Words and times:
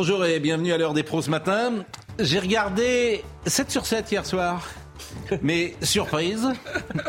Bonjour 0.00 0.24
et 0.24 0.38
bienvenue 0.38 0.72
à 0.72 0.78
l'heure 0.78 0.94
des 0.94 1.02
pros 1.02 1.22
ce 1.22 1.28
matin. 1.28 1.84
J'ai 2.20 2.38
regardé 2.38 3.24
7 3.46 3.68
sur 3.68 3.84
7 3.84 4.12
hier 4.12 4.24
soir. 4.24 4.64
Mais 5.42 5.74
surprise, 5.82 6.46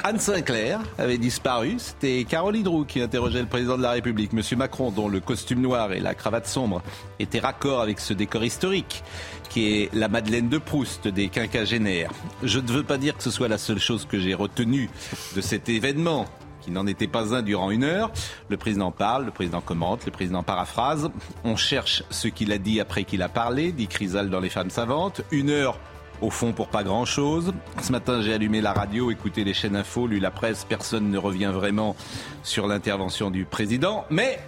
Anne 0.03 0.17
Sinclair 0.17 0.81
avait 0.97 1.19
disparu. 1.19 1.75
C'était 1.77 2.25
Caroline 2.27 2.67
Roux 2.67 2.85
qui 2.85 2.99
interrogeait 2.99 3.41
le 3.41 3.47
président 3.47 3.77
de 3.77 3.83
la 3.83 3.91
République, 3.91 4.31
M. 4.33 4.41
Macron, 4.57 4.89
dont 4.89 5.07
le 5.07 5.19
costume 5.19 5.61
noir 5.61 5.93
et 5.93 5.99
la 5.99 6.15
cravate 6.15 6.47
sombre 6.47 6.81
étaient 7.19 7.37
raccord 7.37 7.79
avec 7.79 7.99
ce 7.99 8.15
décor 8.15 8.43
historique 8.43 9.03
qui 9.51 9.71
est 9.71 9.93
la 9.93 10.07
Madeleine 10.07 10.49
de 10.49 10.57
Proust 10.57 11.07
des 11.07 11.29
quinquagénaires. 11.29 12.09
Je 12.41 12.57
ne 12.57 12.71
veux 12.71 12.83
pas 12.83 12.97
dire 12.97 13.15
que 13.15 13.21
ce 13.21 13.29
soit 13.29 13.47
la 13.47 13.59
seule 13.59 13.79
chose 13.79 14.07
que 14.09 14.17
j'ai 14.17 14.33
retenue 14.33 14.89
de 15.35 15.41
cet 15.41 15.69
événement 15.69 16.25
qui 16.69 16.75
n'en 16.75 16.85
était 16.85 17.07
pas 17.07 17.33
un 17.33 17.41
durant 17.41 17.71
une 17.71 17.83
heure. 17.83 18.11
Le 18.49 18.57
président 18.57 18.91
parle, 18.91 19.25
le 19.25 19.31
président 19.31 19.59
commente, 19.59 20.05
le 20.05 20.11
président 20.11 20.43
paraphrase. 20.43 21.09
On 21.43 21.55
cherche 21.55 22.03
ce 22.11 22.27
qu'il 22.27 22.51
a 22.51 22.59
dit 22.59 22.79
après 22.79 23.05
qu'il 23.05 23.23
a 23.23 23.29
parlé, 23.29 23.71
dit 23.71 23.87
Chrysal 23.87 24.29
dans 24.29 24.39
Les 24.39 24.49
Femmes 24.49 24.69
Savantes. 24.69 25.21
Une 25.31 25.49
heure 25.49 25.79
au 26.21 26.29
fond 26.29 26.51
pour 26.51 26.67
pas 26.67 26.83
grand-chose. 26.83 27.53
Ce 27.81 27.91
matin, 27.91 28.21
j'ai 28.21 28.33
allumé 28.33 28.61
la 28.61 28.73
radio, 28.73 29.09
écouté 29.09 29.43
les 29.43 29.53
chaînes 29.53 29.75
info, 29.75 30.05
lu 30.05 30.19
la 30.19 30.31
presse. 30.31 30.63
Personne 30.63 31.09
ne 31.09 31.17
revient 31.17 31.51
vraiment 31.51 31.95
sur 32.43 32.67
l'intervention 32.67 33.31
du 33.31 33.45
président. 33.45 34.05
Mais 34.11 34.39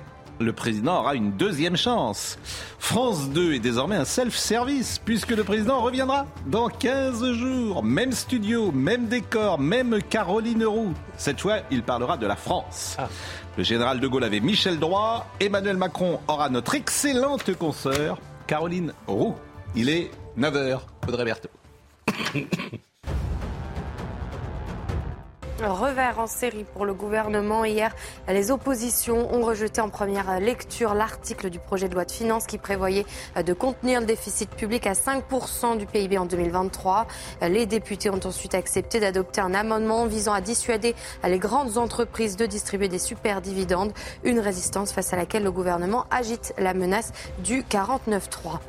le 0.41 0.53
président 0.53 0.99
aura 0.99 1.15
une 1.15 1.31
deuxième 1.31 1.77
chance. 1.77 2.37
France 2.79 3.29
2 3.29 3.53
est 3.53 3.59
désormais 3.59 3.95
un 3.95 4.05
self-service 4.05 4.99
puisque 5.03 5.31
le 5.31 5.43
président 5.43 5.81
reviendra 5.81 6.25
dans 6.47 6.67
15 6.67 7.33
jours. 7.33 7.83
Même 7.83 8.11
studio, 8.11 8.71
même 8.71 9.07
décor, 9.07 9.59
même 9.59 9.99
Caroline 10.09 10.65
Roux. 10.65 10.93
Cette 11.17 11.41
fois, 11.41 11.59
il 11.71 11.83
parlera 11.83 12.17
de 12.17 12.27
la 12.27 12.35
France. 12.35 12.97
Le 13.57 13.63
général 13.63 13.99
de 13.99 14.07
Gaulle 14.07 14.23
avait 14.23 14.39
Michel 14.39 14.79
Droit. 14.79 15.27
Emmanuel 15.39 15.77
Macron 15.77 16.19
aura 16.27 16.49
notre 16.49 16.75
excellente 16.75 17.55
consoeur 17.55 18.19
Caroline 18.47 18.93
Roux. 19.07 19.35
Il 19.75 19.89
est 19.89 20.11
9h. 20.37 20.79
Audrey 21.07 21.25
Berthaud. 21.25 21.49
Revers 25.63 26.17
en 26.17 26.27
série 26.27 26.63
pour 26.63 26.85
le 26.85 26.93
gouvernement. 26.93 27.65
Hier, 27.65 27.95
les 28.27 28.51
oppositions 28.51 29.33
ont 29.33 29.45
rejeté 29.45 29.79
en 29.79 29.89
première 29.89 30.39
lecture 30.39 30.93
l'article 30.93 31.49
du 31.49 31.59
projet 31.59 31.87
de 31.87 31.93
loi 31.93 32.05
de 32.05 32.11
finances 32.11 32.47
qui 32.47 32.57
prévoyait 32.57 33.05
de 33.35 33.53
contenir 33.53 33.99
le 33.99 34.05
déficit 34.05 34.49
public 34.49 34.87
à 34.87 34.93
5% 34.93 35.77
du 35.77 35.85
PIB 35.85 36.17
en 36.17 36.25
2023. 36.25 37.07
Les 37.41 37.65
députés 37.65 38.09
ont 38.09 38.19
ensuite 38.23 38.55
accepté 38.55 38.99
d'adopter 38.99 39.41
un 39.41 39.53
amendement 39.53 40.05
visant 40.07 40.33
à 40.33 40.41
dissuader 40.41 40.95
les 41.23 41.39
grandes 41.39 41.77
entreprises 41.77 42.37
de 42.37 42.45
distribuer 42.45 42.87
des 42.87 42.99
super 42.99 43.41
dividendes. 43.41 43.93
Une 44.23 44.39
résistance 44.39 44.91
face 44.91 45.13
à 45.13 45.15
laquelle 45.15 45.43
le 45.43 45.51
gouvernement 45.51 46.05
agite 46.09 46.53
la 46.57 46.73
menace 46.73 47.11
du 47.43 47.61
49-3. 47.63 48.59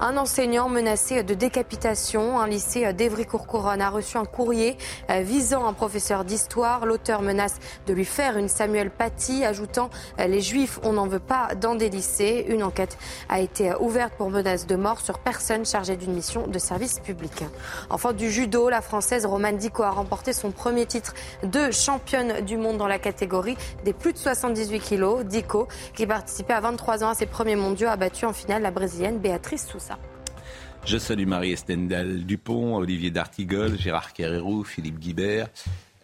Un 0.00 0.16
enseignant 0.16 0.68
menacé 0.68 1.22
de 1.22 1.34
décapitation, 1.34 2.40
un 2.40 2.46
lycée 2.46 2.92
d'Evry-Courcouronne 2.92 3.80
a 3.80 3.90
reçu 3.90 4.16
un 4.16 4.24
courrier 4.24 4.76
visant 5.08 5.66
un 5.66 5.72
professeur 5.72 6.24
d'histoire. 6.24 6.86
L'auteur 6.86 7.22
menace 7.22 7.56
de 7.86 7.92
lui 7.92 8.04
faire 8.04 8.36
une 8.36 8.48
Samuel 8.48 8.90
Paty, 8.90 9.44
ajoutant 9.44 9.90
les 10.18 10.40
juifs, 10.40 10.78
on 10.82 10.92
n'en 10.92 11.06
veut 11.06 11.18
pas 11.18 11.54
dans 11.54 11.74
des 11.74 11.88
lycées. 11.88 12.46
Une 12.48 12.62
enquête 12.62 12.98
a 13.28 13.40
été 13.40 13.72
ouverte 13.80 14.14
pour 14.14 14.30
menace 14.30 14.66
de 14.66 14.76
mort 14.76 15.00
sur 15.00 15.18
personne 15.18 15.64
chargée 15.64 15.96
d'une 15.96 16.12
mission 16.12 16.46
de 16.46 16.58
service 16.58 17.00
public. 17.00 17.44
Enfin, 17.90 18.12
du 18.12 18.30
judo, 18.30 18.68
la 18.68 18.80
française 18.80 19.26
Romane 19.26 19.56
Dico 19.56 19.82
a 19.82 19.90
remporté 19.90 20.32
son 20.32 20.50
premier 20.50 20.86
titre 20.86 21.14
de 21.42 21.70
championne 21.70 22.40
du 22.42 22.56
monde 22.56 22.76
dans 22.76 22.86
la 22.86 22.98
catégorie 22.98 23.56
des 23.84 23.92
plus 23.92 24.12
de 24.12 24.18
78 24.18 24.80
kilos. 24.80 25.24
Dico, 25.24 25.68
qui 25.94 26.06
participait 26.06 26.54
à 26.54 26.60
23 26.60 27.04
ans 27.04 27.08
à 27.10 27.14
ses 27.14 27.26
premiers 27.26 27.56
mondiaux, 27.56 27.88
a 27.88 27.96
battu 27.96 28.24
en 28.26 28.32
finale 28.32 28.62
la 28.62 28.70
brésilienne 28.70 29.18
Béatrice 29.18 29.55
Je 30.84 30.98
salue 30.98 31.26
Marie-Estendal 31.26 32.24
Dupont, 32.24 32.76
Olivier 32.76 33.10
D'Artigol, 33.10 33.78
Gérard 33.78 34.12
Carrérou, 34.12 34.62
Philippe 34.64 34.98
Guibert, 35.00 35.48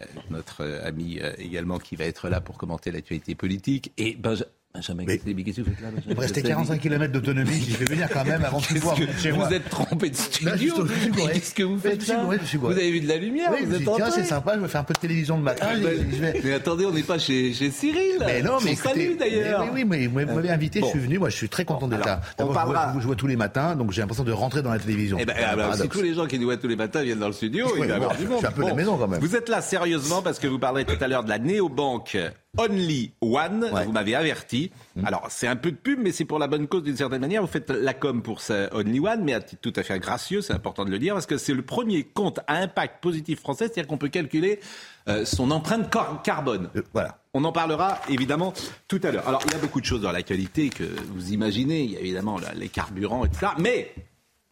euh, 0.01 0.05
notre 0.31 0.63
euh, 0.63 0.85
ami 0.87 1.21
euh, 1.21 1.33
également 1.39 1.79
qui 1.79 1.95
va 1.95 2.05
être 2.05 2.29
là 2.29 2.41
pour 2.41 2.59
commenter 2.59 2.91
l'actualité 2.91 3.35
politique, 3.35 3.93
et 3.97 4.17
Benja- 4.17 4.47
Benjamin 4.75 5.05
Mais- 5.07 5.17
Castaldi. 5.19 5.45
Qu'est-ce 5.45 5.57
que 5.59 5.63
vous 5.63 5.71
faites 5.75 5.81
là, 5.83 5.89
Il 6.09 6.15
me 6.15 6.21
restait 6.21 6.41
Castaldi 6.43 6.49
45 6.69 6.81
km 6.81 7.13
d'autonomie, 7.13 7.61
j'ai 7.69 7.75
fait 7.75 7.85
venir 7.85 8.09
quand 8.11 8.25
même 8.25 8.43
avant 8.43 8.59
de 8.59 8.65
pouvoir 8.65 8.97
chez 9.19 9.31
vous 9.31 9.37
moi. 9.37 9.53
êtes 9.53 9.69
trompé 9.69 10.09
de 10.09 10.17
Là, 10.17 10.57
studio. 10.57 10.75
je. 10.87 11.33
Qu'est-ce 11.33 11.55
que 11.55 11.63
vous 11.63 11.75
Mais 11.85 11.91
faites 11.91 12.05
je 12.07 12.13
là 12.13 12.25
je. 12.51 12.57
Vous 12.57 12.67
avez 12.71 12.91
vu 12.91 13.01
de 13.03 13.09
la 13.09 13.17
lumière 13.19 13.51
Oui, 13.53 13.59
je 13.61 13.67
Vous 13.67 13.75
êtes 13.75 13.97
tiens, 13.97 14.11
c'est 14.11 14.25
sympa, 14.25 14.55
je 14.55 14.61
vais 14.61 14.69
faire 14.69 14.81
un 14.81 14.85
peu 14.85 14.95
de 14.95 14.99
télévision 14.99 15.37
le 15.37 15.43
matin. 15.43 15.67
Ah, 15.69 15.75
je- 15.77 15.83
mais, 15.83 15.97
je 16.11 16.17
vais- 16.23 16.41
mais 16.43 16.53
attendez, 16.55 16.87
on 16.87 16.91
n'est 16.91 17.03
pas 17.03 17.19
chez, 17.19 17.53
chez 17.53 17.71
Cyril. 17.71 18.17
Mais 18.21 18.41
non, 18.41 18.59
mais 18.65 18.75
salue 18.75 19.17
d'ailleurs. 19.19 19.61
mais 19.67 19.71
Oui, 19.73 19.85
oui, 19.85 19.85
mais 19.85 20.25
vous 20.27 20.35
m'avez 20.35 20.49
invité, 20.51 20.81
Bon. 20.81 20.87
je 20.87 20.91
suis 20.93 21.01
venu, 21.01 21.19
moi 21.19 21.29
je 21.29 21.37
suis 21.37 21.51
très 21.51 21.67
content 21.67 21.87
d'être 21.87 22.07
là. 22.07 22.23
on 22.39 22.49
je 22.49 22.53
parlera- 22.55 22.89
je 22.89 22.95
vous- 22.95 23.01
je 23.03 23.07
vois 23.07 23.17
tous 23.17 23.27
les 23.27 23.37
matins, 23.37 23.77
donc 23.77 23.93
j'ai 23.93 24.01
l'impression 24.01 24.25
de 24.25 24.33
rentrer 24.33 24.63
dans 24.63 24.71
la 24.73 24.79
télévision. 24.79 25.19
Eh 25.21 25.27
ben, 25.27 25.35
ah 25.47 25.55
bah, 25.55 25.73
si 25.77 25.87
tous 25.89 26.01
les 26.01 26.15
gens 26.15 26.27
qui 26.27 26.39
nous 26.39 26.47
voient 26.47 26.57
tous 26.57 26.69
les 26.69 26.77
matins 26.77 27.03
viennent 27.03 27.19
dans 27.19 27.27
le 27.27 27.35
studio, 27.35 27.67
il 27.77 27.81
va 27.81 27.87
y 27.87 27.91
avoir 27.93 28.17
du 28.17 28.23
je 28.25 28.29
monde. 28.29 28.43
un 28.45 28.51
peu 28.51 28.63
la 28.67 28.73
maison, 28.75 28.97
quand 28.97 29.07
même. 29.09 29.21
Vous 29.21 29.37
êtes 29.37 29.51
là 29.51 29.61
sérieusement 29.61 30.23
parce 30.23 30.39
que 30.39 30.47
vous 30.47 30.59
parlerez 30.59 30.87
tout 30.87 30.97
à 30.99 31.09
l'heure 31.09 31.25
de 31.25 31.29
la 31.29 31.39
néobanque 31.39 32.17
Only 32.59 33.13
One. 33.23 33.65
Ouais. 33.73 33.85
Vous 33.87 33.93
m'avez 33.93 34.15
averti. 34.15 34.71
Alors, 35.05 35.27
c'est 35.31 35.47
un 35.47 35.57
peu 35.57 35.71
de 35.71 35.77
pub, 35.77 35.99
mais 35.99 36.13
c'est 36.13 36.27
pour 36.27 36.39
la 36.39 36.49
bonne 36.49 36.69
cause 36.69 36.83
d'une 36.83 36.97
certaine 36.97 37.23
manière. 37.23 37.41
Vous 37.41 37.49
faites 37.49 37.71
la 37.71 37.95
com 37.95 38.23
pour 38.23 38.43
ce 38.43 38.69
Only 38.75 39.01
One, 39.01 39.25
mais 39.25 39.33
à 39.33 39.41
titre 39.41 39.63
tout 39.63 39.73
à 39.75 39.83
fait 39.83 39.99
gracieux, 39.99 40.43
c'est 40.43 40.53
important 40.53 40.85
de 40.85 40.91
le 40.91 40.99
dire, 40.99 41.15
parce 41.15 41.25
que 41.25 41.39
c'est 41.39 41.55
le 41.55 41.63
premier 41.63 42.05
compte 42.05 42.41
à 42.47 42.57
impact 42.59 43.03
positif 43.03 43.41
français, 43.41 43.67
c'est-à-dire 43.69 43.87
qu'on 43.87 43.97
peut 43.97 44.11
calculer 44.11 44.61
euh, 45.09 45.25
son 45.25 45.51
empreinte 45.51 45.91
car- 45.91 46.21
carbone. 46.23 46.69
Euh, 46.77 46.83
Voilà. 46.93 47.19
On 47.33 47.43
en 47.45 47.53
parlera 47.53 47.99
évidemment 48.11 48.53
tout 48.87 49.01
à 49.03 49.11
l'heure. 49.11 49.27
Alors, 49.27 49.41
il 49.47 49.53
y 49.53 49.55
a 49.55 49.59
beaucoup 49.59 49.81
de 49.81 49.87
choses 49.87 50.03
dans 50.03 50.13
l'actualité 50.13 50.69
que 50.69 50.85
vous 51.15 51.33
imaginez. 51.33 51.85
Il 51.85 51.91
y 51.93 51.97
a 51.97 52.01
évidemment 52.01 52.39
là, 52.39 52.53
les 52.55 52.69
carburants, 52.69 53.25
etc. 53.25 53.53
Mais, 53.59 53.95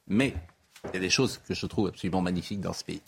mais, 0.08 0.32
il 0.86 0.94
y 0.94 0.96
a 0.96 1.00
des 1.00 1.10
choses 1.10 1.38
que 1.46 1.52
je 1.52 1.66
trouve 1.66 1.88
absolument 1.88 2.22
magnifiques 2.22 2.62
dans 2.62 2.72
ce 2.72 2.82
pays. 2.82 3.02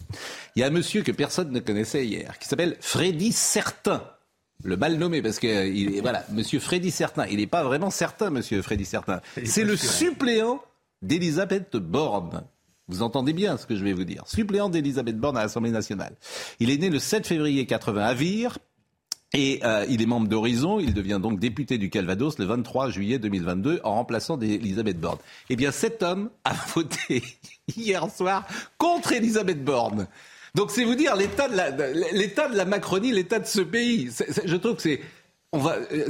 Il 0.55 0.61
y 0.61 0.63
a 0.63 0.67
un 0.67 0.71
monsieur 0.71 1.03
que 1.03 1.13
personne 1.13 1.51
ne 1.51 1.61
connaissait 1.61 2.05
hier, 2.05 2.39
qui 2.39 2.47
s'appelle 2.47 2.77
Freddy 2.81 3.33
Certain. 3.33 4.05
Le 4.65 4.77
mal 4.77 4.97
nommé, 4.97 5.23
parce 5.23 5.39
que 5.39 5.47
euh, 5.47 5.67
il 5.67 5.97
est, 5.97 6.01
voilà, 6.01 6.25
monsieur 6.31 6.61
Freddy 6.61 6.91
Certain. 6.91 7.27
Il 7.27 7.39
n'est 7.39 7.47
pas 7.47 7.65
vraiment 7.65 7.91
certain, 7.91 8.31
monsieur 8.31 8.63
Freddy 8.63 8.85
Certain. 8.85 9.21
C'est 9.45 9.65
le 9.65 9.77
suppléant 9.77 10.63
d'Elisabeth 11.03 11.77
Borne. 11.77 12.45
Vous 12.89 13.03
entendez 13.03 13.33
bien 13.33 13.57
ce 13.57 13.67
que 13.67 13.77
je 13.77 13.85
vais 13.85 13.93
vous 13.93 14.05
dire. 14.05 14.23
Suppléant 14.27 14.69
d'Elisabeth 14.69 15.19
Borne 15.19 15.37
à 15.37 15.43
l'Assemblée 15.43 15.71
nationale. 15.71 16.15
Il 16.61 16.71
est 16.71 16.79
né 16.79 16.91
le 16.91 16.99
7 16.99 17.27
février 17.27 17.67
80 17.67 18.05
à 18.05 18.15
Vire. 18.15 18.59
Et 19.35 19.61
euh, 19.65 19.87
il 19.89 20.03
est 20.03 20.07
membre 20.07 20.29
d'Horizon, 20.29 20.79
il 20.79 20.93
devient 20.93 21.19
donc 21.21 21.39
député 21.39 21.79
du 21.79 21.89
Calvados 21.89 22.39
le 22.39 22.45
23 22.45 22.91
juillet 22.91 23.19
2022 23.19 23.81
en 23.83 23.95
remplaçant 23.95 24.37
d'Elisabeth 24.37 25.01
Borne. 25.01 25.17
Eh 25.49 25.57
bien 25.57 25.71
cet 25.73 26.03
homme 26.03 26.29
a 26.45 26.53
voté 26.75 27.23
hier 27.75 28.11
soir 28.11 28.47
contre 28.77 29.13
Elisabeth 29.13 29.65
Borne. 29.65 30.07
Donc 30.55 30.71
c'est 30.71 30.85
vous 30.85 30.95
dire 30.95 31.17
l'état 31.17 31.49
de 31.49 31.57
la, 31.57 31.71
l'état 32.13 32.49
de 32.49 32.57
la 32.57 32.65
Macronie, 32.67 33.13
l'état 33.13 33.39
de 33.39 33.47
ce 33.47 33.61
pays. 33.61 34.11
Je 34.45 34.57
trouve 34.57 34.77
que 34.77 34.83
c'est... 34.83 35.01
On 35.55 35.59
va, 35.59 35.77
euh, 35.93 36.07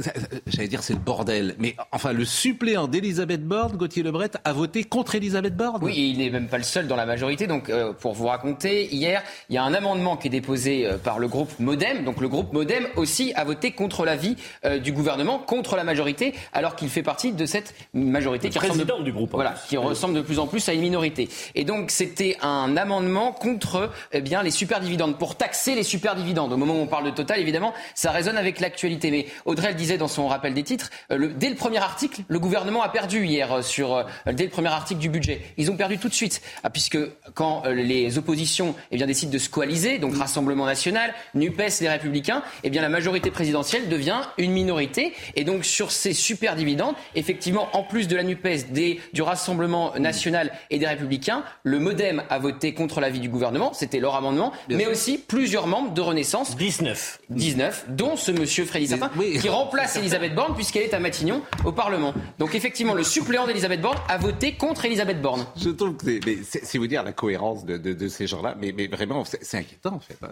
j'allais 0.47 0.69
dire 0.69 0.81
c'est 0.83 0.93
le 0.93 0.99
bordel, 0.99 1.55
mais 1.59 1.75
enfin 1.91 2.13
le 2.13 2.23
suppléant 2.23 2.87
d'Elisabeth 2.87 3.43
Borne, 3.43 3.75
Gauthier 3.75 4.01
Lebret, 4.01 4.31
a 4.45 4.53
voté 4.53 4.85
contre 4.85 5.15
Elisabeth 5.15 5.57
Borne. 5.57 5.79
Oui, 5.81 5.91
et 5.97 6.05
il 6.05 6.19
n'est 6.19 6.29
même 6.29 6.47
pas 6.47 6.57
le 6.57 6.63
seul 6.63 6.87
dans 6.87 6.95
la 6.95 7.05
majorité. 7.05 7.45
Donc, 7.45 7.69
euh, 7.69 7.91
pour 7.91 8.13
vous 8.13 8.27
raconter, 8.27 8.85
hier, 8.95 9.21
il 9.49 9.55
y 9.55 9.57
a 9.57 9.63
un 9.65 9.73
amendement 9.73 10.15
qui 10.15 10.27
est 10.27 10.29
déposé 10.29 10.85
euh, 10.85 10.97
par 10.97 11.19
le 11.19 11.27
groupe 11.27 11.59
Modem. 11.59 12.05
Donc, 12.05 12.21
le 12.21 12.29
groupe 12.29 12.53
Modem 12.53 12.87
aussi 12.95 13.33
a 13.35 13.43
voté 13.43 13.71
contre 13.71 14.05
l'avis 14.05 14.37
euh, 14.63 14.79
du 14.79 14.93
gouvernement, 14.93 15.39
contre 15.39 15.75
la 15.75 15.83
majorité, 15.83 16.33
alors 16.53 16.77
qu'il 16.77 16.87
fait 16.87 17.03
partie 17.03 17.33
de 17.33 17.45
cette 17.45 17.75
majorité 17.93 18.47
qui 18.47 18.59
ressemble, 18.59 18.85
président 18.85 19.03
du 19.03 19.11
groupe, 19.11 19.31
voilà, 19.33 19.55
qui 19.67 19.75
ressemble 19.75 20.13
de 20.13 20.21
plus 20.21 20.39
en 20.39 20.47
plus 20.47 20.69
à 20.69 20.73
une 20.73 20.79
minorité. 20.79 21.27
Et 21.55 21.65
donc, 21.65 21.91
c'était 21.91 22.37
un 22.41 22.77
amendement 22.77 23.33
contre 23.33 23.91
eh 24.13 24.21
bien 24.21 24.41
les 24.41 24.51
super 24.51 24.79
dividendes, 24.79 25.17
pour 25.17 25.35
taxer 25.35 25.75
les 25.75 25.83
super 25.83 26.15
dividendes. 26.15 26.53
Au 26.53 26.57
moment 26.57 26.75
où 26.75 26.81
on 26.81 26.87
parle 26.87 27.07
de 27.07 27.11
Total, 27.11 27.41
évidemment, 27.41 27.73
ça 27.93 28.11
résonne 28.11 28.37
avec 28.37 28.61
l'actualité. 28.61 29.11
Mais 29.11 29.25
Audrey 29.45 29.69
le 29.69 29.75
disait 29.75 29.97
dans 29.97 30.07
son 30.07 30.27
rappel 30.27 30.53
des 30.53 30.63
titres, 30.63 30.89
euh, 31.11 31.17
le- 31.17 31.27
dès 31.29 31.49
le 31.49 31.55
premier 31.55 31.77
article, 31.79 32.21
le 32.27 32.39
gouvernement 32.39 32.81
a 32.83 32.89
perdu 32.89 33.25
hier 33.25 33.51
euh, 33.51 33.61
sur 33.61 33.95
euh, 33.95 34.03
dès 34.31 34.43
le 34.45 34.49
premier 34.49 34.69
article 34.69 34.99
du 34.99 35.09
budget. 35.09 35.41
Ils 35.57 35.69
ont 35.71 35.77
perdu 35.77 35.97
tout 35.97 36.09
de 36.09 36.13
suite, 36.13 36.41
Ah, 36.63 36.69
puisque 36.69 36.97
quand 37.33 37.63
euh, 37.65 37.73
les 37.73 38.17
oppositions 38.17 38.75
eh 38.91 38.97
bien, 38.97 39.07
décident 39.07 39.31
de 39.31 39.37
se 39.37 39.49
coaliser, 39.49 39.99
donc 39.99 40.15
Rassemblement 40.15 40.65
national, 40.65 41.13
Nupes, 41.35 41.61
les 41.81 41.89
Républicains, 41.89 42.43
eh 42.63 42.69
bien 42.69 42.81
la 42.81 42.89
majorité 42.89 43.31
présidentielle 43.31 43.89
devient 43.89 44.21
une 44.37 44.51
minorité. 44.51 45.13
Et 45.35 45.43
donc 45.43 45.65
sur 45.65 45.91
ces 45.91 46.13
super 46.13 46.55
dividendes, 46.55 46.95
effectivement, 47.15 47.69
en 47.73 47.83
plus 47.83 48.07
de 48.07 48.15
la 48.15 48.23
Nupes, 48.23 48.47
des, 48.71 48.99
du 49.13 49.21
Rassemblement 49.21 49.93
national 49.97 50.51
et 50.69 50.79
des 50.79 50.87
Républicains, 50.87 51.43
le 51.63 51.79
MoDem 51.79 52.23
a 52.29 52.39
voté 52.39 52.73
contre 52.73 52.99
l'avis 52.99 53.19
du 53.19 53.29
gouvernement, 53.29 53.73
c'était 53.73 53.99
leur 53.99 54.15
amendement, 54.15 54.51
mais 54.69 54.85
aussi 54.87 55.17
plusieurs 55.17 55.67
membres 55.67 55.93
de 55.93 56.01
Renaissance 56.01 56.55
19. 56.57 57.19
19, 57.29 57.85
dont 57.89 58.15
ce 58.15 58.31
monsieur 58.31 58.65
Freddy 58.65 58.87
Sapin, 58.87 59.09
oui. 59.31 59.39
qui 59.39 59.49
remplace 59.49 59.95
Elisabeth 59.95 60.35
Borne 60.35 60.55
puisqu'elle 60.55 60.83
est 60.83 60.93
à 60.93 60.99
Matignon 60.99 61.41
au 61.65 61.71
Parlement. 61.71 62.13
Donc 62.39 62.55
effectivement, 62.55 62.93
le 62.93 63.03
suppléant 63.03 63.45
d'Elisabeth 63.47 63.81
Borne 63.81 63.97
a 64.09 64.17
voté 64.17 64.53
contre 64.55 64.85
Elisabeth 64.85 65.21
Borne. 65.21 65.45
Je 65.57 65.69
trouve 65.69 65.95
que 65.97 66.05
c'est, 66.43 66.77
vous 66.77 66.87
dire 66.87 67.03
la 67.03 67.11
cohérence 67.13 67.65
de, 67.65 67.77
de, 67.77 67.93
de 67.93 68.07
ces 68.07 68.27
gens-là, 68.27 68.55
mais, 68.59 68.73
mais 68.75 68.87
vraiment, 68.87 69.23
c'est, 69.25 69.57
inquiétant 69.57 69.95
en 69.95 69.99
fait. 69.99 70.17
hein. 70.23 70.29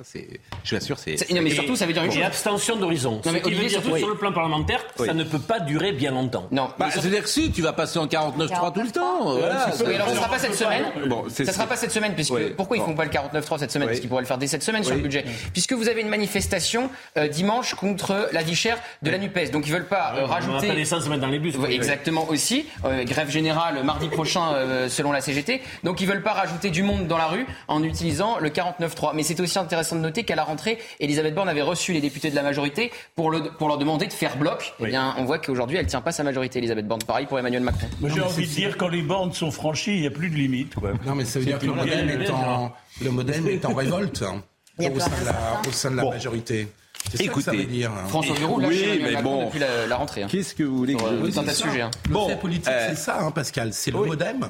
Je 0.64 0.70
vous 0.72 0.76
assure, 0.78 0.98
c'est. 1.00 1.16
Non 1.32 1.42
mais 1.42 1.50
surtout, 1.52 1.76
ça 1.76 1.86
veut 1.86 1.94
dire 1.94 2.04
une 2.04 2.12
Et 2.12 2.16
chose. 2.16 2.24
abstention 2.24 2.76
d'horizon. 2.76 3.22
Non, 3.26 3.32
mais 3.32 3.40
Ce 3.40 3.44
qui 3.44 3.48
Olivier, 3.48 3.64
veut 3.64 3.70
dire 3.70 3.82
surtout- 3.82 3.98
sur 3.98 4.08
le 4.10 4.16
plan 4.18 4.32
parlementaire, 4.34 4.84
Oui. 5.00 5.08
ça 5.08 5.14
ne 5.14 5.24
peut 5.24 5.40
pas 5.40 5.60
durer 5.60 5.92
bien 5.92 6.12
longtemps. 6.12 6.48
Non, 6.52 6.70
Bah, 6.78 6.90
c'est-à-dire 6.92 7.24
que 7.24 7.30
si, 7.30 7.52
tu 7.52 7.62
vas 7.62 7.74
passer 7.74 8.00
en 8.00 8.08
49.3 8.08 8.74
tout 8.74 8.82
le 8.82 8.92
temps. 8.92 9.34
Voilà. 9.38 9.68
Oui, 9.86 9.96
alors 9.96 10.10
ça 10.10 10.16
sera 10.16 10.28
pas 10.30 10.40
cette 10.40 10.56
semaine. 10.56 10.84
Bon, 11.08 11.24
ça 11.30 11.46
sera 11.52 11.68
pas 11.68 11.76
cette 11.78 11.92
semaine 11.92 12.14
puisque 12.16 12.34
Oui. 12.34 12.54
pourquoi 12.56 12.78
ils 12.78 12.84
font 12.84 12.94
pas 12.96 13.06
le 13.06 13.12
49.3 13.12 13.60
cette 13.60 13.72
semaine 13.72 13.88
parce 13.88 14.00
qu'ils 14.00 14.10
pourraient 14.10 14.22
le 14.22 14.28
faire 14.28 14.38
dès 14.38 14.48
cette 14.48 14.64
semaine 14.64 14.84
sur 14.84 14.96
le 14.96 15.02
budget? 15.02 15.26
Puisque 15.54 15.74
vous 15.74 15.88
avez 15.90 16.02
une 16.02 16.10
manifestation 16.10 16.90
euh, 17.18 17.28
dimanche 17.28 17.74
contre 17.76 18.30
la 18.32 18.42
vie 18.44 18.56
chère 18.56 18.78
de 19.02 19.12
la 19.12 19.18
Nupes 19.18 19.52
donc 19.52 19.66
ils 19.68 19.74
veulent 19.74 19.88
pas 19.88 20.14
euh, 20.16 20.20
On 20.20 20.22
n'a 20.22 20.28
pas 20.28 20.34
rajouter 20.36 20.72
l'essence 20.74 21.06
à 21.06 21.10
mettre 21.10 21.22
dans 21.22 21.28
les 21.28 21.40
bus. 21.40 21.56
Ouais, 21.58 21.74
Exactement 21.74 22.28
aussi. 22.30 22.66
Euh, 22.86 23.04
grève 23.04 23.30
générale 23.30 23.84
mardi 23.84 24.08
prochain 24.10 24.54
euh, 24.54 24.90
selon 24.90 25.12
la 25.12 25.22
CGT. 25.22 25.62
Donc 25.84 26.02
ils 26.02 26.08
veulent 26.08 26.24
pas 26.24 26.34
rajouter 26.34 26.70
du 26.70 26.84
monde 26.84 27.08
dans 27.08 27.18
la 27.18 27.28
rue 27.28 27.46
en 27.68 27.84
utilisant 27.84 28.38
le 28.40 28.50
49.3. 28.50 29.12
Mais 29.16 29.24
c'est 29.24 29.40
aussi 29.40 29.58
intéressant 29.58 29.96
de 29.96 30.02
noter 30.02 30.24
qu'à 30.24 30.36
la 30.36 30.44
rentrée, 30.44 30.78
Elisabeth 31.00 31.34
Borne 31.34 31.50
avait 31.50 31.62
reçu 31.62 31.94
les 31.94 32.02
députés 32.02 32.30
de 32.30 32.36
la 32.36 32.44
majorité 32.44 32.92
pour, 33.16 33.32
le, 33.32 33.42
pour 33.58 33.68
leur 33.68 33.78
demander 33.78 34.08
de 34.08 34.14
faire 34.14 34.38
bloc. 34.38 34.74
Eh 34.80 34.86
bien, 34.86 35.16
on 35.18 35.24
voit 35.26 35.40
qu'aujourd'hui, 35.40 35.78
elle 35.78 35.88
tient 35.88 36.02
pas 36.02 36.12
sa 36.12 36.24
majorité, 36.24 36.60
Elisabeth 36.60 36.88
Borne. 36.88 37.02
Pareil 37.04 37.26
pour 37.26 37.40
Emmanuel 37.40 37.64
Macron. 37.64 37.88
J'ai 38.04 38.22
envie 38.22 38.48
de 38.48 38.52
dire, 38.54 38.78
quand 38.78 38.88
les 38.90 39.02
bornes 39.02 39.34
sont 39.34 39.52
franchies, 39.52 39.96
il 39.96 40.02
n'y 40.02 40.08
a 40.08 40.12
plus 40.12 40.30
de 40.30 40.36
limite. 40.36 40.76
Quoi. 40.76 40.92
Non, 41.06 41.16
mais 41.16 41.26
ça 41.26 41.40
veut 41.40 41.46
dire 41.46 41.60
que 41.60 41.66
le 41.66 42.22
est 42.24 42.30
en, 42.30 42.72
le 43.02 43.12
modem 43.12 43.48
est 43.48 43.66
en 43.66 43.74
révolte 43.74 44.24
hein, 44.24 44.44
au, 44.80 45.00
sein 45.00 45.10
de 45.22 45.26
la, 45.26 45.62
au 45.68 45.72
sein 45.72 45.92
de 45.92 45.96
la 45.98 46.04
Bon. 46.04 46.12
majorité. 46.12 46.68
C'est 47.10 47.18
ça 47.18 47.24
que 47.24 47.30
Écoutez, 47.30 47.46
ça 47.46 47.52
veut 47.52 47.64
dire. 47.66 47.92
hein. 47.92 48.08
François 48.08 48.36
Bayrou 48.36 48.60
lâche 48.60 48.70
Oui, 48.72 49.00
mais 49.02 49.12
Macron 49.14 49.24
bon. 49.40 49.46
depuis 49.46 49.60
la, 49.60 49.88
la 49.88 49.96
rentrée. 49.98 50.24
hein. 50.24 50.28
Qu'est-ce 50.30 50.56
que 50.56 50.64
vous 50.64 50.78
voulez 50.78 50.96
que 50.96 51.02
je 51.02 51.06
euh, 51.08 51.26
dise 51.26 51.38
un 51.38 51.44
tas 51.44 51.52
de 51.52 51.58
sujets. 51.58 51.82
hein. 51.82 51.92
Bon, 52.10 52.28
la 52.30 52.36
politique, 52.36 52.68
euh, 52.70 52.88
c'est 52.90 52.96
ça, 52.98 53.20
hein, 53.22 53.32
Pascal. 53.32 53.74
C'est 53.74 53.92
le 53.92 53.98
oui. 54.00 54.08
modem 54.10 54.48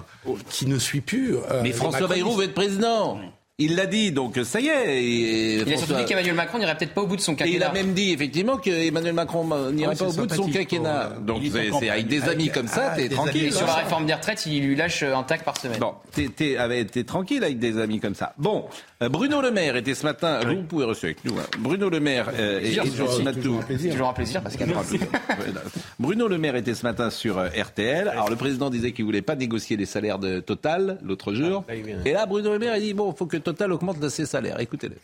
qui 0.49 0.65
ne 0.67 0.77
suit 0.77 1.01
plus. 1.01 1.35
euh, 1.37 1.61
Mais 1.63 1.71
François. 1.71 2.07
Bayrou 2.07 2.33
veut 2.33 2.45
être 2.45 2.53
président. 2.53 3.19
Il 3.63 3.75
l'a 3.75 3.85
dit, 3.85 4.11
donc 4.11 4.39
ça 4.43 4.59
y 4.59 4.67
est. 4.67 5.03
et 5.03 5.55
Il 5.61 5.73
a 5.73 5.77
surtout 5.77 5.93
dit 5.93 6.05
qu'Emmanuel 6.05 6.33
Macron 6.33 6.57
n'irait 6.57 6.75
peut-être 6.75 6.93
pas 6.93 7.01
au 7.01 7.07
bout 7.07 7.15
de 7.15 7.21
son 7.21 7.33
Et 7.33 7.35
il 7.35 7.37
quinquennat. 7.59 7.69
a 7.69 7.73
même 7.73 7.93
dit 7.93 8.11
effectivement 8.11 8.57
qu'Emmanuel 8.57 9.13
Macron 9.13 9.47
euh, 9.51 9.71
n'irait 9.71 9.91
Oui, 9.91 9.95
pas 9.97 10.05
au 10.07 10.13
bout 10.13 10.25
de 10.25 10.33
son 10.33 10.47
quinquennat. 10.47 11.11
pour, 11.13 11.17
euh, 11.17 11.25
Donc 11.25 11.39
il 11.43 11.51
c'est 11.51 11.89
avec 11.89 12.07
des 12.07 12.21
Avec- 12.23 12.33
amis 12.33 12.49
comme 12.49 12.67
ça, 12.67 12.91
ah, 12.91 12.95
t'es 12.95 13.07
tranquille. 13.09 13.41
amis, 13.41 13.47
Et 13.49 13.51
sur 13.51 13.67
la 13.67 13.75
réforme 13.75 14.05
des 14.07 14.13
retraites, 14.13 14.43
il 14.47 14.63
lui 14.65 14.75
lâche 14.75 15.03
un 15.03 15.23
tac 15.23 15.43
par 15.43 15.57
semaine. 15.57 15.79
Bon, 15.79 15.93
t'es, 16.11 17.03
tranquille 17.03 17.43
avec 17.43 17.59
des 17.59 17.77
amis 17.79 17.99
comme 17.99 18.15
ça. 18.15 18.33
Bon, 18.37 18.65
euh, 19.03 19.09
Bruno 19.09 19.41
Le 19.41 19.51
Maire 19.51 19.75
était 19.75 19.93
ce 19.93 20.05
matin. 20.05 20.39
Vous 20.45 20.63
pouvez 20.63 20.85
rester 20.85 21.07
avec 21.07 21.23
nous. 21.23 21.37
hein. 21.37 21.43
Bruno 21.59 21.89
Le 21.89 21.99
Maire 21.99 22.29
euh, 22.37 22.59
et, 22.61 22.75
Toujours, 22.77 23.11
un 23.11 23.31
plaisir. 23.31 23.61
C'est 23.79 23.89
toujours 23.91 24.09
un 24.09 24.13
plaisir 24.13 24.41
parce 24.41 24.55
qu'il 24.55 24.67
y 24.67 24.73
a 24.73 24.75
Voilà. 24.81 25.61
Bruno 25.99 26.27
Le 26.27 26.37
Maire 26.39 26.55
était 26.55 26.73
ce 26.73 26.83
matin 26.83 27.09
sur 27.11 27.37
euh, 27.37 27.47
RTL. 27.49 28.07
Alors 28.07 28.29
le 28.29 28.35
président 28.35 28.69
disait 28.69 28.91
qu'il 28.91 29.05
voulait 29.05 29.21
pas 29.21 29.35
négocier 29.35 29.77
les 29.77 29.85
salaires 29.85 30.17
de 30.19 30.39
Total 30.39 30.97
l'autre 31.03 31.33
jour. 31.33 31.63
il 31.73 31.83
vient. 31.83 31.97
Et 32.05 32.13
là, 32.13 32.25
Bruno 32.25 32.51
Le 32.53 32.59
Maire 32.59 32.73
a 32.73 32.79
dit 32.79 32.93
bon, 32.93 33.13
faut 33.13 33.27
que 33.27 33.37
Total 33.37 33.50
augmente 33.71 34.07
ses 34.09 34.25
salaires. 34.25 34.59
Écoutez-le. 34.59 34.95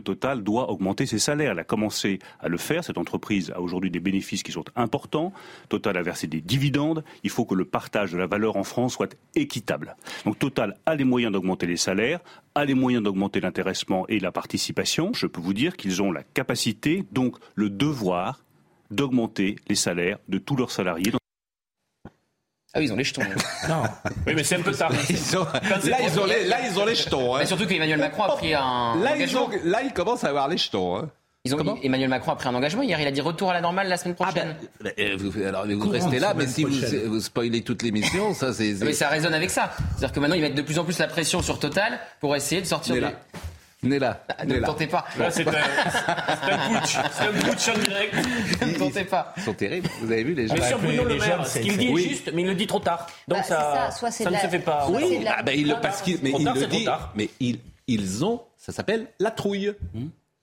Total 0.00 0.42
doit 0.42 0.70
augmenter 0.70 1.06
ses 1.06 1.18
salaires. 1.18 1.52
Elle 1.52 1.58
a 1.58 1.64
commencé 1.64 2.18
à 2.40 2.48
le 2.48 2.56
faire. 2.56 2.84
Cette 2.84 2.98
entreprise 2.98 3.50
a 3.54 3.60
aujourd'hui 3.60 3.90
des 3.90 4.00
bénéfices 4.00 4.42
qui 4.42 4.52
sont 4.52 4.64
importants. 4.76 5.32
Total 5.68 5.96
a 5.96 6.02
versé 6.02 6.26
des 6.26 6.40
dividendes. 6.40 7.04
Il 7.22 7.30
faut 7.30 7.44
que 7.44 7.54
le 7.54 7.64
partage 7.64 8.12
de 8.12 8.18
la 8.18 8.26
valeur 8.26 8.56
en 8.56 8.64
France 8.64 8.94
soit 8.94 9.16
équitable. 9.34 9.96
Donc 10.24 10.38
Total 10.38 10.76
a 10.86 10.94
les 10.94 11.04
moyens 11.04 11.32
d'augmenter 11.32 11.66
les 11.66 11.76
salaires, 11.76 12.20
a 12.54 12.64
les 12.64 12.74
moyens 12.74 13.04
d'augmenter 13.04 13.40
l'intéressement 13.40 14.06
et 14.08 14.18
la 14.18 14.32
participation. 14.32 15.12
Je 15.12 15.26
peux 15.26 15.40
vous 15.40 15.54
dire 15.54 15.76
qu'ils 15.76 16.02
ont 16.02 16.12
la 16.12 16.22
capacité, 16.22 17.04
donc 17.12 17.36
le 17.54 17.70
devoir, 17.70 18.42
d'augmenter 18.90 19.56
les 19.68 19.74
salaires 19.74 20.18
de 20.28 20.38
tous 20.38 20.56
leurs 20.56 20.70
salariés. 20.70 21.12
Ah 22.72 22.78
oui, 22.78 22.84
ils 22.86 22.92
ont 22.92 22.96
les 22.96 23.04
jetons. 23.04 23.22
Non, 23.68 23.82
Oui, 24.26 24.34
mais 24.36 24.44
c'est 24.44 24.56
un 24.56 24.62
peu 24.62 24.72
tard. 24.72 24.92
Ils 25.08 25.36
ont- 25.36 25.44
là, 25.44 25.96
ils 26.02 26.20
ont 26.20 26.24
les, 26.26 26.44
là, 26.46 26.58
ils 26.70 26.78
ont 26.78 26.84
les 26.84 26.94
jetons. 26.94 27.34
hein. 27.34 27.38
Mais 27.40 27.46
surtout 27.46 27.66
qu'Emmanuel 27.66 27.98
Macron 27.98 28.22
a 28.24 28.36
pris 28.36 28.54
un 28.54 28.96
Là, 29.02 29.10
ils 29.16 29.22
engagement. 29.22 29.46
ont, 29.46 29.50
là, 29.64 29.82
ils 29.82 29.92
commencent 29.92 30.22
à 30.24 30.28
avoir 30.28 30.46
les 30.48 30.56
jetons. 30.56 30.96
hein. 30.98 31.08
Ils 31.46 31.54
ont, 31.54 31.58
Comment 31.58 31.78
Emmanuel 31.82 32.10
Macron 32.10 32.32
a 32.32 32.36
pris 32.36 32.48
un 32.50 32.54
engagement 32.54 32.82
hier. 32.82 33.00
Il 33.00 33.06
a 33.06 33.10
dit 33.10 33.22
retour 33.22 33.48
à 33.50 33.54
la 33.54 33.62
normale 33.62 33.88
la 33.88 33.96
semaine 33.96 34.14
Ah 34.20 34.24
prochaine. 34.24 34.54
ben, 34.82 34.92
euh, 34.98 35.16
vous, 35.18 35.42
alors, 35.42 35.66
vous 35.66 35.78
Courant 35.78 35.92
restez 35.92 36.18
là, 36.18 36.34
de 36.34 36.38
mais 36.38 36.46
si 36.46 36.64
vous, 36.64 36.70
vous 37.06 37.20
spoilez 37.20 37.62
toute 37.62 37.82
l'émission, 37.82 38.34
ça 38.34 38.52
c'est. 38.52 38.74
Mais 38.82 38.92
ça 38.92 39.08
résonne 39.08 39.32
avec 39.34 39.48
ça. 39.50 39.70
C'est-à-dire 39.96 40.12
que 40.12 40.20
maintenant, 40.20 40.36
ils 40.36 40.42
mettent 40.42 40.54
de 40.54 40.60
plus 40.62 40.78
en 40.78 40.84
plus 40.84 40.98
la 40.98 41.06
pression 41.08 41.40
sur 41.40 41.58
Total 41.58 41.98
pour 42.20 42.36
essayer 42.36 42.60
de 42.60 42.66
sortir 42.66 42.94
du... 42.94 43.00
là. 43.00 43.12
Là. 43.82 44.22
Ah, 44.36 44.44
Ne 44.44 44.60
tentez 44.60 44.86
pas. 44.86 45.06
Là, 45.18 45.30
c'est 45.30 45.46
un, 45.48 45.52
c'est 45.52 46.52
un 46.52 46.58
putsch. 46.80 46.98
C'est 47.12 47.24
un 47.24 47.32
putsch 47.32 47.68
en 47.68 47.78
direct. 47.78 48.14
Ne 48.66 48.78
tentez 48.78 49.04
pas. 49.04 49.32
Ils 49.38 49.42
sont 49.42 49.54
terribles. 49.54 49.88
Vous 50.02 50.12
avez 50.12 50.22
vu 50.22 50.34
les 50.34 50.48
gens 50.48 50.54
Mais 50.54 50.68
sur 50.68 50.78
Bruno 50.78 51.04
Le 51.04 51.16
Maire, 51.16 51.46
ce 51.46 51.58
qu'il 51.60 51.78
dit 51.78 51.86
est 51.86 51.92
Oui. 51.92 52.08
juste, 52.10 52.30
mais 52.34 52.42
il 52.42 52.48
le 52.48 52.54
dit 52.54 52.66
trop 52.66 52.80
tard. 52.80 53.06
Donc 53.26 53.38
Bah, 53.38 53.42
ça, 53.44 53.88
ça, 53.90 53.96
soit 53.98 54.10
c'est 54.10 54.24
ça 54.24 54.30
de 54.30 54.34
ne 54.36 54.40
se 54.40 54.46
fait 54.48 54.58
pas. 54.58 54.86
soit 54.86 55.00
la- 55.00 55.36
Ah 55.38 55.42
ben, 55.42 55.58
il 55.58 55.68
le, 55.68 55.74
parce 55.80 56.02
qu'il, 56.02 56.18
mais 56.22 56.30
Trop 56.30 56.40
il 56.40 56.44
tard, 56.44 56.54
le 56.56 56.66
dit, 56.66 56.84
tard. 56.84 57.12
mais 57.16 57.30
ils, 57.40 57.58
ils 57.86 58.22
ont, 58.24 58.42
ça 58.58 58.72
s'appelle 58.72 59.06
la 59.18 59.30
trouille. 59.30 59.72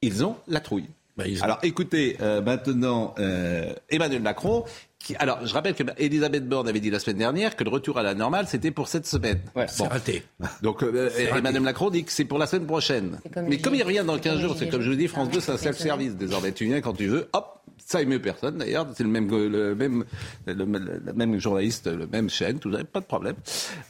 Ils 0.01 0.25
ont 0.25 0.35
la 0.47 0.59
trouille. 0.59 0.87
Bah, 1.15 1.25
ont- 1.27 1.43
Alors 1.43 1.59
écoutez, 1.63 2.17
euh, 2.21 2.41
maintenant, 2.41 3.13
euh, 3.19 3.73
Emmanuel 3.89 4.21
Macron, 4.21 4.65
qui, 5.07 5.15
alors 5.15 5.45
je 5.45 5.53
rappelle 5.53 5.73
que 5.73 5.83
Elisabeth 5.97 6.47
Borne 6.47 6.67
avait 6.67 6.81
dit 6.81 6.89
la 6.89 6.99
semaine 6.99 7.17
dernière 7.17 7.55
que 7.55 7.63
le 7.63 7.69
retour 7.69 7.97
à 7.97 8.03
la 8.03 8.13
normale, 8.13 8.45
c'était 8.47 8.71
pour 8.71 8.89
cette 8.89 9.05
semaine. 9.05 9.39
Ouais. 9.55 9.65
c'est 9.69 9.87
raté. 9.87 10.23
Donc 10.61 10.83
euh, 10.83 11.09
raté. 11.09 11.29
Emmanuel 11.37 11.63
Macron 11.63 11.89
dit 11.89 12.03
que 12.03 12.11
c'est 12.11 12.25
pour 12.25 12.37
la 12.37 12.45
semaine 12.45 12.67
prochaine. 12.67 13.19
Comme 13.33 13.47
Mais 13.47 13.57
comme 13.57 13.75
il 13.75 13.83
revient 13.83 14.03
dans 14.05 14.15
c'est 14.15 14.21
15 14.21 14.33
comme 14.33 14.41
jours, 14.41 14.55
c'est 14.59 14.67
comme 14.69 14.81
je 14.81 14.89
vous 14.89 14.97
dis. 14.97 15.07
France 15.07 15.29
2, 15.29 15.39
c'est 15.39 15.53
un 15.53 15.57
self-service 15.57 16.15
désormais. 16.15 16.51
Tu 16.51 16.65
viens 16.65 16.81
quand 16.81 16.91
tu 16.91 17.07
veux, 17.07 17.29
hop, 17.31 17.61
ça 17.77 18.01
émeut 18.01 18.21
personne 18.21 18.57
d'ailleurs, 18.57 18.85
c'est 18.95 19.03
le 19.03 19.09
même, 19.09 19.29
le 19.29 19.75
même, 19.75 20.03
le, 20.45 20.53
le 20.53 21.13
même 21.13 21.39
journaliste, 21.39 21.87
le 21.87 22.05
même 22.05 22.29
chaîne, 22.29 22.59
tout 22.59 22.73
ça, 22.73 22.83
pas 22.83 22.99
de 22.99 23.05
problème. 23.05 23.35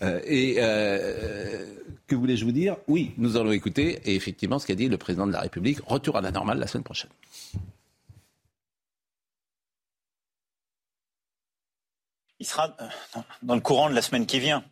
Euh, 0.04 0.20
et 0.24 0.58
euh, 0.60 1.66
que 2.06 2.16
voulais-je 2.16 2.46
vous 2.46 2.52
dire? 2.52 2.78
Oui, 2.88 3.14
nous 3.18 3.38
allons 3.38 3.52
écouter, 3.52 4.00
et 4.06 4.16
effectivement, 4.16 4.60
ce 4.60 4.68
qu'a 4.68 4.76
dit 4.76 4.88
le 4.88 4.98
président 4.98 5.26
de 5.26 5.34
la 5.34 5.42
République, 5.42 5.80
retour 5.88 6.16
à 6.16 6.22
la 6.22 6.30
normale 6.32 6.60
la 6.60 6.68
semaine 6.68 6.84
prochaine. 6.84 7.10
Il 12.40 12.48
sera 12.48 12.76
euh, 12.80 12.90
dans- 13.42 13.56
le 13.56 13.62
courant 13.62 13.90
de 13.90 13.96
la 13.96 14.02
semaine 14.02 14.26
qui 14.26 14.40
vient. 14.40 14.64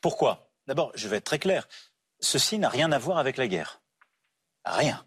Pourquoi? 0.00 0.50
D'abord, 0.66 0.92
je 0.94 1.08
vais 1.08 1.18
être 1.18 1.24
très 1.24 1.38
clair. 1.38 1.68
Ceci 2.20 2.58
n'a 2.58 2.68
rien 2.68 2.90
à 2.92 2.98
voir 2.98 3.18
avec 3.18 3.36
la 3.36 3.46
guerre. 3.48 3.80
Rien. 4.64 5.06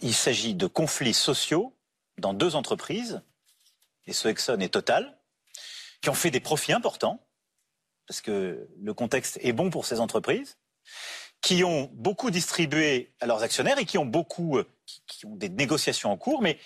Il 0.00 0.14
s'agit 0.14 0.54
de 0.54 0.66
conflits 0.66 1.14
sociaux 1.14 1.76
dans 2.18 2.32
deux 2.32 2.56
entreprises, 2.56 3.22
et 4.06 4.12
ce 4.12 4.28
Exxon 4.28 4.58
et 4.60 4.70
Total, 4.70 5.18
qui 6.00 6.08
ont 6.08 6.14
fait 6.14 6.30
des 6.30 6.40
profits 6.40 6.72
importants, 6.72 7.26
parce 8.06 8.20
que 8.20 8.68
le 8.80 8.94
contexte 8.94 9.38
est 9.42 9.52
bon 9.52 9.68
pour 9.68 9.84
ces 9.84 10.00
entreprises, 10.00 10.56
qui 11.42 11.62
ont 11.64 11.90
beaucoup 11.92 12.30
distribué 12.30 13.14
à 13.20 13.26
leurs 13.26 13.42
actionnaires 13.42 13.78
et 13.78 13.84
qui 13.84 13.98
ont 13.98 14.06
beaucoup, 14.06 14.56
euh, 14.56 14.64
qui, 14.86 15.02
qui 15.06 15.26
ont 15.26 15.36
des 15.36 15.50
négociations 15.50 16.10
en 16.10 16.16
cours, 16.16 16.40
mais 16.40 16.58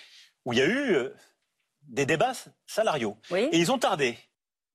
où 0.45 0.53
il 0.53 0.59
y 0.59 0.61
a 0.61 0.65
eu 0.65 0.93
euh, 0.95 1.13
des 1.91 2.05
débats 2.05 2.33
salariaux. 2.65 3.17
Oui. 3.31 3.47
Et 3.51 3.59
ils 3.59 3.71
ont 3.71 3.77
tardé. 3.77 4.17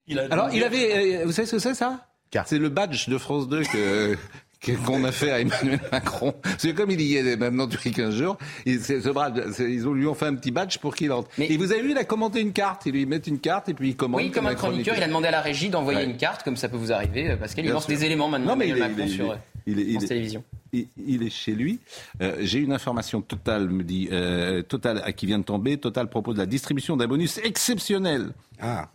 Il 0.06 0.18
a 0.20 0.26
Alors, 0.30 0.50
il 0.52 0.62
avait, 0.62 1.16
euh, 1.18 1.24
vous 1.24 1.32
savez 1.32 1.46
ce 1.46 1.56
que 1.56 1.58
c'est 1.62 1.74
ça 1.74 2.06
Carte. 2.30 2.48
C'est 2.48 2.58
le 2.58 2.68
badge 2.68 3.08
de 3.08 3.18
France 3.18 3.48
2 3.48 3.62
que. 3.64 4.16
que- 4.60 4.72
qu'on 4.86 5.04
a 5.04 5.12
fait 5.12 5.30
à 5.30 5.40
Emmanuel 5.40 5.78
Macron. 5.92 6.34
C'est 6.58 6.72
comme 6.74 6.90
il 6.90 7.00
y 7.00 7.16
est 7.16 7.36
maintenant 7.36 7.68
les 7.84 7.90
15 7.90 8.14
jours. 8.14 8.36
il- 8.64 8.80
ce 8.82 9.62
ils 9.62 9.86
ont, 9.86 9.92
lui 9.92 10.06
ont 10.06 10.14
fait 10.14 10.26
un 10.26 10.34
petit 10.34 10.50
badge 10.50 10.78
pour 10.78 10.94
qu'il 10.96 11.12
entre. 11.12 11.28
Mais- 11.38 11.46
et 11.52 11.56
vous 11.56 11.72
avez 11.72 11.82
vu, 11.82 11.90
il 11.90 11.98
a 11.98 12.04
commenté 12.04 12.40
une 12.40 12.52
carte. 12.52 12.86
Ils 12.86 12.92
lui 12.92 13.04
mettent 13.06 13.26
une 13.26 13.38
carte 13.38 13.68
et 13.68 13.74
puis 13.74 13.90
il 13.90 13.96
commente. 13.96 14.20
Oui, 14.20 14.30
comme 14.30 14.46
un 14.46 14.54
chroniqueur, 14.54 14.96
il 14.96 15.02
a 15.02 15.06
demandé 15.08 15.28
à 15.28 15.32
la 15.32 15.40
régie 15.42 15.68
d'envoyer 15.68 16.00
Ouais. 16.00 16.04
une 16.06 16.16
carte, 16.16 16.42
comme 16.42 16.56
ça 16.56 16.68
peut 16.68 16.78
vous 16.78 16.90
arriver, 16.92 17.30
euh, 17.30 17.36
Pascal. 17.36 17.64
Il 17.64 17.68
Bien 17.68 17.74
lance 17.74 17.86
sûr. 17.86 17.94
des 17.96 18.04
éléments 18.06 18.28
maintenant, 18.28 18.52
Non, 18.52 18.56
mais 18.56 18.68
il 18.68 18.76
Emmanuel 18.76 18.90
est, 18.92 18.94
Macron, 18.94 19.06
il 19.06 19.12
est- 19.12 19.16
sur 19.16 19.30
euh, 19.32 19.36
il 19.66 19.78
est- 19.78 19.92
France 19.92 20.04
est- 20.04 20.08
Télévisions. 20.08 20.44
Il- 20.72 21.22
est 21.22 21.30
chez 21.30 21.52
lui. 21.52 21.78
Euh, 22.20 22.36
J'ai 22.40 22.58
une 22.60 22.72
information 22.72 23.20
totale, 23.22 23.68
me 23.68 23.82
dit 23.84 24.08
euh, 24.12 24.62
Total, 24.62 25.00
à 25.04 25.12
qui 25.12 25.26
vient 25.26 25.38
de 25.38 25.44
tomber. 25.44 25.76
Total 25.78 26.08
propose 26.08 26.36
la 26.36 26.46
distribution 26.46 26.96
d'un 26.96 27.06
bonus 27.06 27.38
exceptionnel 27.38 28.32
Ah, 28.60 28.88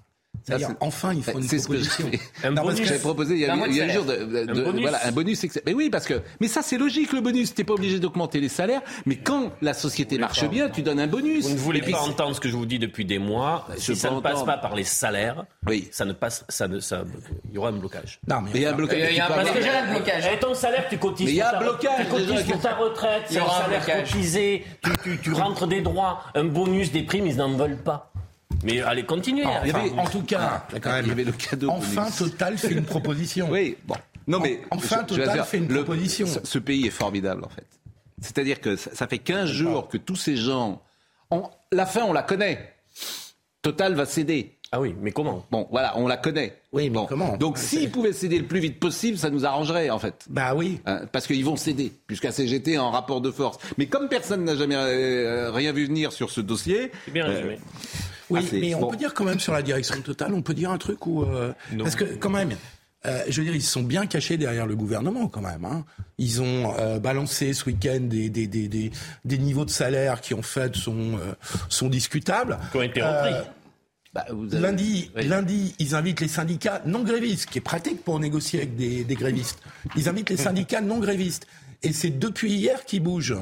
Enfin, 0.79 1.13
il 1.13 1.21
faut 1.23 1.37
une 1.37 1.43
c'est 1.43 1.59
ce 1.59 1.67
que 1.67 1.73
proposition. 1.73 2.07
j'ai- 2.11 2.47
Un 2.47 2.51
Non, 2.51 2.55
parce 2.63 2.67
que 2.69 2.73
bonus. 2.73 2.87
j'avais 2.87 2.99
proposé 2.99 3.33
il 3.35 3.39
y 3.41 3.45
a, 3.45 3.53
Un 3.53 3.65
il 3.67 3.75
y 3.75 3.81
a 3.81 3.85
un 3.85 3.89
jour 3.89 4.05
de, 4.05 4.15
de- 4.15 4.37
Un 4.49 4.53
de- 4.53 4.61
bonus. 4.63 4.81
voilà 4.81 4.99
un 5.05 5.11
bonus. 5.11 5.39
que- 5.41 5.59
Mais 5.67 5.73
oui, 5.73 5.89
parce 5.91 6.05
que 6.07 6.21
mais 6.39 6.47
ça 6.47 6.61
c'est 6.63 6.79
logique 6.79 7.13
le 7.13 7.21
bonus. 7.21 7.53
T'es 7.53 7.63
pas 7.63 7.73
obligé 7.73 7.99
d'augmenter 7.99 8.39
les 8.39 8.49
salaires, 8.49 8.81
mais 9.05 9.17
quand 9.17 9.51
la 9.61 9.73
société 9.75 10.17
marche 10.17 10.47
bien, 10.49 10.69
tu 10.69 10.81
donnes 10.81 10.99
un 10.99 11.05
bonus. 11.07 11.45
Vous 11.45 11.53
ne 11.53 11.59
voulez 11.59 11.81
pas 11.81 11.87
c'est- 12.03 12.09
entendre 12.09 12.35
ce 12.35 12.41
que 12.41 12.49
je 12.49 12.55
vous 12.55 12.65
dis 12.65 12.79
depuis 12.79 13.05
des 13.05 13.19
mois. 13.19 13.67
je 13.75 13.93
Si 13.93 13.95
ça 13.95 14.09
ne 14.09 14.19
passe 14.19 14.43
pas 14.43 14.57
par 14.57 14.75
les 14.75 14.83
salaires, 14.83 15.45
Oui. 15.67 15.87
ça 15.91 16.05
ne 16.05 16.13
passe, 16.13 16.43
ça 16.49 16.67
ne, 16.67 16.79
ça, 16.79 17.03
il 17.49 17.53
y 17.55 17.57
aura 17.59 17.69
un 17.69 17.73
blocage. 17.73 18.19
Non, 18.27 18.41
mais 18.41 18.49
Mais 18.53 18.59
il 18.59 18.63
y 18.63 18.65
a 18.65 18.71
un 18.71 18.73
blocage. 18.73 18.97
Il 19.11 19.15
y 19.15 19.19
a 19.19 19.25
un 19.25 19.27
tu 19.27 19.33
peux 19.33 19.39
parce 19.43 19.51
que 19.51 19.61
j'ai 19.61 19.69
un 19.69 19.91
blocage. 19.91 20.25
Et 20.33 20.39
ton 20.39 20.53
salaire, 20.55 20.85
tu 20.89 20.97
cotises. 20.97 21.25
Mais 21.27 21.31
il 21.33 21.37
y 21.37 21.41
a 21.41 21.49
pour 21.49 21.57
un 21.57 21.59
ta- 21.59 21.65
blocage, 21.65 22.05
Tu 22.05 22.11
cotises 22.11 22.43
pour 22.45 22.57
que- 22.57 22.63
ta 22.63 22.75
retraite, 22.75 23.23
Il 23.29 23.37
y 23.37 23.39
aura 23.39 23.59
un 23.59 23.61
salaire 23.63 23.85
cotisé. 23.85 24.65
Tu 25.21 25.31
rentres 25.33 25.67
des 25.67 25.81
droits, 25.81 26.23
un 26.33 26.45
bonus, 26.45 26.91
des 26.91 27.03
primes, 27.03 27.27
ils 27.27 27.35
n'en 27.37 27.55
veulent 27.55 27.77
pas. 27.77 28.10
Mais 28.63 28.81
allez, 28.81 29.03
continuez. 29.05 29.43
Ah, 29.45 29.61
Il 29.63 29.71
y 29.71 29.75
avait- 29.75 29.89
en 29.91 30.05
tout 30.07 30.21
cas, 30.23 30.63
Ah, 30.73 30.79
quand 30.79 30.91
même, 30.91 31.05
il 31.05 31.09
y 31.09 31.11
avait 31.11 31.23
le 31.23 31.31
cadeau. 31.31 31.69
enfin. 31.69 32.07
Total 32.17 32.57
fait 32.57 32.71
une 32.73 32.83
proposition. 32.85 33.49
Oui, 33.49 33.75
bon. 33.85 33.95
Non, 34.27 34.39
mais. 34.39 34.61
Enfin, 34.71 35.03
je- 35.09 35.15
je 35.15 35.19
veux 35.19 35.25
Total 35.25 35.35
dire, 35.37 35.45
fait 35.47 35.57
une 35.57 35.67
le- 35.67 35.83
proposition. 35.83 36.27
Ce, 36.27 36.39
ce 36.43 36.59
pays 36.59 36.85
est 36.87 36.91
formidable, 36.91 37.43
en 37.43 37.49
fait. 37.49 37.65
C'est-à-dire 38.21 38.61
que 38.61 38.75
ça, 38.75 38.91
ça 38.93 39.07
fait 39.07 39.17
15 39.17 39.49
jours 39.49 39.87
que 39.87 39.97
tous 39.97 40.15
ces 40.15 40.35
gens. 40.37 40.81
on- 41.31 41.49
la 41.71 41.85
fin, 41.85 42.03
on 42.03 42.13
la 42.13 42.23
connaît. 42.23 42.73
Total 43.61 43.93
va 43.93 44.05
céder. 44.05 44.57
Ah 44.73 44.79
oui, 44.79 44.95
mais 45.01 45.11
comment? 45.11 45.45
Bon, 45.51 45.67
voilà, 45.69 45.93
on 45.97 46.07
la 46.07 46.17
connaît. 46.17 46.57
Oui, 46.71 46.83
mais 46.89 46.95
Bon. 46.95 47.05
comment? 47.05 47.35
Donc, 47.37 47.57
C'est- 47.57 47.77
s'ils 47.77 47.91
pouvaient 47.91 48.13
céder 48.13 48.37
le 48.39 48.45
plus 48.45 48.59
vite 48.59 48.79
possible, 48.79 49.17
ça 49.17 49.29
nous 49.29 49.45
arrangerait, 49.45 49.89
en 49.89 49.99
fait. 49.99 50.25
Bah 50.29 50.53
oui. 50.55 50.79
Hein, 50.85 51.01
parce 51.11 51.27
qu'ils 51.27 51.43
vont 51.45 51.55
céder, 51.57 51.91
puisqu'à 52.07 52.31
CGT 52.31 52.73
est 52.73 52.77
en 52.77 52.89
rapport 52.91 53.21
de 53.21 53.31
force. 53.31 53.57
Mais 53.77 53.85
comme 53.87 54.07
personne 54.07 54.43
n'a 54.45 54.55
jamais 54.55 54.75
euh, 54.75 55.51
rien 55.51 55.73
vu 55.73 55.85
venir 55.85 56.11
sur 56.13 56.29
ce 56.31 56.41
dossier, 56.41 56.91
C'est 57.05 57.11
bien 57.11 57.25
euh, 57.25 57.35
résumé. 57.35 57.59
Oui, 58.31 58.39
Ah, 58.51 58.55
mais 58.59 58.75
on 58.75 58.79
bon. 58.81 58.89
peut 58.91 58.97
dire 58.97 59.13
quand 59.13 59.25
même 59.25 59.39
sur 59.39 59.53
la 59.53 59.61
direction 59.61 59.95
de 59.97 60.01
Total, 60.01 60.33
on 60.33 60.41
peut 60.41 60.53
dire 60.53 60.71
un 60.71 60.77
truc 60.77 61.05
où... 61.07 61.23
euh, 61.23 61.53
parce 61.79 61.95
que 61.95 62.03
quand 62.03 62.29
même, 62.29 62.51
euh, 63.05 63.23
je 63.27 63.37
veux 63.41 63.45
dire, 63.45 63.55
ils 63.55 63.61
se 63.63 63.71
sont 63.71 63.83
bien 63.83 64.05
cachés 64.05 64.37
derrière 64.37 64.67
le 64.67 64.75
gouvernement 64.75 65.27
quand 65.27 65.41
même. 65.41 65.65
Hein. 65.65 65.85
Ils 66.17 66.41
ont 66.41 66.73
euh, 66.79 66.99
balancé 66.99 67.53
ce 67.53 67.65
week-end 67.65 67.99
des, 68.01 68.29
des, 68.29 68.47
des, 68.47 68.67
des, 68.67 68.91
des 69.25 69.37
niveaux 69.37 69.65
de 69.65 69.69
salaire 69.71 70.21
qui 70.21 70.33
en 70.33 70.41
fait 70.43 70.75
sont, 70.75 71.17
euh, 71.17 71.33
sont 71.69 71.89
discutables. 71.89 72.59
Qui 72.71 72.77
ont 72.77 72.81
été 72.83 73.01
repris. 73.01 73.33
bah, 74.13 74.25
vous 74.31 74.53
avez- 74.53 74.61
Lundi, 74.61 75.09
Oui. 75.15 75.27
lundi, 75.27 75.75
ils 75.79 75.95
invitent 75.95 76.21
les 76.21 76.27
syndicats 76.27 76.81
non 76.85 77.03
grévistes, 77.03 77.49
qui 77.49 77.57
est 77.57 77.61
pratique 77.61 78.03
pour 78.03 78.19
négocier 78.19 78.59
avec 78.59 78.75
des, 78.75 79.03
des 79.03 79.15
grévistes. 79.15 79.59
Ils 79.95 80.07
invitent 80.07 80.29
les 80.29 80.37
syndicats 80.49 80.81
non 80.81 80.99
grévistes. 80.99 81.47
Et 81.83 81.93
c'est 81.93 82.11
depuis 82.11 82.53
hier 82.53 82.85
qu'ils 82.85 83.01
bougent. 83.01 83.37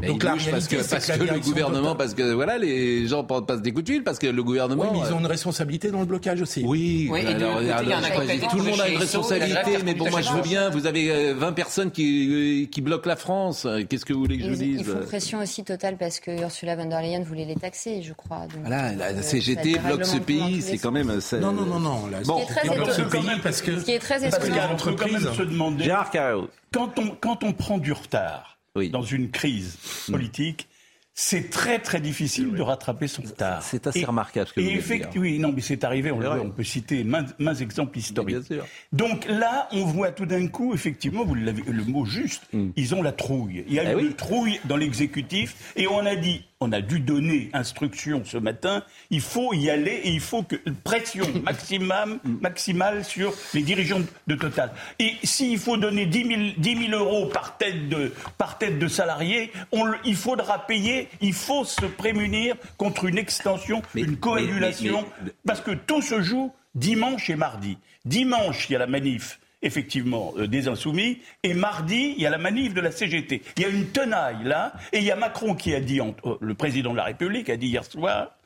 Mais 0.00 0.08
Donc 0.08 0.22
la 0.22 0.32
parce 0.50 0.68
que, 0.68 0.76
parce 0.90 1.06
que 1.06 1.22
le 1.22 1.40
gouvernement, 1.40 1.94
parce 1.96 2.14
que 2.14 2.32
voilà, 2.32 2.58
les 2.58 3.06
gens 3.06 3.24
passent 3.24 3.62
des 3.62 3.72
coups 3.72 3.84
de 3.84 3.92
fil, 3.92 4.04
parce 4.04 4.18
que 4.18 4.26
le 4.26 4.42
gouvernement. 4.42 4.82
Oui, 4.82 4.88
mais 4.92 4.98
ils 5.06 5.12
euh, 5.12 5.16
ont 5.16 5.20
une 5.20 5.26
responsabilité 5.26 5.90
dans 5.90 6.00
le 6.00 6.06
blocage 6.06 6.42
aussi. 6.42 6.62
Oui, 6.66 7.10
alors, 7.26 7.58
un 7.58 8.48
tout 8.48 8.58
le 8.58 8.64
monde 8.64 8.80
a 8.80 8.88
une 8.88 8.98
responsabilité, 8.98 9.78
mais 9.84 9.94
bon, 9.94 10.04
perpétuelle 10.04 10.10
moi 10.10 10.20
je 10.20 10.32
veux 10.32 10.42
bien, 10.42 10.70
vous 10.70 10.86
avez 10.86 11.10
euh, 11.10 11.34
20 11.34 11.52
personnes 11.52 11.90
qui, 11.90 12.68
qui 12.70 12.80
bloquent 12.82 13.08
la 13.08 13.16
France. 13.16 13.66
Qu'est-ce 13.88 14.04
que 14.04 14.12
vous 14.12 14.20
voulez 14.20 14.38
que 14.38 14.44
je 14.44 14.50
vous 14.50 14.56
dise 14.56 14.80
ils 14.80 14.84
font 14.84 14.98
pression 15.06 15.38
aussi 15.40 15.64
totale 15.64 15.96
parce 15.96 16.20
que 16.20 16.30
Ursula 16.40 16.76
von 16.76 16.86
der 16.86 17.00
Leyen 17.00 17.22
voulait 17.22 17.44
les 17.44 17.56
taxer, 17.56 18.02
je 18.02 18.12
crois. 18.12 18.40
Donc, 18.40 18.60
Voilà, 18.60 18.92
la, 18.94 19.06
euh, 19.06 19.22
CGT 19.22 19.78
bloque 19.78 20.04
ce 20.04 20.18
pays, 20.18 20.62
c'est 20.62 20.78
quand 20.78 20.92
même. 20.92 21.08
Non, 21.40 21.52
non, 21.52 21.64
non, 21.64 21.80
non. 21.80 22.00
Bon. 22.26 22.38
Ce 22.40 22.44
qui 22.46 22.52
est 22.52 22.54
très 22.54 22.66
ils 22.66 22.74
bloquent 22.74 22.92
ce 22.92 23.00
étonnant. 23.00 23.22
pays 23.32 23.40
parce 23.42 23.62
que... 23.62 23.78
Ce 23.78 23.84
qui 23.84 23.92
est 23.92 23.98
très 23.98 24.20
Parce 24.20 24.36
étonnant. 24.36 24.54
qu'on 24.54 24.58
peut 24.60 24.66
quand 24.68 24.72
entreprises. 24.74 25.24
même 25.24 25.34
se 25.34 25.42
demander, 25.42 25.84
Gérard 25.84 26.10
Carreau. 26.10 26.48
quand 26.72 26.98
on, 26.98 27.08
quand 27.20 27.44
on 27.44 27.52
prend 27.52 27.78
du 27.78 27.92
retard 27.92 28.58
Oui. 28.76 28.88
dans 28.90 29.02
une 29.02 29.30
crise 29.30 29.76
politique, 30.10 30.68
c'est 31.12 31.50
très 31.50 31.80
très 31.80 32.00
difficile 32.00 32.52
de 32.52 32.62
rattraper 32.62 33.08
son 33.08 33.22
retard. 33.22 33.62
C'est 33.62 33.86
assez 33.86 34.00
Et- 34.00 34.04
remarquable 34.04 34.46
ce 34.48 34.52
que 34.54 34.60
et 34.60 34.64
vous 34.64 34.70
de 34.70 34.76
effect- 34.78 35.10
dire. 35.12 35.20
Oui, 35.20 35.38
non, 35.38 35.52
mais 35.52 35.60
c'est 35.60 35.82
arrivé, 35.84 36.10
on, 36.12 36.20
on 36.20 36.50
peut 36.50 36.62
citer 36.64 37.02
mains, 37.04 37.26
mains 37.38 37.54
exemples 37.56 37.98
historiques. 37.98 38.36
Bien 38.36 38.42
sûr. 38.42 38.64
Donc 38.92 39.26
là, 39.26 39.68
on 39.72 39.84
voit 39.84 40.12
tout 40.12 40.24
d'un 40.24 40.46
coup, 40.48 40.72
effectivement, 40.72 41.24
vous 41.24 41.34
l'avez 41.34 41.62
le 41.66 41.84
mot 41.84 42.04
juste, 42.06 42.44
ils 42.76 42.94
ont 42.94 43.02
la 43.02 43.12
trouille. 43.12 43.64
Il 43.66 43.74
y 43.74 43.80
a. 43.80 43.90
Eh 43.90 43.92
eu 43.92 43.96
oui. 43.96 44.06
une 44.06 44.14
trouille 44.14 44.60
dans 44.66 44.76
l'exécutif 44.76 45.72
et 45.76 45.86
on 45.88 46.06
a 46.06 46.14
dit, 46.16 46.44
on 46.60 46.72
a 46.72 46.82
dû 46.82 47.00
donner 47.00 47.48
instruction 47.54 48.22
ce 48.24 48.36
matin, 48.36 48.84
il 49.10 49.22
faut 49.22 49.54
y 49.54 49.70
aller 49.70 50.00
et 50.04 50.10
il 50.10 50.20
faut 50.20 50.42
que 50.42 50.56
pression 50.84 51.24
maximum, 51.42 52.20
maximale 52.24 53.04
sur 53.04 53.32
les 53.54 53.62
dirigeants 53.62 54.02
de 54.26 54.34
Total. 54.34 54.70
Et 54.98 55.14
s'il 55.24 55.58
faut 55.58 55.76
donner 55.78 56.04
10 56.06 56.26
000, 56.26 56.40
10 56.58 56.88
000 56.90 56.92
euros 57.02 57.26
par 57.26 57.56
tête 57.56 57.88
de, 57.88 58.12
par 58.36 58.58
tête 58.58 58.78
de 58.78 58.88
salarié, 58.88 59.50
on 59.72 59.90
il 60.04 60.16
faudra 60.16 60.66
payer, 60.66 61.08
il 61.22 61.32
faut 61.32 61.64
se 61.64 61.86
prémunir 61.86 62.56
contre 62.76 63.06
une 63.06 63.18
extension, 63.18 63.80
Mais- 63.94 64.02
une 64.02 64.16
coagulation, 64.18 65.02
mais- 65.02 65.24
mais- 65.26 65.32
parce 65.46 65.60
que 65.62 65.72
tout 65.72 66.02
se 66.02 66.20
joue 66.20 66.52
dimanche 66.74 67.30
et 67.30 67.36
mardi. 67.36 67.78
Dimanche, 68.04 68.68
il 68.68 68.74
y 68.74 68.76
a 68.76 68.80
la 68.80 68.86
manif 68.86 69.40
effectivement 69.62 70.32
euh, 70.36 70.46
des 70.46 70.68
insoumis 70.68 71.20
et 71.42 71.54
mardi 71.54 72.14
il 72.16 72.22
y 72.22 72.26
a 72.26 72.30
la 72.30 72.38
manif 72.38 72.74
de 72.74 72.80
la 72.80 72.90
CGT. 72.90 73.42
Il 73.56 73.62
y 73.62 73.66
a 73.66 73.68
une 73.68 73.86
tenaille 73.86 74.44
là 74.44 74.72
et 74.92 74.98
il 74.98 75.04
y 75.04 75.10
a 75.10 75.16
Macron 75.16 75.54
qui 75.54 75.74
a 75.74 75.80
dit 75.80 76.00
euh, 76.00 76.36
le 76.40 76.54
président 76.54 76.92
de 76.92 76.96
la 76.96 77.04
République 77.04 77.50
a 77.50 77.56
dit 77.56 77.68
hier 77.68 77.84
soir 77.84 78.36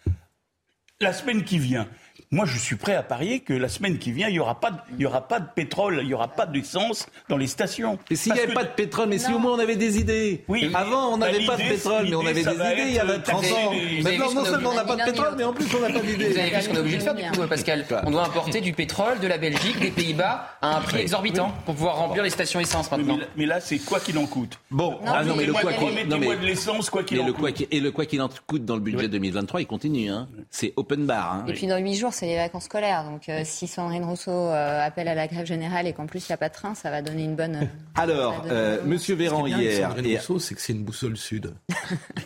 la 1.00 1.12
semaine 1.12 1.44
qui 1.44 1.58
vient. 1.58 1.86
Moi, 2.34 2.46
je 2.46 2.58
suis 2.58 2.74
prêt 2.74 2.96
à 2.96 3.04
parier 3.04 3.38
que 3.38 3.52
la 3.52 3.68
semaine 3.68 3.96
qui 3.98 4.10
vient, 4.10 4.26
il 4.26 4.32
n'y 4.32 4.40
aura, 4.40 4.58
pas 4.58 4.72
de- 4.72 4.76
il 4.98 5.02
y 5.02 5.06
aura 5.06 5.20
pas 5.28 5.38
de 5.38 5.46
pétrole, 5.54 6.00
il 6.02 6.08
n'y 6.08 6.14
aura 6.14 6.26
pas 6.26 6.46
d'essence 6.46 7.06
dans 7.28 7.36
les 7.36 7.46
stations. 7.46 7.96
Et 8.10 8.16
s'il 8.16 8.32
n'y 8.32 8.40
avait 8.40 8.48
que- 8.48 8.54
pas 8.54 8.64
de 8.64 8.70
pétrole, 8.70 9.08
mais 9.08 9.18
si 9.18 9.32
au 9.32 9.38
moins 9.38 9.52
on 9.52 9.58
avait 9.60 9.76
des 9.76 9.98
idées. 10.00 10.42
Oui, 10.48 10.68
Avant, 10.74 11.14
on 11.14 11.16
bah, 11.18 11.30
n'avait 11.30 11.46
pas 11.46 11.56
de 11.56 11.62
pétrole, 11.62 12.06
mais 12.10 12.16
on 12.16 12.26
avait 12.26 12.34
des 12.34 12.40
idées 12.40 12.84
il 12.88 12.94
y 12.94 12.98
a 12.98 13.04
30 13.04 13.22
taxé 13.22 13.52
ans. 13.52 13.70
Vous 13.70 14.02
Maintenant, 14.02 14.32
non 14.34 14.44
seulement 14.46 14.70
on 14.70 14.74
n'a 14.74 14.82
pas 14.84 14.96
de 14.96 15.04
pétrole, 15.04 15.34
mais 15.38 15.44
en 15.44 15.52
plus 15.52 15.66
on 15.76 15.80
n'a 15.80 15.90
pas 15.92 16.00
Vous 16.00 16.06
d'idées. 16.06 16.36
avez 16.36 16.50
vu 16.50 16.60
ce 16.62 16.68
qu'on 16.68 16.74
est 16.74 16.78
obligé 16.80 16.96
de 16.96 17.02
faire 17.04 17.14
du 17.14 17.22
coup, 17.22 17.46
Pascal? 17.46 17.86
On 18.04 18.10
doit 18.10 18.26
importer 18.26 18.60
du 18.60 18.72
pétrole 18.72 19.20
de 19.20 19.28
la 19.28 19.38
Belgique, 19.38 19.78
des 19.78 19.92
Pays-Bas 19.92 20.48
à 20.60 20.78
un 20.78 20.80
prix 20.80 21.02
exorbitant 21.02 21.52
pour 21.64 21.76
pouvoir 21.76 21.98
remplir 21.98 22.24
les 22.24 22.30
stations 22.30 22.58
essence 22.58 22.90
Mais, 22.90 22.98
maintenant. 22.98 23.18
là- 23.18 23.26
mais 23.36 23.46
là, 23.46 23.60
c'est 23.60 23.78
quoi 23.78 24.00
qu'il 24.00 24.18
en 24.18 24.26
coûte? 24.26 24.58
Bon, 24.72 24.98
ah 25.06 25.22
non, 25.22 25.36
mais 25.36 25.46
le 25.46 25.52
quoi 25.52 25.70
remettez-moi 25.70 26.34
de 26.34 26.44
l'essence, 26.46 26.90
quoi 26.90 27.04
qu'il 27.04 27.20
en 27.20 27.32
coûte. 27.32 27.62
et 27.70 27.78
le 27.78 27.92
quoi 27.92 28.06
qu'il 28.06 28.20
en 28.20 28.28
coûte 28.48 28.64
dans 28.64 28.74
le 28.74 28.80
budget 28.80 29.06
2023, 29.06 29.60
il 29.60 29.66
continue. 29.68 30.10
Hein. 30.10 30.26
C'est 30.50 30.72
open 30.74 31.06
bar. 31.06 31.32
Hein. 31.32 31.44
Et 31.46 31.52
puis 31.52 31.68
dans 31.68 31.78
huit 31.78 31.94
jours, 31.94 32.12
c'est 32.12 32.23
les 32.26 32.36
vacances 32.36 32.64
scolaires. 32.64 33.04
Donc 33.04 33.28
euh, 33.28 33.42
si 33.44 33.66
Sandrine 33.66 34.04
Rousseau 34.04 34.30
euh, 34.30 34.84
appelle 34.86 35.08
à 35.08 35.14
la 35.14 35.26
grève 35.28 35.46
générale 35.46 35.86
et 35.86 35.92
qu'en 35.92 36.06
plus 36.06 36.26
il 36.28 36.32
n'y 36.32 36.34
a 36.34 36.38
pas 36.38 36.48
de 36.48 36.54
train, 36.54 36.74
ça 36.74 36.90
va 36.90 37.02
donner 37.02 37.24
une 37.24 37.36
bonne. 37.36 37.56
euh, 37.56 37.66
Alors, 37.94 38.44
euh, 38.46 38.80
une 38.82 38.88
Monsieur 38.88 39.14
Ce 39.14 39.18
qui 39.18 39.24
est 39.24 39.28
Véran 39.28 39.42
bien 39.44 39.56
avec 39.58 39.70
hier. 39.72 39.88
Sandrine 39.88 40.06
et- 40.06 40.16
Rousseau, 40.18 40.38
c'est 40.38 40.54
que 40.54 40.60
c'est 40.60 40.72
une 40.72 40.84
boussole 40.84 41.16
sud. 41.16 41.54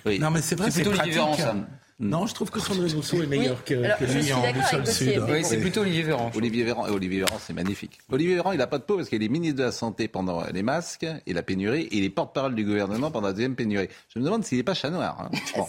oui. 0.07 0.19
Non, 0.19 0.31
mais 0.31 0.41
c'est 0.43 0.55
vrai, 0.57 0.71
C'est 0.71 0.83
c'est 0.85 0.91
plutôt 0.91 0.97
pratique. 0.97 1.45
Ça. 2.01 2.07
Non, 2.07 2.27
je 2.27 2.35
trouve 2.35 2.51
que 2.51 2.61
Sandrine 2.61 2.95
Rousseau 2.95 3.23
est 3.23 3.27
meilleure 3.27 3.65
que, 3.65 3.75
Alors, 3.75 3.99
que 3.99 4.07
je 4.07 4.19
lui 4.19 4.33
en 4.33 4.53
boussole 4.53 4.87
sud. 4.87 5.23
Oui, 5.29 5.43
c'est 5.45 5.59
plutôt 5.59 5.81
Olivier 5.81 6.03
Véran. 6.05 6.31
Olivier 6.37 6.63
Véran, 6.63 6.87
et 6.87 6.91
Olivier 6.91 7.19
Véran, 7.21 7.37
c'est 7.45 7.53
magnifique. 7.53 7.99
Olivier 8.11 8.37
Véran, 8.37 8.53
il 8.53 8.59
n'a 8.59 8.69
pas 8.69 8.79
de 8.79 8.85
peau 8.85 8.97
parce 8.97 9.09
qu'il 9.09 9.21
est 9.23 9.29
ministre 9.29 9.57
de 9.59 9.65
la 9.65 9.73
Santé 9.73 10.07
pendant 10.07 10.45
les 10.53 10.63
masques 10.63 11.07
et 11.27 11.33
la 11.33 11.43
pénurie, 11.43 11.83
et 11.91 11.97
il 11.99 12.05
est 12.05 12.11
porte-parole 12.11 12.55
du 12.55 12.65
gouvernement 12.65 13.11
pendant 13.11 13.27
la 13.27 13.33
deuxième 13.33 13.57
pénurie. 13.57 13.89
Je 14.15 14.21
me 14.21 14.25
demande 14.25 14.45
s'il 14.45 14.59
n'est 14.59 14.65
pas 14.65 14.75
chat 14.75 14.91
noir. 14.91 15.19
hein. 15.21 15.31
Bon. 15.57 15.67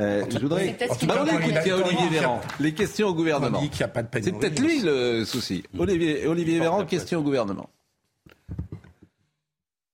Euh, 0.00 0.24
je 0.30 0.38
voudrais. 0.38 0.76
Bah, 1.06 1.24
on 1.24 1.26
écoute. 1.26 1.54
Olivier 1.72 2.08
Véran. 2.10 2.40
Les 2.60 2.74
questions 2.74 3.08
au 3.08 3.10
On 3.10 3.14
gouvernement. 3.14 3.60
dit 3.60 3.68
qu'il 3.68 3.78
n'y 3.80 3.84
a 3.84 3.88
pas 3.88 4.02
de 4.02 4.08
C'est 4.22 4.32
peut-être 4.32 4.58
lui 4.60 4.80
le 4.80 5.24
souci. 5.24 5.62
Olivier, 5.78 6.26
Olivier 6.26 6.58
Véran, 6.60 6.84
question 6.86 7.20
au 7.20 7.22
gouvernement. 7.22 7.68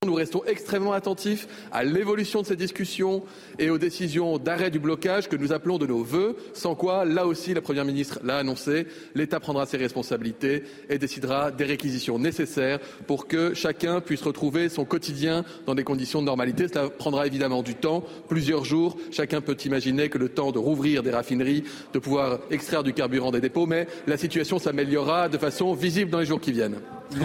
Nous 0.05 0.13
restons 0.13 0.43
extrêmement 0.45 0.93
attentifs 0.93 1.47
à 1.71 1.83
l'évolution 1.83 2.41
de 2.41 2.45
ces 2.45 2.55
discussions 2.55 3.23
et 3.57 3.71
aux 3.71 3.79
décisions 3.79 4.37
d'arrêt 4.37 4.69
du 4.69 4.77
blocage 4.77 5.27
que 5.27 5.35
nous 5.35 5.51
appelons 5.51 5.79
de 5.79 5.87
nos 5.87 6.03
voeux, 6.03 6.35
sans 6.53 6.75
quoi, 6.75 7.05
là 7.05 7.25
aussi, 7.25 7.53
la 7.53 7.61
Première 7.61 7.85
ministre 7.85 8.19
l'a 8.23 8.37
annoncé, 8.37 8.85
l'État 9.15 9.39
prendra 9.39 9.65
ses 9.65 9.77
responsabilités 9.77 10.63
et 10.89 10.99
décidera 10.99 11.49
des 11.51 11.65
réquisitions 11.65 12.19
nécessaires 12.19 12.79
pour 13.07 13.27
que 13.27 13.53
chacun 13.55 13.99
puisse 13.99 14.21
retrouver 14.21 14.69
son 14.69 14.85
quotidien 14.85 15.43
dans 15.65 15.73
des 15.73 15.83
conditions 15.83 16.21
de 16.21 16.27
normalité. 16.27 16.67
Cela 16.67 16.89
prendra 16.89 17.25
évidemment 17.25 17.63
du 17.63 17.73
temps, 17.73 18.03
plusieurs 18.29 18.63
jours. 18.63 18.97
Chacun 19.11 19.41
peut 19.41 19.57
imaginer 19.65 20.09
que 20.09 20.19
le 20.19 20.29
temps 20.29 20.51
de 20.51 20.59
rouvrir 20.59 21.01
des 21.01 21.11
raffineries, 21.11 21.63
de 21.93 21.99
pouvoir 21.99 22.39
extraire 22.51 22.83
du 22.83 22.93
carburant 22.93 23.31
des 23.31 23.41
dépôts, 23.41 23.65
mais 23.65 23.87
la 24.05 24.17
situation 24.17 24.59
s'améliorera 24.59 25.29
de 25.29 25.37
façon 25.37 25.73
visible 25.73 26.11
dans 26.11 26.19
les 26.19 26.25
jours 26.25 26.41
qui 26.41 26.51
viennent. 26.51 26.77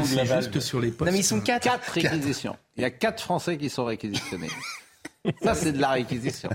C'est 0.04 0.26
juste 0.26 0.60
sur 0.60 0.80
les 0.80 0.90
postes. 0.90 1.06
Non, 1.10 1.12
mais 1.12 1.20
ils 1.20 1.25
sont 1.25 1.40
quatre. 1.40 1.64
Quatre 1.64 1.90
réquisitions. 1.92 2.56
Il 2.76 2.82
y 2.82 2.87
a 2.87 2.90
quatre 2.90 3.22
Français 3.22 3.56
qui 3.56 3.68
sont 3.70 3.84
réquisitionnés. 3.84 4.50
Ça, 5.42 5.54
c'est 5.54 5.72
de 5.72 5.80
la 5.80 5.90
réquisition. 5.90 6.49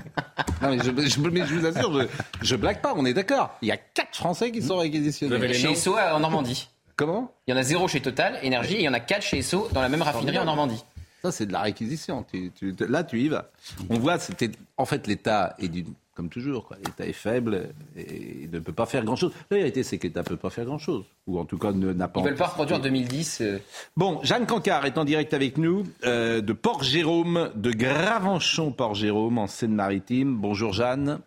Non, 0.61 0.69
mais 0.71 0.77
je, 0.79 0.85
je- 1.09 1.19
mais 1.19 1.45
je 1.45 1.53
vous 1.55 1.65
assure, 1.67 2.01
je, 2.01 2.07
je 2.41 2.55
blague 2.55 2.81
pas, 2.81 2.93
on 2.95 3.05
est 3.05 3.13
d'accord. 3.13 3.55
Il 3.61 3.67
y 3.67 3.71
a 3.71 3.77
quatre 3.77 4.15
Français 4.15 4.51
qui 4.51 4.61
sont 4.61 4.77
réquisitionnés. 4.77 5.53
Chez 5.53 5.71
Esso 5.71 5.95
en 5.97 6.19
Normandie. 6.19 6.67
Comment? 6.95 7.31
Il 7.45 7.51
y 7.51 7.53
en 7.53 7.57
a 7.57 7.63
zéro 7.63 7.87
chez 7.87 8.01
Total 8.01 8.39
Énergie 8.41 8.75
et 8.75 8.79
il 8.79 8.83
y 8.85 8.89
en 8.89 8.93
a 8.93 8.99
quatre 8.99 9.21
chez 9.23 9.39
Esso 9.39 9.67
dans 9.71 9.81
la 9.81 9.89
même 9.89 10.01
raffinerie 10.01 10.39
en 10.39 10.45
Normandie. 10.45 10.83
Ça, 11.21 11.31
c'est 11.31 11.45
de 11.45 11.53
la 11.53 11.61
réquisition. 11.61 12.23
Tu- 12.31 12.51
tu- 12.57 12.73
là, 12.87 13.03
tu 13.03 13.19
y 13.21 13.27
vas. 13.29 13.49
On 13.89 13.99
voit, 13.99 14.17
c'était. 14.19 14.49
En 14.77 14.85
fait, 14.85 15.05
l'État 15.07 15.55
est 15.59 15.67
d'une. 15.67 15.93
Comme 16.15 16.29
toujours, 16.29 16.65
quoi. 16.65 16.77
l'État 16.77 17.05
est 17.05 17.11
faible 17.11 17.73
et 17.97 18.47
ne 18.49 18.59
peut 18.59 18.71
pas 18.71 18.85
faire 18.85 19.03
grand-chose. 19.03 19.33
La 19.51 19.57
vérité, 19.57 19.83
c'est 19.83 19.97
que 19.97 20.07
l'État 20.07 20.21
ne 20.21 20.25
peut 20.25 20.37
pas 20.37 20.49
faire 20.49 20.63
grand-chose. 20.63 21.03
Ou 21.27 21.37
en 21.37 21.43
tout 21.43 21.57
cas, 21.57 21.73
ne- 21.73 21.91
n'a 21.91 22.07
pas. 22.07 22.21
Ils 22.21 22.27
veulent 22.27 22.35
pas 22.35 22.47
reproduire 22.47 22.79
2010. 22.79 23.41
euh, 23.41 23.59
Bon, 23.97 24.21
Jeanne 24.23 24.45
Cancard 24.45 24.85
est 24.85 24.97
en 24.97 25.03
direct 25.03 25.33
avec 25.33 25.57
nous 25.57 25.83
euh, 26.05 26.39
de 26.39 26.53
Port-Jérôme, 26.53 27.51
de 27.55 27.71
Gravenchon-Port-Jérôme, 27.71 29.37
en 29.39 29.47
Seine-Maritime. 29.47 30.37
Bonjour 30.37 30.71
Jeanne. 30.71 31.19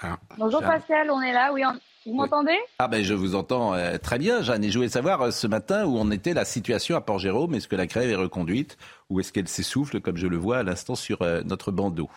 Ah, 0.00 0.16
Bonjour 0.38 0.60
Jeanne. 0.62 0.70
Pascal, 0.70 1.10
on 1.10 1.20
est 1.20 1.32
là, 1.32 1.52
oui, 1.52 1.62
on, 1.66 2.10
Vous 2.10 2.16
m'entendez? 2.16 2.56
Ah 2.78 2.88
ben 2.88 3.02
je 3.04 3.12
vous 3.14 3.34
entends 3.34 3.74
euh, 3.74 3.98
très 3.98 4.18
bien, 4.18 4.40
Jeanne. 4.42 4.64
Et 4.64 4.70
je 4.70 4.78
voulais 4.78 4.88
savoir 4.88 5.20
euh, 5.20 5.30
ce 5.32 5.46
matin 5.46 5.84
où 5.84 5.98
en 5.98 6.10
était 6.10 6.32
la 6.34 6.44
situation 6.46 6.96
à 6.96 7.00
Port-Jérôme? 7.00 7.54
Est-ce 7.54 7.68
que 7.68 7.76
la 7.76 7.86
grève 7.86 8.08
est 8.08 8.14
reconduite? 8.16 8.78
Ou 9.10 9.20
est-ce 9.20 9.32
qu'elle 9.32 9.48
s'essouffle 9.48 10.00
comme 10.00 10.16
je 10.16 10.26
le 10.28 10.36
vois 10.38 10.58
à 10.58 10.62
l'instant 10.62 10.94
sur 10.94 11.20
euh, 11.22 11.42
notre 11.44 11.72
bandeau? 11.72 12.08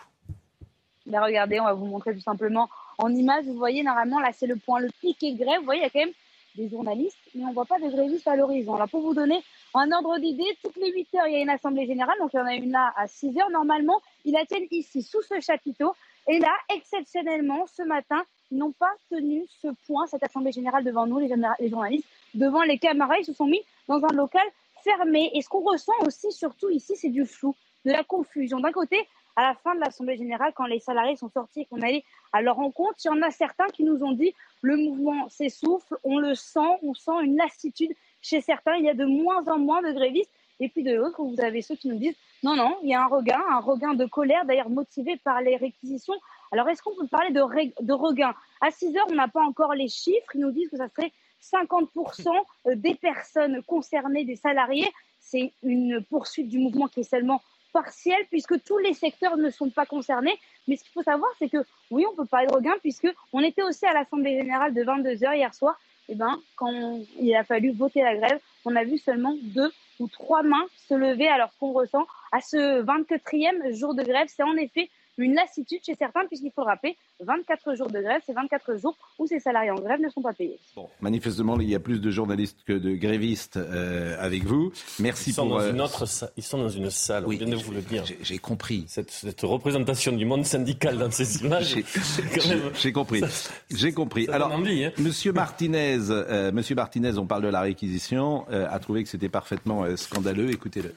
Là, 1.06 1.22
regardez, 1.24 1.60
on 1.60 1.64
va 1.64 1.72
vous 1.72 1.86
montrer 1.86 2.14
tout 2.14 2.20
simplement 2.20 2.68
en 2.98 3.14
image. 3.14 3.44
Vous 3.46 3.56
voyez, 3.56 3.82
normalement, 3.82 4.20
là, 4.20 4.30
c'est 4.32 4.46
le 4.46 4.56
point, 4.56 4.80
le 4.80 4.90
piquet 5.00 5.32
grève. 5.32 5.58
Vous 5.60 5.64
voyez, 5.64 5.80
il 5.80 5.84
y 5.84 5.86
a 5.86 5.90
quand 5.90 6.00
même 6.00 6.14
des 6.54 6.68
journalistes, 6.68 7.18
mais 7.34 7.44
on 7.44 7.48
ne 7.48 7.54
voit 7.54 7.64
pas 7.64 7.78
de 7.78 7.88
grévistes 7.88 8.28
à 8.28 8.36
l'horizon. 8.36 8.76
Là, 8.76 8.86
pour 8.86 9.00
vous 9.00 9.14
donner 9.14 9.42
un 9.74 9.90
ordre 9.90 10.18
d'idée, 10.18 10.44
toutes 10.62 10.76
les 10.76 10.92
8 10.92 11.14
heures, 11.14 11.26
il 11.26 11.32
y 11.32 11.36
a 11.36 11.40
une 11.40 11.50
assemblée 11.50 11.86
générale. 11.86 12.16
Donc, 12.18 12.30
il 12.34 12.36
y 12.36 12.40
en 12.40 12.46
a 12.46 12.54
une 12.54 12.72
là 12.72 12.92
à 12.96 13.06
6 13.08 13.38
heures. 13.38 13.50
Normalement, 13.50 14.00
ils 14.24 14.32
la 14.32 14.44
tiennent 14.44 14.66
ici, 14.70 15.02
sous 15.02 15.22
ce 15.22 15.40
chapiteau. 15.40 15.94
Et 16.28 16.38
là, 16.38 16.52
exceptionnellement, 16.74 17.66
ce 17.66 17.82
matin, 17.82 18.22
ils 18.50 18.58
n'ont 18.58 18.72
pas 18.72 18.92
tenu 19.10 19.44
ce 19.60 19.68
point, 19.86 20.06
cette 20.06 20.22
assemblée 20.22 20.52
générale 20.52 20.84
devant 20.84 21.06
nous, 21.06 21.18
les, 21.18 21.32
les 21.58 21.68
journalistes, 21.68 22.06
devant 22.34 22.62
les 22.62 22.78
camarades. 22.78 23.18
Ils 23.20 23.24
se 23.24 23.32
sont 23.32 23.46
mis 23.46 23.62
dans 23.88 24.04
un 24.04 24.12
local 24.14 24.46
fermé. 24.84 25.30
Et 25.34 25.42
ce 25.42 25.48
qu'on 25.48 25.62
ressent 25.62 25.92
aussi, 26.04 26.30
surtout 26.32 26.68
ici, 26.68 26.94
c'est 26.96 27.08
du 27.08 27.24
flou, 27.24 27.54
de 27.84 27.92
la 27.92 28.04
confusion. 28.04 28.60
D'un 28.60 28.72
côté, 28.72 29.08
à 29.36 29.42
la 29.42 29.54
fin 29.54 29.74
de 29.74 29.80
l'Assemblée 29.80 30.16
générale, 30.16 30.52
quand 30.54 30.66
les 30.66 30.80
salariés 30.80 31.16
sont 31.16 31.30
sortis 31.30 31.60
et 31.62 31.64
qu'on 31.66 31.80
allait 31.80 32.04
à 32.32 32.42
leur 32.42 32.56
rencontre, 32.56 32.94
il 33.04 33.08
y 33.08 33.10
en 33.10 33.22
a 33.22 33.30
certains 33.30 33.66
qui 33.68 33.84
nous 33.84 34.02
ont 34.02 34.12
dit 34.12 34.34
le 34.60 34.76
mouvement 34.76 35.28
s'essouffle, 35.28 35.96
on 36.04 36.18
le 36.18 36.34
sent, 36.34 36.60
on 36.82 36.94
sent 36.94 37.22
une 37.22 37.36
lassitude 37.36 37.92
chez 38.20 38.40
certains, 38.40 38.76
il 38.76 38.84
y 38.84 38.90
a 38.90 38.94
de 38.94 39.04
moins 39.04 39.46
en 39.48 39.58
moins 39.58 39.82
de 39.82 39.92
grévistes. 39.92 40.30
Et 40.60 40.68
puis 40.68 40.84
de 40.84 40.94
l'autre, 40.94 41.20
vous 41.22 41.40
avez 41.40 41.60
ceux 41.60 41.74
qui 41.74 41.88
nous 41.88 41.98
disent 41.98 42.16
non, 42.44 42.54
non, 42.54 42.76
il 42.82 42.90
y 42.90 42.94
a 42.94 43.02
un 43.02 43.06
regain, 43.06 43.40
un 43.50 43.60
regain 43.60 43.94
de 43.94 44.04
colère, 44.04 44.44
d'ailleurs 44.44 44.70
motivé 44.70 45.16
par 45.16 45.40
les 45.40 45.56
réquisitions. 45.56 46.14
Alors 46.52 46.68
est-ce 46.68 46.82
qu'on 46.82 46.94
peut 46.94 47.06
parler 47.06 47.30
de, 47.30 47.40
de 47.84 47.92
regain? 47.92 48.34
À 48.60 48.70
6 48.70 48.96
heures, 48.96 49.06
on 49.10 49.14
n'a 49.14 49.28
pas 49.28 49.42
encore 49.42 49.74
les 49.74 49.88
chiffres, 49.88 50.34
ils 50.34 50.40
nous 50.40 50.52
disent 50.52 50.68
que 50.68 50.76
ça 50.76 50.88
serait 50.88 51.12
50% 51.42 52.28
des 52.76 52.94
personnes 52.94 53.62
concernées, 53.64 54.24
des 54.24 54.36
salariés. 54.36 54.88
C'est 55.20 55.52
une 55.62 56.04
poursuite 56.04 56.48
du 56.48 56.58
mouvement 56.58 56.88
qui 56.88 57.00
est 57.00 57.04
seulement 57.04 57.40
partielle 57.72 58.24
puisque 58.30 58.62
tous 58.64 58.78
les 58.78 58.94
secteurs 58.94 59.36
ne 59.36 59.50
sont 59.50 59.70
pas 59.70 59.86
concernés. 59.86 60.38
Mais 60.68 60.76
ce 60.76 60.84
qu'il 60.84 60.92
faut 60.92 61.02
savoir, 61.02 61.30
c'est 61.38 61.48
que 61.48 61.64
oui, 61.90 62.04
on 62.10 62.14
peut 62.14 62.26
parler 62.26 62.46
de 62.46 62.54
regain 62.54 62.74
puisque 62.80 63.08
on 63.32 63.40
était 63.40 63.62
aussi 63.62 63.86
à 63.86 63.92
l'Assemblée 63.92 64.38
générale 64.38 64.74
de 64.74 64.82
22 64.82 65.10
h 65.10 65.36
hier 65.36 65.54
soir. 65.54 65.78
Et 66.08 66.14
ben, 66.14 66.40
quand 66.56 67.00
il 67.18 67.34
a 67.34 67.44
fallu 67.44 67.72
voter 67.72 68.02
la 68.02 68.16
grève, 68.16 68.40
on 68.64 68.76
a 68.76 68.84
vu 68.84 68.98
seulement 68.98 69.34
deux 69.42 69.70
ou 70.00 70.08
trois 70.08 70.42
mains 70.42 70.66
se 70.76 70.94
lever 70.94 71.28
alors 71.28 71.50
qu'on 71.58 71.72
ressent 71.72 72.06
à 72.32 72.40
ce 72.40 72.82
24e 72.82 73.72
jour 73.74 73.94
de 73.94 74.02
grève. 74.02 74.28
C'est 74.28 74.42
en 74.42 74.56
effet 74.56 74.90
une 75.18 75.34
lassitude 75.34 75.80
chez 75.84 75.94
certains, 75.94 76.26
puisqu'il 76.26 76.50
faut 76.52 76.62
le 76.62 76.68
rappeler, 76.68 76.96
24 77.20 77.74
jours 77.76 77.88
de 77.90 78.00
grève, 78.00 78.20
c'est 78.26 78.32
24 78.32 78.76
jours 78.78 78.96
où 79.18 79.26
ces 79.26 79.38
salariés 79.40 79.70
en 79.70 79.74
grève 79.76 80.00
ne 80.00 80.08
sont 80.08 80.22
pas 80.22 80.32
payés. 80.32 80.58
Bon, 80.74 80.88
manifestement, 81.00 81.58
il 81.60 81.68
y 81.68 81.74
a 81.74 81.80
plus 81.80 82.00
de 82.00 82.10
journalistes 82.10 82.58
que 82.66 82.72
de 82.72 82.94
grévistes 82.94 83.56
euh, 83.56 84.16
avec 84.18 84.44
vous. 84.44 84.72
Merci 84.98 85.30
ils 85.30 85.32
sont 85.34 85.46
pour. 85.48 85.58
Dans 85.58 85.64
euh, 85.64 85.70
une 85.72 85.80
autre 85.80 86.04
Ils 86.36 86.42
sont 86.42 86.58
dans 86.58 86.68
une 86.68 86.90
salle, 86.90 87.24
Oui, 87.26 87.38
je 87.38 87.44
viens 87.44 87.56
de 87.56 87.62
vous 87.62 87.72
le 87.72 87.82
dire. 87.82 88.04
J'ai 88.22 88.38
compris. 88.38 88.84
Cette, 88.88 89.10
cette 89.10 89.40
représentation 89.42 90.12
du 90.12 90.24
monde 90.24 90.44
syndical 90.46 90.98
dans 90.98 91.10
ces 91.10 91.44
images. 91.44 91.74
J'ai- 91.74 91.82
c'est 91.84 92.22
quand 92.22 92.48
même- 92.48 92.70
J'ai 92.74 92.92
compris. 92.92 93.22
J'ai 93.70 93.92
compris. 93.92 94.26
ça 94.26 94.34
Alors, 94.34 94.52
envie, 94.52 94.84
hein. 94.84 94.92
Monsieur 94.98 95.32
Martinez, 95.32 95.98
euh, 96.10 96.50
Monsieur 96.52 96.74
Martinez, 96.74 97.18
on 97.18 97.26
parle 97.26 97.42
de 97.42 97.48
la 97.48 97.60
réquisition, 97.60 98.46
euh, 98.50 98.66
a 98.70 98.78
trouvé 98.78 99.02
que 99.02 99.08
c'était 99.08 99.28
parfaitement 99.28 99.84
euh, 99.84 99.96
scandaleux. 99.96 100.50
Écoutez-le. 100.50 100.94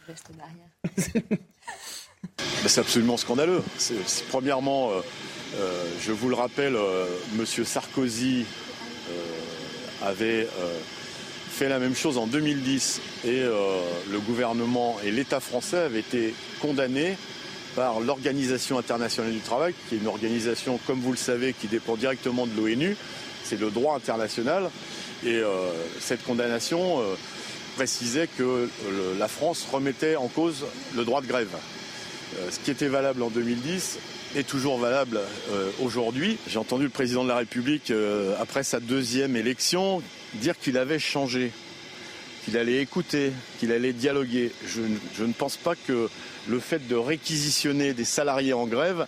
C'est 2.67 2.81
absolument 2.81 3.17
scandaleux. 3.17 3.61
Premièrement, 4.29 4.91
euh, 4.91 5.01
euh, 5.57 5.83
je 6.01 6.11
vous 6.11 6.29
le 6.29 6.35
rappelle, 6.35 6.75
euh, 6.75 7.05
Monsieur 7.35 7.63
Sarkozy 7.63 8.45
avait 10.01 10.47
fait 11.49 11.69
la 11.69 11.79
même 11.79 11.95
chose 11.95 12.17
en 12.17 12.27
2010 12.27 13.01
et 13.23 13.41
le 13.41 14.19
gouvernement 14.19 14.97
et 15.03 15.09
l'État 15.09 15.39
français 15.39 15.77
avaient 15.77 15.99
été 15.99 16.35
condamnés 16.61 17.17
par 17.75 17.99
l'Organisation 18.01 18.77
internationale 18.77 19.31
du 19.31 19.39
travail, 19.39 19.73
qui 19.87 19.95
est 19.95 19.97
une 19.97 20.07
organisation, 20.07 20.79
comme 20.85 20.99
vous 20.99 21.11
le 21.11 21.17
savez, 21.17 21.53
qui 21.53 21.67
dépend 21.67 21.95
directement 21.95 22.45
de 22.45 22.55
l'ONU. 22.55 22.95
C'est 23.43 23.59
le 23.59 23.71
droit 23.71 23.95
international. 23.95 24.69
Et 25.23 25.41
cette 25.99 26.23
condamnation 26.23 27.01
précisait 27.75 28.27
que 28.37 28.69
la 29.17 29.27
France 29.27 29.65
remettait 29.71 30.17
en 30.17 30.27
cause 30.27 30.65
le 30.95 31.03
droit 31.03 31.21
de 31.21 31.27
grève. 31.27 31.55
Euh, 32.37 32.49
ce 32.51 32.59
qui 32.59 32.71
était 32.71 32.87
valable 32.87 33.21
en 33.23 33.29
2010 33.29 33.97
est 34.35 34.47
toujours 34.47 34.77
valable 34.79 35.19
euh, 35.51 35.69
aujourd'hui. 35.81 36.37
J'ai 36.47 36.57
entendu 36.59 36.83
le 36.85 36.89
président 36.89 37.23
de 37.23 37.29
la 37.29 37.37
République, 37.37 37.91
euh, 37.91 38.35
après 38.39 38.63
sa 38.63 38.79
deuxième 38.79 39.35
élection, 39.35 40.01
dire 40.35 40.57
qu'il 40.59 40.77
avait 40.77 40.99
changé, 40.99 41.51
qu'il 42.43 42.57
allait 42.57 42.81
écouter, 42.81 43.31
qu'il 43.59 43.71
allait 43.71 43.93
dialoguer. 43.93 44.51
Je, 44.67 44.81
ne- 44.81 44.97
je 45.17 45.23
ne 45.23 45.33
pense 45.33 45.55
pas 45.57 45.75
que 45.75 46.09
le 46.47 46.59
fait 46.59 46.87
de 46.87 46.95
réquisitionner 46.95 47.93
des 47.93 48.05
salariés 48.05 48.53
en 48.53 48.65
grève 48.67 49.05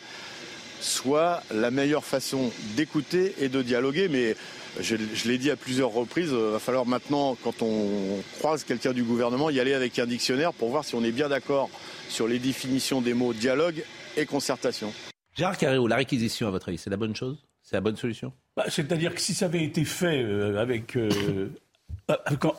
soit 0.79 1.41
la 1.53 1.71
meilleure 1.71 2.05
façon 2.05 2.51
d'écouter 2.75 3.33
et 3.39 3.49
de 3.49 3.61
dialoguer, 3.61 4.07
mais 4.07 4.35
je, 4.79 4.95
je 5.13 5.27
l'ai 5.27 5.37
dit 5.37 5.49
à 5.51 5.55
plusieurs 5.55 5.91
reprises, 5.91 6.29
il 6.31 6.51
va 6.51 6.59
falloir 6.59 6.85
maintenant, 6.85 7.35
quand 7.43 7.61
on 7.61 8.21
croise 8.37 8.63
quelqu'un 8.63 8.93
du 8.93 9.03
gouvernement, 9.03 9.49
y 9.49 9.59
aller 9.59 9.73
avec 9.73 9.97
un 9.99 10.05
dictionnaire 10.05 10.53
pour 10.53 10.69
voir 10.69 10.83
si 10.85 10.95
on 10.95 11.03
est 11.03 11.11
bien 11.11 11.29
d'accord 11.29 11.69
sur 12.09 12.27
les 12.27 12.39
définitions 12.39 13.01
des 13.01 13.13
mots 13.13 13.33
dialogue 13.33 13.83
et 14.15 14.25
concertation. 14.25 14.93
Gérard 15.35 15.57
Carreau, 15.57 15.87
la 15.87 15.97
réquisition, 15.97 16.47
à 16.47 16.51
votre 16.51 16.69
avis, 16.69 16.77
c'est 16.77 16.89
la 16.89 16.97
bonne 16.97 17.15
chose? 17.15 17.37
C'est 17.61 17.75
la 17.75 17.81
bonne 17.81 17.97
solution? 17.97 18.31
Bah, 18.55 18.65
C'est-à-dire 18.69 19.13
que 19.13 19.21
si 19.21 19.33
ça 19.33 19.45
avait 19.45 19.63
été 19.63 19.83
fait 19.83 20.23
euh, 20.23 20.57
avec, 20.57 20.95
euh, 20.95 21.09
avec 21.09 21.51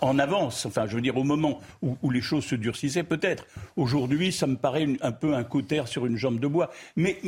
en- 0.01 0.19
avance, 0.19 0.67
enfin 0.67 0.87
je 0.87 0.97
veux 0.97 1.01
dire 1.01 1.17
au 1.17 1.25
moment 1.25 1.61
où, 1.83 2.11
les 2.11 2.21
choses 2.21 2.45
se 2.45 2.55
durcissaient, 2.55 3.03
peut-être. 3.03 3.47
Aujourd'hui, 3.77 4.33
ça 4.33 4.47
me 4.47 4.57
paraît 4.57 4.87
un 5.01 5.13
peu 5.13 5.35
un 5.35 5.45
cautère 5.45 5.89
sur 5.89 6.07
une 6.07 6.17
jambe 6.17 6.39
de 6.39 6.47
bois. 6.47 6.71
Mais, 6.97 7.19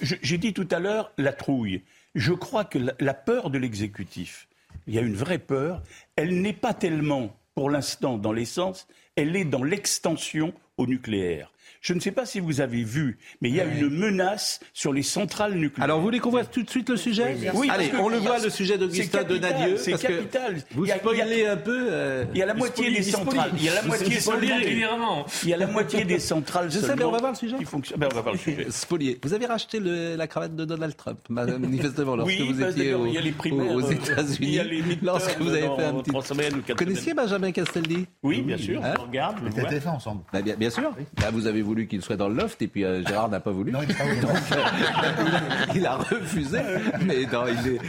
j'ai 0.00 0.38
dit 0.38 0.52
tout 0.52 0.68
à 0.70 0.78
l'heure 0.78 1.12
la 1.18 1.32
trouille. 1.32 1.82
Je 2.14 2.32
crois 2.32 2.64
que 2.64 2.78
la 2.98 3.14
peur 3.14 3.50
de 3.50 3.58
l'exécutif, 3.58 4.48
il 4.86 4.94
y 4.94 4.98
a 4.98 5.02
une 5.02 5.14
vraie 5.14 5.38
peur, 5.38 5.82
elle 6.16 6.40
n'est 6.40 6.52
pas 6.52 6.74
tellement 6.74 7.34
pour 7.54 7.70
l'instant 7.70 8.18
dans 8.18 8.32
l'essence, 8.32 8.86
elle 9.16 9.36
est 9.36 9.44
dans 9.44 9.62
l'extension 9.62 10.52
au 10.76 10.86
nucléaire. 10.86 11.52
Je 11.82 11.94
ne 11.94 11.98
sais 12.00 12.12
pas 12.12 12.24
si 12.26 12.38
vous 12.38 12.60
avez 12.60 12.84
vu, 12.84 13.18
mais 13.40 13.48
il 13.48 13.56
y 13.56 13.60
a 13.60 13.64
une 13.64 13.88
menace 13.90 14.60
sur 14.72 14.92
les 14.92 15.02
centrales 15.02 15.54
nucléaires. 15.54 15.82
Alors, 15.82 15.98
vous 15.98 16.04
voulez 16.04 16.20
qu'on 16.20 16.30
voit 16.30 16.44
tout 16.44 16.62
de 16.62 16.70
suite 16.70 16.88
le 16.90 16.96
sujet 16.96 17.36
Oui, 17.54 17.68
Allez, 17.68 17.88
parce 17.88 17.98
que- 18.00 18.04
on 18.04 18.08
le 18.08 18.18
voit, 18.18 18.38
le 18.38 18.50
sujet 18.50 18.78
d'Augustin 18.78 19.24
Donadieu. 19.24 19.76
C'est 19.78 20.00
capital. 20.00 20.56
Vous 20.70 20.86
spoilez 20.86 21.44
un 21.46 21.56
peu. 21.56 21.88
euh, 21.90 22.24
Il 22.34 22.38
y 22.38 22.42
a 22.42 22.46
la 22.46 22.54
moitié 22.54 22.88
des 22.92 23.02
centrales. 23.02 23.50
Il 23.56 23.64
y 23.64 23.68
a 23.68 23.74
la 23.74 23.82
moitié 23.82 24.06
Il 25.42 25.48
y 25.48 25.52
a 25.52 25.56
la 25.56 25.66
moitié 25.66 26.04
des 26.04 26.18
centrales. 26.20 26.70
Je 26.70 26.76
sais, 26.78 26.82
mais 26.82 26.86
seulement 26.88 27.08
on 27.08 27.12
va 27.12 27.18
voir 27.18 27.32
le 27.32 27.36
sujet. 27.36 27.56
Ben, 27.96 28.08
on 28.12 28.14
va 28.14 28.20
voir 28.20 28.34
le 28.34 28.38
sujet. 28.46 28.66
Spolié. 28.70 29.18
Vous 29.22 29.34
avez 29.34 29.46
racheté 29.46 29.80
le- 29.80 30.14
la 30.14 30.26
cravate 30.28 30.54
de 30.54 30.64
Donald 30.64 30.96
Trump, 30.96 31.18
manifestement, 31.30 32.14
lorsque 32.14 32.28
Oui, 32.38 32.52
vous 32.52 32.62
étiez 32.62 32.90
que 32.90 32.94
au- 32.94 33.06
il 33.06 33.14
y 33.14 33.18
a 33.18 33.20
les 33.20 33.32
primaires, 33.32 33.74
aux 33.74 33.82
euh, 33.84 33.90
États-Unis. 33.90 34.36
il 34.40 34.54
y 34.54 34.58
a 34.60 34.64
les 34.64 34.82
midterms 34.82 35.06
Lorsque 35.06 35.36
vous 35.40 35.48
avez 35.50 35.62
fait 35.62 35.84
un 35.84 35.94
petit. 35.94 36.10
Vous 36.12 36.74
connaissiez. 36.76 37.12
Benjamin 37.14 37.50
Castaldi 37.50 38.06
Oui, 38.22 38.40
bien 38.42 38.56
sûr. 38.56 38.82
Hein 38.84 38.94
regarde, 38.98 39.36
On 39.44 39.48
était 39.50 39.58
à 39.60 39.62
vois. 39.62 39.70
TF1 39.72 39.88
ensemble. 39.96 40.22
Bah, 40.32 40.42
bien, 40.42 40.54
bien 40.56 40.70
sûr. 40.70 40.92
Bah, 41.20 41.30
vous 41.32 41.46
avez 41.46 41.62
voulu 41.72 41.86
qu'il 41.86 42.02
soit 42.02 42.16
dans 42.16 42.28
le 42.28 42.34
loft 42.34 42.60
et 42.60 42.68
puis 42.68 42.84
euh, 42.84 43.02
Gérard 43.06 43.28
n'a 43.30 43.40
pas 43.40 43.50
voulu. 43.50 43.72
Non, 43.72 43.80
il 43.82 43.90
est 43.90 43.94
pas 43.96 44.04
voulu. 44.04 44.20
Donc, 44.20 44.30
euh, 44.52 45.72
il 45.74 45.86
a 45.86 45.96
refusé. 45.96 46.58
Mais 47.06 47.24
non, 47.32 47.44
il 47.48 47.68
est- 47.74 47.80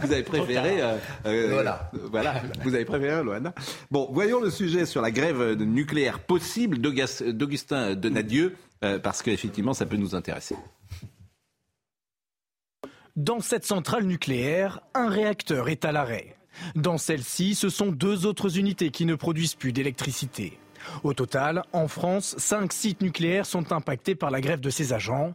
vous 0.00 0.12
avez 0.12 0.22
préféré. 0.22 0.80
euh, 0.80 0.96
euh, 1.26 1.48
Voilà. 1.52 1.90
Voilà. 2.10 2.42
Vous 2.64 2.74
avez 2.74 2.84
préféré 2.86 3.22
Loana. 3.22 3.52
Bon, 3.90 4.08
voyons 4.10 4.40
le 4.40 4.50
sujet 4.50 4.86
sur 4.86 5.02
la 5.02 5.10
grève 5.10 5.52
nucléaire 5.62 6.20
possible 6.20 6.78
d'Augustin 6.78 7.94
Donadieu, 7.94 8.56
euh, 8.84 8.98
parce 8.98 9.22
qu'effectivement, 9.22 9.74
ça 9.74 9.84
peut 9.86 9.96
nous 9.96 10.14
intéresser. 10.14 10.56
Dans 13.16 13.40
cette 13.40 13.64
centrale 13.64 14.04
nucléaire, 14.04 14.80
un 14.94 15.08
réacteur 15.08 15.68
est 15.68 15.84
à 15.84 15.92
l'arrêt. 15.92 16.36
Dans 16.74 16.96
celle-ci, 16.98 17.54
ce 17.54 17.68
sont 17.68 17.92
deux 17.92 18.24
autres 18.26 18.58
unités 18.58 18.90
qui 18.90 19.04
ne 19.06 19.14
produisent 19.14 19.54
plus 19.54 19.72
d'électricité. 19.72 20.58
Au 21.02 21.14
total, 21.14 21.62
en 21.72 21.88
France, 21.88 22.34
cinq 22.38 22.72
sites 22.72 23.00
nucléaires 23.02 23.46
sont 23.46 23.72
impactés 23.72 24.14
par 24.14 24.30
la 24.30 24.40
grève 24.40 24.60
de 24.60 24.70
ces 24.70 24.92
agents. 24.92 25.34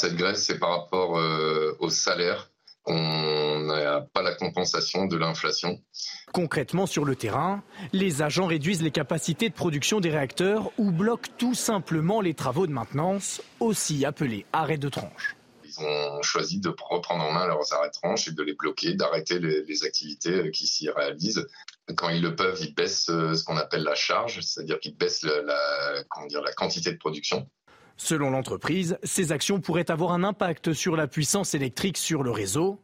Cette 0.00 0.16
grève, 0.16 0.36
c'est 0.36 0.58
par 0.58 0.70
rapport 0.70 1.18
euh, 1.18 1.76
au 1.80 1.90
salaire. 1.90 2.50
On 2.90 3.60
n'a 3.66 4.00
pas 4.00 4.22
la 4.22 4.34
compensation 4.34 5.06
de 5.06 5.16
l'inflation. 5.16 5.78
Concrètement, 6.32 6.86
sur 6.86 7.04
le 7.04 7.16
terrain, 7.16 7.62
les 7.92 8.22
agents 8.22 8.46
réduisent 8.46 8.82
les 8.82 8.90
capacités 8.90 9.50
de 9.50 9.54
production 9.54 10.00
des 10.00 10.08
réacteurs 10.08 10.70
ou 10.78 10.90
bloquent 10.90 11.30
tout 11.36 11.54
simplement 11.54 12.22
les 12.22 12.32
travaux 12.32 12.66
de 12.66 12.72
maintenance, 12.72 13.42
aussi 13.60 14.06
appelés 14.06 14.46
arrêts 14.54 14.78
de 14.78 14.88
tranche. 14.88 15.36
Ils 15.64 15.80
ont 15.80 16.22
choisi 16.22 16.60
de 16.60 16.74
reprendre 16.88 17.24
en 17.24 17.32
main 17.32 17.46
leurs 17.46 17.72
arrêts 17.74 17.88
de 17.88 17.92
tranche 17.92 18.28
et 18.28 18.32
de 18.32 18.42
les 18.42 18.54
bloquer, 18.54 18.94
d'arrêter 18.94 19.38
les, 19.38 19.64
les 19.64 19.84
activités 19.84 20.46
euh, 20.46 20.50
qui 20.50 20.66
s'y 20.66 20.88
réalisent. 20.88 21.46
Quand 21.96 22.10
ils 22.10 22.20
le 22.22 22.36
peuvent, 22.36 22.58
ils 22.60 22.74
baissent 22.74 23.08
euh, 23.08 23.34
ce 23.34 23.44
qu'on 23.44 23.56
appelle 23.56 23.82
la 23.82 23.94
charge, 23.94 24.40
c'est-à-dire 24.40 24.78
qu'ils 24.80 24.94
baissent 24.96 25.22
la, 25.22 25.42
la- 25.42 26.04
comment 26.10 26.26
dire, 26.26 26.42
la 26.42 26.52
quantité 26.52 26.92
de 26.92 26.98
production. 26.98 27.48
Selon 27.96 28.30
l'entreprise, 28.30 28.98
ces 29.02 29.32
actions 29.32 29.60
pourraient 29.60 29.90
avoir 29.90 30.12
un 30.12 30.22
impact 30.22 30.72
sur 30.72 30.96
la 30.96 31.08
puissance 31.08 31.54
électrique 31.54 31.96
sur 31.96 32.22
le 32.22 32.30
réseau. 32.30 32.80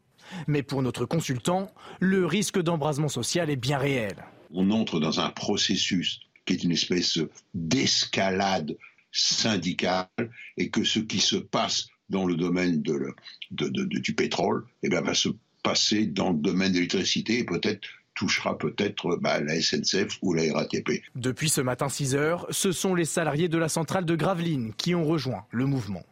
Mais 0.46 0.62
pour 0.62 0.82
notre 0.82 1.04
consultant, 1.04 1.70
le 2.00 2.24
risque 2.26 2.58
d'embrasement 2.60 3.08
social 3.10 3.50
est 3.50 3.56
bien 3.56 3.78
réel. 3.78 4.24
On 4.52 4.70
entre 4.70 4.98
dans 4.98 5.20
un 5.20 5.28
processus 5.30 6.20
qui 6.46 6.54
est 6.54 6.62
une 6.64 6.72
espèce 6.72 7.18
d'escalade 7.52 8.76
syndicale 9.12 10.08
et 10.56 10.70
que 10.70 10.82
ce 10.84 10.98
qui 10.98 11.20
se 11.20 11.36
passe 11.36 11.88
dans 12.08 12.24
le 12.26 12.36
domaine 12.36 12.82
de 12.82 12.92
le- 12.94 13.14
de- 13.50 13.68
de- 13.68 13.84
de- 13.84 13.98
du 13.98 14.14
pétrole 14.14 14.64
eh 14.82 14.88
bien, 14.88 15.00
va 15.02 15.14
se 15.14 15.28
passer 15.62 16.06
dans 16.06 16.30
le 16.30 16.38
domaine 16.38 16.70
de 16.72 16.76
l'électricité 16.76 17.38
et 17.40 17.44
peut-être 17.44 17.86
touchera 18.14 18.56
peut-être 18.56 19.16
bah, 19.20 19.40
la 19.40 19.60
SNCF 19.60 20.18
ou 20.22 20.34
la 20.34 20.52
RATP. 20.52 21.02
Depuis 21.14 21.48
ce 21.48 21.60
matin 21.60 21.88
6 21.88 22.14
heures, 22.14 22.46
ce 22.50 22.72
sont 22.72 22.94
les 22.94 23.04
salariés 23.04 23.48
de 23.48 23.58
la 23.58 23.68
centrale 23.68 24.04
de 24.04 24.16
Gravelines 24.16 24.72
qui 24.76 24.94
ont 24.94 25.04
rejoint 25.04 25.44
le 25.50 25.66
mouvement. 25.66 26.04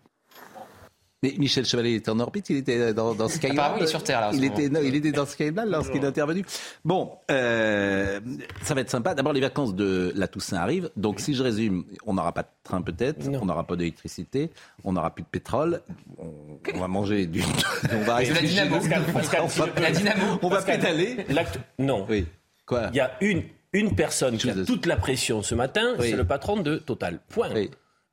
Mais 1.22 1.34
Michel 1.38 1.64
Chevalier 1.64 1.94
était 1.94 2.10
en 2.10 2.18
orbite, 2.18 2.50
il 2.50 2.56
était 2.56 2.92
dans, 2.92 3.14
dans 3.14 3.28
Skylab. 3.28 3.52
Apparemment, 3.56 3.76
il 3.78 3.84
est 3.84 3.86
sur 3.86 4.02
Terre, 4.02 4.20
là, 4.20 4.30
Il 4.34 4.44
était, 4.44 4.68
non, 4.68 4.80
il 4.82 4.94
était 4.96 5.12
dans 5.12 5.24
Skylab 5.24 5.68
lorsqu'il 5.68 6.02
est 6.02 6.06
intervenu. 6.06 6.44
Bon, 6.84 7.12
euh, 7.30 8.18
ça 8.62 8.74
va 8.74 8.80
être 8.80 8.90
sympa. 8.90 9.14
D'abord, 9.14 9.32
les 9.32 9.40
vacances 9.40 9.74
de 9.74 10.12
la 10.16 10.26
Toussaint 10.26 10.56
arrivent. 10.56 10.90
Donc, 10.96 11.20
si 11.20 11.34
je 11.34 11.42
résume, 11.44 11.84
on 12.06 12.14
n'aura 12.14 12.32
pas 12.32 12.42
de 12.42 12.48
train 12.64 12.82
peut-être, 12.82 13.28
on 13.40 13.46
n'aura 13.46 13.64
pas 13.64 13.76
d'électricité, 13.76 14.50
on 14.82 14.92
n'aura 14.94 15.14
plus 15.14 15.22
de 15.22 15.28
pétrole, 15.28 15.82
on, 16.18 16.32
on 16.74 16.78
va 16.80 16.88
manger 16.88 17.26
du... 17.26 17.40
on 17.92 18.00
va 18.02 18.16
rester 18.16 18.34
la 18.34 18.40
dynamo, 18.42 18.76
La 19.80 19.90
dynamo. 19.92 20.38
On 20.42 20.48
va 20.48 20.62
pédaler. 20.62 21.18
Non. 21.78 22.04
Oui. 22.08 22.26
Quoi? 22.66 22.88
Il 22.92 22.96
y 22.96 23.00
a 23.00 23.12
une, 23.20 23.42
une 23.72 23.94
personne 23.94 24.36
qui 24.38 24.50
a 24.50 24.54
toute 24.64 24.86
la 24.86 24.96
pression 24.96 25.42
ce 25.42 25.54
matin, 25.54 25.94
Oui. 25.98 26.10
c'est 26.10 26.16
le 26.16 26.24
patron 26.24 26.56
de 26.60 26.76
Total. 26.78 27.20
Point. 27.28 27.50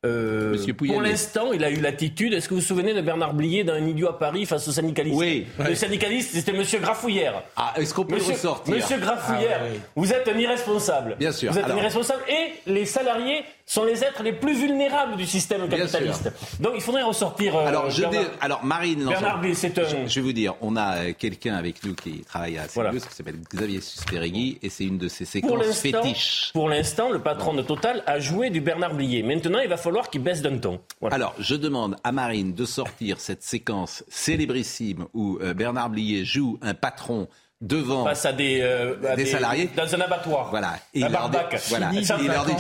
Euh, 0.06 0.56
pour 0.78 1.02
l'instant, 1.02 1.52
il 1.52 1.62
a 1.62 1.70
eu 1.70 1.82
l'attitude. 1.82 2.34
Est-ce 2.34 2.48
que 2.48 2.54
vous 2.54 2.62
vous 2.62 2.66
souvenez 2.66 2.94
de 2.94 3.02
Bernard 3.02 3.34
Blier 3.34 3.66
dans 3.66 3.74
Un 3.74 3.86
idiot 3.86 4.08
à 4.08 4.18
Paris 4.18 4.46
face 4.46 4.66
aux 4.70 4.72
syndicalistes 4.72 5.18
Oui. 5.18 5.46
Le 5.60 5.76
syndicaliste, 5.76 6.32
c'était 6.36 6.54
Monsieur 6.54 6.80
Grafouillère. 6.80 7.44
Ah, 7.58 7.74
est-ce 7.76 7.94
qu'on 7.94 8.06
peut 8.06 8.16
Monsieur, 8.16 8.32
ressortir 8.34 8.76
Monsieur 8.76 8.98
Grafouillère, 8.98 9.60
Ah, 9.62 9.68
oui. 9.74 9.80
vous 9.98 10.14
êtes 10.14 10.26
un 10.30 10.38
irresponsable. 10.38 11.18
Bien 11.20 11.34
sûr. 11.34 11.52
Vous 11.52 11.58
êtes 11.58 11.66
Alors- 11.66 11.76
un 11.78 11.82
irresponsable 11.82 12.22
et 12.30 12.72
les 12.72 12.86
salariés 12.86 13.44
sont 13.72 13.84
les 13.86 14.04
êtres 14.04 14.24
les 14.24 14.34
plus 14.34 14.56
vulnérables 14.58 15.16
du 15.16 15.28
système 15.28 15.70
capitaliste. 15.70 16.32
Donc 16.60 16.72
il 16.76 16.82
faudrait 16.82 17.04
ressortir. 17.04 17.56
euh, 17.56 17.68
Alors, 17.68 17.92
je 17.92 18.02
Bernard- 18.02 18.32
alors 18.42 18.64
Marine, 18.66 19.06
Bernard 19.08 19.40
c'est 19.54 19.78
un. 19.78 19.84
je, 19.88 20.08
je 20.08 20.16
vais 20.16 20.22
vous 20.26 20.34
dire, 20.34 20.56
on 20.62 20.76
a 20.76 20.96
euh, 20.98 21.14
quelqu'un 21.16 21.54
avec 21.56 21.84
nous 21.84 21.94
qui 21.94 22.22
travaille 22.22 22.58
à 22.58 22.64
Voilà. 22.74 22.90
CBS, 22.92 23.06
qui 23.08 23.16
s'appelle 23.16 23.40
Xavier 23.54 23.80
Susperregui, 23.80 24.58
et 24.64 24.70
c'est 24.70 24.86
une 24.86 24.98
de 24.98 25.08
ses 25.08 25.24
Pour 25.26 25.32
séquences 25.52 25.66
l'instant, 25.68 26.02
fétiches. 26.04 26.50
pour 26.52 26.68
l'instant, 26.68 27.10
le 27.12 27.20
patron 27.20 27.54
de 27.54 27.62
Total 27.62 28.02
a 28.08 28.20
joué 28.20 28.50
du 28.50 28.60
Bernard 28.60 28.96
Blier. 28.96 29.22
Maintenant, 29.22 29.60
il 29.60 29.70
va 29.70 29.78
falloir 29.78 30.10
qu'il 30.10 30.24
baisse 30.24 30.42
d'un 30.42 30.58
ton. 30.58 30.82
Voilà. 31.00 31.16
Alors, 31.16 31.36
je 31.38 31.54
demande 31.54 31.96
à 32.04 32.12
Marine 32.12 32.56
de 32.56 32.66
sortir 32.66 33.20
cette 33.20 33.44
séquence 33.44 34.04
célébrissime 34.10 35.06
où 35.14 35.38
euh, 35.44 35.54
Bernard 35.54 35.92
Blier 35.92 36.26
joue 36.26 36.58
un 36.64 36.74
patron 36.74 37.28
devant 37.62 38.06
face 38.06 38.26
à 38.26 38.32
des, 38.32 38.60
euh, 38.62 38.96
à 39.08 39.16
des 39.18 39.26
salariés. 39.26 39.70
dans 39.76 39.94
un 39.94 40.00
abattoir. 40.02 40.50
Voilà. 40.50 40.76
Et 40.94 41.00
leur 41.02 41.10
dit- 41.10 41.14
barbac. 41.14 41.62
voilà. 41.68 41.90
Fini, 41.90 42.02
Et 42.02 42.22
il 42.22 42.28
leur 42.28 42.46
dit-. 42.46 42.54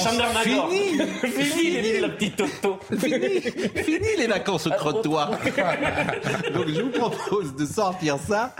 Fini. 0.43 0.99
Fini, 1.33 1.71
les- 1.81 1.99
la 2.01 2.09
petite 2.09 2.35
Toto. 2.35 2.79
Fini, 2.97 3.41
fini 3.83 4.07
les 4.17 4.27
vacances 4.27 4.67
au 4.67 4.71
trottoir. 4.71 5.31
Donc 6.53 6.67
je 6.67 6.81
vous 6.81 6.89
propose 6.89 7.55
de 7.55 7.65
sortir 7.65 8.17
ça. 8.17 8.53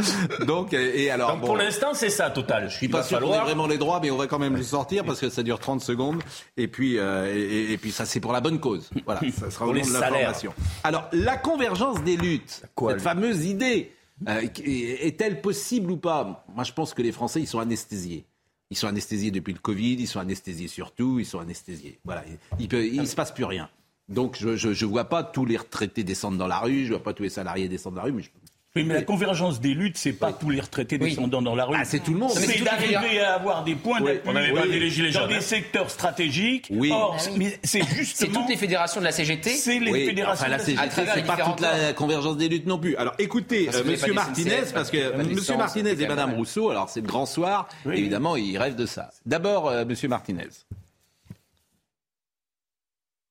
Donc 0.46 0.74
et 0.74 1.12
alors 1.12 1.32
Donc 1.34 1.42
pour 1.46 1.58
l'instant, 1.58 1.94
c'est 1.94 2.10
ça, 2.10 2.30
Total. 2.30 2.70
je 2.70 2.76
suis 2.78 2.88
pas 2.88 3.04
sûr 3.04 3.20
qu'on 3.20 3.34
ait 3.34 3.40
vraiment 3.40 3.68
les 3.68 3.78
droits, 3.78 4.00
mais 4.02 4.12
on 4.12 4.18
va 4.18 4.28
quand 4.28 4.40
même 4.40 4.56
le 4.56 4.64
sortir 4.64 5.04
parce 5.04 5.20
que 5.20 5.30
ça 5.30 5.44
dure 5.44 5.60
30 5.60 5.82
secondes. 5.82 6.22
Et 6.58 6.68
puis, 6.68 6.98
euh, 6.98 7.72
et, 7.72 7.78
puis 7.78 7.92
ça, 7.92 8.06
c'est 8.06 8.20
pour 8.20 8.32
la 8.34 8.42
bonne 8.42 8.60
cause. 8.60 8.90
Voilà, 9.06 9.22
ça 9.40 9.50
sera 9.52 9.66
au 9.66 9.74
nom 9.74 9.82
de 9.82 9.92
l'information. 9.94 10.54
Alors, 10.84 11.08
la 11.12 11.38
convergence 11.38 12.02
des 12.04 12.16
luttes, 12.18 12.62
cette 12.88 13.02
fameuse 13.02 13.46
idée, 13.46 13.92
euh, 14.28 14.42
est-elle 14.42 15.42
possible 15.42 15.92
ou 15.92 15.98
pas? 15.98 16.46
Moi, 16.54 16.64
je 16.64 16.74
pense 16.74 16.94
que 16.94 17.02
les 17.02 17.12
Français, 17.12 17.40
ils 17.42 17.48
sont 17.48 17.60
anesthésiés. 17.60 18.26
Ils 18.72 18.78
sont 18.78 18.88
anesthésiés 18.88 19.32
depuis 19.32 19.54
le 19.54 19.60
Covid, 19.60 19.94
ils 19.94 20.08
sont 20.08 20.20
anesthésiés 20.20 20.68
surtout, 20.68 21.20
ils 21.20 21.26
sont 21.26 21.40
anesthésiés. 21.40 22.00
Voilà, 22.04 22.24
il, 22.60 22.72
il 22.72 23.08
se 23.08 23.16
passe 23.16 23.32
plus 23.32 23.46
rien. 23.46 23.70
Donc, 24.10 24.38
je, 24.40 24.56
je 24.56 24.86
vois 24.86 25.06
pas 25.06 25.24
tous 25.24 25.46
les 25.46 25.58
retraités 25.58 26.04
descendre 26.04 26.38
dans 26.38 26.48
la 26.48 26.60
rue, 26.60 26.86
je 26.86 26.94
vois 26.94 27.04
pas 27.04 27.14
tous 27.14 27.24
les 27.24 27.30
salariés 27.30 27.68
descendre 27.68 27.96
dans 27.96 28.04
la 28.04 28.12
rue, 28.12 28.32
Oui, 28.76 28.84
mais 28.84 28.94
la 28.94 29.02
convergence 29.02 29.60
des 29.60 29.74
luttes, 29.74 29.98
c'est 29.98 30.14
pas 30.14 30.32
tous 30.32 30.52
les 30.52 30.60
retraités 30.62 31.00
Oui. 31.02 31.10
descendant 31.10 31.42
dans 31.42 31.56
la 31.56 31.66
rue. 31.66 31.76
Ah, 31.76 31.86
c'est 31.86 32.02
tout 32.04 32.14
le 32.14 32.20
monde. 32.20 32.30
C'est 32.30 32.46
C'est 32.46 32.64
d'arriver 32.64 33.20
à 33.20 33.34
avoir 33.34 33.64
des 33.64 33.74
points 33.74 34.00
Oui. 34.00 34.14
d'appui 34.14 34.30
On 34.30 34.36
avait 34.36 34.54
pas 34.54 34.68
dit 34.68 34.80
les 34.80 34.90
gilets 34.92 35.10
dans 35.12 35.26
des 35.26 35.36
hein. 35.38 35.42
secteurs 35.42 35.90
stratégiques. 35.90 36.68
Oui. 36.70 36.92
Or, 36.92 37.18
Ah 37.20 37.24
oui. 37.32 37.36
mais 37.40 37.60
c'est 37.64 37.82
C'est 37.84 37.96
justement. 37.96 38.42
toutes 38.42 38.50
les 38.50 38.58
fédérations 38.58 39.00
de 39.00 39.06
la 39.06 39.12
CGT. 39.12 39.50
C'est 39.50 39.80
les 39.80 39.92
Oui, 39.92 40.06
fédérations. 40.06 40.44
Enfin, 40.44 40.52
la 40.52 40.60
de 40.60 40.64
CGT, 40.64 41.02
c'est 41.16 41.26
pas 41.26 41.38
toute 41.38 41.62
la 41.62 41.94
convergence 41.94 42.38
des 42.38 42.48
luttes 42.48 42.68
non 42.68 42.78
plus. 42.78 42.96
Alors, 42.98 43.16
écoutez, 43.18 43.70
euh, 43.74 43.84
Monsieur 43.84 44.14
Martinez, 44.14 44.62
parce 44.72 44.92
que 44.92 45.18
Monsieur 45.18 45.58
Martinez 45.58 45.96
c'est 45.98 46.04
et 46.04 46.08
Madame 46.08 46.36
Rousseau, 46.36 46.70
alors 46.70 46.90
c'est 46.90 47.02
le 47.02 47.08
grand 47.08 47.26
soir, 47.26 47.68
Oui. 47.86 47.96
évidemment, 47.98 48.36
ils 48.36 48.56
rêvent 48.60 48.76
de 48.76 48.86
ça. 48.86 49.10
D'abord, 49.26 49.68
euh, 49.68 49.84
Monsieur 49.84 50.10
Martinez. 50.10 50.46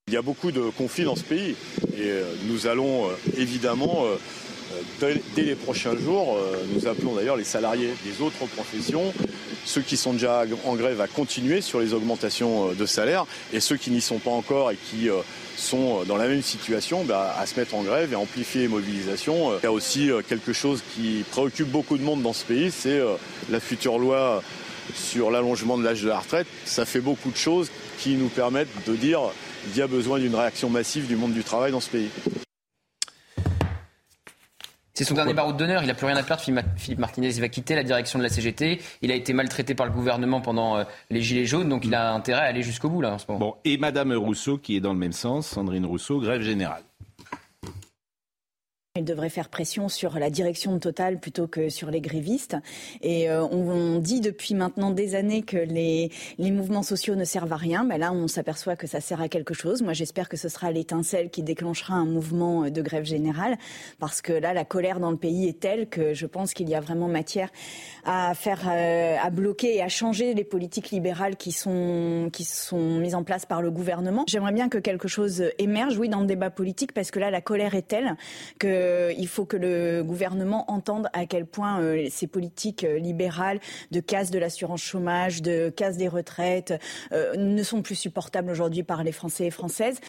Il 0.08 0.14
y 0.14 0.16
a 0.16 0.22
beaucoup 0.22 0.50
de 0.50 0.62
conflits 0.70 1.04
dans 1.04 1.16
ce 1.16 1.22
pays 1.22 1.54
et 1.96 2.00
euh, 2.00 2.24
nous 2.46 2.66
allons 2.66 3.08
euh, 3.08 3.12
évidemment, 3.36 4.04
dès, 5.00 5.20
dès 5.34 5.42
les 5.42 5.54
prochains 5.54 5.96
jours, 5.96 6.36
euh, 6.36 6.56
nous 6.74 6.86
appelons 6.86 7.14
d'ailleurs 7.14 7.36
les 7.36 7.44
salariés 7.44 7.90
des 8.04 8.24
autres 8.24 8.46
professions, 8.54 9.12
ceux 9.64 9.82
qui 9.82 9.96
sont 9.96 10.12
déjà 10.12 10.44
en 10.64 10.74
grève 10.74 11.00
à 11.00 11.06
continuer 11.06 11.60
sur 11.60 11.80
les 11.80 11.92
augmentations 11.94 12.70
euh, 12.70 12.74
de 12.74 12.86
salaire 12.86 13.26
et 13.52 13.60
ceux 13.60 13.76
qui 13.76 13.90
n'y 13.90 14.00
sont 14.00 14.18
pas 14.18 14.30
encore 14.30 14.70
et 14.70 14.76
qui 14.90 15.08
euh, 15.08 15.16
sont 15.58 16.04
dans 16.04 16.16
la 16.16 16.28
même 16.28 16.42
situation 16.42 17.04
bah, 17.04 17.34
à 17.38 17.46
se 17.46 17.58
mettre 17.58 17.74
en 17.74 17.82
grève 17.82 18.12
et 18.12 18.16
amplifier 18.16 18.62
les 18.62 18.68
mobilisations. 18.68 19.52
Euh, 19.52 19.58
Il 19.62 19.64
y 19.64 19.66
a 19.66 19.72
aussi 19.72 20.10
euh, 20.10 20.22
quelque 20.26 20.52
chose 20.52 20.82
qui 20.94 21.24
préoccupe 21.30 21.68
beaucoup 21.68 21.98
de 21.98 22.02
monde 22.02 22.22
dans 22.22 22.32
ce 22.32 22.44
pays, 22.44 22.70
c'est 22.70 22.98
euh, 22.98 23.14
la 23.50 23.60
future 23.60 23.98
loi 23.98 24.42
sur 24.94 25.30
l'allongement 25.30 25.76
de 25.76 25.84
l'âge 25.84 26.02
de 26.02 26.08
la 26.08 26.20
retraite. 26.20 26.46
Ça 26.64 26.86
fait 26.86 27.00
beaucoup 27.00 27.30
de 27.30 27.36
choses 27.36 27.70
qui 27.98 28.14
nous 28.14 28.28
permettent 28.28 28.68
de 28.86 28.94
dire 28.94 29.20
qu'il 29.64 29.78
y 29.78 29.82
a 29.82 29.86
besoin 29.86 30.18
d'une 30.18 30.34
réaction 30.34 30.70
massive 30.70 31.06
du 31.06 31.16
monde 31.16 31.32
du 31.32 31.44
travail 31.44 31.72
dans 31.72 31.80
ce 31.80 31.90
pays. 31.90 32.08
C'est 34.98 35.04
son 35.04 35.14
dernier 35.14 35.34
baroud 35.34 35.56
d'honneur, 35.56 35.82
il 35.82 35.86
n'a 35.86 35.94
plus 35.94 36.06
rien 36.06 36.16
à 36.16 36.22
perdre. 36.22 36.42
Philippe 36.42 36.64
Ma- 36.64 36.74
Philippe 36.76 36.98
Martinez 36.98 37.28
il 37.28 37.40
va 37.40 37.48
quitter 37.48 37.74
la 37.74 37.82
direction 37.82 38.18
de 38.18 38.24
la 38.24 38.28
CGT. 38.30 38.80
Il 39.02 39.10
a 39.10 39.14
été 39.14 39.32
maltraité 39.32 39.74
par 39.74 39.86
le 39.86 39.92
gouvernement 39.92 40.40
pendant 40.40 40.76
euh, 40.78 40.84
les 41.10 41.20
Gilets 41.22 41.44
jaunes, 41.46 41.68
donc 41.68 41.84
il 41.84 41.94
a 41.94 42.12
intérêt 42.12 42.40
à 42.40 42.44
aller 42.44 42.62
jusqu'au 42.62 42.88
bout 42.88 43.00
là 43.00 43.12
en 43.14 43.18
ce 43.18 43.26
moment. 43.28 43.38
Bon, 43.38 43.54
et 43.64 43.78
Madame 43.78 44.12
Rousseau, 44.12 44.58
qui 44.58 44.76
est 44.76 44.80
dans 44.80 44.92
le 44.92 44.98
même 44.98 45.12
sens, 45.12 45.46
Sandrine 45.46 45.86
Rousseau, 45.86 46.20
grève 46.20 46.42
générale. 46.42 46.82
Il 48.96 49.04
devrait 49.04 49.28
faire 49.28 49.48
pression 49.48 49.88
sur 49.88 50.18
la 50.18 50.28
direction 50.28 50.72
de 50.72 50.78
Total 50.78 51.20
plutôt 51.20 51.46
que 51.46 51.68
sur 51.68 51.90
les 51.90 52.00
grévistes. 52.00 52.56
Et 53.00 53.30
euh, 53.30 53.44
on, 53.44 54.00
dit 54.00 54.20
depuis 54.20 54.54
maintenant 54.54 54.90
des 54.90 55.14
années 55.14 55.42
que 55.42 55.56
les, 55.56 56.10
mouvements 56.38 56.82
sociaux 56.82 57.14
ne 57.14 57.24
servent 57.24 57.52
à 57.52 57.56
rien. 57.56 57.84
Mais 57.84 57.96
là, 57.96 58.12
on 58.12 58.26
s'aperçoit 58.26 58.74
que 58.74 58.88
ça 58.88 59.00
sert 59.00 59.20
à 59.20 59.28
quelque 59.28 59.54
chose. 59.54 59.82
Moi, 59.82 59.92
j'espère 59.92 60.28
que 60.28 60.36
ce 60.36 60.48
sera 60.48 60.72
l'étincelle 60.72 61.30
qui 61.30 61.44
déclenchera 61.44 61.94
un 61.94 62.06
mouvement 62.06 62.70
de 62.70 62.82
grève 62.82 63.04
générale. 63.04 63.56
Parce 64.00 64.20
que 64.20 64.32
là, 64.32 64.52
la 64.52 64.64
colère 64.64 64.98
dans 64.98 65.12
le 65.12 65.16
pays 65.16 65.46
est 65.46 65.60
telle 65.60 65.88
que 65.88 66.12
je 66.12 66.26
pense 66.26 66.52
qu'il 66.52 66.68
y 66.68 66.74
a 66.74 66.80
vraiment 66.80 67.06
matière 67.06 67.50
à 68.04 68.34
faire, 68.34 68.62
euh, 68.68 69.16
à 69.22 69.30
bloquer 69.30 69.76
et 69.76 69.82
à 69.82 69.88
changer 69.88 70.34
les 70.34 70.44
politiques 70.44 70.90
libérales 70.90 71.36
qui 71.36 71.52
sont, 71.52 72.30
qui 72.32 72.42
sont 72.42 72.98
mises 72.98 73.14
en 73.14 73.22
place 73.22 73.46
par 73.46 73.62
le 73.62 73.70
gouvernement. 73.70 74.24
J'aimerais 74.26 74.52
bien 74.52 74.68
que 74.68 74.78
quelque 74.78 75.06
chose 75.06 75.44
émerge, 75.58 75.98
oui, 75.98 76.08
dans 76.08 76.20
le 76.20 76.26
débat 76.26 76.50
politique, 76.50 76.92
parce 76.92 77.12
que 77.12 77.20
là, 77.20 77.30
la 77.30 77.40
colère 77.40 77.76
est 77.76 77.86
telle 77.86 78.16
que 78.58 78.87
euh, 78.88 79.12
il 79.18 79.28
faut 79.28 79.44
que 79.44 79.56
le 79.56 80.02
gouvernement 80.02 80.70
entende 80.70 81.08
à 81.12 81.26
quel 81.26 81.46
point 81.46 81.80
euh, 81.80 82.06
ces 82.10 82.26
politiques 82.26 82.84
euh, 82.84 82.98
libérales 82.98 83.60
de 83.90 84.00
casse 84.00 84.30
de 84.30 84.38
l'assurance 84.38 84.82
chômage, 84.82 85.42
de 85.42 85.68
casse 85.70 85.96
des 85.96 86.08
retraites, 86.08 86.74
euh, 87.12 87.34
ne 87.36 87.62
sont 87.62 87.82
plus 87.82 87.94
supportables 87.94 88.50
aujourd'hui 88.50 88.82
par 88.82 89.04
les 89.04 89.12
Français 89.12 89.46
et 89.46 89.50
Françaises. 89.50 90.00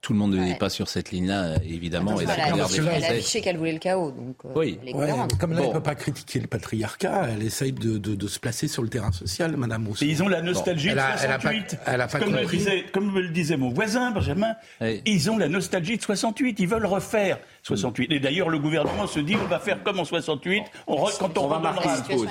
Tout 0.00 0.12
le 0.12 0.18
monde 0.18 0.34
n'est 0.34 0.50
Ouais. 0.52 0.58
pas 0.58 0.68
sur 0.68 0.86
cette 0.90 1.12
ligne-là, 1.12 1.54
évidemment. 1.64 2.20
et 2.20 2.26
la 2.26 2.32
elle, 2.34 2.52
des 2.52 2.76
elle 2.76 3.04
a 3.04 3.08
affiché 3.12 3.40
qu'elle 3.40 3.56
voulait 3.56 3.72
le 3.72 3.78
chaos, 3.78 4.10
donc 4.10 4.36
euh, 4.44 4.48
Oui. 4.54 4.78
elle 4.86 4.94
Ouais, 4.94 5.08
comme 5.40 5.52
là, 5.52 5.60
elle 5.60 5.62
Bon. 5.64 5.68
ne 5.68 5.72
peut 5.72 5.82
pas 5.82 5.94
critiquer 5.94 6.40
le 6.40 6.46
patriarcat, 6.46 7.28
elle 7.32 7.42
essaye 7.42 7.72
de, 7.72 7.96
de- 7.96 8.14
de 8.14 8.28
se 8.28 8.38
placer 8.38 8.68
sur 8.68 8.82
le 8.82 8.90
terrain 8.90 9.12
social, 9.12 9.56
Madame 9.56 9.86
Rousseau. 9.88 10.04
Et 10.04 10.08
ils 10.08 10.22
ont 10.22 10.28
la 10.28 10.42
nostalgie 10.42 10.88
Elle 10.88 10.96
de 10.96 11.00
a- 11.00 11.16
elle 11.24 11.30
a 11.32 11.38
pas- 11.38 11.48
68. 11.52 11.78
elle 11.86 12.00
a 12.02 12.06
pas 12.06 12.18
comme, 12.18 12.32
me 12.32 12.38
compris. 12.40 12.58
disait, 12.58 12.84
comme 12.92 13.12
me 13.12 13.20
le 13.22 13.30
disait 13.30 13.56
mon 13.56 13.70
voisin, 13.70 14.10
Benjamin, 14.10 14.54
Oui. 14.82 15.00
ils 15.06 15.30
ont 15.30 15.38
la 15.38 15.48
nostalgie 15.48 15.96
de 15.96 16.02
68. 16.02 16.60
Ils 16.60 16.68
veulent 16.68 16.84
refaire 16.84 17.38
68. 17.66 18.12
Et 18.12 18.20
d'ailleurs, 18.20 18.50
le 18.50 18.58
gouvernement 18.58 19.06
se 19.06 19.20
dit 19.20 19.36
on 19.42 19.48
va 19.48 19.58
faire 19.58 19.82
comme 19.82 19.98
en 19.98 20.04
68. 20.04 20.62
On 20.86 20.96
re- 20.96 21.16
quand 21.18 21.36
on, 21.38 21.44
On 21.44 21.48
va 21.48 21.58
marquer 21.60 21.88
une 21.88 22.16
pause. 22.18 22.26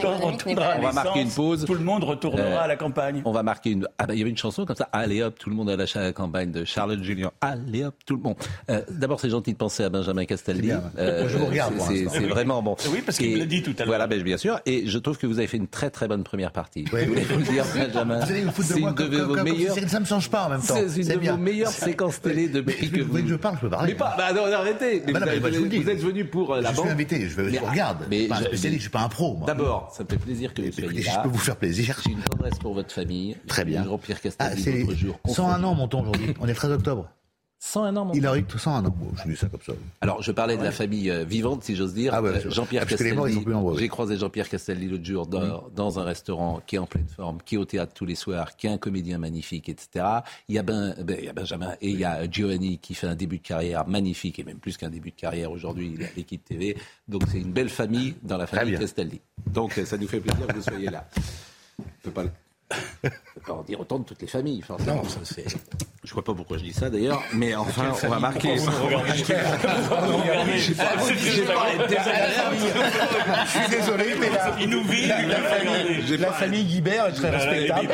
on 0.46 0.82
va 0.82 0.92
marquer 0.94 1.22
une 1.22 1.30
pause. 1.32 1.66
Tout 1.66 1.74
le 1.74 1.80
monde 1.80 2.04
retournera 2.04 2.44
Euh, 2.44 2.60
à 2.64 2.68
la 2.68 2.76
campagne. 2.76 3.22
On 3.26 3.32
va 3.32 3.42
marquer 3.42 3.72
une. 3.72 3.88
Ah 3.98 4.06
bah, 4.06 4.14
il 4.14 4.20
y 4.20 4.22
avait 4.22 4.30
une 4.30 4.38
chanson 4.38 4.66
comme 4.66 4.76
ça. 4.76 4.90
Allez 4.92 5.24
hop, 5.24 5.38
tout 5.40 5.50
le 5.50 5.56
monde 5.56 5.70
à 5.72 5.76
la 5.76 6.12
campagne 6.14 6.52
de 6.52 6.64
Charlotte 6.66 7.02
Julien. 7.02 7.32
Allez 7.42 7.84
hop, 7.84 7.96
tout 8.06 8.16
le 8.16 8.22
monde. 8.22 8.36
Euh, 8.70 8.82
D'abord, 8.90 9.20
c'est 9.20 9.30
gentil 9.30 9.54
de 9.54 9.58
penser 9.58 9.84
à 9.84 9.90
Benjamin 9.90 10.26
Castaldi. 10.26 10.72
Euh, 11.00 11.28
Je 11.28 11.38
vous 11.38 11.48
regarde, 11.48 11.74
C'est 11.80 12.04
vraiment 12.28 12.62
bon. 12.62 12.76
Oui, 12.92 13.02
parce 13.04 13.18
qu'il 13.18 13.38
l'a 13.40 13.46
dit 13.46 13.64
tout 13.64 13.72
à 13.78 13.80
l'heure. 13.80 13.88
Voilà, 13.88 14.08
ben, 14.08 14.22
bien 14.22 14.38
sûr. 14.38 14.60
Et 14.68 14.88
je 14.88 14.98
trouve 15.00 15.18
que 15.18 15.26
vous 15.26 15.40
avez 15.40 15.48
fait 15.48 15.58
une 15.58 15.68
très 15.68 15.90
très 15.90 16.08
bonne 16.08 16.24
première 16.24 16.52
partie. 16.52 16.86
Oui, 16.94 17.02
je 17.04 17.06
voulais 17.08 17.22
oui. 17.22 17.28
vous 17.34 17.40
le 17.40 17.44
dire, 17.46 17.66
Benjamin. 17.76 18.20
Vous 18.20 18.32
allez 18.32 18.42
vous 18.42 18.52
foutre 18.52 18.68
de 18.68 18.74
C'est 18.74 18.80
moi 18.80 18.90
une 18.92 18.96
comme, 18.96 19.10
de 19.10 19.18
comme- 19.18 19.28
vos 19.30 19.34
comme- 19.36 19.44
meilleures. 19.46 19.74
si 19.74 19.90
ça 19.90 20.00
ne 20.00 20.06
change 20.06 20.30
pas 20.30 20.46
en 20.46 20.50
même 20.50 20.62
temps. 20.62 20.76
C'est 20.88 21.02
une 21.02 21.08
de 21.08 21.18
bien. 21.18 21.32
vos 21.32 21.38
meilleures 21.42 21.70
séquences 21.72 22.22
télé 22.22 22.48
depuis 22.50 22.90
que 22.92 22.98
Vous 23.00 23.06
vous. 23.06 23.12
voulez 23.12 23.24
que 23.24 23.30
je 23.30 23.36
parle, 23.36 23.56
je 23.56 23.62
peux 23.62 23.70
parler. 23.70 23.94
Mais 23.94 23.98
pas, 23.98 24.14
bah 24.18 24.32
non, 24.34 24.46
arrêtez. 24.54 25.02
Vous, 25.26 25.84
je 25.84 25.90
êtes 25.90 26.00
venu 26.02 26.26
pour 26.26 26.54
euh, 26.54 26.62
la 26.62 26.72
je 26.72 26.76
banque. 26.76 26.86
suis 26.86 26.94
invité, 26.94 27.22
je, 27.22 27.28
je 27.30 27.42
Mais- 27.42 27.58
vous 27.58 27.66
regarde. 27.66 28.06
mais 28.10 28.16
je 28.18 28.22
suis 28.22 28.30
pas 28.30 28.36
un 28.36 28.40
je- 28.40 28.46
spécialiste, 28.46 28.80
je 28.80 28.84
suis 28.84 28.92
pas 28.92 29.02
un 29.02 29.10
pro. 29.10 29.36
moi. 29.36 29.48
D'abord, 29.48 29.92
ça 29.96 30.04
me 30.04 30.10
fait 30.10 30.18
plaisir 30.18 30.54
que 30.54 30.62
vous 30.62 30.72
soyez 30.72 31.04
là. 31.04 31.12
je 31.18 31.22
peux 31.24 31.30
vous 31.30 31.38
faire 31.38 31.56
plaisir. 31.56 32.00
J'ai 32.06 32.12
une 32.12 32.22
tendresse 32.22 32.58
pour 32.60 32.74
votre 32.74 32.94
famille. 32.94 33.36
Très 33.48 33.66
bien. 33.66 33.84
Jean-Pierre 33.84 34.18
Ah, 34.20 34.24
Castaldi, 34.24 34.62
c'est 34.62 34.72
l'autre 34.80 34.96
jour. 34.96 35.20
101 35.28 35.64
ans, 35.64 35.76
mon 35.76 35.88
ton 35.88 36.02
aujourd'hui. 36.02 36.34
On 36.40 36.46
est 36.46 36.50
le 36.50 36.56
13 36.56 36.72
octobre. 36.72 37.10
101 37.66 37.96
ans, 37.96 38.06
mon 38.06 38.14
Il 38.14 38.28
a 38.28 38.38
eu 38.38 38.46
101 38.46 38.86
ans. 38.86 38.90
Bon, 38.90 39.12
je 39.16 39.32
dis 39.32 39.38
ça 39.38 39.48
comme 39.48 39.62
ça. 39.62 39.72
Alors, 40.02 40.22
je 40.22 40.34
parlais 40.34 40.58
de 40.58 40.64
la 40.64 40.72
famille 40.72 41.10
euh, 41.10 41.24
vivante, 41.24 41.64
si 41.64 41.78
j'ose 41.78 41.94
dire. 41.94 42.14
Ah 42.14 42.22
ouais, 42.22 42.42
Jean-Pierre 42.50 42.84
ah, 42.86 43.22
oui. 43.22 43.76
J'ai 43.80 43.88
croisé 43.88 44.18
Jean-Pierre 44.18 44.50
Castaldi 44.50 44.90
l'autre 44.90 45.06
jour 45.06 45.26
dans, 45.26 45.70
dans 45.74 45.98
un 45.98 46.04
restaurant 46.04 46.62
qui 46.68 46.76
est 46.76 46.80
en 46.80 46.86
pleine 46.86 47.08
forme, 47.08 47.38
qui 47.46 47.56
est 47.56 47.58
au 47.58 47.64
théâtre 47.64 47.94
tous 47.96 48.06
les 48.06 48.16
soirs, 48.16 48.58
qui 48.58 48.68
est 48.68 48.70
un 48.70 48.78
comédien 48.78 49.18
magnifique, 49.18 49.70
etc. 49.70 50.06
Il 50.50 50.56
y 50.56 50.60
a, 50.60 50.64
ben, 50.64 50.94
ben, 51.02 51.16
il 51.18 51.26
y 51.26 51.30
a 51.30 51.34
Benjamin 51.34 51.72
et 51.80 51.90
il 51.90 51.98
y 51.98 52.04
a 52.04 52.30
Giovanni 52.30 52.80
qui 52.80 52.96
fait 52.96 53.08
un 53.08 53.16
début 53.16 53.38
de 53.38 53.44
carrière 53.44 53.88
magnifique 53.88 54.40
et 54.40 54.44
même 54.44 54.58
plus 54.60 54.76
qu'un 54.76 54.90
début 54.90 55.12
de 55.12 55.16
carrière 55.16 55.50
aujourd'hui. 55.50 55.94
Il 55.96 56.02
est 56.02 56.08
à 56.08 56.12
l'équipe 56.18 56.44
TV. 56.44 56.76
Donc, 57.08 57.24
c'est 57.32 57.40
une 57.40 57.54
belle 57.54 57.70
famille 57.70 58.16
dans 58.24 58.38
la 58.38 58.46
famille 58.46 58.72
bien. 58.72 58.80
Castaldi. 58.80 59.22
Donc, 59.48 59.72
ça 59.86 59.98
nous 59.98 60.08
fait 60.08 60.20
plaisir 60.20 60.48
que 60.48 60.54
vous 60.54 60.62
soyez 60.62 60.90
là. 60.90 61.08
On 61.80 61.84
peut 62.04 62.12
pas 62.12 62.24
le- 62.24 62.30
on 63.04 63.10
peut 63.10 63.42
pas 63.46 63.54
en 63.54 63.64
dire 63.64 63.80
autant 63.80 64.00
de 64.00 64.06
toutes 64.06 64.22
les 64.22 64.28
familles, 64.28 64.62
forcément. 64.62 64.96
Non, 64.96 65.04
ça 65.04 65.20
c'est. 65.24 65.46
Je 66.04 66.14
vois 66.14 66.24
pas 66.24 66.34
pourquoi 66.34 66.58
je 66.58 66.64
dis 66.64 66.74
ça 66.74 66.90
d'ailleurs, 66.90 67.22
mais 67.34 67.56
enfin, 67.56 67.94
on 68.04 68.10
va 68.10 68.20
marquer. 68.20 68.58
Je 68.58 70.62
suis 70.62 70.76
désolé, 73.70 74.16
mais 74.20 74.30
la, 74.30 74.56
Il 74.60 74.70
nous 74.70 74.84
vit, 74.84 75.08
la, 75.08 75.22
la 75.22 75.38
famille, 75.38 76.18
la 76.18 76.32
famille 76.32 76.66
Guibert 76.66 77.08
est 77.08 77.14
très 77.14 77.30
respectable. 77.30 77.90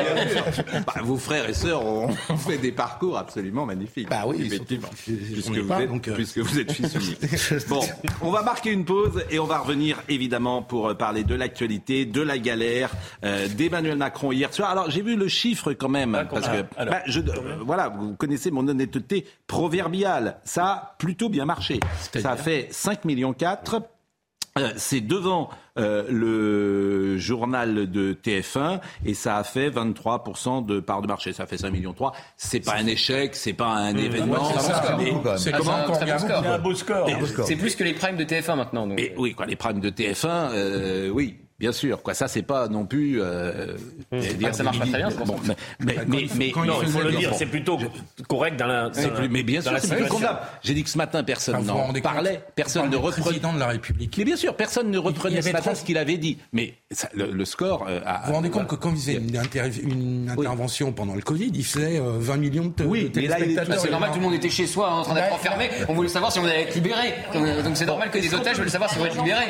Bah, 0.87 1.01
vos 1.03 1.17
frères 1.17 1.47
et 1.47 1.53
sœurs 1.53 1.85
ont 1.85 2.09
fait 2.37 2.57
des 2.57 2.71
parcours 2.71 3.17
absolument 3.17 3.65
magnifiques. 3.65 4.09
Bah 4.09 4.23
oui, 4.25 4.43
effectivement. 4.45 4.89
Puisque, 5.05 5.49
vous 5.49 5.73
êtes, 5.73 5.89
donc, 5.89 6.07
euh. 6.07 6.15
puisque 6.15 6.39
vous 6.39 6.59
êtes 6.59 6.71
fils 6.71 6.95
unique. 6.95 7.19
Bon, 7.67 7.81
on 8.21 8.31
va 8.31 8.41
marquer 8.41 8.71
une 8.71 8.85
pause 8.85 9.23
et 9.29 9.39
on 9.39 9.45
va 9.45 9.59
revenir 9.59 10.01
évidemment 10.07 10.61
pour 10.61 10.89
euh, 10.89 10.93
parler 10.93 11.23
de 11.23 11.35
l'actualité, 11.35 12.05
de 12.05 12.21
la 12.21 12.37
galère 12.37 12.91
euh, 13.23 13.47
d'Emmanuel 13.47 13.97
Macron 13.97 14.31
hier 14.31 14.53
soir. 14.53 14.68
Alors 14.69 14.89
j'ai 14.89 15.01
vu 15.01 15.15
le 15.15 15.27
chiffre 15.27 15.73
quand 15.73 15.89
même 15.89 16.11
parce 16.29 16.47
que 16.47 16.63
alors, 16.77 16.93
bah, 16.93 17.01
je, 17.05 17.19
euh, 17.19 17.57
voilà, 17.61 17.89
vous 17.89 18.15
connaissez 18.15 18.51
mon 18.51 18.67
honnêteté 18.67 19.25
proverbiale. 19.47 20.37
Ça 20.43 20.65
a 20.65 20.95
plutôt 20.97 21.29
bien 21.29 21.45
marché. 21.45 21.79
Ça 22.13 22.31
a 22.31 22.35
fait 22.37 22.67
5 22.71 23.05
millions 23.05 23.33
4. 23.33 23.81
Euh, 24.57 24.71
c'est 24.77 25.01
devant 25.01 25.49
euh, 25.77 26.03
le 26.09 27.17
journal 27.17 27.89
de 27.89 28.13
TF1 28.13 28.79
et 29.05 29.13
ça 29.13 29.37
a 29.37 29.43
fait 29.43 29.69
23% 29.69 30.65
de 30.65 30.79
part 30.79 31.01
de 31.01 31.07
marché. 31.07 31.33
Ça 31.33 31.45
fait 31.45 31.57
5 31.57 31.71
millions 31.71 31.93
3. 31.93 32.13
C'est 32.35 32.59
pas 32.59 32.75
un 32.75 32.87
échec, 32.87 33.35
c'est 33.35 33.53
pas 33.53 33.67
un 33.67 33.95
événement. 33.95 34.43
c'est 35.37 35.53
Ah, 35.53 35.57
comment 35.57 35.73
un 35.73 36.59
beau 36.59 36.75
score. 36.75 37.07
Un 37.07 37.19
beau. 37.19 37.27
C'est 37.45 37.55
plus 37.55 37.75
que 37.75 37.83
les 37.83 37.93
primes 37.93 38.17
de 38.17 38.23
TF1 38.23 38.55
maintenant. 38.55 38.87
donc. 38.87 38.97
mais 38.97 39.13
oui, 39.17 39.33
quoi, 39.33 39.45
les 39.45 39.55
primes 39.55 39.79
de 39.79 39.89
TF1, 39.89 40.49
euh, 40.53 41.09
oui. 41.09 41.37
Bien 41.59 41.71
sûr, 41.73 42.01
quoi. 42.01 42.13
Ça, 42.13 42.27
c'est 42.29 42.41
pas 42.41 42.67
non 42.69 42.85
plus. 42.85 43.21
Euh, 43.21 43.75
dire 44.13 44.49
Ah, 44.49 44.53
ça 44.53 44.63
marche 44.63 44.79
pas 44.79 44.85
très 44.85 44.97
bien, 44.97 45.09
bon, 45.25 45.35
mais, 45.43 45.55
mais, 45.79 45.95
mais, 46.07 46.27
mais- 46.35 46.51
quand 46.51 46.63
il 46.63 46.67
non, 46.69 46.75
Il 46.81 46.87
faut 46.89 47.01
le 47.01 47.11
dire, 47.11 47.33
c'est 47.35 47.45
plutôt 47.45 47.77
correct 48.29 48.55
dans 48.57 48.67
la. 48.67 48.89
dans 48.89 49.09
plus- 49.09 49.27
mais 49.29 49.43
bien 49.43 49.59
dans 49.59 49.63
sûr, 49.63 49.71
la 49.73 49.79
c'est 49.79 49.87
plus 49.87 49.95
situation. 49.97 50.15
condamnable. 50.15 50.39
J'ai 50.63 50.73
dit 50.73 50.83
que 50.83 50.89
ce 50.89 50.97
matin, 50.97 51.23
personne 51.23 51.55
Enfin, 51.55 51.65
n'en 51.91 51.93
parlait, 52.01 52.41
personne 52.55 52.83
On 52.85 52.89
ne 52.89 52.95
reprenait. 52.95 53.23
président 53.25 53.53
de 53.53 53.59
la 53.59 53.67
République. 53.67 54.15
Mais 54.17 54.23
bien 54.23 54.35
sûr, 54.37 54.55
personne 54.55 54.89
ne 54.89 54.97
reprenait 54.97 55.41
ce 55.41 55.47
matin 55.49 55.59
30 55.61 55.75
ce 55.75 55.83
qu'il 55.83 55.97
avait 55.97 56.17
dit. 56.17 56.37
Mais 56.53 56.75
ça, 56.91 57.09
le, 57.13 57.29
le 57.31 57.45
score. 57.45 57.85
euh, 57.89 57.99
a- 58.05 58.21
Vous 58.21 58.27
vous 58.27 58.33
rendez 58.35 58.49
compte 58.49 58.67
que 58.67 58.75
quand 58.75 58.91
il 58.91 58.95
faisait 58.97 59.13
une, 59.15 59.37
inter- 59.37 59.69
une 59.83 60.29
intervention 60.29 60.93
pendant 60.93 61.15
le 61.15 61.21
Covid, 61.21 61.51
il 61.53 61.65
faisait 61.65 61.99
euh, 61.99 62.13
20 62.19 62.37
millions 62.37 62.73
de, 62.75 62.83
Oui, 62.85 63.11
mais 63.15 63.27
là, 63.27 63.35
c'est 63.77 63.91
normal, 63.91 64.11
tout 64.11 64.17
le 64.19 64.23
monde 64.23 64.33
était 64.33 64.49
chez 64.49 64.65
soi 64.65 64.89
en 64.89 65.01
train 65.03 65.15
d'être 65.15 65.33
enfermé. 65.33 65.69
On 65.89 65.93
voulait 65.93 66.07
savoir 66.09 66.31
si 66.31 66.39
on 66.39 66.45
allait 66.45 66.61
être 66.63 66.75
libéré. 66.75 67.15
Donc 67.33 67.63
donc 67.63 67.75
c'est 67.77 67.85
normal 67.85 68.09
que 68.11 68.17
des 68.19 68.33
otages 68.33 68.57
veulent 68.57 68.69
savoir 68.69 68.89
si 68.89 68.97
on 68.97 69.01
va 69.01 69.07
être 69.07 69.17
libérés. 69.17 69.47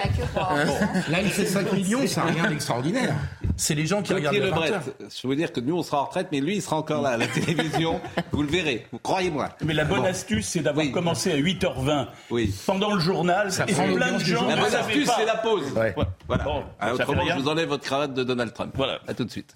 Là, 1.10 1.22
il 1.22 1.30
fait 1.30 1.46
5 1.46 1.72
millions, 1.74 1.99
c'est 2.08 2.22
rien 2.22 2.48
d'extraordinaire. 2.50 3.16
C'est 3.58 3.76
les 3.76 3.86
gens 3.86 4.02
qui 4.02 4.14
regardent 4.14 4.36
le 4.38 4.42
20 4.50 4.56
Lebret, 4.56 4.72
heures. 4.72 4.82
je 5.22 5.28
veux 5.28 5.36
dire 5.36 5.52
que 5.52 5.60
nous 5.60 5.76
on 5.78 5.84
sera 5.84 6.02
en 6.02 6.06
retraite, 6.06 6.28
mais 6.32 6.40
lui 6.40 6.56
il 6.56 6.62
sera 6.62 6.78
encore 6.78 7.02
là 7.02 7.10
à 7.12 7.18
la 7.18 7.28
télévision. 7.28 8.00
Vous 8.32 8.42
le 8.44 8.50
verrez, 8.50 8.88
vous 8.92 9.00
croyez-moi. 9.00 9.50
Mais 9.64 9.74
la 9.74 9.84
bonne 9.86 10.00
Bon. 10.02 10.06
astuce, 10.06 10.48
c'est 10.48 10.62
d'avoir 10.62 10.86
Oui. 10.86 10.92
commencé 10.92 11.32
à 11.32 11.38
8h20 11.38 12.08
Oui. 12.30 12.54
pendant 12.66 12.94
le 12.94 13.00
journal. 13.00 13.52
Ça 13.52 13.66
et 13.68 13.74
prend 13.74 13.92
plein 13.94 14.14
de 14.14 14.20
gens. 14.20 14.48
La 14.48 14.56
ne 14.56 14.62
bonne 14.62 14.76
astuce, 14.76 15.10
c'est 15.18 15.26
la 15.26 15.36
pause. 15.36 15.72
Ouais. 15.76 15.94
Voilà. 16.28 16.44
Bon, 16.44 16.64
ça 16.80 16.88
fait 16.88 16.92
autrement, 17.04 17.24
je 17.28 17.40
vous 17.42 17.48
enlève 17.50 17.68
votre 17.70 17.84
cravate 17.84 18.14
de 18.14 18.24
Donald 18.24 18.54
Trump. 18.54 18.74
Voilà. 18.76 19.00
À 19.08 19.14
tout 19.14 19.26
de 19.26 19.32
suite. 19.32 19.56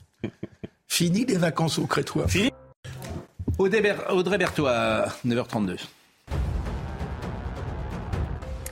Fini 0.88 1.26
les 1.26 1.38
vacances 1.38 1.80
au 1.80 1.88
Crétois. 1.88 2.26
Audrey, 3.58 3.82
Ber- 3.82 4.10
Audrey 4.12 4.38
Berthois, 4.38 5.06
9h32. 5.26 5.78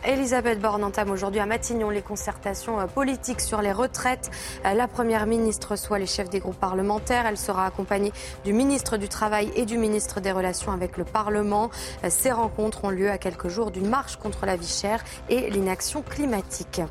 Elisabeth 0.04 0.60
Borne 0.60 0.84
entame 0.84 1.12
aujourd'hui 1.12 1.40
à 1.40 1.46
Matignon 1.46 1.92
les 1.92 2.02
concertations 2.02 2.80
euh, 2.80 2.86
politiques 2.88 3.40
sur 3.40 3.62
les 3.62 3.72
retraites. 3.72 4.32
Euh, 4.66 4.74
La 4.74 4.88
première 4.88 5.28
ministre 5.28 5.72
reçoit 5.72 6.00
les 6.00 6.08
chefs 6.08 6.30
des 6.30 6.40
groupes 6.40 6.60
parlementaires. 6.60 7.28
Elle 7.28 7.38
sera 7.38 7.68
accompagnée 7.68 8.12
du 8.44 8.52
ministre 8.52 8.98
du 8.98 9.08
Travail 9.08 9.52
et 9.56 9.66
du 9.66 9.78
ministre 9.78 10.20
des 10.20 10.32
Relations 10.32 10.72
avec 10.72 10.98
le 10.98 11.04
Parlement. 11.04 11.70
Euh, 12.04 12.08
Ces 12.10 12.32
rencontres 12.32 12.84
ont 12.86 12.90
lieu 12.90 13.12
à 13.12 13.20
quelques 13.20 13.48
jours 13.48 13.70
d'une 13.70 13.88
marche 13.88 14.16
contre 14.16 14.48
la 14.48 14.56
vie 14.56 14.68
chère 14.68 15.04
et 15.30 15.52
l'inaction 15.52 16.02
climatique. 16.02 16.82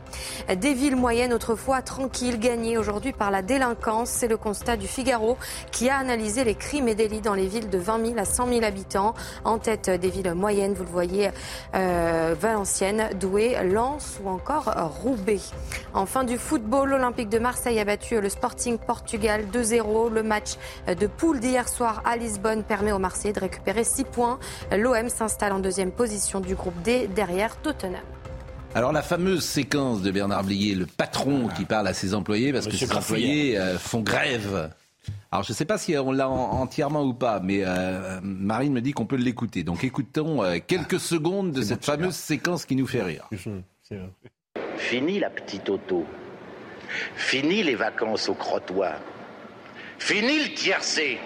Des 0.54 0.74
villes 0.74 0.96
moyennes 0.96 1.32
autrefois 1.32 1.82
tranquilles 1.82 2.38
gagnées 2.38 2.78
aujourd'hui 2.78 3.12
par 3.12 3.32
la 3.32 3.42
délinquance. 3.42 4.08
C'est 4.10 4.28
le 4.28 4.36
constat 4.36 4.76
du 4.76 4.86
Figaro 4.86 5.36
qui 5.72 5.88
a 5.88 5.96
analysé 5.96 6.44
les 6.44 6.54
crimes 6.54 6.86
et 6.86 6.94
délits 6.94 7.20
dans 7.20 7.34
les 7.34 7.48
villes 7.48 7.70
de 7.70 7.78
20 7.78 8.06
000 8.06 8.18
à 8.18 8.24
100 8.24 8.46
000 8.46 8.64
habitants. 8.64 9.14
En 9.44 9.58
tête 9.58 9.90
des 9.90 10.10
villes 10.10 10.32
moyennes, 10.34 10.74
vous 10.74 10.84
le 10.84 10.90
voyez, 10.90 11.30
Valenciennes, 11.72 12.99
Douai, 13.08 13.56
Lens 13.64 14.20
ou 14.22 14.28
encore 14.28 14.72
Roubaix. 15.02 15.40
Enfin 15.94 16.24
du 16.24 16.38
football, 16.38 16.90
l'Olympique 16.90 17.28
de 17.28 17.38
Marseille 17.38 17.78
a 17.80 17.84
battu 17.84 18.20
le 18.20 18.28
Sporting 18.28 18.78
Portugal 18.78 19.44
2-0. 19.52 20.10
Le 20.10 20.22
match 20.22 20.50
de 20.86 21.06
poule 21.06 21.40
d'hier 21.40 21.68
soir 21.68 22.02
à 22.04 22.16
Lisbonne 22.16 22.62
permet 22.62 22.92
aux 22.92 22.98
Marseillais 22.98 23.34
de 23.34 23.40
récupérer 23.40 23.84
6 23.84 24.04
points. 24.04 24.38
L'OM 24.76 25.08
s'installe 25.08 25.52
en 25.52 25.58
deuxième 25.58 25.90
position 25.90 26.40
du 26.40 26.54
groupe 26.54 26.80
D 26.82 27.08
derrière 27.08 27.56
Tottenham. 27.56 28.00
Alors 28.74 28.92
la 28.92 29.02
fameuse 29.02 29.44
séquence 29.44 30.00
de 30.00 30.10
Bernard 30.12 30.44
Blier, 30.44 30.76
le 30.76 30.86
patron 30.86 31.48
qui 31.48 31.64
parle 31.64 31.88
à 31.88 31.94
ses 31.94 32.14
employés 32.14 32.52
parce 32.52 32.66
Monsieur 32.66 32.86
que 32.86 32.92
ses 32.92 32.98
employés 32.98 33.58
euh, 33.58 33.78
font 33.78 34.00
grève. 34.00 34.70
Alors 35.32 35.44
je 35.44 35.52
ne 35.52 35.56
sais 35.56 35.64
pas 35.64 35.78
si 35.78 35.96
on 35.96 36.10
l'a 36.10 36.28
en- 36.28 36.60
entièrement 36.60 37.04
ou 37.04 37.14
pas, 37.14 37.38
mais 37.40 37.60
euh, 37.64 38.18
Marine 38.22 38.72
me 38.72 38.80
dit 38.80 38.92
qu'on 38.92 39.06
peut 39.06 39.16
l'écouter. 39.16 39.62
Donc 39.62 39.84
écoutons 39.84 40.42
euh, 40.42 40.58
quelques 40.66 40.98
secondes 40.98 41.52
de 41.52 41.62
cette 41.62 41.84
fameuse 41.84 42.16
séquence 42.16 42.64
qui 42.64 42.74
nous 42.74 42.86
fait 42.86 43.02
rire. 43.02 43.28
Fini 44.76 45.20
la 45.20 45.30
petite 45.30 45.68
auto. 45.68 46.04
Fini 47.14 47.62
les 47.62 47.76
vacances 47.76 48.28
au 48.28 48.34
crottoir. 48.34 48.98
Fini 49.98 50.40
le 50.48 50.54
tiercé. 50.54 51.18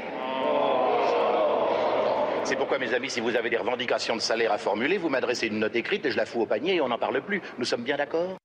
C'est 2.46 2.56
pourquoi, 2.56 2.78
mes 2.78 2.92
amis, 2.92 3.08
si 3.08 3.20
vous 3.20 3.34
avez 3.36 3.48
des 3.48 3.56
revendications 3.56 4.16
de 4.16 4.20
salaire 4.20 4.52
à 4.52 4.58
formuler, 4.58 4.98
vous 4.98 5.08
m'adressez 5.08 5.46
une 5.46 5.60
note 5.60 5.74
écrite 5.76 6.04
et 6.04 6.10
je 6.10 6.16
la 6.18 6.26
fous 6.26 6.42
au 6.42 6.46
panier 6.46 6.74
et 6.74 6.80
on 6.82 6.88
n'en 6.88 6.98
parle 6.98 7.22
plus. 7.22 7.40
Nous 7.58 7.64
sommes 7.64 7.82
bien 7.84 7.96
d'accord? 7.96 8.36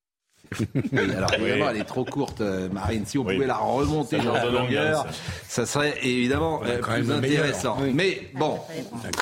Alors 0.98 1.34
évidemment, 1.34 1.70
elle 1.70 1.78
est 1.78 1.84
trop 1.84 2.06
courte, 2.06 2.42
euh, 2.42 2.70
Marine. 2.70 3.06
Si 3.06 3.18
on 3.18 3.26
Oui. 3.26 3.36
pouvait 3.36 3.48
la 3.48 3.58
remonter 3.58 4.18
dans 4.20 4.34
la 4.34 4.46
longueur, 4.46 5.06
ça 5.48 5.66
serait 5.66 5.96
évidemment 6.04 6.62
euh, 6.66 6.80
quand 6.80 6.94
plus 6.94 7.04
même 7.04 7.18
intéressant. 7.20 7.78
Mais 7.94 8.30
bon, 8.36 8.60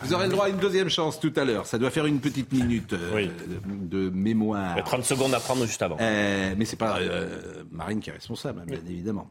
vous 0.03 0.13
aurez 0.13 0.25
le 0.27 0.31
droit 0.31 0.45
à 0.45 0.49
une 0.49 0.57
deuxième 0.57 0.89
chance 0.89 1.19
tout 1.19 1.33
à 1.35 1.43
l'heure. 1.45 1.65
Ça 1.65 1.77
doit 1.77 1.89
faire 1.91 2.05
une 2.05 2.19
petite 2.19 2.51
minute 2.51 2.93
euh, 2.93 3.11
Oui. 3.15 3.31
de 3.65 4.09
mémoire. 4.09 4.73
Il 4.75 4.77
y 4.77 4.81
a 4.81 4.83
30 4.83 5.03
secondes 5.03 5.33
à 5.33 5.39
prendre 5.39 5.65
juste 5.65 5.81
avant. 5.81 5.97
Euh, 5.99 6.53
mais 6.57 6.65
c'est 6.65 6.75
pas 6.75 6.99
euh, 6.99 7.63
Marine 7.71 7.99
qui 7.99 8.09
est 8.09 8.13
responsable, 8.13 8.61
hein, 8.61 8.65
bien 8.67 8.79
évidemment. 8.89 9.29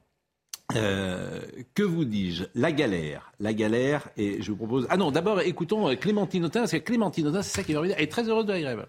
Euh, 0.74 1.40
que 1.74 1.84
vous 1.84 2.04
dis-je? 2.04 2.44
La 2.56 2.72
galère. 2.72 3.32
La 3.38 3.52
galère, 3.54 4.08
et 4.16 4.42
je 4.42 4.50
vous 4.50 4.56
propose... 4.56 4.86
Ah 4.90 4.96
non, 4.96 5.12
d'abord, 5.12 5.40
écoutons 5.40 5.94
Clémentine 5.96 6.44
Autain, 6.44 6.60
parce 6.60 6.72
que 6.72 6.76
Clémentine 6.78 7.28
Autain, 7.28 7.42
c'est 7.42 7.56
ça 7.58 7.62
qui 7.62 7.72
va 7.72 7.82
Elle 7.86 7.92
est 8.02 8.10
très 8.10 8.28
heureuse 8.28 8.46
de 8.46 8.52
la 8.52 8.60
grève. 8.60 8.86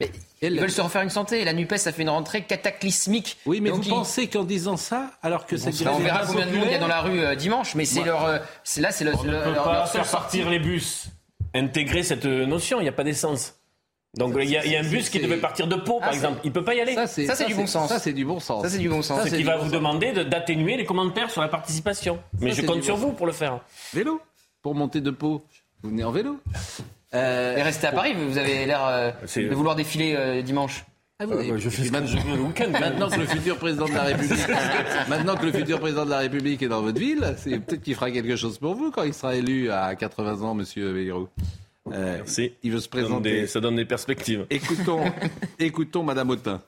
Mais 0.00 0.10
Ils 0.42 0.58
veulent 0.60 0.70
se 0.70 0.80
refaire 0.80 1.02
une 1.02 1.10
santé. 1.10 1.40
Et 1.40 1.44
la 1.44 1.52
NUPES 1.52 1.72
a 1.86 1.92
fait 1.92 2.02
une 2.02 2.10
rentrée 2.10 2.42
cataclysmique. 2.42 3.38
Oui, 3.46 3.60
mais 3.60 3.70
Donc, 3.70 3.78
vous 3.78 3.84
ils- 3.84 3.90
pensez 3.90 4.26
qu'en 4.28 4.44
disant 4.44 4.76
ça, 4.76 5.10
alors 5.22 5.46
que 5.46 5.56
grève 5.56 5.88
on 5.94 5.98
verra 5.98 6.26
combien 6.26 6.46
de 6.46 6.52
monde 6.56 6.64
il 6.66 6.72
y 6.72 6.74
a 6.74 6.78
dans 6.78 6.88
la 6.88 7.00
rue 7.00 7.20
euh, 7.20 7.34
dimanche, 7.36 7.74
mais 7.76 7.84
c'est 7.84 8.02
leur. 8.02 8.24
euh, 8.24 8.38
c'est- 8.64 8.80
là, 8.80 8.90
c'est 8.90 9.04
le, 9.04 9.14
On 9.14 9.22
ne 9.22 9.30
leur- 9.30 9.44
peut 9.44 9.52
leur- 9.52 9.64
pas 9.64 9.72
leur 9.74 9.88
faire 9.88 10.04
sortie. 10.06 10.38
partir 10.38 10.50
les 10.50 10.58
bus. 10.58 11.06
Intégrer 11.54 12.02
cette 12.02 12.24
notion, 12.24 12.80
il 12.80 12.82
n'y 12.82 12.88
a 12.88 12.92
pas 12.92 13.04
d'essence. 13.04 13.54
Donc 14.16 14.34
il 14.40 14.48
y, 14.48 14.56
a- 14.56 14.64
il 14.64 14.70
y 14.72 14.76
a 14.76 14.80
un 14.80 14.88
bus 14.88 15.08
qui 15.10 15.18
c'est- 15.18 15.24
devait 15.24 15.38
partir 15.38 15.66
de 15.68 15.74
Pau, 15.76 15.98
par 15.98 16.08
Ah, 16.08 16.10
c'est- 16.10 16.16
exemple. 16.18 16.40
Il 16.44 16.52
peut 16.52 16.62
pas 16.64 16.74
y 16.74 16.80
aller. 16.80 16.94
Ça, 16.94 17.06
c'est 17.08 17.26
c'est 17.26 17.46
du 17.46 17.54
bon 17.54 17.66
sens. 17.66 17.88
Ça, 17.88 17.98
c'est 17.98 18.12
du 18.12 18.24
bon 18.24 18.38
sens. 18.40 18.62
Ça, 18.62 18.68
c'est 18.70 18.78
du 18.78 18.88
bon 18.88 19.02
sens. 19.02 19.18
Ça, 19.18 19.24
Ce 19.24 19.30
c'est 19.30 19.36
qui 19.36 19.42
va 19.44 19.56
vous 19.56 19.70
demander 19.70 20.12
de- 20.12 20.22
d'atténuer 20.24 20.76
les 20.76 20.84
commentaires 20.84 21.30
sur 21.30 21.40
la 21.40 21.48
participation. 21.48 22.20
Mais 22.40 22.50
je 22.50 22.56
c'est 22.56 22.64
compte 22.66 22.82
sur 22.84 22.96
vous 22.96 23.12
pour 23.12 23.26
le 23.26 23.32
faire. 23.32 23.60
Vélo 23.92 24.20
Pour 24.62 24.74
monter 24.74 25.00
de 25.00 25.10
Pau. 25.10 25.44
Vous 25.82 25.90
venez 25.90 26.04
en 26.04 26.10
vélo 26.12 26.38
Et 27.14 27.62
restez 27.62 27.86
à 27.86 27.92
Paris, 27.92 28.14
vous 28.14 28.38
avez 28.38 28.66
l'air 28.66 28.84
euh, 28.86 29.10
de 29.36 29.54
vouloir 29.54 29.76
défiler 29.76 30.14
euh, 30.16 30.42
dimanche. 30.42 30.84
Ah, 31.20 31.26
vous- 31.26 31.34
Euh, 31.34 31.58
je 31.58 31.68
fais 31.70 31.82
et 31.82 31.84
ce 31.86 31.90
que 31.90 31.96
maintenant- 31.96 32.06
je 32.08 32.26
veux 32.28 32.36
le 32.36 32.42
week-end. 32.42 32.70
Maintenant 32.80 33.08
que 33.08 33.20
le 33.20 33.26
futur 33.26 33.56
président 33.56 33.86
de 33.86 33.92
la 33.94 34.02
République, 34.02 34.38
maintenant 35.08 35.36
que 35.36 35.46
le 35.46 35.52
futur 35.52 35.78
président 35.78 36.04
de 36.04 36.10
la 36.10 36.18
République 36.18 36.60
est 36.62 36.68
dans 36.68 36.82
votre 36.82 36.98
ville, 36.98 37.34
c'est 37.38 37.58
peut-être 37.60 37.82
qu'il 37.82 37.94
fera 37.94 38.10
quelque 38.10 38.34
chose 38.34 38.58
pour 38.58 38.74
vous 38.74 38.90
quand 38.90 39.04
il 39.04 39.14
sera 39.14 39.36
élu 39.36 39.70
à 39.70 39.94
80 39.94 40.42
ans, 40.42 40.54
Monsieur 40.54 40.92
Bayrou. 40.92 41.28
Euh, 41.92 42.16
Merci. 42.16 42.52
Il 42.64 42.72
veut 42.72 42.80
se 42.80 42.84
Ça 42.84 42.90
donne 42.90 43.00
présenter. 43.04 43.40
des- 43.42 43.46
ça 43.46 43.60
donne 43.60 43.76
des 43.76 43.84
perspectives. 43.84 44.44
Écoutons, 44.50 45.04
écoutons 45.60 46.02
Madame 46.02 46.30
Autain. 46.30 46.60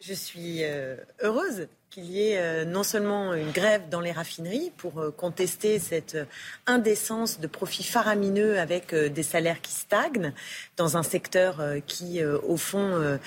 Je 0.00 0.12
suis 0.12 0.58
euh, 0.62 0.96
heureuse 1.22 1.66
qu'il 1.94 2.10
y 2.10 2.28
ait 2.28 2.38
euh, 2.38 2.64
non 2.64 2.82
seulement 2.82 3.34
une 3.34 3.52
grève 3.52 3.82
dans 3.88 4.00
les 4.00 4.10
raffineries 4.10 4.72
pour 4.76 4.98
euh, 4.98 5.12
contester 5.12 5.78
cette 5.78 6.16
euh, 6.16 6.24
indécence 6.66 7.38
de 7.38 7.46
profits 7.46 7.84
faramineux 7.84 8.58
avec 8.58 8.92
des 8.92 9.22
salaires 9.22 9.60
qui 9.60 9.72
stagnent 9.72 10.32
dans 10.76 10.96
un 10.96 11.04
secteur 11.04 11.62
qui, 11.86 12.24
au 12.24 12.56
fond, 12.56 13.18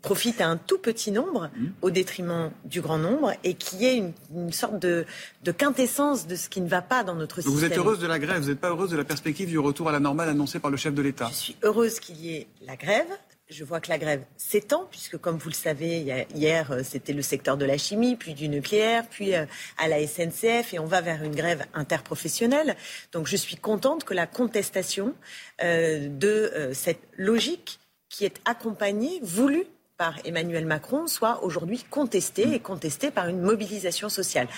profite 0.00 0.40
à 0.40 0.48
un 0.48 0.56
tout 0.56 0.78
petit 0.78 1.10
nombre 1.12 1.50
au 1.82 1.90
détriment 1.90 2.50
du 2.64 2.80
grand 2.80 2.98
nombre 2.98 3.32
et 3.44 3.54
qui 3.54 3.84
est 3.84 3.96
une, 3.96 4.12
une 4.34 4.52
sorte 4.52 4.78
de, 4.78 5.04
de 5.44 5.52
quintessence 5.52 6.26
de 6.26 6.36
ce 6.36 6.48
qui 6.48 6.60
ne 6.60 6.68
va 6.68 6.82
pas 6.82 7.04
dans 7.04 7.14
notre 7.14 7.36
système. 7.36 7.54
vous 7.54 7.64
êtes 7.64 7.76
heureuse 7.78 7.98
de 7.98 8.06
la 8.06 8.18
grève, 8.18 8.42
vous 8.42 8.48
n'êtes 8.48 8.60
pas 8.60 8.70
heureuse 8.70 8.90
de 8.90 8.96
la 8.96 9.04
perspective 9.04 9.48
du 9.48 9.58
retour 9.58 9.88
à 9.88 9.92
la 9.92 10.00
normale 10.00 10.28
annoncée 10.28 10.58
par 10.58 10.70
le 10.70 10.76
chef 10.76 10.94
de 10.94 11.02
l'État? 11.02 11.28
Je 11.30 11.36
suis 11.36 11.56
heureuse 11.62 12.00
qu'il 12.00 12.18
y 12.20 12.34
ait 12.34 12.46
la 12.66 12.76
grève. 12.76 13.08
Je 13.52 13.64
vois 13.64 13.80
que 13.80 13.90
la 13.90 13.98
grève 13.98 14.24
s'étend, 14.38 14.86
puisque 14.90 15.18
comme 15.18 15.36
vous 15.36 15.50
le 15.50 15.54
savez, 15.54 16.24
hier, 16.34 16.72
euh, 16.72 16.82
c'était 16.82 17.12
le 17.12 17.20
secteur 17.20 17.58
de 17.58 17.66
la 17.66 17.76
chimie, 17.76 18.16
puis 18.16 18.32
du 18.32 18.48
nucléaire, 18.48 19.06
puis 19.06 19.34
euh, 19.34 19.44
à 19.76 19.88
la 19.88 20.06
SNCF, 20.06 20.72
et 20.72 20.78
on 20.78 20.86
va 20.86 21.02
vers 21.02 21.22
une 21.22 21.34
grève 21.34 21.66
interprofessionnelle. 21.74 22.76
Donc 23.12 23.26
je 23.26 23.36
suis 23.36 23.56
contente 23.56 24.04
que 24.04 24.14
la 24.14 24.26
contestation 24.26 25.14
euh, 25.62 26.08
de 26.08 26.70
cette 26.72 27.02
logique 27.18 27.78
qui 28.08 28.24
est 28.24 28.40
accompagnée, 28.46 29.20
voulue 29.22 29.66
par 29.98 30.18
Emmanuel 30.24 30.64
Macron, 30.64 31.06
soit 31.06 31.44
aujourd'hui 31.44 31.84
contestée 31.90 32.54
et 32.54 32.60
contestée 32.60 33.10
par 33.10 33.28
une 33.28 33.40
mobilisation 33.40 34.08
sociale. 34.08 34.48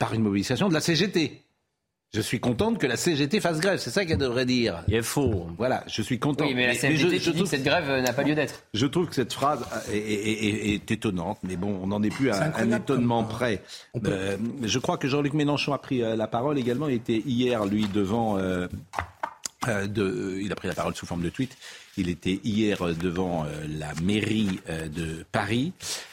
Par 0.00 0.14
une 0.14 0.22
mobilisation 0.22 0.68
de 0.68 0.74
la 0.74 0.80
CGT. 0.80 1.42
Je 2.14 2.20
suis 2.20 2.40
contente 2.40 2.76
que 2.76 2.86
la 2.86 2.98
CGT 2.98 3.40
fasse 3.40 3.58
grève, 3.58 3.78
c'est 3.78 3.88
ça 3.88 4.04
qu'elle 4.04 4.18
devrait 4.18 4.44
dire. 4.44 4.84
Il 4.86 4.94
est 4.94 5.00
faux. 5.02 5.46
Voilà, 5.56 5.82
je 5.86 6.02
suis 6.02 6.18
content. 6.18 6.44
Oui, 6.44 6.52
mais 6.54 6.66
la 6.66 6.74
je- 6.74 6.80
CFDT 6.80 7.18
je 7.18 7.30
trouve- 7.30 7.42
que 7.44 7.48
cette 7.48 7.64
grève 7.64 7.88
n'a 8.02 8.12
pas 8.12 8.22
lieu 8.22 8.34
d'être. 8.34 8.64
Je 8.74 8.84
trouve 8.84 9.08
que 9.08 9.14
cette 9.14 9.32
phrase 9.32 9.64
est, 9.90 9.96
est- 9.96 10.44
est- 10.44 10.74
est 10.74 10.90
étonnante, 10.90 11.38
mais 11.42 11.56
bon, 11.56 11.80
on 11.82 11.86
n'en 11.86 12.02
est 12.02 12.10
plus 12.10 12.30
à 12.30 12.52
un 12.58 12.70
étonnement 12.70 13.24
près. 13.24 13.62
peut- 13.94 14.10
Euh, 14.12 14.36
je 14.62 14.78
crois 14.78 14.98
que 14.98 15.08
Jean-Luc 15.08 15.32
Mélenchon 15.32 15.72
a 15.72 15.78
pris 15.78 16.02
euh, 16.02 16.14
la 16.14 16.26
parole 16.26 16.58
également. 16.58 16.86
Il 16.88 16.96
était 16.96 17.22
hier, 17.24 17.64
lui, 17.64 17.86
devant. 17.88 18.36
euh, 18.36 18.68
euh, 19.68 19.86
de, 19.86 20.38
il 20.42 20.52
a 20.52 20.54
pris 20.54 20.68
la 20.68 20.74
parole 20.74 20.94
sous 20.94 21.06
forme 21.06 21.22
de 21.22 21.30
tweet. 21.30 21.56
Il 21.98 22.08
était 22.08 22.40
hier 22.42 22.80
euh, 22.82 22.94
devant 22.94 23.44
euh, 23.44 23.66
la 23.68 23.92
mairie 24.02 24.60
euh, 24.70 24.88
de 24.88 25.26
Paris 25.30 25.72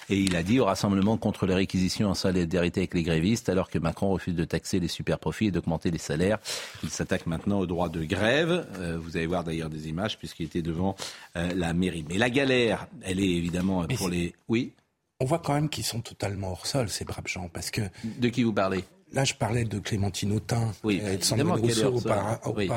et 0.09 0.17
il 0.19 0.35
a 0.35 0.43
dit 0.43 0.59
au 0.59 0.65
rassemblement 0.65 1.15
contre 1.17 1.45
les 1.45 1.53
réquisitions 1.53 2.09
en 2.09 2.13
solidarité 2.15 2.81
avec 2.81 2.93
les 2.93 3.03
grévistes, 3.03 3.47
alors 3.47 3.69
que 3.69 3.79
Macron 3.79 4.09
refuse 4.09 4.35
de 4.35 4.43
taxer 4.43 4.79
les 4.79 4.87
super 4.89 5.19
profits 5.19 5.45
et 5.47 5.51
d'augmenter 5.51 5.89
les 5.91 5.97
salaires. 5.97 6.39
Il 6.83 6.89
s'attaque 6.89 7.27
maintenant 7.27 7.59
au 7.59 7.65
droit 7.65 7.89
de 7.89 8.03
grève. 8.03 8.67
Vous 9.01 9.15
allez 9.15 9.27
voir 9.27 9.43
d'ailleurs 9.43 9.69
des 9.69 9.87
images 9.87 10.17
puisqu'il 10.17 10.47
était 10.47 10.63
devant 10.63 10.95
la 11.35 11.73
mairie. 11.73 12.03
Mais 12.09 12.17
la 12.17 12.29
galère, 12.31 12.87
elle 13.03 13.19
est 13.19 13.29
évidemment 13.29 13.85
Mais 13.87 13.95
pour 13.95 14.09
les. 14.09 14.33
Oui? 14.47 14.73
On 15.19 15.25
voit 15.25 15.39
quand 15.39 15.53
même 15.53 15.69
qu'ils 15.69 15.83
sont 15.83 16.01
totalement 16.01 16.51
hors 16.51 16.65
sol, 16.65 16.89
ces 16.89 17.05
braves 17.05 17.27
gens, 17.27 17.49
parce 17.49 17.69
que... 17.71 17.81
De 18.19 18.29
qui 18.29 18.43
vous 18.43 18.53
parlez? 18.53 18.85
Là, 19.11 19.25
je 19.25 19.33
parlais 19.33 19.65
de 19.65 19.77
Clémentine 19.79 20.31
Autain 20.31 20.71
Oui, 20.83 21.01
et 21.05 21.17
de 21.17 21.23
Sandrine 21.23 21.49
Rousseau 21.51 21.85
hors 21.93 22.01
sol. 22.01 22.11
aupara- 22.11 22.39
Oui. 22.55 22.67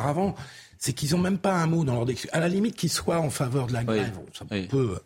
C'est 0.85 0.95
qu'ils 0.95 1.13
n'ont 1.13 1.19
même 1.19 1.39
pas 1.39 1.55
un 1.55 1.69
mot 1.69 1.85
dans 1.85 1.95
leur 1.95 2.07
discussion. 2.07 2.31
À 2.33 2.41
la 2.41 2.49
limite, 2.49 2.75
qu'ils 2.75 2.91
soient 2.91 3.21
en 3.21 3.31
faveur 3.31 3.69
de 3.69 3.73
la 3.73 3.85
grève, 3.85 4.19
ça 4.37 4.45
peut... 4.69 4.99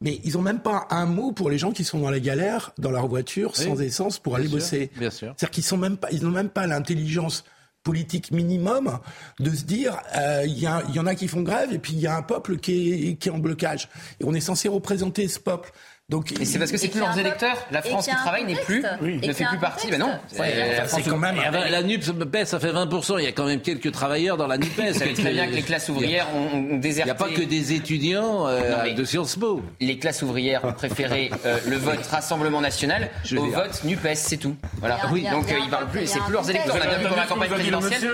Mais 0.00 0.18
ils 0.24 0.32
n'ont 0.32 0.42
même 0.42 0.58
pas 0.58 0.88
un 0.90 1.06
mot 1.06 1.30
pour 1.30 1.48
les 1.48 1.58
gens 1.58 1.70
qui 1.70 1.84
sont 1.84 2.00
dans 2.00 2.10
la 2.10 2.18
galère, 2.18 2.72
dans 2.78 2.90
leur 2.90 3.06
voiture, 3.06 3.52
Oui. 3.56 3.64
sans 3.64 3.80
essence, 3.80 4.18
pour 4.18 4.32
Bien 4.32 4.40
aller 4.40 4.48
sûr, 4.48 4.58
bosser. 4.58 4.90
bien 4.98 5.10
sûr. 5.10 5.28
C'est-à-dire 5.36 5.50
qu'ils 5.52 5.62
sont 5.62 5.76
même 5.76 5.96
pas, 5.96 6.08
ils 6.10 6.24
n'ont 6.24 6.32
même 6.32 6.48
pas 6.48 6.66
l'intelligence 6.66 7.44
politique 7.84 8.32
minimum 8.32 8.98
de 9.38 9.50
se 9.54 9.62
dire 9.62 9.96
euh, 10.16 10.42
il 10.44 10.58
y, 10.58 10.62
y 10.62 10.98
en 10.98 11.06
a 11.06 11.14
qui 11.14 11.28
font 11.28 11.42
grève 11.42 11.72
et 11.72 11.78
puis 11.78 11.92
il 11.92 12.00
y 12.00 12.08
a 12.08 12.16
un 12.16 12.22
peuple 12.22 12.56
qui 12.58 13.10
est, 13.10 13.14
qui 13.16 13.28
est 13.28 13.32
en 13.32 13.38
blocage 13.38 13.88
et 14.20 14.24
on 14.24 14.34
est 14.34 14.40
censé 14.40 14.68
représenter 14.68 15.26
ce 15.28 15.38
peuple 15.38 15.72
donc 16.12 16.32
Mais 16.38 16.44
c'est 16.44 16.58
parce 16.58 16.70
que 16.70 16.76
c'est 16.76 16.88
plus 16.88 17.00
leurs 17.00 17.18
électeurs. 17.18 17.56
La 17.70 17.80
France 17.80 18.06
qui 18.06 18.14
travaille 18.14 18.44
n'est 18.44 18.54
plus, 18.54 18.84
ne 19.00 19.32
fait 19.32 19.44
plus 19.46 19.58
partie. 19.58 19.90
Ben 19.90 19.98
non. 19.98 20.10
Enfin, 20.32 20.44
c'est 20.86 21.02
quand 21.02 21.16
même. 21.16 21.36
La 21.70 21.82
NUPES 21.82 22.12
baisse, 22.26 22.50
ça 22.50 22.60
fait 22.60 22.70
20%. 22.70 23.18
Il 23.18 23.24
y 23.24 23.28
a 23.28 23.32
quand 23.32 23.46
même 23.46 23.60
quelques 23.62 23.90
travailleurs 23.92 24.36
dans 24.36 24.46
la 24.46 24.58
NUPES. 24.58 24.92
Vous 24.92 24.98
savez 24.98 25.14
très 25.14 25.32
bien 25.32 25.46
que 25.46 25.54
les 25.54 25.62
classes 25.62 25.88
ouvrières 25.88 26.26
ont, 26.34 26.74
ont 26.74 26.76
déserté. 26.76 27.02
Il 27.02 27.04
n'y 27.04 27.10
a 27.10 27.14
pas 27.26 27.28
que 27.30 27.40
des 27.42 27.72
étudiants 27.72 28.46
euh, 28.46 28.70
Non, 28.70 28.76
mais- 28.84 28.94
de 28.94 29.04
Sciences 29.04 29.36
Po. 29.36 29.62
Les 29.80 29.98
classes 29.98 30.20
ouvrières 30.22 30.64
ont 30.66 30.72
préféré 30.74 31.30
euh, 31.46 31.58
le 31.66 31.76
vote 31.78 32.04
Rassemblement 32.10 32.60
National 32.60 33.08
Je 33.24 33.38
au 33.38 33.46
vote 33.46 33.82
NUPES, 33.84 34.14
c'est 34.14 34.36
tout. 34.36 34.54
Voilà. 34.80 34.96
A- 34.96 35.06
a- 35.06 35.08
Donc 35.08 35.50
euh, 35.50 35.54
ils 35.64 35.70
parlent 35.70 35.84
peuple, 35.84 35.98
plus, 35.98 36.02
a 36.10 36.14
c'est 36.14 36.20
plus 36.20 36.32
leurs 36.34 36.50
électeurs. 36.50 36.76
On 36.76 36.80
a 36.82 36.86
bien 36.88 36.98
vu 36.98 37.04
pendant 37.04 37.16
la 37.16 37.26
campagne 37.26 37.50
présidentielle. 37.50 38.10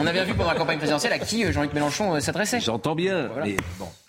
On 0.00 0.06
a 0.06 0.12
bien 0.12 0.24
vu 0.24 0.34
pendant 0.34 0.50
la 0.50 0.56
campagne 0.58 0.78
présidentielle 0.78 1.12
à 1.12 1.18
qui 1.20 1.44
euh, 1.44 1.52
Jean-Luc 1.52 1.72
Mélenchon 1.72 2.18
s'adressait. 2.20 2.60
J'entends 2.60 2.94
bien. 2.96 3.28
Mais. 3.44 3.56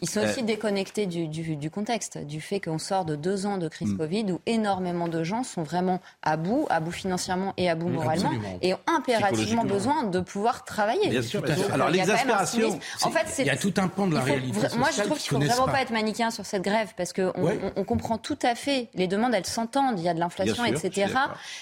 Ils 0.01 0.09
sont 0.09 0.21
aussi 0.21 0.43
déconnectés 0.43 1.05
du 1.05 1.69
contexte, 1.69 2.17
du 2.17 2.41
fait 2.41 2.59
qu'on 2.59 2.77
sort 2.87 3.05
de 3.05 3.15
deux 3.15 3.45
ans 3.45 3.57
de 3.57 3.67
crise 3.67 3.89
Mm. 3.93 3.97
Covid 3.97 4.31
où 4.31 4.39
énormément 4.45 5.07
de 5.07 5.23
gens 5.23 5.43
sont 5.43 5.63
vraiment 5.63 5.99
à 6.23 6.37
bout, 6.37 6.65
à 6.69 6.79
bout 6.79 6.91
financièrement 6.91 7.53
et 7.57 7.69
à 7.69 7.75
bout 7.75 7.89
Mm, 7.89 7.93
moralement, 7.93 8.29
absolument. 8.29 8.59
et 8.61 8.73
ont 8.73 8.79
impérativement 8.87 9.63
besoin 9.65 10.03
de 10.03 10.19
pouvoir 10.19 10.63
travailler. 10.63 11.09
Bien 11.09 11.21
sûr, 11.21 11.41
bien 11.41 11.55
sûr. 11.55 11.73
Alors, 11.73 11.89
l'exaspération. 11.89 12.79
En 13.03 13.11
fait, 13.11 13.27
il 13.39 13.45
y 13.45 13.49
a 13.49 13.57
tout 13.57 13.73
un 13.77 13.87
pan 13.87 14.07
de 14.07 14.13
la 14.15 14.21
faut 14.21 14.25
réalité 14.27 14.59
Moi, 14.77 14.89
je 14.95 15.01
trouve 15.03 15.17
qu'il 15.17 15.29
faut 15.29 15.35
connaissent 15.35 15.49
vraiment 15.51 15.65
pas. 15.67 15.73
pas 15.73 15.81
être 15.81 15.91
manichéen 15.91 16.31
sur 16.31 16.45
cette 16.45 16.63
grève 16.63 16.93
parce 16.97 17.13
qu'on 17.13 17.31
on, 17.35 17.71
on 17.75 17.83
comprend 17.83 18.17
tout 18.17 18.39
à 18.41 18.55
fait 18.55 18.89
les 18.93 19.07
demandes, 19.07 19.33
elles 19.33 19.45
s'entendent. 19.45 19.99
Il 19.99 20.03
y 20.05 20.09
a 20.09 20.13
de 20.13 20.19
l'inflation, 20.19 20.63
etc. 20.65 21.13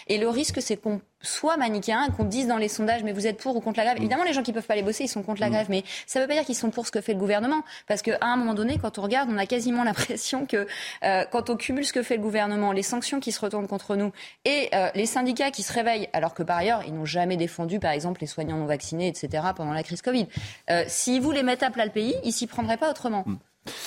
Et 0.08 0.18
le 0.18 0.30
risque, 0.30 0.62
c'est 0.62 0.78
qu'on 0.78 1.02
soit 1.22 1.58
manichéen, 1.58 2.08
qu'on 2.16 2.24
dise 2.26 2.48
dans 2.48 2.58
les 2.58 2.68
sondages, 2.68 3.04
mais 3.04 3.12
vous 3.14 3.26
êtes 3.28 3.38
pour 3.38 3.56
ou 3.56 3.62
contre 3.62 3.78
la 3.80 3.84
Mm. 3.84 3.88
grève. 3.88 3.98
Évidemment, 3.98 4.24
les 4.24 4.34
gens 4.34 4.44
qui 4.44 4.54
peuvent 4.54 4.66
pas 4.66 4.74
aller 4.74 4.84
bosser, 4.84 5.06
ils 5.06 5.08
sont 5.08 5.24
contre 5.24 5.42
la 5.42 5.50
grève, 5.50 5.68
mais 5.70 5.84
ça 6.06 6.20
veut 6.20 6.28
pas 6.28 6.34
dire 6.34 6.44
qu'ils 6.46 6.56
sont 6.56 6.70
pour 6.70 6.86
ce 6.86 6.92
que 6.92 7.02
fait 7.02 7.14
le 7.14 7.20
gouvernement, 7.20 7.64
parce 7.88 8.02
qu'à 8.02 8.18
un 8.22 8.36
moment 8.36 8.54
donné, 8.54 8.78
quand 8.80 9.00
on 9.00 9.02
regarde, 9.02 9.30
on 9.32 9.38
a 9.38 9.46
quasiment 9.46 9.84
l'impression 10.20 10.46
que 10.46 10.68
euh, 11.04 11.26
quand 11.32 11.50
on 11.50 11.56
cumule 11.56 11.86
ce 11.86 11.94
que 11.94 12.04
fait 12.04 12.18
le 12.18 12.22
gouvernement, 12.22 12.72
les 12.72 12.84
sanctions 12.84 13.20
qui 13.20 13.32
se 13.32 13.40
retournent 13.40 13.68
contre 13.68 13.96
nous 13.96 14.12
et 14.46 14.70
euh, 14.74 14.90
les 14.96 15.06
syndicats 15.06 15.52
qui 15.52 15.64
se 15.64 15.74
réveillent, 15.74 16.10
alors 16.14 16.34
que 16.34 16.44
par 16.44 16.58
ailleurs, 16.58 16.84
ils 16.86 16.94
n'ont 16.94 17.06
jamais 17.06 17.38
défendu, 17.38 17.80
par 17.80 17.92
exemple, 17.92 18.22
les 18.22 18.28
soignants 18.28 18.58
non 18.58 18.66
vaccinés, 18.66 19.08
etc. 19.08 19.44
pendant 19.56 19.74
la 19.74 19.84
crise 19.84 20.02
Covid. 20.02 20.28
Euh, 20.70 20.84
S'ils 20.88 21.22
voulaient 21.22 21.44
mettre 21.44 21.66
à 21.66 21.72
plat 21.72 21.86
le 21.86 21.92
pays, 21.92 22.16
ils 22.24 22.34
s'y 22.34 22.48
prendraient 22.48 22.78
pas 22.78 22.90
autrement. 22.90 23.26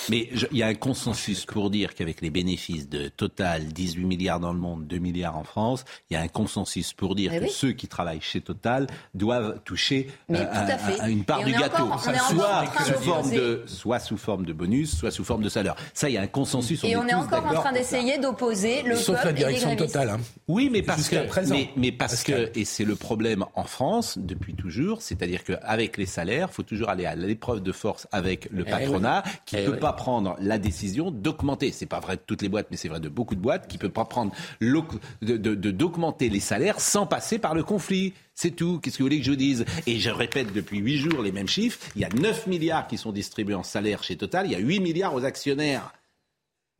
Mais 0.09 0.29
il 0.51 0.57
y 0.57 0.63
a 0.63 0.67
un 0.67 0.73
consensus 0.75 1.45
pour 1.45 1.69
dire 1.69 1.93
qu'avec 1.95 2.21
les 2.21 2.29
bénéfices 2.29 2.89
de 2.89 3.07
Total, 3.07 3.65
18 3.67 4.05
milliards 4.05 4.39
dans 4.39 4.53
le 4.53 4.59
monde, 4.59 4.87
2 4.87 4.97
milliards 4.97 5.37
en 5.37 5.43
France, 5.43 5.85
il 6.09 6.13
y 6.13 6.17
a 6.17 6.21
un 6.21 6.27
consensus 6.27 6.93
pour 6.93 7.15
dire 7.15 7.31
Mais 7.31 7.39
que 7.39 7.43
oui. 7.45 7.49
ceux 7.51 7.71
qui 7.71 7.87
travaillent 7.87 8.21
chez 8.21 8.41
Total 8.41 8.87
doivent 9.13 9.59
toucher 9.63 10.07
euh, 10.31 10.45
à 10.99 11.09
une 11.09 11.23
part 11.23 11.41
Et 11.41 11.45
du 11.45 11.51
gâteau, 11.53 11.83
encore- 11.83 12.01
soit 12.03 12.17
sous 12.85 12.93
forme 13.01 13.31
de, 13.31 13.63
soit 13.67 13.99
sous 13.99 14.17
forme 14.17 14.45
de 14.45 14.53
bonus, 14.53 14.97
soit 14.97 15.11
sous 15.11 15.23
forme 15.23 15.43
de 15.43 15.49
salaire. 15.49 15.75
Ça, 15.93 16.09
il 16.09 16.13
y 16.13 16.17
a 16.17 16.21
un 16.21 16.27
consensus. 16.27 16.83
Et 16.83 16.95
on 16.97 17.07
est 17.07 17.13
encore 17.13 17.45
en 17.45 17.53
train 17.53 17.71
d'essayer 17.71 18.17
d'opposer 18.17 18.83
le 18.83 18.95
Sauf 18.95 19.15
peuple 19.21 19.25
la 19.25 19.31
et 19.31 19.33
les 19.33 19.39
direction 19.59 19.75
totale. 19.75 20.09
hein. 20.09 20.19
Oui, 20.47 20.69
mais 20.71 20.81
parce 20.81 21.07
que, 21.09 21.27
présent. 21.27 21.55
mais, 21.55 21.69
mais 21.75 21.91
parce 21.91 22.23
que, 22.23 22.51
et 22.57 22.65
c'est 22.65 22.85
le 22.85 22.95
problème 22.95 23.45
en 23.55 23.63
France 23.63 24.17
depuis 24.17 24.55
toujours, 24.55 25.01
c'est-à-dire 25.01 25.43
qu'avec 25.43 25.97
les 25.97 26.05
salaires, 26.05 26.51
faut 26.51 26.63
toujours 26.63 26.89
aller 26.89 27.05
à 27.05 27.15
l'épreuve 27.15 27.61
de 27.61 27.71
force 27.71 28.07
avec 28.11 28.49
le 28.51 28.63
Eh 28.67 28.69
patronat, 28.71 29.23
oui. 29.25 29.31
qui 29.45 29.55
Eh 29.57 29.68
peut 29.69 29.75
oui. 29.75 29.79
pas 29.79 29.93
prendre 29.93 30.35
la 30.39 30.57
décision 30.57 31.11
d'augmenter. 31.11 31.71
C'est 31.71 31.85
pas 31.85 31.99
vrai 31.99 32.15
de 32.15 32.21
toutes 32.25 32.41
les 32.41 32.49
boîtes, 32.49 32.67
mais 32.71 32.77
c'est 32.77 32.87
vrai 32.89 32.99
de 32.99 33.09
beaucoup 33.09 33.35
de 33.35 33.39
boîtes, 33.41 33.67
qui 33.67 33.77
peut 33.77 33.89
pas 33.89 34.05
prendre 34.05 34.31
l'oc- 34.59 34.99
de, 35.21 35.37
d'augmenter 35.37 36.29
les 36.29 36.39
salaires 36.39 36.79
sans 36.79 37.05
passer 37.05 37.39
par 37.39 37.53
le 37.55 37.63
conflit. 37.63 38.13
C'est 38.35 38.51
tout. 38.51 38.79
Qu'est-ce 38.79 38.97
que 38.97 39.03
vous 39.03 39.07
voulez 39.07 39.19
que 39.19 39.25
je 39.25 39.31
vous 39.31 39.35
dise? 39.37 39.65
Et 39.85 39.99
je 39.99 40.09
répète 40.09 40.53
depuis 40.53 40.79
huit 40.79 40.97
jours 40.97 41.21
les 41.21 41.31
mêmes 41.31 41.47
chiffres. 41.47 41.79
Il 41.95 42.01
y 42.01 42.05
a 42.05 42.09
9 42.09 42.47
milliards 42.47 42.87
qui 42.87 42.97
sont 42.97 43.11
distribués 43.11 43.55
en 43.55 43.63
salaire 43.63 44.01
chez 44.03 44.15
Total. 44.15 44.45
Il 44.45 44.51
y 44.51 44.55
a 44.55 44.59
8 44.59 44.79
milliards 44.79 45.13
aux 45.13 45.25
actionnaires. 45.25 45.91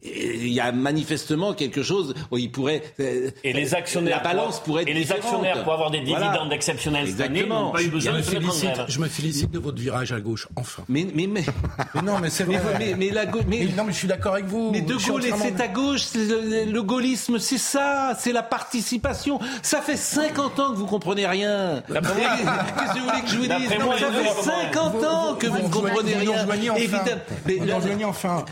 Il 0.01 0.47
y 0.53 0.61
a 0.61 0.71
manifestement 0.71 1.53
quelque 1.53 1.83
chose 1.83 2.13
où 2.31 2.37
il 2.37 2.49
pourrait. 2.49 2.81
euh, 3.01 3.31
Et 3.43 3.51
les 3.51 3.75
actionnaires, 3.75 4.21
La 4.23 4.23
balance 4.23 4.61
pourrait 4.61 4.83
être 4.83 4.87
et 4.89 4.93
les 4.93 5.01
différente. 5.01 5.23
actionnaires 5.25 5.63
pour 5.63 5.73
avoir 5.73 5.91
des 5.91 5.99
dividendes 5.99 6.35
Voilà. 6.35 6.55
exceptionnels 6.55 7.07
cette 7.09 7.19
année 7.19 7.39
Exactement. 7.41 7.65
n'ont 7.65 7.71
pas 7.73 7.81
eu 7.83 7.89
besoin 7.89 8.13
je, 8.13 8.17
me 8.17 8.21
félicite, 8.23 8.69
je 8.87 8.99
me 8.99 9.07
félicite 9.09 9.51
de 9.51 9.59
votre 9.59 9.77
virage 9.77 10.13
à 10.13 10.21
gauche, 10.21 10.47
enfin. 10.55 10.83
Mais, 10.87 11.05
mais, 11.13 11.27
mais, 11.27 11.43
Mais 11.95 12.01
non, 12.01 12.17
mais 12.19 12.29
c'est 12.29 12.45
vrai. 12.45 12.61
mais, 12.79 12.85
mais- 12.91 12.95
mais 12.95 13.09
la 13.09 13.25
gau- 13.25 13.41
mais- 13.45 13.65
Mais 13.69 13.75
non, 13.75 13.83
mais 13.83 13.91
je 13.91 13.97
suis 13.97 14.07
d'accord 14.07 14.33
avec 14.35 14.45
vous. 14.45 14.71
Mais 14.71 14.79
De 14.81 14.95
Gaulle 14.95 15.21
c'est 15.21 15.61
à 15.61 15.67
gauche, 15.67 16.03
le, 16.15 16.71
le 16.71 16.81
gaullisme, 16.83 17.37
c'est 17.37 17.57
ça, 17.57 18.15
c'est 18.17 18.31
la 18.31 18.43
participation. 18.43 19.39
Ça 19.61 19.81
fait 19.81 19.97
50 19.97 20.59
ans 20.61 20.71
que 20.71 20.77
vous 20.77 20.85
comprenez 20.85 21.27
rien. 21.27 21.83
Qu'est-ce 21.89 21.99
que 21.99 22.99
vous 22.99 23.05
voulez 23.09 23.21
que 23.21 23.27
je 23.27 23.35
vous 23.35 23.41
dise 23.41 23.49
D'après 23.69 23.79
moi, 23.79 23.97
Ça 23.99 24.11
fait 24.11 24.23
deux, 24.23 24.43
50 24.71 25.03
ans 25.03 25.35
que 25.35 25.47
vous 25.47 25.57
ne 25.61 25.67
comprenez 25.73 26.15
rien. 26.15 26.75
Évidemment. 26.77 27.21
Mais 27.45 27.55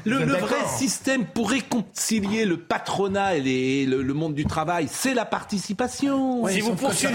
le- 0.04 0.26
vrai 0.38 0.56
système 0.78 1.26
pour 1.38 1.52
réconcilier 1.52 2.46
le 2.46 2.58
patronat 2.58 3.36
et 3.36 3.42
les- 3.42 3.86
le, 3.86 4.02
le 4.02 4.14
monde 4.16 4.34
du 4.34 4.46
travail, 4.46 4.88
c'est 4.92 5.14
la 5.14 5.24
participation. 5.24 6.48
Si 6.48 6.62
vous 6.62 6.74
poursuivez, 6.74 7.14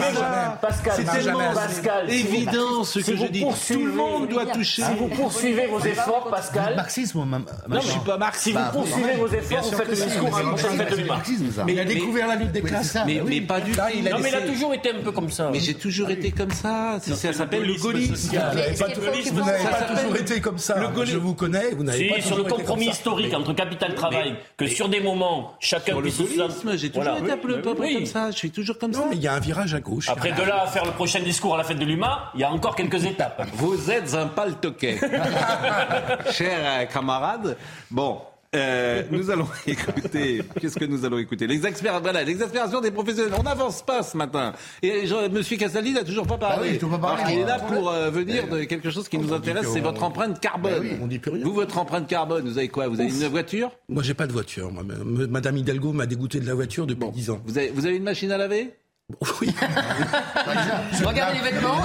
Pascal, 0.61 0.93
c'est 0.95 1.05
tellement 1.05 1.53
Pascal, 1.53 2.09
si 2.09 2.23
vous- 2.23 2.35
évident 2.35 2.85
ce 2.85 3.01
si 3.01 3.11
que 3.11 3.16
je 3.16 3.27
dis. 3.27 3.41
poursuivez- 3.41 3.81
Tout 3.81 3.87
le 3.87 3.93
monde 3.95 4.29
doit 4.29 4.47
toucher. 4.47 4.83
Si 4.83 4.95
vous 4.97 5.09
poursuivez 5.09 5.66
vos 5.66 5.81
efforts, 5.81 6.29
Pascal. 6.31 6.77
Marxisme, 6.77 7.18
Non, 7.18 7.45
mais 7.68 7.81
je 7.81 7.87
suis 7.89 7.99
pas 8.01 8.16
marxiste. 8.16 8.45
Si 8.45 8.53
vous 8.53 8.59
Bah, 8.61 8.70
poursuivez 8.73 9.12
vos 9.14 9.27
efforts, 9.27 9.62
vous 9.62 9.77
faites 9.77 9.89
le 9.89 9.95
discours 9.97 10.31
mais 10.33 10.41
à 10.41 11.07
marxisme, 11.07 11.45
il 11.68 11.81
a 11.81 11.85
découvert 11.85 12.29
la 12.29 12.37
lutte 12.37 12.53
des 12.53 12.62
classes. 12.62 12.97
Mais, 13.05 13.16
bah 13.16 13.25
oui. 13.27 13.41
pas 13.41 13.61
du 13.61 13.73
tout. 13.73 13.81
il 13.93 14.07
a 14.07 14.12
Non, 14.12 14.18
mais 14.20 14.29
il 14.29 14.35
a 14.37 14.43
toujours 14.43 14.73
été 14.73 14.91
un 14.91 15.03
peu 15.03 15.11
comme 15.11 15.31
ça. 15.31 15.51
Mais 15.53 15.59
j'ai 15.59 15.75
toujours 15.75 16.11
été 16.11 16.31
comme 16.31 16.53
ça. 16.53 16.99
Ça 17.01 17.33
s'appelle 17.33 17.64
le 17.64 17.75
gaullisme. 17.75 18.14
Vous 18.14 18.37
n'avez 18.37 18.75
pas, 18.77 18.89
gaullisme, 18.89 19.35
vous 19.37 19.45
n'avez 19.45 19.62
ça 19.64 19.68
pas 19.70 19.79
s'appelle 19.81 19.97
toujours 19.97 20.16
été 20.16 20.41
comme 20.41 20.59
ça. 20.59 20.79
le 20.79 20.89
gaullisme. 20.89 21.14
Je 21.14 21.18
vous 21.18 21.35
connais, 21.35 21.70
vous 21.73 21.83
n'avez 21.83 22.09
pas 22.09 22.14
sur 22.20 22.23
toujours 22.23 22.37
le 22.39 22.43
été 22.43 22.51
comme 22.51 22.59
compromis 22.61 22.85
ça. 22.87 22.91
historique 22.93 23.35
entre 23.35 23.53
que 24.57 24.67
sur 24.67 24.89
des 24.89 25.01
moments, 25.01 25.55
chacun 25.61 25.93
Sur 25.93 26.01
le 26.01 26.09
puisse 26.11 26.17
se 26.17 26.77
j'ai 26.77 26.89
toujours 26.91 27.03
Voilà. 27.05 27.19
été 27.21 27.31
un 27.33 27.37
peu, 27.37 27.61
peu 27.61 27.75
près 27.75 27.87
Oui. 27.89 27.95
comme 27.95 28.07
ça. 28.07 28.31
Je 28.31 28.37
suis 28.37 28.51
toujours 28.51 28.79
comme 28.79 28.93
ça. 28.93 29.05
Mais 29.11 29.17
il 29.17 29.23
y 29.23 29.29
a 29.29 29.35
un 29.35 29.41
virage 29.41 29.75
à 29.75 29.81
gauche. 29.81 30.09
Après, 30.09 30.33
de 30.33 30.43
là 30.43 30.63
à 30.63 30.67
faire 30.67 30.85
le 30.85 30.93
prochain 30.93 31.21
discours 31.21 31.55
à 31.55 31.59
la 31.59 31.65
fête 31.65 31.79
de 31.79 31.85
l'humain, 31.85 32.19
il 32.35 32.41
y 32.41 32.45
a 32.45 32.51
encore 32.51 32.75
quelques 32.77 33.05
étapes. 33.05 33.47
Vous 33.55 33.91
êtes 33.91 34.15
un 34.15 34.27
paltoquet. 34.27 34.99
Cher 36.31 36.59
euh, 36.61 36.85
camarade. 36.87 37.57
Bon. 37.91 38.21
Euh, 38.55 39.03
nous 39.11 39.30
allons 39.30 39.46
écouter. 39.66 40.42
Qu'est-ce 40.61 40.78
que 40.78 40.84
nous 40.84 41.05
allons 41.05 41.18
écouter? 41.18 41.46
Les 41.46 41.66
experts, 41.66 42.00
voilà, 42.00 42.22
l'exaspération 42.22 42.80
des 42.80 42.90
professionnels. 42.90 43.32
On 43.38 43.42
n'avance 43.42 43.82
pas 43.82 44.03
ce 44.03 44.16
matin. 44.16 44.53
Et 44.82 45.07
je, 45.07 45.28
Monsieur 45.28 45.57
Castaldi 45.57 45.92
n'a 45.92 46.05
toujours 46.05 46.26
pas 46.26 46.36
parlé. 46.38 46.78
Ah 46.80 46.84
oui, 46.84 46.90
pas 46.90 46.98
parlé. 46.98 47.22
Alors 47.22 47.30
qu'il 47.30 47.38
est 47.40 47.44
là 47.46 47.59
Ouais. 47.62 47.76
pour 47.76 47.90
euh, 47.90 48.11
venir 48.11 48.48
de 48.48 48.64
quelque 48.64 48.90
chose 48.90 49.09
qui 49.09 49.18
nous 49.18 49.32
intéresse, 49.32 49.66
c'est 49.72 49.80
votre 49.80 50.03
empreinte 50.03 50.40
carbone. 50.40 50.72
Bah 50.72 50.78
oui, 50.80 50.92
on 51.03 51.07
dit 51.07 51.18
plus 51.18 51.30
rien. 51.32 51.44
Vous, 51.44 51.53
votre 51.53 51.78
empreinte 51.78 52.07
carbone, 52.09 52.44
vous 52.48 52.59
avez 52.59 52.68
quoi? 52.68 52.88
Vous 52.88 53.00
avez 53.00 53.09
une 53.11 53.28
voiture? 53.28 53.70
Moi, 53.88 54.03
j'ai 54.03 54.14
pas 54.14 54.26
de 54.26 54.32
voiture. 54.32 54.70
moi. 54.70 54.82
Madame 55.05 55.57
Hidalgo 55.57 55.92
m'a 55.92 56.07
dégoûté 56.07 56.40
de 56.40 56.46
la 56.46 56.55
voiture 56.55 56.86
depuis 56.86 57.09
10 57.11 57.30
ans. 57.30 57.40
vous 57.46 57.57
avez, 57.59 57.70
vous 57.70 57.86
avez 57.86 57.96
une 57.96 58.03
machine 58.05 58.30
à 58.32 58.38
laver? 58.38 58.70
Oui. 59.40 59.48
Regardez 61.05 61.38
les 61.38 61.50
vêtements. 61.50 61.76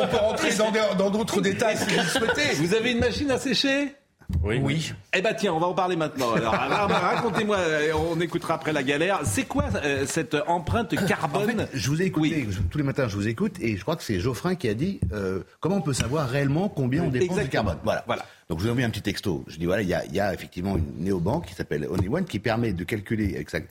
On 0.00 0.06
peut 0.06 0.16
rentrer 0.16 0.50
dans 0.98 1.10
d'autres 1.10 1.40
détails 1.40 1.76
si 1.76 1.84
vous 1.84 2.00
le 2.00 2.06
souhaitez. 2.06 2.54
Vous 2.56 2.74
avez 2.74 2.92
une 2.92 2.98
machine 3.00 3.30
à 3.30 3.38
sécher? 3.38 3.94
Oui. 4.42 4.60
Oui. 4.62 4.92
Eh 5.14 5.22
ben 5.22 5.34
tiens, 5.34 5.54
on 5.54 5.58
va 5.58 5.66
en 5.66 5.74
parler 5.74 5.96
maintenant. 5.96 6.34
Alors, 6.34 6.52
racontez-moi, 6.88 7.56
euh, 7.56 7.92
on 7.94 8.20
écoutera 8.20 8.54
après 8.54 8.72
la 8.72 8.82
galère. 8.82 9.20
C'est 9.24 9.44
quoi 9.44 9.64
euh, 9.82 10.04
cette 10.06 10.36
empreinte 10.46 10.94
En 10.98 11.06
carbone 11.06 11.66
fait, 11.66 11.70
je 11.72 11.88
vous 11.88 12.02
ai 12.02 12.06
écouté, 12.06 12.46
tous 12.70 12.78
les 12.78 12.84
matins 12.84 13.08
je 13.08 13.16
vous 13.16 13.26
écoute, 13.26 13.54
et 13.60 13.76
je 13.76 13.82
crois 13.82 13.96
que 13.96 14.02
c'est 14.02 14.20
Geoffrin 14.20 14.54
qui 14.54 14.68
a 14.68 14.74
dit 14.74 15.00
euh, 15.12 15.42
comment 15.60 15.76
on 15.76 15.80
peut 15.80 15.94
savoir 15.94 16.28
réellement 16.28 16.68
combien 16.68 17.04
on 17.04 17.08
dépense 17.08 17.38
de 17.38 17.44
carbone? 17.44 17.78
Voilà. 17.84 18.04
Voilà. 18.06 18.26
Donc 18.48 18.58
je 18.58 18.62
vous 18.62 18.68
ai 18.68 18.70
envoyé 18.70 18.86
un 18.86 18.90
petit 18.90 19.02
texto. 19.02 19.44
Je 19.46 19.58
dis 19.58 19.66
voilà, 19.66 19.82
il 19.82 19.88
y 19.88 19.94
a, 19.94 20.04
il 20.06 20.14
y 20.14 20.20
a 20.20 20.32
effectivement 20.32 20.76
une 20.76 21.04
néobanque 21.04 21.46
qui 21.46 21.54
s'appelle 21.54 21.86
Only 21.90 22.08
One 22.08 22.24
qui 22.24 22.38
permet 22.38 22.72
de 22.72 22.84
calculer 22.84 23.34
exact, 23.36 23.68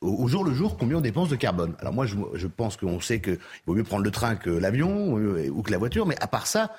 au, 0.00 0.24
au 0.24 0.28
jour 0.28 0.44
le 0.44 0.54
jour 0.54 0.76
combien 0.76 0.98
on 0.98 1.00
dépense 1.00 1.28
de 1.28 1.36
carbone. 1.36 1.74
Alors 1.80 1.92
moi 1.92 2.06
je, 2.06 2.16
je 2.34 2.46
pense 2.46 2.76
qu'on 2.76 3.00
sait 3.00 3.20
qu'il 3.20 3.38
vaut 3.66 3.74
mieux 3.74 3.84
prendre 3.84 4.04
le 4.04 4.10
train 4.10 4.36
que 4.36 4.50
l'avion 4.50 5.14
ou 5.14 5.62
que 5.62 5.70
la 5.70 5.78
voiture, 5.78 6.06
mais 6.06 6.16
à 6.20 6.26
part 6.26 6.46
ça, 6.46 6.72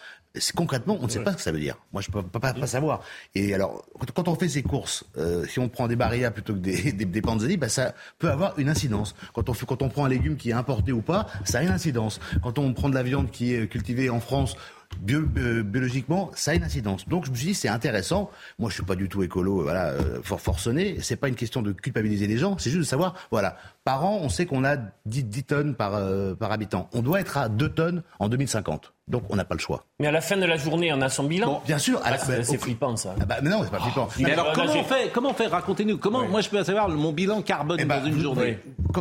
concrètement 0.55 0.97
on 0.99 1.05
ne 1.05 1.09
sait 1.09 1.23
pas 1.23 1.31
ce 1.31 1.37
que 1.37 1.41
ça 1.41 1.51
veut 1.51 1.59
dire. 1.59 1.77
Moi 1.93 2.01
je 2.01 2.09
peux 2.09 2.21
pas, 2.23 2.39
pas, 2.39 2.53
pas 2.53 2.67
savoir. 2.67 3.01
Et 3.35 3.53
alors 3.53 3.85
quand, 4.15 4.27
on 4.27 4.35
fait 4.35 4.49
ses 4.49 4.63
courses, 4.63 5.03
euh, 5.17 5.45
si 5.45 5.59
on 5.59 5.69
prend 5.69 5.87
des 5.87 5.95
Barilla 5.95 6.31
plutôt 6.31 6.53
que 6.53 6.59
des, 6.59 6.91
des, 6.93 7.05
des 7.05 7.21
Panzani, 7.21 7.57
bah, 7.57 7.69
ça 7.69 7.93
peut 8.19 8.29
avoir 8.31 8.57
une 8.59 8.69
incidence. 8.69 9.15
Quand 9.33 9.49
on, 9.49 9.53
fait, 9.53 9.65
quand 9.65 9.81
on 9.81 9.89
prend 9.89 10.05
un 10.05 10.09
légume 10.09 10.37
qui 10.37 10.49
est 10.49 10.53
importé 10.53 10.91
ou 10.91 11.01
pas, 11.01 11.27
ça 11.43 11.59
a 11.59 11.63
une 11.63 11.69
incidence. 11.69 12.19
Quand 12.41 12.59
on 12.59 12.73
prend 12.73 12.89
de 12.89 12.95
la 12.95 13.03
viande 13.03 13.29
qui 13.31 13.53
est 13.53 13.67
cultivée 13.67 14.09
en 14.09 14.19
France, 14.19 14.55
bio- 15.01 15.27
euh, 15.37 15.63
biologiquement, 15.63 16.31
ça 16.35 16.51
a 16.51 16.53
une 16.53 16.63
incidence. 16.63 17.07
Donc 17.07 17.25
je 17.25 17.31
me 17.31 17.35
suis 17.35 17.47
dit 17.47 17.53
c'est 17.53 17.67
intéressant. 17.69 18.29
Moi 18.59 18.69
je 18.69 18.75
suis 18.75 18.83
pas 18.83 18.95
du 18.95 19.09
tout 19.09 19.23
écolo, 19.23 19.59
euh, 19.59 19.63
voilà, 19.63 19.87
euh, 19.89 20.21
fort 20.23 20.41
forcené. 20.41 20.97
C'est 21.01 21.15
pas 21.17 21.27
une 21.27 21.35
question 21.35 21.61
de 21.61 21.71
culpabiliser 21.71 22.27
les 22.27 22.37
gens, 22.37 22.57
c'est 22.57 22.69
juste 22.69 22.81
de 22.81 22.85
savoir, 22.85 23.15
voilà, 23.31 23.57
par 23.83 24.05
an 24.05 24.19
on 24.21 24.29
sait 24.29 24.45
qu'on 24.45 24.63
a 24.63 24.77
10, 25.05 25.25
10 25.25 25.43
tonnes 25.43 25.75
par 25.75 25.95
euh, 25.95 26.35
par 26.35 26.51
habitant. 26.51 26.89
On 26.93 27.01
doit 27.01 27.19
être 27.19 27.37
à 27.37 27.49
2 27.49 27.69
tonnes 27.69 28.03
en 28.19 28.29
2050. 28.29 28.93
Donc 29.11 29.23
on 29.29 29.35
n'a 29.35 29.43
pas 29.45 29.55
le 29.55 29.59
choix. 29.59 29.83
Mais 29.99 30.07
à 30.07 30.11
la 30.11 30.21
fin 30.21 30.37
de 30.37 30.45
la 30.45 30.55
journée, 30.57 30.91
on 30.93 31.01
a 31.01 31.09
son 31.09 31.25
bilan. 31.25 31.47
Bon, 31.47 31.61
bien 31.65 31.77
sûr. 31.77 31.99
Ah, 32.03 32.17
c'est 32.17 32.39
au- 32.49 32.59
flippant, 32.59 32.95
ça. 32.95 33.13
Ah 33.21 33.25
bah, 33.25 33.35
mais 33.43 33.49
non, 33.49 33.61
c'est 33.63 33.69
pas 33.69 33.79
flippant. 33.79 34.07
Mais 34.19 34.31
alors 34.31 34.53
comment 34.53 34.73
on 34.73 34.83
fait 34.83 35.11
Comment 35.13 35.29
on 35.29 35.33
fait? 35.33 35.47
Racontez-nous. 35.47 35.97
Comment 35.97 36.25
moi 36.27 36.41
je 36.41 36.49
peux 36.49 36.63
savoir 36.63 36.89
mon 36.89 37.11
bilan 37.11 37.41
carbone 37.41 37.77
Eh 37.79 37.85
ben, 37.85 37.99
dans 37.99 38.05
une 38.07 38.13
vous- 38.13 38.21
journée? 38.21 38.57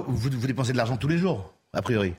vous 0.06 0.28
dépensez 0.46 0.72
de 0.72 0.76
l'argent 0.76 0.96
tous 0.96 1.08
les 1.08 1.18
jours, 1.18 1.52
a 1.72 1.80
priori. 1.80 2.14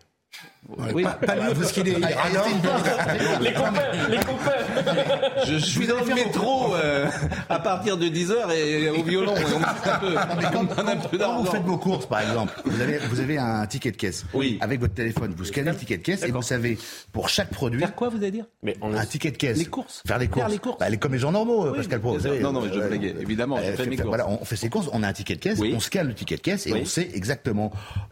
Oui. 0.94 1.04
Pas, 1.04 1.12
pas 1.14 1.36
lui, 1.36 1.54
parce 1.56 1.72
qu'il 1.72 1.88
est. 1.88 1.98
Ah, 2.04 2.24
radin. 2.24 3.40
Les 3.42 3.52
copains, 3.54 4.08
les 4.10 4.18
copains. 4.18 5.46
Je 5.46 5.58
suis 5.58 5.88
dans 5.88 6.00
le 6.06 6.14
métro 6.14 6.76
euh, 6.76 7.08
à 7.50 7.60
partir 7.60 7.98
de 7.98 8.06
10h 8.06 8.52
et 8.56 8.90
au 8.90 9.04
violon. 9.04 9.36
et 9.36 9.44
on 9.44 9.62
un 9.90 9.98
peu, 10.00 10.16
on 10.58 10.64
donne 10.64 10.88
un 10.90 10.96
peu 10.98 11.18
Quand 11.18 11.40
vous 11.42 11.46
faites 11.52 11.64
vos 11.64 11.78
courses, 11.78 12.06
par 12.06 12.22
exemple, 12.22 12.54
vous 12.64 12.80
avez, 12.80 13.00
vous 13.00 13.20
avez 13.20 13.38
un 13.40 13.66
ticket 13.66 13.92
de 13.92 13.98
caisse. 13.98 14.26
Oui. 14.34 14.60
Avec 14.62 14.80
votre 14.80 14.94
téléphone, 14.94 15.34
vous 15.36 15.44
scannez 15.46 15.72
le 15.72 15.76
ticket 15.78 15.98
de 15.98 16.04
caisse 16.04 16.24
et 16.24 16.32
vous 16.32 16.42
savez, 16.44 16.78
pour 17.12 17.28
chaque 17.28 17.50
produit, 17.50 17.80
Faire 17.80 17.96
quoi, 17.96 18.10
vous 18.10 18.18
allez 18.18 18.32
dire? 18.32 18.46
Mais 18.64 18.78
on 18.82 18.94
un 18.94 19.06
ticket 19.06 19.32
de 19.32 19.38
caisse. 19.38 19.58
Les 19.58 19.66
courses. 19.66 20.04
Faire 20.08 20.20
les 20.20 20.28
Faire 20.28 20.36
courses. 20.44 20.52
les 20.52 20.60
courses. 20.60 20.78
Bah, 20.80 20.90
les- 20.90 20.98
comme 20.98 21.14
les 21.14 21.20
gens 21.20 21.32
normaux, 21.32 21.72
Pascal 21.74 22.00
Pro. 22.00 22.18
Non, 22.20 22.54
non, 22.54 22.62
mais 22.62 22.70
je 22.74 22.80
euh, 22.80 22.88
blaguais. 22.88 23.16
Évidemment, 23.20 23.58
je 23.58 23.72
euh, 23.72 23.76
fais 23.76 23.86
mes 23.88 23.96
courses. 23.98 24.08
Voilà, 24.08 24.30
on 24.30 24.46
fait 24.46 24.56
ses 24.56 24.70
courses, 24.70 24.90
on 24.94 25.04
a 25.04 25.08
un 25.08 25.14
ticket 25.14 25.36
de 25.36 25.42
caisse, 25.42 25.60
Oui. 25.60 25.74
on 25.76 25.80
scanne 25.80 26.08
le 26.08 26.14
ticket 26.14 26.36
de 26.38 26.42
caisse 26.42 26.68
et 26.68 26.74
Oui. 26.74 26.80
on 26.84 26.86
sait 26.86 27.10
exactement 27.14 27.72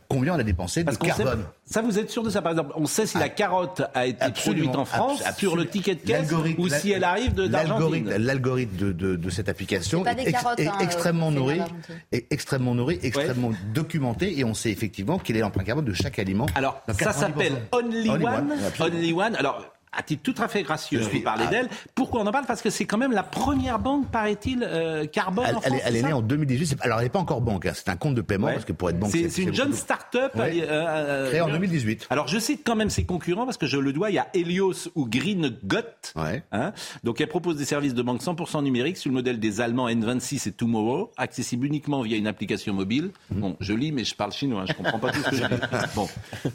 combien 0.09 0.33
on 0.35 0.39
a 0.39 0.43
dépensé 0.43 0.83
de 0.83 0.91
carbone. 0.95 1.43
ça, 1.65 1.81
vous 1.83 1.99
êtes 1.99 2.08
sûr 2.09 2.23
de 2.23 2.29
ça? 2.29 2.41
Par 2.41 2.51
exemple, 2.51 2.71
on 2.75 2.85
sait 2.85 3.05
si 3.05 3.17
la 3.17 3.29
carotte 3.29 3.81
a 3.93 4.05
été 4.05 4.21
Absolument, 4.23 4.71
produite 4.71 4.75
en 4.79 4.85
France 4.85 5.23
sur 5.37 5.55
le 5.55 5.67
ticket 5.67 5.95
de 5.95 6.01
caisse 6.01 6.29
L'algorithme- 6.31 6.59
ou 6.59 6.69
si 6.69 6.91
elle 6.91 7.03
arrive 7.03 7.33
d'Argentine? 7.33 8.09
l'algorithme 8.17 8.75
de, 8.77 8.91
de, 8.91 9.15
de 9.15 9.29
cette 9.29 9.49
application 9.49 10.03
pas 10.03 10.13
des 10.15 10.23
est, 10.23 10.29
ex- 10.29 10.41
carottes, 10.41 10.59
est 10.59 10.67
hein, 10.67 10.73
extrêmement 10.81 11.29
euh, 11.29 11.31
nourri, 11.31 11.61
est 12.11 12.25
extrêmement 12.31 12.75
nourri, 12.75 12.99
extrêmement 13.03 13.51
documenté 13.73 14.39
et 14.39 14.43
on 14.43 14.53
sait 14.53 14.71
effectivement 14.71 15.17
quelle 15.19 15.37
est 15.37 15.41
l'empreinte 15.41 15.65
carbone 15.67 15.85
de 15.85 15.93
chaque 15.93 16.19
aliment. 16.19 16.45
Alors, 16.55 16.81
ça 16.87 16.93
90%. 17.11 17.13
s'appelle 17.13 17.53
Only, 17.71 18.09
Only 18.09 18.25
One. 18.25 18.33
One. 18.51 18.53
Only 18.79 19.13
One. 19.13 19.35
Alors, 19.35 19.63
à 19.91 20.03
titre 20.03 20.21
tout 20.23 20.35
à 20.41 20.47
fait 20.47 20.63
gracieux, 20.63 20.99
Je 21.01 21.09
vous 21.09 21.23
ah. 21.25 21.45
d'elle. 21.47 21.67
Pourquoi 21.95 22.21
on 22.21 22.27
en 22.27 22.31
parle? 22.31 22.45
Parce 22.45 22.61
que 22.61 22.69
c'est 22.69 22.85
quand 22.85 22.97
même 22.97 23.11
la 23.11 23.23
première 23.23 23.79
banque, 23.79 24.07
paraît-il, 24.11 24.63
euh, 24.63 25.05
carbone 25.05 25.45
Elle, 25.47 25.55
en 25.55 25.61
elle 25.61 25.65
France. 25.71 25.79
est, 25.79 25.83
elle 25.85 25.95
est 25.95 26.01
c'est 26.01 26.07
née 26.07 26.13
en 26.13 26.21
2018. 26.21 26.65
C'est- 26.67 26.81
Alors, 26.81 26.99
elle 26.99 27.05
n'est 27.05 27.09
pas 27.09 27.19
encore 27.19 27.41
banque. 27.41 27.65
hein. 27.65 27.71
C'est 27.73 27.89
un 27.89 27.95
compte 27.95 28.15
de 28.15 28.21
paiement 28.21 28.47
Ouais. 28.47 28.53
parce 28.53 28.65
que 28.65 28.73
pour 28.73 28.89
être 28.89 28.99
banque, 28.99 29.11
C'est 29.11 29.29
c'est 29.29 29.43
une 29.43 29.53
jeune 29.53 29.73
start-up 29.73 30.33
Ouais. 30.35 30.61
euh, 30.61 30.67
euh, 30.69 31.27
Créée 31.29 31.41
en 31.41 31.49
euh, 31.49 31.53
2018. 31.53 32.07
Alors 32.09 32.27
je 32.27 32.37
cite 32.39 32.61
quand 32.65 32.75
même 32.75 32.89
ses 32.89 33.03
concurrents 33.05 33.45
parce 33.45 33.57
que 33.57 33.65
je 33.67 33.77
le 33.77 33.91
dois, 33.93 34.09
il 34.09 34.15
y 34.15 34.19
a 34.19 34.27
Helios 34.33 34.89
ou 34.95 35.07
Green 35.07 35.57
Got. 35.63 35.79
Ouais. 36.15 36.43
Hein 36.51 36.71
Donc 37.03 37.19
elle 37.21 37.27
propose 37.27 37.57
des 37.57 37.65
services 37.65 37.93
de 37.93 38.01
banque 38.01 38.21
100% 38.21 38.61
numériques 38.63 38.97
sur 38.97 39.09
le 39.09 39.15
modèle 39.15 39.39
des 39.39 39.59
Allemands 39.61 39.87
N26 39.89 40.47
et 40.47 40.51
Tomorrow, 40.51 41.11
accessible 41.17 41.65
uniquement 41.65 42.01
via 42.03 42.17
une 42.17 42.27
application 42.27 42.73
mobile. 42.73 43.11
Mhm. 43.31 43.39
Bon, 43.39 43.57
je 43.59 43.73
lis 43.73 43.91
mais 43.91 44.03
je 44.03 44.13
parle 44.15 44.31
chinois, 44.31 44.65
je 44.67 44.73
comprends 44.73 44.99
pas 44.99 45.11
tout 45.11 45.21
ce 45.23 45.29
que 45.31 45.35
je 45.35 45.43
lis. 45.43 45.49
Bon, 45.95 46.07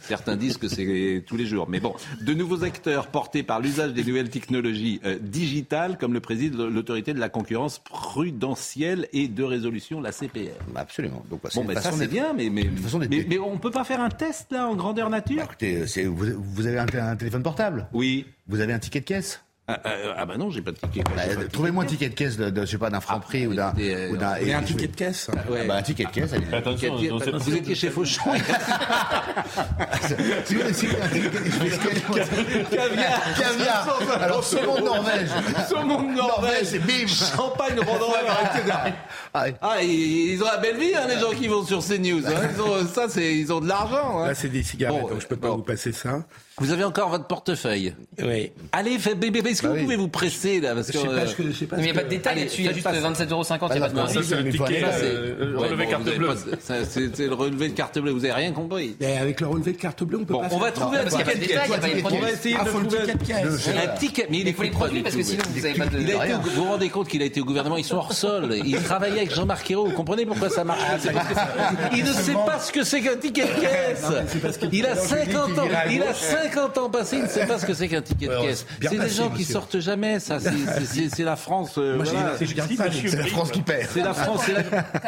certains 0.02 0.36
disent 0.36 0.56
que 0.58 0.68
c'est 0.68 1.22
tous 1.26 1.36
les 1.36 1.46
jours, 1.46 1.66
mais 1.68 1.80
bon, 1.80 1.94
de 2.20 2.34
nouveaux 2.34 2.62
acteurs 2.64 3.08
portés 3.24 3.42
par 3.42 3.58
l'usage 3.60 3.94
des 3.94 4.04
nouvelles 4.04 4.28
technologies 4.28 5.00
euh, 5.06 5.18
digitales, 5.18 5.96
comme 5.96 6.12
le 6.12 6.20
préside 6.20 6.54
l'autorité 6.56 7.14
de 7.14 7.18
la 7.20 7.30
concurrence 7.30 7.78
prudentielle 7.78 9.08
et 9.14 9.28
de 9.28 9.42
résolution, 9.42 10.00
la 10.02 10.12
CPR. 10.12 10.52
Absolument. 10.76 11.24
Donc, 11.30 11.40
bah, 11.42 11.48
Bon, 11.54 11.64
ben 11.64 11.80
ça 11.80 11.90
c'est 11.92 12.06
bien, 12.06 12.34
mais 12.34 12.50
mais, 12.50 12.64
mais 13.08 13.24
mais 13.28 13.38
on 13.38 13.56
peut 13.56 13.70
pas 13.70 13.84
faire 13.84 14.00
un 14.00 14.10
test 14.10 14.52
là 14.52 14.68
en 14.68 14.74
grandeur 14.76 15.08
nature? 15.08 15.42
Écoutez, 15.44 15.86
c'est- 15.86 16.04
vous, 16.04 16.26
vous 16.36 16.66
avez 16.66 16.78
un, 16.78 16.86
un 17.00 17.16
téléphone 17.16 17.42
portable? 17.42 17.86
Oui. 17.94 18.26
Vous 18.46 18.60
avez 18.60 18.74
un 18.74 18.78
ticket 18.78 19.00
de 19.00 19.04
caisse? 19.06 19.40
Ah, 19.66 19.80
euh, 19.86 20.12
ah 20.18 20.26
bah 20.26 20.36
non, 20.36 20.50
j'ai 20.50 20.60
pas 20.60 20.72
de 20.72 20.76
ticket. 20.76 21.02
Bah, 21.16 21.22
Trouvez-moi 21.50 21.84
un 21.84 21.86
ticket 21.86 22.10
de 22.10 22.14
caisse 22.14 22.36
de, 22.36 22.50
de, 22.50 22.60
je 22.66 22.72
sais 22.72 22.76
pas, 22.76 22.90
d'un 22.90 23.00
franc 23.00 23.18
prix 23.18 23.46
ou 23.46 23.54
d'un. 23.54 23.68
écoutez, 23.70 23.94
euh, 23.94 24.10
ou 24.10 24.16
d'un- 24.18 24.36
Et 24.36 24.52
un 24.52 24.60
et- 24.60 24.64
ticket 24.64 24.88
de 24.88 24.94
caisse. 24.94 25.30
Ah, 25.34 25.38
bah, 25.66 25.76
un 25.76 25.82
ticket 25.82 26.04
de 26.04 26.10
caisse, 26.10 26.34
allez. 26.34 26.52
Attention, 26.52 26.98
ticket. 26.98 27.30
pas 27.30 27.38
Vous 27.38 27.54
étiez 27.56 27.74
chez 27.74 27.88
Fauchon. 27.88 28.30
Si 30.44 30.54
vous 30.54 30.60
avez 30.60 30.68
un 30.68 30.72
ticket 30.72 30.96
Caviar. 32.70 33.22
Caviar. 33.38 33.98
Alors, 34.20 34.44
saumon 34.44 34.76
de 34.76 34.80
Norvège. 34.84 35.28
Saumon 35.68 36.02
de 36.02 36.14
Norvège. 36.14 36.64
c'est 36.64 36.78
bim. 36.80 37.06
Champagne 37.06 37.78
Rodin. 37.78 38.04
Ah, 39.32 39.44
ouais. 39.44 39.54
Ah, 39.62 39.82
ils, 39.82 40.40
ont 40.42 40.46
la 40.46 40.58
belle 40.58 40.76
vie, 40.76 40.94
hein, 40.94 41.06
les 41.08 41.18
gens 41.18 41.30
qui 41.30 41.48
vont 41.48 41.64
sur 41.64 41.82
CNews. 41.82 42.26
Hein. 42.26 42.50
Ils 42.54 42.60
ont, 42.60 42.86
ça, 42.86 43.06
c'est, 43.08 43.34
ils 43.34 43.50
ont 43.52 43.60
de 43.60 43.68
l'argent. 43.68 44.20
Hein. 44.20 44.26
Là, 44.28 44.34
c'est 44.34 44.48
des 44.48 44.62
cigarettes, 44.62 45.00
donc 45.08 45.20
je 45.20 45.26
peux 45.26 45.36
pas 45.36 45.48
vous 45.50 45.62
passer 45.62 45.92
ça. 45.92 46.22
Vous 46.58 46.70
avez 46.70 46.84
encore 46.84 47.08
votre 47.08 47.26
portefeuille. 47.26 47.94
Oui. 48.22 48.52
Allez, 48.70 48.96
bébé. 49.16 49.40
Est-ce 49.50 49.60
que 49.62 49.66
Bah 49.66 49.72
vous 49.72 49.78
oui. 49.78 49.82
pouvez 49.84 49.96
vous 49.96 50.06
presser 50.08 50.60
là 50.60 50.72
parce 50.74 50.86
Je 50.86 50.92
que, 50.92 50.98
sais 50.98 51.04
pas, 51.06 51.12
euh, 51.12 51.26
je, 51.36 51.42
je 51.50 51.52
sais 51.52 51.66
pas. 51.66 51.76
Mais 51.76 51.82
il 51.82 51.84
n'y 51.86 51.90
a 51.90 51.94
pas 51.94 52.04
de 52.04 52.08
détail 52.08 52.38
là-dessus, 52.38 52.60
il 52.60 52.66
y 52.66 52.68
a 52.68 52.72
juste 52.72 52.84
pas 52.84 52.94
ça. 52.94 53.00
27,50 53.10 53.30
euros, 53.32 53.42
il 53.44 53.48
n'y 53.48 53.52
a 53.52 53.56
Ah, 53.58 53.80
pas 53.80 53.88
de 53.88 53.94
non, 53.94 54.02
marge. 54.02 54.12
ça, 54.14 54.20
c'est 54.22 54.36
faut 54.56 54.64
ticket, 54.64 54.84
euh, 54.84 55.52
Ouais, 55.56 55.66
relevé 55.66 55.84
bon, 55.86 55.90
carte 55.90 56.04
bleue. 56.16 56.28
C'est 56.60 57.26
le 57.26 57.34
relevé 57.34 57.68
de 57.70 57.74
carte 57.74 57.98
bleue. 57.98 58.12
Vous 58.12 58.24
avez 58.24 58.34
rien 58.34 58.52
compris. 58.52 58.94
Mais 59.00 59.16
avec 59.18 59.40
le 59.40 59.48
relevé 59.48 59.72
de 59.72 59.78
carte 59.78 60.04
bleue, 60.04 60.18
on 60.20 60.24
peut 60.24 60.34
Bon, 60.34 60.40
pas 60.42 60.48
on 60.52 60.58
va 60.58 60.66
faire. 60.66 60.74
trouver 60.74 60.98
un 60.98 61.02
Parce 61.02 61.16
qu'il 61.16 61.24
n'y 61.24 61.30
a 61.30 61.32
pas 61.32 61.38
de 61.38 61.40
ticket. 61.44 61.54
détail, 61.54 61.66
il 61.66 61.70
n'y 61.70 61.74
a 61.74 61.78
pas 61.80 61.88
les 61.88 61.94
On 61.94 62.00
produits. 62.02 62.20
va 62.20 62.30
essayer 62.30 62.56
Ah, 62.56 62.62
de 62.62 62.68
le 62.68 62.72
trouver 62.72 62.98
un 62.98 63.88
ticket. 63.98 64.26
Mais 64.30 64.38
il 64.38 64.48
Il 64.48 64.54
faut 64.54 64.62
les 64.62 64.70
produits 64.70 64.96
du 64.98 65.02
parce 65.02 65.16
que 65.16 65.22
sinon 65.24 65.42
vous 65.52 65.60
n'avez 65.60 65.74
pas 65.74 65.86
de. 65.86 65.98
Vous 66.44 66.50
vous 66.62 66.64
rendez 66.70 66.88
compte 66.88 67.08
qu'il 67.08 67.22
a 67.22 67.24
été 67.24 67.40
au 67.40 67.44
gouvernement, 67.44 67.76
ils 67.78 67.84
sont 67.84 67.96
hors 67.96 68.12
sol. 68.12 68.54
Il 68.64 68.80
travaillait 68.80 69.18
avec 69.18 69.34
Jean-Marc 69.34 69.68
Ayrault. 69.72 69.86
Vous 69.86 69.92
comprenez 69.92 70.24
pourquoi 70.24 70.50
ça 70.50 70.62
marche? 70.62 70.80
C'est- 71.00 71.10
Il 71.96 72.04
ne 72.04 72.12
sait 72.12 72.32
pas 72.46 72.60
ce 72.60 72.70
que 72.70 72.84
c'est 72.84 73.00
qu'un 73.00 73.16
ticket 73.16 73.42
de 73.42 73.60
caisse. 73.60 74.04
Il 74.72 74.86
a 74.86 74.94
50 74.94 75.58
ans, 75.58 75.64
il 75.90 76.00
a 76.02 76.14
50 76.14 76.43
ans 76.78 76.90
passé, 76.90 77.16
il 77.16 77.22
ne 77.24 77.28
sait 77.28 77.46
pas 77.46 77.58
ce 77.58 77.66
que 77.66 77.74
c'est 77.74 77.88
qu'un 77.88 78.02
ticket 78.02 78.28
de 78.28 78.40
caisse. 78.42 78.66
C'est 78.80 78.98
des 78.98 79.08
gens 79.08 79.30
qui 79.30 79.44
sortent 79.44 79.78
jamais, 79.80 80.20
ça. 80.20 80.38
C'est- 80.40 81.18
la 81.24 81.36
France. 81.36 81.74
euh, 81.78 82.02
c'est- 82.38 82.54
la 82.56 83.26
France 83.26 83.50
qui 83.50 83.62
perd. 83.62 83.88
C'est 83.90 84.02
la 84.02 84.14
France. 84.14 84.42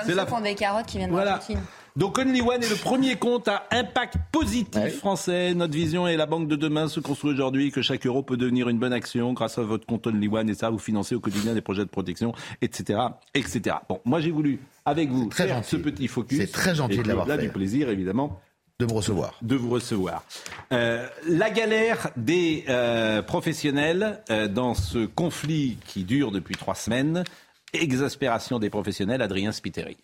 c'est 0.07 0.15
la- 0.15 0.33
ont 0.35 0.41
des 0.41 0.55
carottes 0.55 0.87
qui 0.87 0.99
viennent 0.99 1.11
Voilà. 1.11 1.33
d'Argentine. 1.33 1.61
Donc 1.95 2.19
Only 2.19 2.43
One 2.43 2.63
est 2.63 2.69
le 2.69 2.77
premier 2.77 3.17
compte 3.17 3.49
à 3.49 3.65
impact 3.71 4.17
positif 4.31 4.99
français. 4.99 5.55
Notre 5.55 5.73
vision 5.73 6.07
est 6.07 6.17
la 6.19 6.27
banque 6.27 6.47
de 6.47 6.55
demain 6.57 6.89
se 6.89 7.01
construit 7.01 7.31
aujourd'hui, 7.33 7.71
que 7.71 7.81
chaque 7.81 8.05
euro 8.05 8.23
peut 8.23 8.37
devenir 8.37 8.69
une 8.69 8.79
bonne 8.79 8.93
action 8.93 9.33
grâce 9.33 9.57
à 9.57 9.63
votre 9.63 9.87
compte 9.87 10.07
Only 10.07 10.29
One 10.29 10.51
et 10.51 10.55
ça 10.55 10.69
vous 10.69 10.79
financez 10.79 11.15
au 11.15 11.21
quotidien 11.21 11.55
des 11.55 11.63
projets 11.63 11.85
de 11.85 11.89
protection, 11.89 12.35
etc., 12.61 12.99
etc. 13.33 13.77
Bon, 13.89 14.01
moi 14.05 14.21
j'ai 14.21 14.31
voulu 14.31 14.61
avec 14.85 15.09
vous 15.11 15.29
très 15.31 15.47
faire 15.47 15.57
gentil. 15.57 15.71
ce 15.71 15.77
petit 15.77 16.07
focus. 16.09 16.39
C'est 16.39 16.53
très 16.53 16.75
gentil 16.75 16.99
Et 16.99 17.03
de 17.03 17.09
l'avoir 17.09 17.27
Là 17.27 17.37
fait. 17.37 17.43
du 17.45 17.49
plaisir 17.49 17.89
évidemment 17.89 18.39
de 18.79 18.85
me 18.85 18.93
recevoir. 18.93 19.39
de 19.41 19.57
vous 19.57 19.71
recevoir. 19.71 20.25
Euh, 20.73 21.09
la 21.27 21.49
galère 21.51 22.11
des 22.17 22.65
euh, 22.69 23.23
professionnels 23.23 24.23
euh, 24.31 24.49
dans 24.49 24.75
ce 24.75 25.07
conflit 25.07 25.79
qui 25.87 26.05
dure 26.05 26.31
depuis 26.31 26.57
trois 26.57 26.75
semaines. 26.75 27.25
Exaspération 27.73 28.59
des 28.59 28.69
professionnels, 28.69 29.23
Adrien 29.23 29.53
Spiteri. 29.53 29.97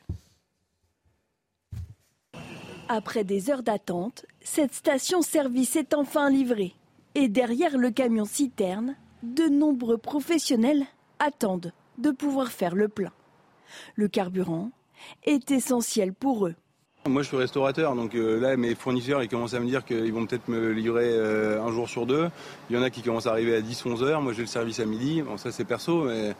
Après 2.88 3.24
des 3.24 3.50
heures 3.50 3.62
d'attente, 3.62 4.24
cette 4.40 4.74
station-service 4.74 5.76
est 5.76 5.92
enfin 5.92 6.30
livrée. 6.30 6.74
Et 7.14 7.28
derrière 7.28 7.76
le 7.76 7.90
camion 7.90 8.24
citerne, 8.24 8.96
de 9.22 9.44
nombreux 9.44 9.98
professionnels 9.98 10.86
attendent 11.18 11.72
de 11.98 12.10
pouvoir 12.10 12.48
faire 12.48 12.74
le 12.74 12.88
plein. 12.88 13.12
Le 13.96 14.08
carburant 14.08 14.70
est 15.24 15.50
essentiel 15.50 16.14
pour 16.14 16.46
eux. 16.46 16.54
Moi, 17.08 17.22
je 17.22 17.28
suis 17.28 17.36
restaurateur, 17.36 17.96
donc 17.96 18.14
euh, 18.14 18.38
là, 18.38 18.56
mes 18.56 18.76
fournisseurs, 18.76 19.24
ils 19.24 19.28
commencent 19.28 19.54
à 19.54 19.60
me 19.60 19.66
dire 19.66 19.84
qu'ils 19.84 20.12
vont 20.12 20.24
peut-être 20.24 20.46
me 20.46 20.70
livrer 20.70 21.08
euh, 21.08 21.60
un 21.60 21.72
jour 21.72 21.88
sur 21.88 22.06
deux. 22.06 22.28
Il 22.70 22.76
y 22.76 22.78
en 22.78 22.82
a 22.82 22.90
qui 22.90 23.02
commencent 23.02 23.26
à 23.26 23.32
arriver 23.32 23.56
à 23.56 23.60
10-11 23.60 24.04
heures. 24.04 24.22
Moi, 24.22 24.32
j'ai 24.32 24.42
le 24.42 24.46
service 24.46 24.78
à 24.78 24.84
midi. 24.84 25.20
Bon, 25.20 25.36
ça, 25.36 25.50
c'est 25.50 25.64
perso, 25.64 26.04
mais, 26.04 26.32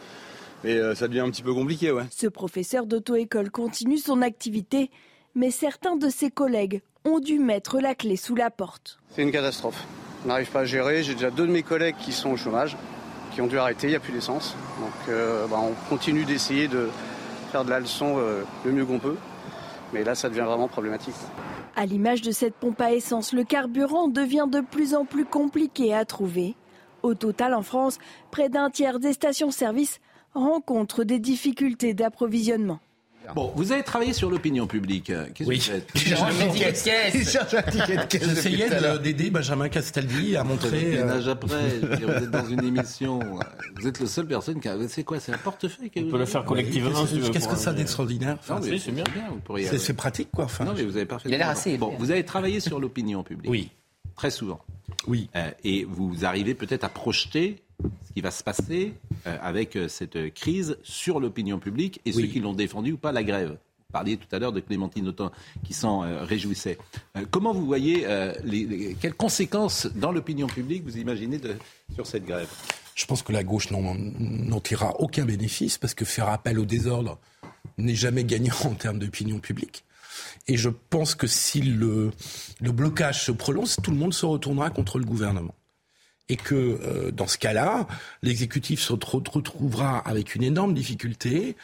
mais, 0.62 0.74
euh, 0.74 0.94
ça 0.94 1.08
devient 1.08 1.20
un 1.20 1.30
petit 1.30 1.42
peu 1.42 1.52
compliqué, 1.52 1.90
ouais. 1.90 2.04
Ce 2.10 2.28
professeur 2.28 2.86
d'auto-école 2.86 3.50
continue 3.50 3.98
son 3.98 4.22
activité, 4.22 4.92
mais 5.34 5.50
certains 5.50 5.96
de 5.96 6.08
ses 6.08 6.30
collègues 6.30 6.80
ont 7.04 7.18
dû 7.18 7.40
mettre 7.40 7.80
la 7.80 7.96
clé 7.96 8.14
sous 8.14 8.36
la 8.36 8.50
porte. 8.50 9.00
C'est 9.10 9.22
une 9.22 9.32
catastrophe. 9.32 9.82
On 10.24 10.28
n'arrive 10.28 10.50
pas 10.52 10.60
à 10.60 10.64
gérer. 10.64 11.02
J'ai 11.02 11.14
déjà 11.14 11.32
deux 11.32 11.48
de 11.48 11.52
mes 11.52 11.64
collègues 11.64 11.96
qui 11.98 12.12
sont 12.12 12.30
au 12.30 12.36
chômage, 12.36 12.76
qui 13.34 13.40
ont 13.40 13.48
dû 13.48 13.58
arrêter, 13.58 13.88
il 13.88 13.90
n'y 13.90 13.96
a 13.96 14.00
plus 14.00 14.12
d'essence. 14.12 14.54
Donc 14.78 14.92
euh, 15.08 15.48
bah, 15.48 15.58
on 15.60 15.74
continue 15.88 16.24
d'essayer 16.24 16.68
de 16.68 16.88
faire 17.50 17.64
de 17.64 17.70
la 17.70 17.80
leçon 17.80 18.14
euh, 18.18 18.44
le 18.64 18.70
mieux 18.70 18.86
qu'on 18.86 19.00
peut. 19.00 19.16
Mais 19.92 20.04
là, 20.04 20.14
ça 20.14 20.28
devient 20.28 20.40
vraiment 20.46 20.68
problématique. 20.68 21.14
À 21.76 21.86
l'image 21.86 22.22
de 22.22 22.32
cette 22.32 22.54
pompe 22.54 22.80
à 22.80 22.92
essence, 22.92 23.32
le 23.32 23.44
carburant 23.44 24.08
devient 24.08 24.46
de 24.50 24.60
plus 24.60 24.94
en 24.94 25.04
plus 25.04 25.24
compliqué 25.24 25.94
à 25.94 26.04
trouver. 26.04 26.54
Au 27.02 27.14
total, 27.14 27.54
en 27.54 27.62
France, 27.62 27.98
près 28.30 28.48
d'un 28.48 28.70
tiers 28.70 29.00
des 29.00 29.12
stations-service 29.12 30.00
rencontrent 30.34 31.04
des 31.04 31.18
difficultés 31.18 31.94
d'approvisionnement. 31.94 32.80
Bon, 33.34 33.52
vous 33.56 33.72
avez 33.72 33.82
travaillé 33.82 34.12
sur 34.12 34.30
l'opinion 34.30 34.66
publique. 34.66 35.12
Qu'est-ce 35.34 35.48
Oui. 35.48 35.58
que 35.58 35.64
vous 35.64 35.70
faites 35.70 35.88
Il 35.94 36.00
cherche 36.00 36.22
un 36.22 36.48
ticket 36.48 36.72
de 36.72 36.78
caisse. 36.84 37.14
Il 37.14 37.28
cherche 37.28 37.54
un 37.54 37.62
ticket 37.62 37.96
de 37.96 38.02
caisse 38.04 38.24
J'essayais 38.28 38.98
d'aider 39.02 39.30
Benjamin 39.30 39.68
Castaldi 39.68 40.36
à 40.36 40.44
montrer. 40.44 40.92
Le 40.96 40.98
euh, 41.02 41.30
après, 41.30 41.56
je 41.80 41.86
veux 41.86 41.96
dire, 41.96 42.06
vous 42.08 42.24
êtes 42.24 42.30
dans 42.30 42.46
une 42.46 42.64
émission. 42.64 43.20
Vous 43.80 43.86
êtes 43.86 44.00
la 44.00 44.06
seule 44.06 44.26
personne 44.26 44.60
qui 44.60 44.68
a. 44.68 44.76
C'est 44.88 45.04
quoi 45.04 45.18
C'est 45.20 45.32
un 45.32 45.38
portefeuille 45.38 45.90
que 45.90 46.00
On 46.00 46.04
vous 46.04 46.10
peut 46.10 46.18
le 46.18 46.26
faire 46.26 46.44
collectivement, 46.44 46.90
Qu'est-ce 47.32 47.44
que 47.46 47.50
pour 47.50 47.56
ça 47.58 47.72
d'extraordinaire 47.72 48.34
Non, 48.34 48.38
Enfin, 48.56 48.60
mais 48.62 48.78
c'est- 48.78 48.86
c'est 48.86 48.92
bien, 48.92 49.04
vous 49.30 49.38
pourriez. 49.40 49.66
C'est 49.66 49.78
c'est 49.78 49.94
pratique, 49.94 50.30
quoi. 50.32 50.44
Enfin, 50.44 50.64
Non, 50.64 50.72
mais 50.76 50.82
vous 50.84 50.96
avez 50.96 51.06
parfaitement. 51.06 51.30
Il 51.30 51.34
a 51.34 51.38
l'air 51.38 51.48
assez 51.48 51.76
Bon, 51.78 51.94
vous 51.98 52.10
avez 52.10 52.24
travaillé 52.24 52.60
sur 52.60 52.80
l'opinion 52.80 53.22
publique. 53.22 53.50
Oui. 53.50 53.70
Très 54.16 54.30
souvent. 54.30 54.60
Oui. 55.06 55.28
Euh, 55.36 55.50
et 55.64 55.84
vous 55.84 56.24
arrivez 56.24 56.54
peut-être 56.54 56.84
à 56.84 56.88
projeter 56.88 57.62
ce 58.06 58.12
qui 58.12 58.20
va 58.20 58.30
se 58.30 58.44
passer 58.44 58.94
euh, 59.26 59.36
avec 59.42 59.74
euh, 59.76 59.88
cette 59.88 60.32
crise 60.34 60.76
sur 60.82 61.18
l'opinion 61.20 61.58
publique 61.58 62.00
et 62.04 62.12
Oui. 62.14 62.22
ceux 62.22 62.28
qui 62.28 62.40
l'ont 62.40 62.52
défendu 62.52 62.92
ou 62.92 62.98
pas 62.98 63.10
la 63.12 63.22
grève. 63.24 63.50
Vous 63.50 63.92
parliez 63.92 64.16
tout 64.16 64.28
à 64.34 64.38
l'heure 64.38 64.52
de 64.52 64.60
Clémentine 64.60 65.08
Autain 65.08 65.32
qui 65.64 65.74
s'en 65.74 66.04
euh, 66.04 66.24
réjouissait. 66.24 66.78
Comment 67.30 67.52
vous 67.52 67.66
voyez 67.66 68.06
les, 68.44 68.64
les- 68.64 68.94
quelles 68.94 69.14
conséquences 69.14 69.86
dans 69.94 70.12
l'opinion 70.12 70.46
publique 70.46 70.84
vous 70.84 70.96
imaginez 70.98 71.38
de, 71.38 71.56
sur 71.94 72.06
cette 72.06 72.24
grève? 72.24 72.48
Je 72.94 73.06
pense 73.06 73.22
que 73.22 73.32
la 73.32 73.42
gauche 73.42 73.70
n'en 73.70 73.94
n'en 73.94 74.60
tirera 74.60 75.00
aucun 75.00 75.24
bénéfice 75.24 75.78
parce 75.78 75.94
que 75.94 76.04
faire 76.04 76.28
appel 76.28 76.58
au 76.58 76.64
désordre 76.66 77.18
n'est 77.78 77.94
jamais 77.94 78.24
gagnant 78.24 78.54
en 78.64 78.74
termes 78.74 78.98
d'opinion 78.98 79.40
publique. 79.40 79.84
Et 80.48 80.56
je 80.56 80.68
pense 80.68 81.14
que 81.14 81.26
si 81.26 81.62
le, 81.62 82.10
blocage 82.60 83.24
se 83.24 83.32
prolonge, 83.32 83.76
tout 83.82 83.90
le 83.90 83.96
monde 83.96 84.14
se 84.14 84.26
retournera 84.26 84.70
contre 84.70 84.98
le 84.98 85.04
gouvernement. 85.04 85.54
Et 86.28 86.36
que 86.36 86.54
euh, 86.54 87.10
dans 87.10 87.26
ce 87.26 87.38
cas-là, 87.38 87.86
l'exécutif 88.22 88.80
se 88.80 88.92
re- 88.92 89.30
retrouvera 89.30 89.98
avec 89.98 90.34
une 90.34 90.42
énorme 90.42 90.74
difficulté, 90.74 91.56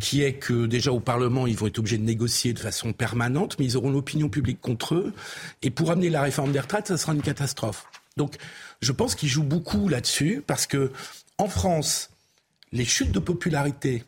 qui 0.00 0.22
est 0.22 0.34
que 0.34 0.66
déjà 0.66 0.92
au 0.92 1.00
Parlement, 1.00 1.46
ils 1.46 1.56
vont 1.56 1.66
être 1.66 1.78
obligés 1.78 1.98
de 1.98 2.04
négocier 2.04 2.52
de 2.54 2.58
façon 2.58 2.92
permanente, 2.92 3.56
mais 3.58 3.66
ils 3.66 3.76
auront 3.76 3.90
l'opinion 3.90 4.28
publique 4.28 4.60
contre 4.60 4.94
eux. 4.94 5.12
Et 5.60 5.70
pour 5.70 5.90
amener 5.90 6.08
la 6.08 6.22
réforme 6.22 6.52
des 6.52 6.60
retraites, 6.60 6.88
ça 6.88 6.96
sera 6.96 7.12
une 7.12 7.22
catastrophe. 7.22 7.86
Donc, 8.16 8.36
je 8.80 8.92
pense 8.92 9.14
qu'ils 9.14 9.28
jouent 9.28 9.42
beaucoup 9.42 9.88
là-dessus, 9.88 10.42
parce 10.46 10.66
que 10.66 10.92
en 11.38 11.48
France, 11.48 12.10
les 12.72 12.84
chutes 12.84 13.12
de 13.12 13.18
popularité 13.18 14.04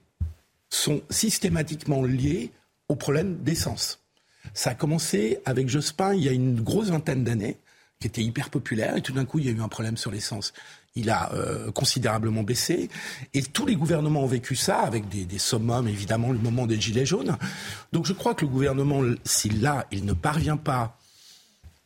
sont 0.70 1.02
systématiquement 1.10 2.02
liées 2.02 2.50
au 2.88 2.96
problème 2.96 3.36
d'essence. 3.42 4.03
Ça 4.52 4.70
a 4.70 4.74
commencé 4.74 5.38
avec 5.44 5.68
Jospin 5.68 6.14
il 6.14 6.22
y 6.22 6.28
a 6.28 6.32
une 6.32 6.60
grosse 6.60 6.88
vingtaine 6.88 7.24
d'années, 7.24 7.58
qui 8.00 8.06
était 8.06 8.22
hyper 8.22 8.50
populaire, 8.50 8.96
et 8.96 9.00
tout 9.00 9.12
d'un 9.12 9.24
coup, 9.24 9.38
il 9.38 9.46
y 9.46 9.48
a 9.48 9.52
eu 9.52 9.60
un 9.60 9.68
problème 9.68 9.96
sur 9.96 10.10
l'essence. 10.10 10.52
Il 10.96 11.10
a 11.10 11.32
euh, 11.32 11.72
considérablement 11.72 12.42
baissé, 12.42 12.90
et 13.32 13.42
tous 13.42 13.66
les 13.66 13.76
gouvernements 13.76 14.22
ont 14.22 14.28
vécu 14.28 14.56
ça, 14.56 14.80
avec 14.80 15.08
des, 15.08 15.24
des 15.24 15.38
summums, 15.38 15.88
évidemment, 15.88 16.30
le 16.30 16.38
moment 16.38 16.66
des 16.66 16.80
Gilets 16.80 17.06
jaunes. 17.06 17.36
Donc 17.92 18.06
je 18.06 18.12
crois 18.12 18.34
que 18.34 18.44
le 18.44 18.50
gouvernement, 18.50 19.02
si 19.24 19.48
là, 19.48 19.86
il 19.90 20.04
ne 20.04 20.12
parvient 20.12 20.56
pas 20.56 20.98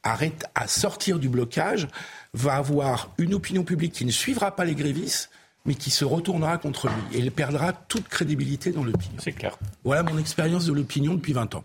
arrête 0.03 0.47
à 0.55 0.67
sortir 0.67 1.19
du 1.19 1.29
blocage, 1.29 1.89
va 2.35 2.55
avoir 2.55 3.13
une 3.19 3.35
opinion 3.35 3.65
publique 3.65 3.93
qui 3.93 4.05
ne 4.05 4.11
suivra 4.11 4.55
pas 4.55 4.65
les 4.65 4.75
grévistes, 4.75 5.31
mais 5.67 5.75
qui 5.75 5.91
se 5.91 6.05
retournera 6.05 6.59
contre 6.59 6.89
lui. 6.89 7.19
Et 7.19 7.21
il 7.21 7.31
perdra 7.31 7.73
toute 7.73 8.09
crédibilité 8.09 8.73
dans 8.73 8.85
l'opinion. 8.85 9.19
C'est 9.19 9.33
clair. 9.33 9.59
Voilà 9.85 10.03
mon 10.03 10.19
expérience 10.19 10.67
de 10.67 10.73
l'opinion 10.73 11.15
depuis 11.15 11.33
20 11.33 11.55
ans. 11.57 11.65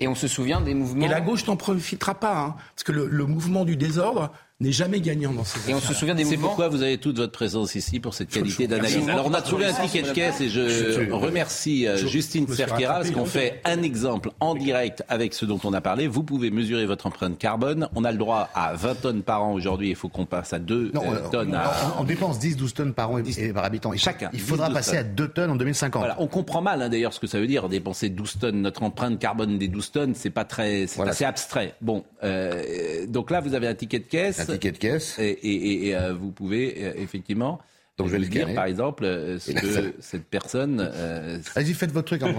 Et 0.00 0.08
on 0.08 0.14
se 0.14 0.28
souvient 0.28 0.60
des 0.60 0.74
mouvements. 0.74 1.04
Et 1.04 1.08
la 1.08 1.20
gauche 1.20 1.46
n'en 1.46 1.56
profitera 1.56 2.14
pas, 2.14 2.38
hein, 2.38 2.56
parce 2.74 2.84
que 2.84 2.92
le, 2.92 3.06
le 3.08 3.26
mouvement 3.26 3.64
du 3.64 3.76
désordre 3.76 4.32
n'est 4.60 4.72
jamais 4.72 5.00
gagnant 5.00 5.32
dans 5.32 5.44
ces 5.44 5.70
Et 5.70 5.74
on 5.74 5.78
se 5.78 5.94
souvient 5.94 6.16
des 6.16 6.24
C'est 6.24 6.30
mouvements. 6.32 6.48
pourquoi 6.48 6.68
vous 6.68 6.82
avez 6.82 6.98
toute 6.98 7.16
votre 7.16 7.30
présence 7.30 7.76
ici 7.76 8.00
pour 8.00 8.14
cette 8.14 8.28
qualité 8.28 8.66
d'analyse. 8.66 9.08
Alors 9.08 9.26
on 9.26 9.32
a 9.34 9.40
trouvé 9.40 9.66
un 9.66 9.72
ticket 9.72 10.02
de 10.02 10.10
caisse 10.10 10.40
et 10.40 10.48
je 10.48 11.12
remercie 11.12 11.86
euh, 11.86 11.96
Justine 11.96 12.44
Cerquera 12.48 12.94
parce 12.94 13.12
qu'on 13.12 13.24
fait 13.24 13.60
un 13.64 13.82
exemple 13.82 14.30
en 14.40 14.56
direct 14.56 15.04
avec 15.08 15.32
ce 15.34 15.44
dont 15.44 15.60
on 15.62 15.72
a 15.74 15.80
parlé. 15.80 16.08
Vous 16.08 16.24
pouvez 16.24 16.50
mesurer 16.50 16.86
votre 16.86 17.06
empreinte 17.06 17.38
carbone. 17.38 17.88
On 17.94 18.02
a 18.02 18.10
le 18.10 18.18
droit 18.18 18.48
à 18.52 18.74
20 18.74 18.94
tonnes 19.00 19.22
par 19.22 19.44
an 19.44 19.52
aujourd'hui. 19.52 19.90
Il 19.90 19.94
faut 19.96 20.08
qu'on 20.08 20.26
passe 20.26 20.52
à 20.52 20.58
2 20.58 20.90
Non, 20.92 21.02
euh, 21.04 21.18
on- 21.24 21.30
tonnes. 21.30 21.50
on, 21.52 21.56
à- 21.56 21.96
on 22.00 22.04
dépense 22.04 22.40
10-12 22.40 22.72
tonnes 22.72 22.94
par 22.94 23.12
an 23.12 23.18
et, 23.20 23.22
et 23.40 23.52
par 23.52 23.64
habitant. 23.64 23.92
Il, 23.92 24.00
Chacun, 24.00 24.28
Il 24.32 24.40
faudra 24.40 24.70
10-12 24.70 24.72
passer 24.74 24.90
tonnes. 24.96 25.00
à 25.00 25.04
2 25.04 25.28
tonnes 25.28 25.50
en 25.52 25.56
2050. 25.56 26.00
Voilà, 26.00 26.16
on 26.20 26.26
comprend 26.26 26.62
mal 26.62 26.82
hein, 26.82 26.88
d'ailleurs 26.88 27.12
ce 27.12 27.20
que 27.20 27.28
ça 27.28 27.38
veut 27.38 27.46
dire 27.46 27.68
dépenser 27.68 28.08
12 28.08 28.38
tonnes. 28.40 28.60
Notre 28.60 28.82
empreinte 28.82 29.20
carbone 29.20 29.56
des 29.56 29.68
12 29.68 29.92
tonnes, 29.92 30.14
c'est 30.16 30.30
pas 30.30 30.44
très, 30.44 30.88
c'est 30.88 30.96
Voilà. 30.96 31.12
assez 31.12 31.24
abstrait. 31.24 31.74
Bon, 31.80 32.02
euh, 32.24 33.06
donc 33.06 33.30
là 33.30 33.40
vous 33.40 33.54
avez 33.54 33.68
un 33.68 33.74
ticket 33.76 34.00
de 34.00 34.04
caisse. 34.04 34.47
Ticket 34.54 34.72
de 34.72 34.78
caisse. 34.78 35.18
Et, 35.18 35.28
et- 35.30 35.88
et, 35.88 35.96
euh, 35.96 36.14
vous 36.14 36.30
pouvez 36.32 36.74
euh, 36.78 36.92
effectivement. 36.96 37.58
Donc, 37.96 38.06
je 38.06 38.12
vais 38.12 38.18
le 38.20 38.26
dire, 38.28 38.54
par 38.54 38.66
exemple, 38.66 39.04
euh, 39.04 39.40
ce 39.40 39.50
Et 39.50 39.54
là, 39.54 39.60
que 39.60 39.72
ça- 39.72 39.80
cette 39.98 40.26
personne. 40.26 40.88
euh, 40.94 41.40
Vas-y, 41.56 41.74
faites 41.74 41.90
votre 41.90 42.06
truc. 42.16 42.22
Hein, 42.22 42.32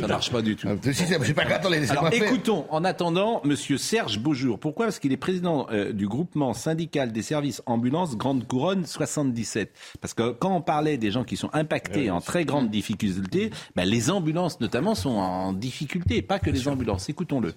ça 0.00 0.06
marche 0.06 0.30
pas 0.30 0.42
du 0.42 0.54
tout. 0.54 0.68
Si, 0.82 0.92
si, 0.92 1.32
pas 1.32 1.44
attendez, 1.44 1.90
Alors 1.90 2.12
écoutons, 2.12 2.66
en 2.68 2.84
attendant, 2.84 3.40
Monsieur 3.42 3.78
Serge 3.78 4.18
Beaujour. 4.18 4.58
Pourquoi? 4.58 4.84
Parce 4.84 4.98
qu'il 4.98 5.10
est 5.12 5.16
président 5.16 5.66
euh, 5.72 5.92
du 5.94 6.06
groupement 6.06 6.52
syndical 6.52 7.10
des 7.10 7.22
services 7.22 7.62
ambulances 7.64 8.18
Grande 8.18 8.46
Couronne 8.46 8.84
77. 8.84 9.72
Parce 10.02 10.12
que 10.12 10.32
quand 10.32 10.54
on 10.54 10.60
parlait 10.60 10.98
des 10.98 11.10
gens 11.10 11.24
qui 11.24 11.38
sont 11.38 11.48
impactés 11.54 12.10
en 12.10 12.20
très 12.20 12.44
grande 12.44 12.68
difficulté, 12.68 13.48
ben, 13.76 13.86
les 13.88 14.10
ambulances 14.10 14.60
notamment 14.60 14.94
sont 14.94 15.08
en 15.16 15.54
difficulté, 15.54 16.20
pas 16.20 16.38
que 16.38 16.50
les 16.50 16.68
ambulances. 16.68 17.08
Écoutons-le. 17.08 17.54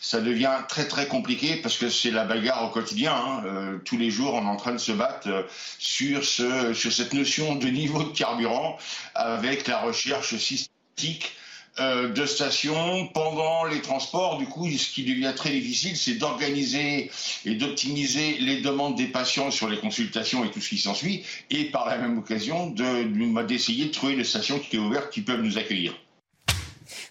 Ça 0.00 0.20
devient 0.20 0.56
très 0.68 0.86
très 0.88 1.06
compliqué 1.06 1.56
parce 1.56 1.76
que 1.76 1.88
c'est 1.88 2.10
la 2.10 2.24
bagarre 2.24 2.64
au 2.64 2.68
quotidien. 2.68 3.14
hein. 3.14 3.42
Euh, 3.46 3.78
tous 3.84 3.96
les 3.98 4.10
jours, 4.10 4.34
on 4.34 4.42
est 4.42 4.48
en 4.48 4.56
train 4.56 4.72
de 4.72 4.78
se 4.78 4.92
battre 4.92 5.28
euh, 5.28 5.42
sur, 5.78 6.24
ce, 6.24 6.72
sur 6.74 6.92
cette 6.92 7.12
notion 7.12 7.54
de 7.56 7.68
niveau 7.68 8.02
de 8.02 8.16
carburant 8.16 8.78
avec 9.14 9.66
la 9.68 9.78
recherche 9.80 10.36
systématique 10.36 11.32
euh, 11.78 12.08
de 12.08 12.26
stations 12.26 13.06
pendant 13.08 13.64
les 13.64 13.80
transports. 13.80 14.38
Du 14.38 14.46
coup, 14.46 14.68
ce 14.70 14.90
qui 14.90 15.04
devient 15.04 15.32
très 15.36 15.50
difficile, 15.50 15.96
c'est 15.96 16.14
d'organiser 16.14 17.10
et 17.44 17.54
d'optimiser 17.54 18.38
les 18.40 18.60
demandes 18.60 18.96
des 18.96 19.06
patients 19.06 19.50
sur 19.50 19.68
les 19.68 19.78
consultations 19.78 20.44
et 20.44 20.50
tout 20.50 20.60
ce 20.60 20.68
qui 20.70 20.78
s'ensuit, 20.78 21.24
et 21.50 21.66
par 21.66 21.86
la 21.86 21.96
même 21.98 22.18
occasion 22.18 22.66
de- 22.70 23.42
d'essayer 23.44 23.86
de, 23.86 23.90
trouver 23.92 24.14
une 24.14 24.24
station 24.24 24.58
qui 24.58 24.76
est 24.76 24.78
ouverte 24.80 25.10
qui 25.12 25.20
peuvent 25.22 25.42
nous 25.42 25.58
accueillir. 25.58 25.94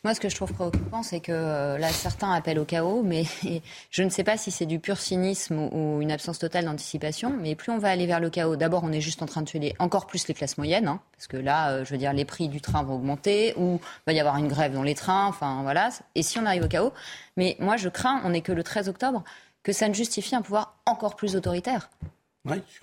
Moi, 0.03 0.13
ce 0.13 0.19
que 0.21 0.29
je 0.29 0.35
trouve 0.35 0.53
préoccupant, 0.53 1.03
c'est 1.03 1.19
que 1.19 1.31
euh, 1.33 1.77
là, 1.77 1.89
certains 1.89 2.31
appellent 2.31 2.59
au 2.59 2.65
chaos, 2.65 3.03
mais 3.03 3.23
je 3.91 4.03
ne 4.03 4.09
sais 4.09 4.23
pas 4.23 4.37
si 4.37 4.49
c'est 4.49 4.65
du 4.65 4.79
pur 4.79 4.97
cynisme 4.97 5.59
ou, 5.59 6.01
une 6.01 6.11
absence 6.11 6.39
totale 6.39 6.65
d'anticipation. 6.65 7.35
Mais 7.39 7.55
plus 7.55 7.71
on 7.71 7.77
va 7.77 7.89
aller 7.89 8.05
vers 8.05 8.19
le 8.19 8.29
chaos, 8.29 8.55
d'abord, 8.55 8.83
on 8.85 8.91
est 8.91 9.01
juste 9.01 9.21
en 9.21 9.25
train 9.25 9.41
de 9.41 9.47
tuer 9.47 9.75
encore 9.79 10.07
plus 10.07 10.27
les 10.27 10.33
classes 10.33 10.57
moyennes, 10.57 10.87
hein, 10.87 11.01
parce 11.15 11.27
que 11.27 11.37
là, 11.37 11.71
euh, 11.71 11.85
je 11.85 11.91
veux 11.91 11.97
dire, 11.97 12.13
les 12.13 12.25
prix 12.25 12.47
du 12.47 12.61
train 12.61 12.83
vont 12.83 12.95
augmenter, 12.95 13.53
ou 13.57 13.79
il 13.83 14.03
va 14.07 14.13
y 14.13 14.19
avoir 14.19 14.37
une 14.37 14.47
grève 14.47 14.73
dans 14.73 14.83
les 14.83 14.95
trains, 14.95 15.27
enfin 15.27 15.63
voilà. 15.63 15.89
Et 16.15 16.23
si 16.23 16.39
on 16.39 16.45
arrive 16.45 16.63
au 16.63 16.69
chaos, 16.69 16.93
mais 17.35 17.57
moi, 17.59 17.75
je 17.75 17.89
crains, 17.89 18.21
on 18.23 18.29
n'est 18.29 18.41
que 18.41 18.51
le 18.53 18.63
13 18.63 18.87
octobre, 18.87 19.23
que 19.63 19.73
ça 19.73 19.89
ne 19.89 19.93
justifie 19.93 20.35
un 20.35 20.41
pouvoir 20.41 20.77
encore 20.85 21.15
plus 21.15 21.35
autoritaire. 21.35 21.89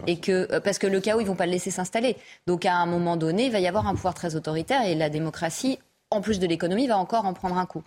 et 0.07 0.21
que, 0.21 0.53
euh, 0.53 0.61
parce 0.61 0.79
que 0.79 0.87
le 0.87 1.01
chaos, 1.01 1.21
ils 1.21 1.27
vont 1.27 1.35
pas 1.35 1.47
le 1.47 1.53
laisser 1.53 1.71
s'installer. 1.71 2.17
Donc 2.47 2.67
à 2.67 2.75
un 2.75 2.87
moment 2.87 3.17
donné, 3.17 3.47
il 3.47 3.53
va 3.53 3.59
y 3.59 3.67
avoir 3.67 3.87
un 3.87 3.95
pouvoir 3.95 4.15
très 4.15 4.37
autoritaire 4.37 4.83
et 4.85 4.95
la 4.95 5.09
démocratie, 5.09 5.79
en 6.11 6.21
plus 6.21 6.39
de 6.39 6.47
l'économie, 6.47 6.87
va 6.87 6.99
encore 6.99 7.25
en 7.25 7.35
prendre 7.35 7.59
un 7.59 7.67
coup. 7.67 7.83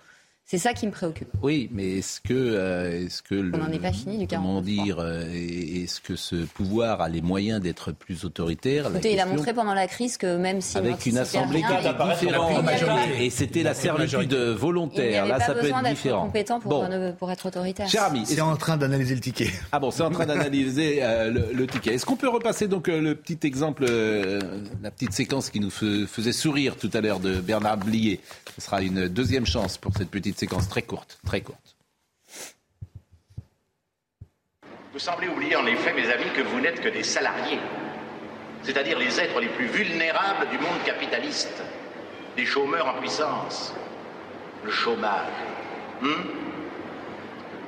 C'est 0.52 0.58
ça 0.58 0.74
qui 0.74 0.88
me 0.88 0.91
préoccupe. 0.91 1.30
Oui, 1.43 1.70
mais 1.72 2.00
est-ce 2.00 2.20
que, 2.20 2.34
euh, 2.34 3.06
est-ce 3.06 3.22
que 3.22 3.36
le, 3.36 3.52
on 3.54 3.60
n'en 3.60 3.72
est 3.72 3.78
pas 3.78 3.91
fini 3.91 4.18
du 4.18 4.26
Comment 4.26 4.64
dire 4.64 4.97
euh, 4.97 5.22
Est-ce 5.32 6.02
que 6.02 6.16
ce 6.16 6.38
pouvoir 6.38 7.02
a 7.02 7.08
les 7.08 7.22
moyens 7.22 7.62
d'être 7.62 7.91
plus 7.91 8.26
autoritaire 8.26 8.88
Écoutez, 8.89 9.14
il 9.14 9.20
a 9.20 9.28
montré 9.28 9.54
pendant 9.54 9.76
la 9.76 9.86
crise 9.86 10.18
que 10.18 10.38
même 10.38 10.60
si 10.60 10.76
avec 10.76 11.06
une 11.06 11.20
assemblée 11.20 11.62
qui 11.62 11.72
était 11.72 11.93
différente 12.04 12.66
et 13.20 13.30
c'était 13.30 13.62
la 13.62 13.76
servitude 13.76 14.34
volontaire. 14.34 15.28
Là, 15.28 15.39
ça 15.39 15.54
peut 15.54 15.68
être 15.68 15.84
différent. 15.84 16.26
compétent 16.26 16.60
pour, 16.60 16.84
pour 17.20 17.30
être 17.30 17.45
autoritaire. 17.45 17.88
Cher 17.88 18.06
ami, 18.06 18.26
c'est 18.26 18.41
en 18.41 18.56
train 18.56 18.76
d'analyser 18.76 19.14
le 19.14 19.22
ticket. 19.22 19.52
Ah 19.72 19.78
bon, 19.78 19.91
c'est 19.91 20.02
en 20.02 20.10
train 20.10 20.26
d'analyser 20.26 21.02
euh, 21.04 21.30
le, 21.54 21.68
ticket. 21.68 21.93
Est-ce 21.93 22.08
qu'on 22.08 22.16
peut 22.16 22.28
repasser 22.28 22.68
donc 22.68 22.88
le 22.88 23.14
petit 23.14 23.38
exemple, 23.45 23.86
la 23.86 24.89
petite 24.89 25.14
séquence 25.14 25.52
qui 25.52 25.60
nous 25.60 25.70
faisait 25.70 26.32
sourire 26.32 26.76
tout 26.76 26.89
à 26.95 27.02
l'heure 27.02 27.20
de 27.20 27.36
Bernard 27.36 27.78
Blier? 27.78 28.20
Ce 28.56 28.66
sera 28.66 28.82
une 28.82 29.08
deuxième 29.08 29.45
chance 29.45 29.78
pour 29.78 29.93
cette 29.95 30.10
petite 30.10 30.39
séquence 30.40 30.70
très 30.70 30.82
courte, 30.82 31.20
très 31.26 31.42
courte. 31.42 31.76
Vous 34.94 35.00
semblez 35.00 35.28
oublier 35.28 35.56
en 35.56 35.66
effet, 35.66 35.94
mes 35.94 36.10
amis, 36.10 36.32
que 36.36 36.42
vous 36.42 36.60
n'êtes 36.60 36.82
que 36.82 36.90
des 36.90 37.04
salariés, 37.04 37.60
c'est-à-dire 38.64 38.98
les 38.98 39.20
êtres 39.20 39.40
les 39.40 39.50
plus 39.50 39.68
vulnérables 39.68 40.50
du 40.50 40.58
monde 40.58 40.82
capitaliste, 40.86 41.62
des 42.36 42.46
chômeurs 42.46 42.88
en 42.88 43.00
puissance. 43.00 43.74
Le 44.64 44.72
chômage. 44.72 45.28
Hmm? 46.02 46.50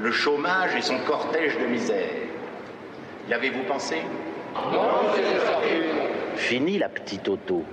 le 0.01 0.11
chômage 0.11 0.75
et 0.75 0.81
son 0.81 0.97
cortège 0.99 1.57
de 1.59 1.65
misère. 1.65 2.09
Y 3.29 3.33
avez-vous 3.33 3.63
pensé? 3.63 3.97
Non, 4.55 5.13
Fini 6.35 6.79
la 6.79 6.89
petite 6.89 7.27
auto. 7.27 7.63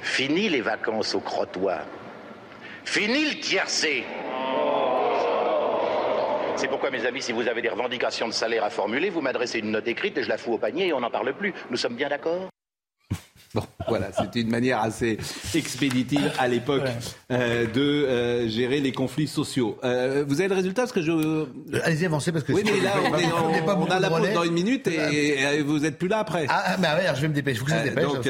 Fini 0.00 0.48
les 0.48 0.62
vacances 0.62 1.14
au 1.14 1.20
crottoir. 1.20 1.84
Fini 2.90 3.26
le 3.26 3.38
tiercé. 3.38 4.02
C'est 6.56 6.68
pourquoi, 6.68 6.90
mes 6.90 7.04
amis, 7.04 7.20
si 7.20 7.32
vous 7.32 7.46
avez 7.46 7.60
des 7.60 7.68
revendications 7.68 8.26
de 8.26 8.32
salaire 8.32 8.64
à 8.64 8.70
formuler, 8.70 9.10
vous 9.10 9.20
m'adressez 9.20 9.58
une 9.58 9.72
note 9.72 9.86
écrite 9.86 10.16
et 10.16 10.22
je 10.22 10.28
la 10.30 10.38
fous 10.38 10.54
au 10.54 10.58
panier 10.58 10.86
et 10.86 10.92
on 10.94 11.00
n'en 11.00 11.10
parle 11.10 11.34
plus. 11.34 11.52
Nous 11.70 11.76
sommes 11.76 11.96
bien 11.96 12.08
d'accord? 12.08 12.48
Bon, 13.54 13.62
voilà, 13.88 14.10
c'était 14.12 14.40
une 14.40 14.50
manière 14.50 14.80
assez 14.80 15.18
expéditive 15.54 16.32
à 16.38 16.48
l'époque 16.48 16.88
euh, 17.30 17.66
de 17.66 17.80
euh, 17.80 18.48
gérer 18.48 18.80
les 18.80 18.92
conflits 18.92 19.26
sociaux. 19.26 19.78
Euh, 19.84 20.24
vous 20.26 20.40
avez 20.40 20.48
le 20.48 20.54
résultat? 20.54 20.82
Parce 20.82 20.92
que 20.92 21.00
je. 21.00 21.46
Allez-y, 21.82 22.04
avancez 22.04 22.30
parce 22.30 22.44
que. 22.44 22.52
Oui, 22.52 22.62
mais 22.64 22.80
là, 22.80 22.94
on, 22.98 23.84
a 23.86 24.00
la 24.00 24.10
pause 24.10 24.32
dans 24.34 24.44
une 24.44 24.52
minute 24.52 24.86
et, 24.86 25.62
vous 25.62 25.78
n'êtes 25.78 25.98
plus 25.98 26.08
là 26.08 26.18
après. 26.18 26.44
Ah, 26.50 26.76
bah 26.78 26.96
ouais, 26.96 27.06
je 27.14 27.22
vais 27.22 27.28
me 27.28 27.34
dépêcher. 27.34 27.58
Faut 27.58 27.64
que 27.64 27.70
je 27.70 27.76
me 27.76 27.84
dépêche. 27.84 28.04
donc, 28.04 28.28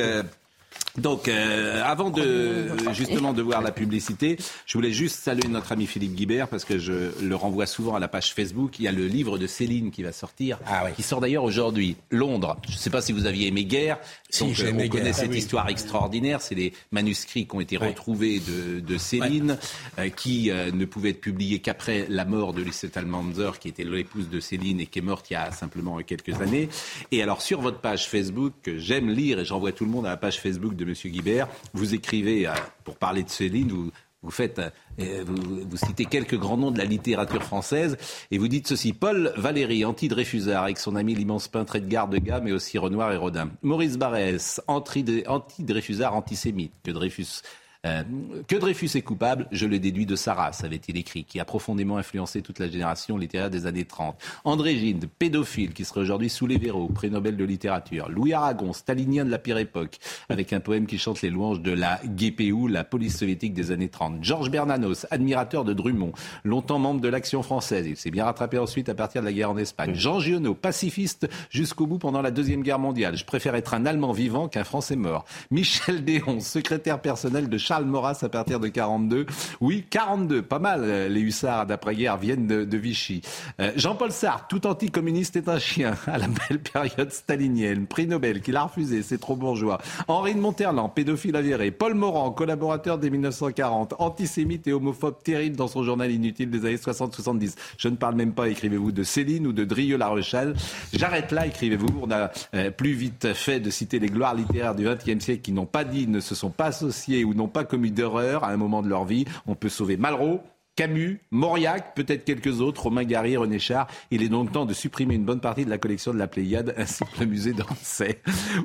donc, 0.98 1.28
euh, 1.28 1.82
avant 1.84 2.10
de 2.10 2.68
justement 2.92 3.32
de 3.32 3.42
voir 3.42 3.62
la 3.62 3.70
publicité, 3.70 4.36
je 4.66 4.74
voulais 4.74 4.92
juste 4.92 5.16
saluer 5.16 5.48
notre 5.48 5.72
ami 5.72 5.86
Philippe 5.86 6.14
Guibert 6.14 6.48
parce 6.48 6.64
que 6.64 6.78
je 6.78 7.10
le 7.22 7.36
renvoie 7.36 7.66
souvent 7.66 7.94
à 7.94 8.00
la 8.00 8.08
page 8.08 8.34
Facebook. 8.34 8.78
Il 8.78 8.84
y 8.84 8.88
a 8.88 8.92
le 8.92 9.06
livre 9.06 9.38
de 9.38 9.46
Céline 9.46 9.90
qui 9.90 10.02
va 10.02 10.12
sortir, 10.12 10.58
ah 10.66 10.90
qui 10.90 11.02
sort 11.02 11.20
d'ailleurs 11.20 11.44
aujourd'hui. 11.44 11.96
Londres. 12.10 12.56
Je 12.66 12.72
ne 12.72 12.78
sais 12.78 12.90
pas 12.90 13.00
si 13.00 13.12
vous 13.12 13.26
aviez 13.26 13.48
aimé 13.48 13.64
Guerre. 13.64 13.98
Si, 14.30 14.44
Donc, 14.44 14.58
euh, 14.60 14.72
on 14.72 14.88
connaît 14.88 15.12
cette 15.12 15.30
ah 15.32 15.36
histoire 15.36 15.68
extraordinaire. 15.68 16.40
C'est 16.40 16.54
les 16.54 16.72
manuscrits 16.90 17.46
qui 17.46 17.54
ont 17.54 17.60
été 17.60 17.76
retrouvés 17.76 18.40
de, 18.40 18.80
de 18.80 18.98
Céline, 18.98 19.58
euh, 19.98 20.08
qui 20.08 20.50
ne 20.50 20.84
pouvaient 20.84 21.10
être 21.10 21.20
publiés 21.20 21.60
qu'après 21.60 22.06
la 22.08 22.24
mort 22.24 22.52
de 22.52 22.62
Lisette 22.62 22.96
Almanzer, 22.96 23.58
qui 23.58 23.68
était 23.68 23.84
l'épouse 23.84 24.28
de 24.28 24.40
Céline 24.40 24.80
et 24.80 24.86
qui 24.86 24.98
est 24.98 25.02
morte 25.02 25.30
il 25.30 25.34
y 25.34 25.36
a 25.36 25.50
simplement 25.52 25.98
quelques 25.98 26.40
années. 26.40 26.68
Et 27.12 27.22
alors 27.22 27.42
sur 27.42 27.60
votre 27.60 27.78
page 27.78 28.08
Facebook, 28.08 28.52
que 28.62 28.78
j'aime 28.78 29.10
lire 29.10 29.38
et 29.38 29.44
j'envoie 29.44 29.72
tout 29.72 29.84
le 29.84 29.90
monde 29.90 30.06
à 30.06 30.10
la 30.10 30.16
page 30.16 30.40
Facebook 30.40 30.74
de 30.74 30.84
Monsieur 30.88 31.10
Guibert. 31.10 31.48
Vous 31.74 31.94
écrivez, 31.94 32.46
euh, 32.46 32.52
pour 32.84 32.96
parler 32.96 33.22
de 33.22 33.28
Céline, 33.28 33.68
vous, 33.68 33.90
vous 34.22 34.32
euh, 34.40 35.24
vous, 35.24 35.76
citez 35.76 36.04
quelques 36.04 36.36
grands 36.36 36.56
noms 36.56 36.72
de 36.72 36.78
la 36.78 36.84
littérature 36.84 37.42
française 37.42 37.96
et 38.32 38.38
vous 38.38 38.48
dites 38.48 38.66
ceci 38.66 38.92
Paul 38.92 39.32
Valéry, 39.36 39.84
anti-Dreyfusard, 39.84 40.64
avec 40.64 40.78
son 40.78 40.96
ami 40.96 41.14
l'immense 41.14 41.46
peintre 41.46 41.76
Edgar 41.76 42.08
Degas, 42.08 42.40
mais 42.40 42.52
aussi 42.52 42.78
Renoir 42.78 43.12
et 43.12 43.16
Rodin. 43.16 43.50
Maurice 43.62 43.96
Barrès, 43.96 44.60
anti-Dreyfusard, 44.66 46.14
antisémite, 46.14 46.72
que 46.82 46.90
Dreyfus 46.90 47.42
euh, 47.86 48.02
que 48.48 48.56
Dreyfus 48.56 48.90
est 48.96 49.02
coupable, 49.02 49.46
je 49.52 49.64
le 49.64 49.78
déduis 49.78 50.04
de 50.04 50.16
sa 50.16 50.34
race, 50.34 50.64
avait-il 50.64 50.96
écrit, 50.96 51.24
qui 51.24 51.38
a 51.38 51.44
profondément 51.44 51.96
influencé 51.96 52.42
toute 52.42 52.58
la 52.58 52.68
génération 52.68 53.16
littéraire 53.16 53.50
des 53.50 53.66
années 53.66 53.84
30. 53.84 54.20
André 54.44 54.76
Gide, 54.76 55.08
pédophile, 55.18 55.72
qui 55.72 55.84
serait 55.84 56.00
aujourd'hui 56.00 56.28
sous 56.28 56.48
les 56.48 56.58
verrous, 56.58 56.88
prix 56.88 57.08
Nobel 57.08 57.36
de 57.36 57.44
littérature. 57.44 58.08
Louis 58.08 58.32
Aragon, 58.32 58.72
stalinien 58.72 59.24
de 59.24 59.30
la 59.30 59.38
pire 59.38 59.58
époque, 59.58 59.98
avec 60.28 60.52
un 60.52 60.58
poème 60.58 60.86
qui 60.86 60.98
chante 60.98 61.22
les 61.22 61.30
louanges 61.30 61.60
de 61.60 61.70
la 61.70 62.00
GPU, 62.04 62.68
la 62.68 62.82
police 62.82 63.16
soviétique 63.16 63.54
des 63.54 63.70
années 63.70 63.88
30. 63.88 64.24
Georges 64.24 64.50
Bernanos, 64.50 65.06
admirateur 65.12 65.64
de 65.64 65.72
Drummond, 65.72 66.12
longtemps 66.42 66.80
membre 66.80 67.00
de 67.00 67.08
l'Action 67.08 67.44
française. 67.44 67.86
Il 67.86 67.96
s'est 67.96 68.10
bien 68.10 68.24
rattrapé 68.24 68.58
ensuite 68.58 68.88
à 68.88 68.94
partir 68.96 69.20
de 69.20 69.26
la 69.26 69.32
guerre 69.32 69.50
en 69.50 69.56
Espagne. 69.56 69.94
Jean 69.94 70.18
Giono, 70.18 70.54
pacifiste 70.54 71.28
jusqu'au 71.50 71.86
bout 71.86 71.98
pendant 71.98 72.22
la 72.22 72.32
Deuxième 72.32 72.62
Guerre 72.62 72.80
mondiale. 72.80 73.16
Je 73.16 73.24
préfère 73.24 73.54
être 73.54 73.74
un 73.74 73.86
Allemand 73.86 74.12
vivant 74.12 74.48
qu'un 74.48 74.64
Français 74.64 74.96
mort. 74.96 75.24
Michel 75.52 76.04
Déon, 76.04 76.40
secrétaire 76.40 77.00
personnel 77.00 77.48
de 77.48 77.56
Charles 77.68 77.84
Maurras 77.84 78.20
à 78.22 78.30
partir 78.30 78.60
de 78.60 78.68
42. 78.68 79.26
Oui, 79.60 79.84
42, 79.90 80.40
pas 80.40 80.58
mal. 80.58 80.80
Euh, 80.84 81.08
les 81.10 81.20
hussards 81.20 81.66
d'après-guerre 81.66 82.16
viennent 82.16 82.46
de, 82.46 82.78
Vichy. 82.78 83.20
Euh, 83.60 83.72
Jean-Paul 83.76 84.10
Sartre, 84.10 84.46
tout 84.48 84.66
anticommuniste 84.66 85.36
est 85.36 85.50
un 85.50 85.58
chien 85.58 85.94
à 86.06 86.16
la 86.16 86.28
belle 86.28 86.60
période 86.60 87.12
stalinienne. 87.12 87.86
Prix 87.86 88.06
Nobel 88.06 88.40
qu'il 88.40 88.56
a 88.56 88.62
refusé, 88.62 89.02
c'est 89.02 89.18
trop 89.18 89.36
bourgeois. 89.36 89.76
Henri 90.06 90.34
de 90.34 90.40
Monterland, 90.40 90.90
pédophile 90.94 91.36
avéré. 91.36 91.70
Paul 91.70 91.92
Morand, 91.92 92.30
collaborateur 92.30 92.96
des 92.96 93.10
1940, 93.10 93.96
antisémite 93.98 94.66
et 94.66 94.72
homophobe 94.72 95.22
terrible 95.22 95.56
dans 95.56 95.68
son 95.68 95.82
journal 95.82 96.10
inutile 96.10 96.48
des 96.48 96.64
années 96.64 96.76
60-70. 96.76 97.54
Je 97.76 97.88
ne 97.88 97.96
parle 97.96 98.14
même 98.14 98.32
pas, 98.32 98.48
écrivez-vous, 98.48 98.92
de 98.92 99.02
Céline 99.02 99.46
ou 99.46 99.52
de 99.52 99.66
Drieux-La 99.66 100.08
Rochelle. 100.08 100.54
J'arrête 100.94 101.32
là, 101.32 101.46
écrivez-vous. 101.46 101.88
On 102.00 102.10
a 102.10 102.30
euh, 102.54 102.70
plus 102.70 102.92
vite 102.92 103.34
fait 103.34 103.60
de 103.60 103.68
citer 103.68 103.98
les 103.98 104.08
gloires 104.08 104.34
littéraires 104.34 104.74
du 104.74 104.84
XXe 104.88 105.22
siècle 105.22 105.42
qui 105.42 105.52
n'ont 105.52 105.66
pas 105.66 105.84
dit, 105.84 106.06
ne 106.06 106.20
se 106.20 106.34
sont 106.34 106.48
pas 106.48 106.68
associés 106.68 107.24
ou 107.24 107.34
n'ont 107.34 107.46
pas 107.46 107.57
commis 107.64 107.90
d'horreur 107.90 108.44
à 108.44 108.50
un 108.50 108.56
moment 108.56 108.82
de 108.82 108.88
leur 108.88 109.04
vie. 109.04 109.24
On 109.46 109.54
peut 109.54 109.68
sauver 109.68 109.96
Malraux, 109.96 110.40
Camus, 110.78 111.20
Mauriac, 111.32 111.96
peut-être 111.96 112.24
quelques 112.24 112.60
autres, 112.60 112.84
Romain 112.84 113.02
Gary, 113.02 113.36
René 113.36 113.58
Char. 113.58 113.88
Il 114.12 114.22
est 114.22 114.28
donc 114.28 114.52
temps 114.52 114.64
de 114.64 114.72
supprimer 114.72 115.16
une 115.16 115.24
bonne 115.24 115.40
partie 115.40 115.64
de 115.64 115.70
la 115.70 115.78
collection 115.78 116.12
de 116.12 116.18
la 116.18 116.28
Pléiade 116.28 116.72
ainsi 116.78 117.02
que 117.04 117.20
le 117.20 117.26
musée 117.26 117.52
d'Orsay. 117.52 118.20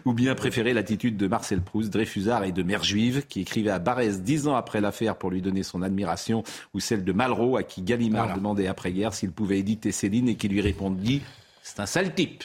Ou 0.05 0.13
bien 0.13 0.35
préférer 0.35 0.73
l'attitude 0.73 1.17
de 1.17 1.27
Marcel 1.27 1.61
Proust, 1.61 1.91
Dreyfusard 1.91 2.43
et 2.43 2.51
de 2.51 2.61
Mère 2.61 2.83
Juive, 2.83 3.25
qui 3.27 3.41
écrivait 3.41 3.71
à 3.71 3.79
Barès 3.79 4.21
dix 4.21 4.47
ans 4.47 4.55
après 4.55 4.79
l'affaire 4.79 5.15
pour 5.15 5.31
lui 5.31 5.41
donner 5.41 5.63
son 5.63 5.81
admiration, 5.81 6.43
ou 6.75 6.79
celle 6.79 7.03
de 7.03 7.11
Malraux, 7.13 7.57
à 7.57 7.63
qui 7.63 7.81
Gallimard 7.81 8.35
demandait 8.35 8.67
après-guerre 8.67 9.15
s'il 9.15 9.31
pouvait 9.31 9.57
éditer 9.57 9.91
Céline 9.91 10.29
et 10.29 10.35
qui 10.35 10.47
lui 10.47 10.61
répondit 10.61 11.23
c'est 11.63 11.79
un 11.79 11.85
sale 11.85 12.13
type. 12.13 12.43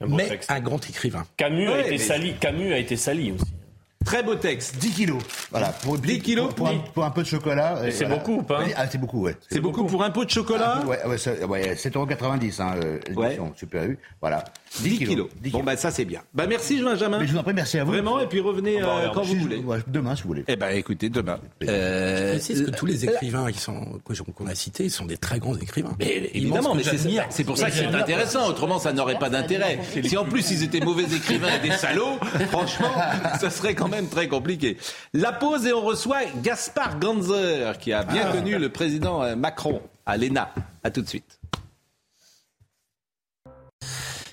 mais 0.00 0.40
un 0.48 0.60
grand 0.60 0.84
écrivain. 0.88 1.24
Camus, 1.36 1.68
a 1.68 1.86
été 1.86 1.98
sali, 1.98 2.34
Camus 2.40 2.72
a 2.72 2.78
été 2.78 2.96
sali 2.96 3.32
aussi. 3.32 3.52
Très 4.06 4.22
beau 4.22 4.36
texte. 4.36 4.76
10 4.78 4.90
kilos. 4.92 5.22
Voilà. 5.50 5.70
Pour 5.82 5.98
10 5.98 6.20
kilos 6.20 6.54
pour, 6.54 6.68
un, 7.04 7.10
peu 7.10 7.22
de 7.22 7.26
chocolat. 7.26 7.90
C'est 7.90 8.08
beaucoup 8.08 8.40
pas 8.44 8.62
Ah, 8.76 8.86
c'est 8.88 8.98
beaucoup, 8.98 9.22
ouais. 9.22 9.34
C'est 9.50 9.60
beaucoup, 9.60 9.84
pour 9.84 10.04
un 10.04 10.10
pot 10.10 10.24
de 10.24 10.30
chocolat 10.30 10.84
Ouais, 10.86 10.98
ouais, 11.04 11.44
ouais 11.44 11.74
7,90 11.74 12.62
hein, 12.62 12.74
euh, 12.76 12.98
l'édition 13.08 13.52
Super 13.56 13.84
U. 13.84 13.98
Voilà. 14.20 14.44
10, 14.80 14.98
kilos. 14.98 15.28
Bon, 15.50 15.62
bah 15.64 15.76
ça 15.76 15.90
c'est 15.90 16.04
bien. 16.04 16.20
Bah 16.34 16.46
merci 16.46 16.80
Benjamin. 16.80 17.18
Mais 17.18 17.26
je 17.26 17.32
vous 17.32 17.38
en 17.38 17.42
prie, 17.42 17.54
merci 17.54 17.78
à 17.78 17.84
vous. 17.84 17.92
Vraiment, 17.92 18.20
et 18.20 18.26
puis 18.26 18.40
revenez 18.40 18.82
euh, 18.82 19.08
quand 19.12 19.22
vous 19.22 19.34
voulez. 19.36 19.62
Demain, 19.88 20.14
si 20.14 20.22
vous 20.22 20.28
voulez. 20.28 20.44
Eh 20.46 20.56
ben 20.56 20.68
écoutez, 20.68 21.08
demain. 21.08 21.38
Euh, 21.64 22.26
je 22.26 22.30
précise 22.32 22.64
que 22.64 22.70
tous 22.70 22.86
les 22.86 23.04
écrivains 23.04 23.50
qui 23.50 23.58
sont 23.58 23.98
qu'on 24.36 24.46
a 24.46 24.54
cités 24.54 24.88
sont 24.88 25.06
des 25.06 25.16
très 25.16 25.38
grands 25.38 25.56
écrivains. 25.56 25.96
Mais 25.98 26.30
évidemment, 26.34 26.74
mais 26.74 26.82
c'est 27.30 27.44
pour 27.44 27.58
ça 27.58 27.70
que 27.70 27.76
c'est 27.76 27.86
intéressant. 27.86 28.48
Autrement, 28.48 28.78
ça 28.78 28.92
n'aurait 28.92 29.18
pas 29.18 29.30
d'intérêt. 29.30 29.80
Si 30.04 30.16
en 30.16 30.24
plus 30.24 30.50
ils 30.50 30.62
étaient 30.62 30.80
mauvais 30.80 31.04
écrivains 31.04 31.56
et 31.56 31.68
des 31.68 31.74
salauds, 31.74 32.18
franchement, 32.50 32.92
ça 33.40 33.50
serait 33.50 33.74
quand 33.74 33.88
même 33.88 33.95
très 34.04 34.28
compliqué. 34.28 34.76
La 35.12 35.32
pause 35.32 35.66
et 35.66 35.72
on 35.72 35.80
reçoit 35.80 36.24
Gaspard 36.42 36.98
Ganzer, 36.98 37.78
qui 37.78 37.92
a 37.92 38.02
bien 38.02 38.28
ah. 38.28 38.32
connu 38.32 38.58
le 38.58 38.68
président 38.70 39.22
euh, 39.22 39.36
Macron 39.36 39.80
à 40.04 40.16
l'ENA. 40.16 40.52
A 40.84 40.90
tout 40.90 41.02
de 41.02 41.08
suite. 41.08 41.40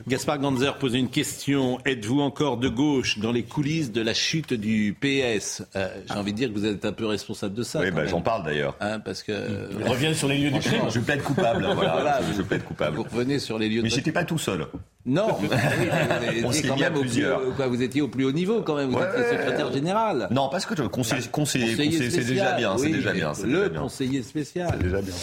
Gaspard 0.08 0.39
Ganzer 0.39 0.78
pose 0.80 0.95
une 0.95 1.08
question. 1.10 1.80
Êtes-vous 1.86 2.20
encore 2.20 2.58
de 2.58 2.68
gauche 2.68 3.20
dans 3.20 3.32
les 3.32 3.43
coulisses 3.43 3.91
de 3.91 4.01
la 4.01 4.14
chute 4.14 4.54
du 4.54 4.95
PS 4.99 5.64
Euh, 5.76 5.88
J'ai 6.08 6.14
envie 6.16 6.34
de 6.34 6.38
dire 6.38 6.49
que 6.49 6.54
vous 6.54 6.66
êtes 6.66 6.84
un 6.84 6.91
peu 6.91 7.06
responsable 7.06 7.54
de 7.54 7.64
ça. 7.64 7.80
Oui, 7.80 7.89
bah, 7.89 8.06
j'en 8.06 8.20
parle 8.22 8.43
d'ailleurs. 8.43 8.76
Hein, 8.82 8.99
parce 8.99 9.24
que 9.24 9.32
Il 9.80 9.88
revient 9.88 10.14
sur 10.14 10.28
les 10.28 10.38
lieux 10.39 10.51
du 10.51 10.60
crime. 10.60 10.82
Je 10.89 10.99
plaide 10.99 11.22
coupable. 11.22 11.66
voilà, 11.76 12.20
je 12.36 12.41
plaide 12.41 12.64
coupable. 12.64 12.97
Vous 12.97 13.04
revenez 13.04 13.39
sur 13.39 13.58
les 13.58 13.70
lieux 13.70 13.82
Mais 13.82 13.89
de 13.89 13.93
j'étais 13.95 14.12
pas 14.12 14.26
tout 14.26 14.38
seul. 14.38 14.68
Non, 15.06 15.28
mais 15.41 15.47
vous 16.41 16.47
On 16.47 16.51
s'est 16.51 16.70
mis 16.74 16.84
à 16.84 16.91
plus, 16.91 17.24
quoi, 17.56 17.68
vous 17.68 17.82
étiez 17.82 18.01
au 18.01 18.08
plus 18.10 18.26
haut 18.26 18.32
niveau 18.32 18.62
quand 18.62 18.76
même. 18.76 18.89
Vous 18.89 18.97
Ouais, 18.97 19.08
étiez 19.10 19.38
secrétaire 19.38 19.72
général. 19.72 20.28
Non, 20.32 20.49
parce 20.49 20.66
que 20.66 20.74
conseiller, 20.74 21.28
conseiller, 21.30 21.66
Conseiller 21.76 21.89
conseiller, 21.91 22.10
c'est 22.10 22.26
déjà 22.26 22.54
bien, 22.58 22.78
c'est 22.78 22.89
déjà 22.89 23.12
bien. 23.14 23.34
c'est 23.34 23.43
Le 23.47 23.58
déjà 23.58 23.70
bien. 23.70 23.82
conseiller 23.82 24.22
spécial. 24.24 24.70
C'est 24.74 24.84
déjà 24.84 25.01
bien. 25.01 25.14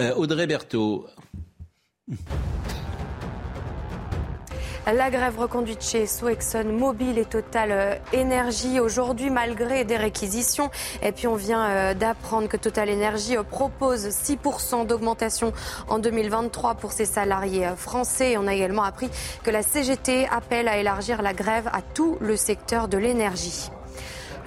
Euh, 0.00 0.14
Audrey 0.14 0.46
Berthaud. 0.46 1.06
La 4.86 5.10
grève 5.10 5.36
reconduite 5.36 5.82
chez 5.82 6.06
Sceaux, 6.06 6.28
Exxon 6.28 6.62
Mobil 6.66 7.18
et 7.18 7.24
Total 7.24 7.72
euh, 7.72 7.94
Énergie 8.12 8.78
aujourd'hui 8.78 9.30
malgré 9.30 9.82
des 9.82 9.96
réquisitions. 9.96 10.70
Et 11.02 11.10
puis 11.10 11.26
on 11.26 11.34
vient 11.34 11.68
euh, 11.68 11.94
d'apprendre 11.94 12.46
que 12.46 12.56
Total 12.56 12.88
Énergie 12.88 13.36
euh, 13.36 13.42
propose 13.42 14.06
6% 14.06 14.86
d'augmentation 14.86 15.52
en 15.88 15.98
2023 15.98 16.76
pour 16.76 16.92
ses 16.92 17.04
salariés 17.04 17.68
français. 17.76 18.36
On 18.36 18.46
a 18.46 18.54
également 18.54 18.84
appris 18.84 19.10
que 19.42 19.50
la 19.50 19.62
CGT 19.62 20.28
appelle 20.28 20.68
à 20.68 20.76
élargir 20.78 21.20
la 21.20 21.32
grève 21.32 21.68
à 21.72 21.82
tout 21.82 22.16
le 22.20 22.36
secteur 22.36 22.86
de 22.86 22.96
l'énergie. 22.96 23.70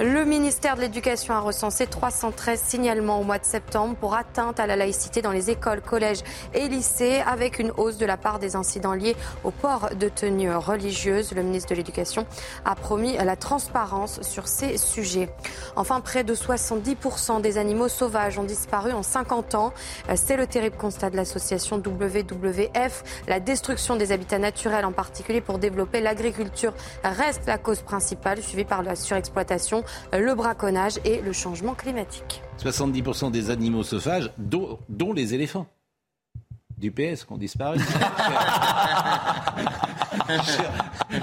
Le 0.01 0.23
ministère 0.23 0.77
de 0.77 0.81
l'Éducation 0.81 1.33
a 1.33 1.41
recensé 1.41 1.85
313 1.85 2.61
signalements 2.61 3.19
au 3.19 3.25
mois 3.25 3.37
de 3.37 3.43
septembre 3.43 3.97
pour 3.99 4.15
atteinte 4.15 4.57
à 4.57 4.65
la 4.65 4.77
laïcité 4.77 5.21
dans 5.21 5.33
les 5.33 5.49
écoles, 5.49 5.81
collèges 5.81 6.21
et 6.53 6.69
lycées, 6.69 7.21
avec 7.27 7.59
une 7.59 7.71
hausse 7.75 7.97
de 7.97 8.05
la 8.05 8.15
part 8.15 8.39
des 8.39 8.55
incidents 8.55 8.93
liés 8.93 9.17
au 9.43 9.51
port 9.51 9.89
de 9.99 10.07
tenues 10.07 10.55
religieuses. 10.55 11.33
Le 11.33 11.43
ministre 11.43 11.71
de 11.71 11.75
l'Éducation 11.75 12.25
a 12.63 12.75
promis 12.75 13.17
la 13.17 13.35
transparence 13.35 14.21
sur 14.21 14.47
ces 14.47 14.77
sujets. 14.77 15.27
Enfin, 15.75 15.99
près 15.99 16.23
de 16.23 16.33
70% 16.33 17.41
des 17.41 17.57
animaux 17.57 17.89
sauvages 17.89 18.39
ont 18.39 18.45
disparu 18.45 18.93
en 18.93 19.03
50 19.03 19.55
ans. 19.55 19.73
C'est 20.15 20.37
le 20.37 20.47
terrible 20.47 20.77
constat 20.77 21.09
de 21.09 21.17
l'association 21.17 21.75
WWF. 21.75 23.03
La 23.27 23.41
destruction 23.41 23.97
des 23.97 24.13
habitats 24.13 24.39
naturels, 24.39 24.85
en 24.85 24.93
particulier 24.93 25.41
pour 25.41 25.59
développer 25.59 25.99
l'agriculture, 25.99 26.73
reste 27.03 27.47
la 27.47 27.57
cause 27.57 27.81
principale, 27.81 28.41
suivie 28.41 28.63
par 28.63 28.81
la 28.81 28.95
surexploitation, 28.95 29.83
le 30.13 30.33
braconnage 30.35 30.93
et 31.05 31.21
le 31.21 31.33
changement 31.33 31.73
climatique. 31.75 32.41
70% 32.63 33.31
des 33.31 33.49
animaux 33.49 33.83
sauvages, 33.83 34.31
dont, 34.37 34.79
dont 34.89 35.13
les 35.13 35.33
éléphants. 35.33 35.67
Du 36.77 36.91
PS 36.91 37.25
qui 37.25 37.33
ont 37.33 37.37
disparu. 37.37 37.77
cher, 40.45 40.71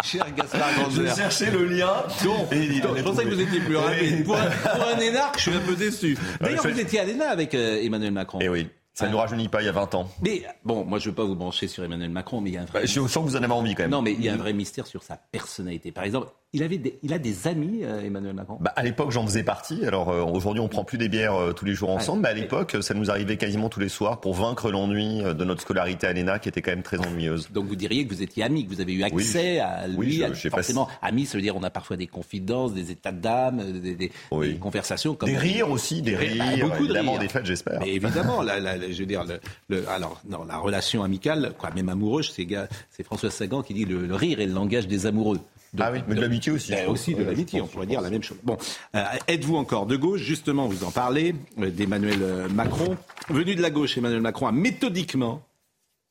cher 0.05 0.27
Gaspard 0.35 0.69
Je 0.91 1.03
Ganzer. 1.03 1.17
cherchais 1.17 1.51
le 1.51 1.64
lien. 1.64 1.93
Donc, 2.25 2.53
Et 2.53 2.64
il 2.64 2.81
donc, 2.81 2.91
avait 2.93 3.01
je 3.01 3.05
pensais 3.05 3.25
que 3.25 3.29
vous 3.35 3.41
étiez 3.41 3.61
plus 3.61 3.77
rapide. 3.77 4.25
Pour, 4.25 4.37
un- 4.37 4.51
pour 4.51 4.89
un 4.89 4.99
énarque, 5.01 5.37
je 5.39 5.43
suis 5.51 5.55
un 5.57 5.61
peu 5.61 5.75
déçu. 5.77 6.17
D'ailleurs, 6.41 6.64
Ouais, 6.64 6.71
vous 6.73 6.77
je- 6.77 6.83
étiez 6.83 7.01
à 7.01 7.05
l'ENA 7.05 7.31
avec 7.31 7.55
euh, 7.55 7.81
Emmanuel 7.83 8.12
Macron. 8.12 8.39
Eh 8.43 8.49
oui, 8.49 8.69
ça 8.93 9.07
ne 9.07 9.12
nous 9.12 9.19
rajeunit 9.19 9.49
pas 9.49 9.62
il 9.62 9.67
y 9.67 9.69
a 9.69 9.73
20 9.73 9.95
ans. 9.95 10.09
Mais 10.23 10.43
bon, 10.64 10.85
moi 10.85 10.99
je 10.99 11.09
veux 11.09 11.14
pas 11.14 11.25
vous 11.25 11.35
brancher 11.37 11.69
sur 11.69 11.85
Emmanuel 11.85 12.11
Macron, 12.11 12.41
mais 12.41 12.51
il 12.51 12.55
y 12.55 12.59
a 12.59 12.62
un 12.62 12.67
vrai. 12.67 12.81
Bah, 12.81 12.87
je 12.87 13.01
sens 13.01 13.14
que 13.25 13.31
vous 13.31 13.37
en 13.37 13.43
avez 13.43 13.53
envie 13.53 13.75
quand 13.75 13.85
même. 13.85 13.91
Non, 13.93 14.03
mais 14.03 14.12
il 14.12 14.23
y 14.23 14.29
a 14.29 14.35
un 14.35 14.39
vrai 14.39 14.53
mystère 14.53 14.87
sur 14.87 15.03
sa 15.03 15.17
personnalité. 15.17 15.91
Par 15.93 16.05
exemple, 16.05 16.29
il 16.57 16.63
avait, 16.63 16.79
des, 16.79 16.99
il 17.03 17.13
a 17.13 17.19
des 17.19 17.47
amis, 17.49 17.81
euh, 17.85 18.01
Emmanuel 18.05 18.35
Macron. 18.35 18.57
Bah, 18.61 18.73
à 18.77 18.83
l'époque, 18.83 19.11
j'en 19.11 19.25
faisais 19.27 19.43
partie. 19.43 19.85
Alors 19.85 20.09
euh, 20.11 20.23
aujourd'hui, 20.23 20.61
on 20.61 20.69
prend 20.69 20.85
plus 20.85 20.99
des 20.99 21.09
bières 21.09 21.35
euh, 21.35 21.53
tous 21.53 21.65
les 21.67 21.75
jours 21.75 21.91
ensemble, 21.91 22.23
mais 22.23 22.29
à 22.29 22.35
l'époque, 22.35 22.77
ça 22.81 22.95
nous 22.95 23.11
arrivait 23.11 23.37
quasiment 23.37 23.69
tous 23.69 23.81
les 23.81 23.89
soirs 23.89 24.21
pour 24.21 24.35
vaincre 24.35 24.71
l'ennui 24.71 25.23
de 25.23 25.45
notre 25.45 25.61
scolarité 25.61 26.07
à 26.07 26.13
l'ENA, 26.13 26.39
qui 26.39 26.49
était 26.49 26.63
quand 26.63 26.71
même 26.73 26.83
très 26.83 26.99
ennuyeuse. 26.99 27.49
Donc 27.53 27.67
vous 27.67 27.77
diriez 27.77 28.07
que 28.07 28.15
vous 28.15 28.23
étiez 28.23 28.43
amis, 28.43 28.65
que 28.67 28.71
vous 28.75 28.81
avez 28.81 28.93
eu 28.95 29.03
accès 29.03 29.61
à 29.61 29.87
lui. 29.87 29.97
oui, 29.97 30.23
je- 30.35 30.49
à- 30.49 30.51
forcément, 30.51 30.89
amis, 31.03 31.27
ça 31.27 31.37
veut 31.39 31.43
dire 31.43 31.55
on 31.57 31.63
a 31.63 31.71
parfois 31.71 31.97
des 31.97 32.07
confidences, 32.07 32.73
des 32.75 32.91
états 32.91 33.13
d'âme, 33.13 33.63
des, 33.81 34.11
conversations. 34.59 35.15
Comme 35.15 35.29
Des 35.29 35.37
rires 35.37 35.71
aussi, 35.71 36.03
des 36.03 36.17
rires, 36.17 36.43
Bah, 36.59 36.67
beaucoup 36.69 36.87
de 36.87 36.93
rires. 36.93 37.19
des 37.19 37.29
fêtes, 37.29 37.47
j'espère. 37.47 37.81
Mais 37.81 37.91
évidemment, 37.95 38.43
la, 38.43 38.59
la- 38.61 38.77
la- 38.77 38.91
je 38.91 38.99
veux 39.01 39.07
dire, 39.07 39.25
le, 39.25 39.39
le- 39.69 39.89
alors 39.89 40.21
dans 40.25 40.45
la 40.45 40.57
relation 40.57 41.03
amicale, 41.05 41.53
quoi, 41.59 41.71
même 41.75 41.89
amoureuse, 41.89 42.33
c'est 42.91 43.03
François 43.05 43.31
Sagan 43.31 43.63
qui 43.63 43.75
dit 43.75 43.85
le, 43.85 44.07
le 44.07 44.15
rire 44.15 44.41
est 44.41 44.47
le 44.47 44.53
langage 44.55 44.87
des 44.89 45.07
amoureux. 45.07 45.39
Ah 45.79 45.91
oui, 45.93 45.99
mais 46.09 46.15
de 46.15 46.21
l'amitié 46.23 46.45
aussi, 46.51 46.72
Ben, 46.72 46.88
aussi 46.88 47.14
de 47.14 47.18
Ouais, 47.18 47.24
l'amitié, 47.24 47.61
on 47.61 47.66
pourrait 47.66 47.86
dire 47.86 48.01
la 48.01 48.11
même 48.11 48.22
chose. 48.22 48.38
Bon, 48.42 48.57
euh, 48.94 49.05
êtes-vous 49.28 49.57
encore 49.57 49.86
de 49.86 49.97
gauche? 49.97 50.20
Justement, 50.20 50.66
vous 50.68 50.84
en 50.84 50.90
parlez 50.90 51.34
euh, 51.59 51.70
d'Emmanuel 51.70 52.18
euh, 52.22 52.49
Macron. 52.49 52.97
Venu 53.28 53.55
de 53.55 53.62
la 53.62 53.70
gauche, 53.70 53.97
Emmanuel 53.99 54.20
Macron 54.20 54.47
a 54.47 54.53
méthodiquement 54.53 55.42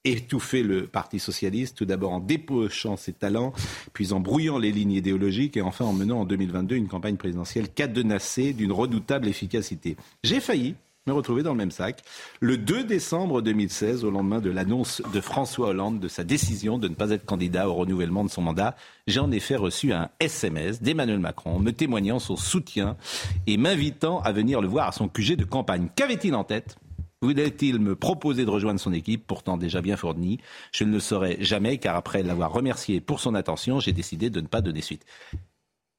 étouffé 0.03 0.61
le 0.63 0.85
Parti 0.85 1.19
socialiste, 1.19 1.77
tout 1.77 1.85
d'abord 1.85 2.11
en 2.11 2.19
dépochant 2.19 2.95
ses 2.95 3.11
talents, 3.13 3.53
puis 3.93 4.13
en 4.13 4.19
brouillant 4.19 4.59
les 4.59 4.71
lignes 4.71 4.91
idéologiques 4.91 5.57
et 5.57 5.61
enfin 5.61 5.85
en 5.85 5.93
menant 5.93 6.21
en 6.21 6.25
2022 6.25 6.75
une 6.75 6.87
campagne 6.87 7.17
présidentielle 7.17 7.69
cadenassée 7.69 8.53
d'une 8.53 8.71
redoutable 8.71 9.27
efficacité. 9.27 9.97
J'ai 10.23 10.39
failli 10.39 10.75
me 11.07 11.13
retrouver 11.13 11.43
dans 11.43 11.51
le 11.51 11.57
même 11.57 11.69
sac. 11.69 12.01
Le 12.39 12.57
2 12.57 12.83
décembre 12.83 13.43
2016, 13.43 14.03
au 14.03 14.09
lendemain 14.09 14.39
de 14.39 14.49
l'annonce 14.49 15.03
de 15.13 15.21
François 15.21 15.67
Hollande 15.67 15.99
de 15.99 16.07
sa 16.07 16.23
décision 16.23 16.79
de 16.79 16.87
ne 16.87 16.95
pas 16.95 17.11
être 17.11 17.25
candidat 17.25 17.69
au 17.69 17.75
renouvellement 17.75 18.23
de 18.23 18.29
son 18.31 18.41
mandat, 18.41 18.75
j'ai 19.05 19.19
en 19.19 19.31
effet 19.31 19.55
reçu 19.55 19.93
un 19.93 20.09
SMS 20.19 20.81
d'Emmanuel 20.81 21.19
Macron 21.19 21.59
me 21.59 21.69
témoignant 21.69 22.17
son 22.17 22.35
soutien 22.35 22.97
et 23.45 23.57
m'invitant 23.57 24.19
à 24.21 24.31
venir 24.31 24.61
le 24.61 24.67
voir 24.67 24.87
à 24.87 24.91
son 24.93 25.07
QG 25.07 25.35
de 25.35 25.43
campagne. 25.43 25.89
Qu'avait-il 25.95 26.33
en 26.33 26.43
tête? 26.43 26.75
Voulait-il 27.21 27.77
me 27.79 27.95
proposer 27.95 28.43
de 28.43 28.49
rejoindre 28.49 28.79
son 28.79 28.91
équipe, 28.91 29.27
pourtant 29.27 29.57
déjà 29.57 29.81
bien 29.81 29.97
fournie? 29.97 30.39
Je 30.71 30.85
ne 30.85 30.91
le 30.91 30.99
saurais 30.99 31.37
jamais, 31.39 31.77
car 31.77 31.95
après 31.95 32.23
l'avoir 32.23 32.51
remercié 32.51 32.99
pour 32.99 33.19
son 33.19 33.35
attention, 33.35 33.79
j'ai 33.79 33.93
décidé 33.93 34.31
de 34.31 34.41
ne 34.41 34.47
pas 34.47 34.61
donner 34.61 34.81
suite. 34.81 35.05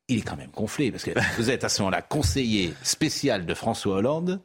Il 0.08 0.18
est 0.18 0.22
quand 0.22 0.36
même 0.36 0.50
gonflé, 0.50 0.90
parce 0.90 1.04
que 1.04 1.12
vous 1.36 1.50
êtes 1.50 1.62
à 1.62 1.68
ce 1.68 1.82
moment-là 1.82 2.02
conseiller 2.02 2.74
spécial 2.82 3.46
de 3.46 3.54
François 3.54 3.96
Hollande, 3.96 4.40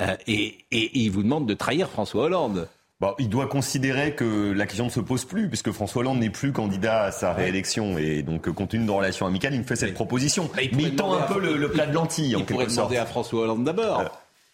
euh, 0.00 0.16
et, 0.26 0.58
et 0.70 0.98
il 0.98 1.10
vous 1.10 1.22
demande 1.22 1.46
de 1.46 1.54
trahir 1.54 1.88
François 1.90 2.24
Hollande. 2.24 2.68
Bon, 3.00 3.14
il 3.20 3.28
doit 3.28 3.46
considérer 3.46 4.16
que 4.16 4.50
la 4.50 4.66
question 4.66 4.86
ne 4.86 4.90
se 4.90 4.98
pose 4.98 5.24
plus, 5.24 5.46
puisque 5.48 5.70
François 5.70 6.00
Hollande 6.00 6.18
n'est 6.18 6.30
plus 6.30 6.50
candidat 6.52 7.04
à 7.04 7.12
sa 7.12 7.32
réélection. 7.32 7.96
Et 7.96 8.22
donc, 8.22 8.48
euh, 8.48 8.52
compte 8.52 8.70
tenu 8.70 8.82
de 8.82 8.88
nos 8.88 8.96
relations 8.96 9.24
amicales, 9.26 9.54
il 9.54 9.60
me 9.60 9.64
fait 9.64 9.76
cette 9.76 9.94
proposition. 9.94 10.50
il 10.54 10.62
Mais 10.62 10.68
pourrait 10.68 10.82
il 10.90 10.96
tend 10.96 11.12
un 11.14 11.22
peu 11.22 11.40
le, 11.40 11.56
le 11.56 11.70
plat 11.70 11.86
de 11.86 11.94
lentilles, 11.94 12.34
en 12.34 12.40
Il 12.40 12.44
pourrait 12.44 12.64
quelque 12.64 12.72
sorte. 12.74 12.88
demander 12.90 13.00
à 13.00 13.06
François 13.06 13.42
Hollande 13.42 13.64
d'abord. 13.64 14.00
Euh, 14.00 14.04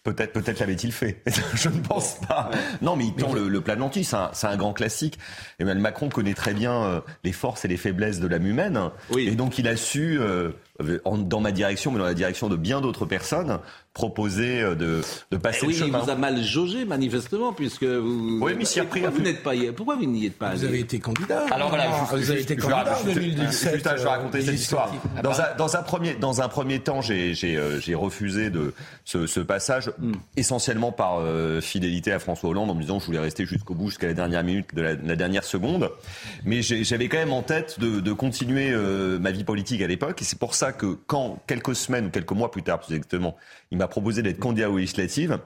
Peut-être, 0.03 0.33
peut-être 0.33 0.59
l'avait-il 0.59 0.91
fait. 0.91 1.23
Je 1.55 1.67
ne 1.69 1.79
pense 1.79 2.19
pas. 2.27 2.51
Non, 2.83 2.95
mais 2.95 3.05
il 3.05 3.15
tend 3.15 3.33
le, 3.33 3.47
le 3.47 3.61
plat 3.61 3.73
de 3.73 3.79
lentilles. 3.79 4.03
C'est 4.03 4.45
un, 4.45 4.55
grand 4.55 4.71
classique. 4.71 5.17
Emmanuel 5.57 5.81
Macron 5.81 6.09
connaît 6.09 6.35
très 6.35 6.53
bien 6.53 7.01
les 7.23 7.31
forces 7.31 7.65
et 7.65 7.67
les 7.67 7.77
faiblesses 7.77 8.19
de 8.19 8.27
l'âme 8.27 8.45
humaine. 8.45 8.79
Et 9.17 9.31
donc, 9.31 9.57
il 9.57 9.67
a 9.67 9.75
su, 9.75 10.19
euh, 10.19 10.51
dans 10.79 11.39
ma 11.39 11.51
direction, 11.51 11.91
mais 11.91 11.99
dans 11.99 12.05
la 12.05 12.13
direction 12.13 12.49
de 12.49 12.55
bien 12.55 12.81
d'autres 12.81 13.05
personnes, 13.05 13.59
proposer 13.93 14.61
euh, 14.61 14.75
de, 14.75 15.01
de 15.31 15.37
passer 15.37 15.59
Eh 15.63 15.67
oui, 15.67 15.73
le 15.73 15.79
il 15.79 15.85
chemin. 15.85 15.99
vous 15.99 16.09
a 16.09 16.15
mal 16.15 16.43
jaugé, 16.43 16.83
manifestement, 16.83 17.53
puisque 17.53 17.85
vous. 17.85 18.39
Oui, 18.41 18.53
mais 18.57 18.65
s'y 18.65 18.81
a 18.81 18.83
pris 18.83 18.99
pourquoi 18.99 19.17
vous 19.17 19.23
n'êtes 19.23 19.41
pas. 19.41 19.53
Pourquoi 19.73 19.95
vous 19.95 20.05
n'y 20.05 20.25
êtes 20.25 20.37
pas 20.37 20.53
Vous 20.53 20.65
avez 20.65 20.79
été 20.81 20.99
candidat. 20.99 21.45
Alors 21.49 21.69
voilà, 21.69 21.85
Ah, 21.89 21.99
juste- 21.99 22.25
vous 22.25 22.31
avez 22.31 22.41
été 22.41 22.55
candidat 22.57 22.81
en 22.81 22.83
raconter- 22.95 23.13
2017. 23.13 23.73
juste, 23.75 23.89
je 23.97 24.03
vais 24.03 24.09
raconter 24.09 24.41
cette 24.41 24.55
histoire. 24.55 24.91
Dans 25.23 25.39
un, 25.39 25.45
dans 25.57 25.75
un 25.77 25.81
premier, 25.83 26.15
dans 26.15 26.41
un 26.41 26.49
premier 26.49 26.79
temps, 26.79 27.01
j'ai, 27.01 27.33
euh, 27.55 27.79
refusé 27.95 28.49
de 28.49 28.73
ce, 29.05 29.27
ce 29.27 29.39
passage 29.39 29.89
essentiellement 30.35 30.91
par 30.91 31.19
euh, 31.21 31.61
fidélité 31.61 32.11
à 32.11 32.19
François 32.19 32.49
Hollande 32.49 32.69
en 32.69 32.75
me 32.75 32.81
disant 32.81 32.97
que 32.97 33.01
je 33.03 33.05
voulais 33.07 33.19
rester 33.19 33.45
jusqu'au 33.45 33.75
bout, 33.75 33.87
jusqu'à 33.89 34.07
la 34.07 34.13
dernière 34.13 34.43
minute 34.43 34.75
de 34.75 34.81
la, 34.81 34.95
la 34.95 35.15
dernière 35.15 35.45
seconde. 35.45 35.89
Mais 36.43 36.61
j'avais 36.61 37.07
quand 37.07 37.17
même 37.17 37.31
en 37.31 37.43
tête 37.43 37.79
de, 37.79 38.01
de 38.01 38.11
continuer 38.13 38.71
euh, 38.71 39.17
ma 39.19 39.31
vie 39.31 39.45
politique 39.45 39.81
à 39.81 39.87
l'époque, 39.87 40.21
et 40.21 40.25
c'est 40.25 40.37
pour 40.39 40.53
ça 40.53 40.64
que 40.71 40.97
quand 41.07 41.39
quelques 41.47 41.75
semaines 41.75 42.07
ou 42.07 42.09
quelques 42.09 42.31
mois 42.31 42.51
plus 42.51 42.63
tard, 42.63 42.79
plus 42.79 42.95
exactement, 42.95 43.35
il 43.71 43.77
m'a 43.77 43.87
proposé 43.87 44.21
d'être 44.21 44.39
candidat 44.39 44.69
aux 44.69 44.77
législatives. 44.77 45.39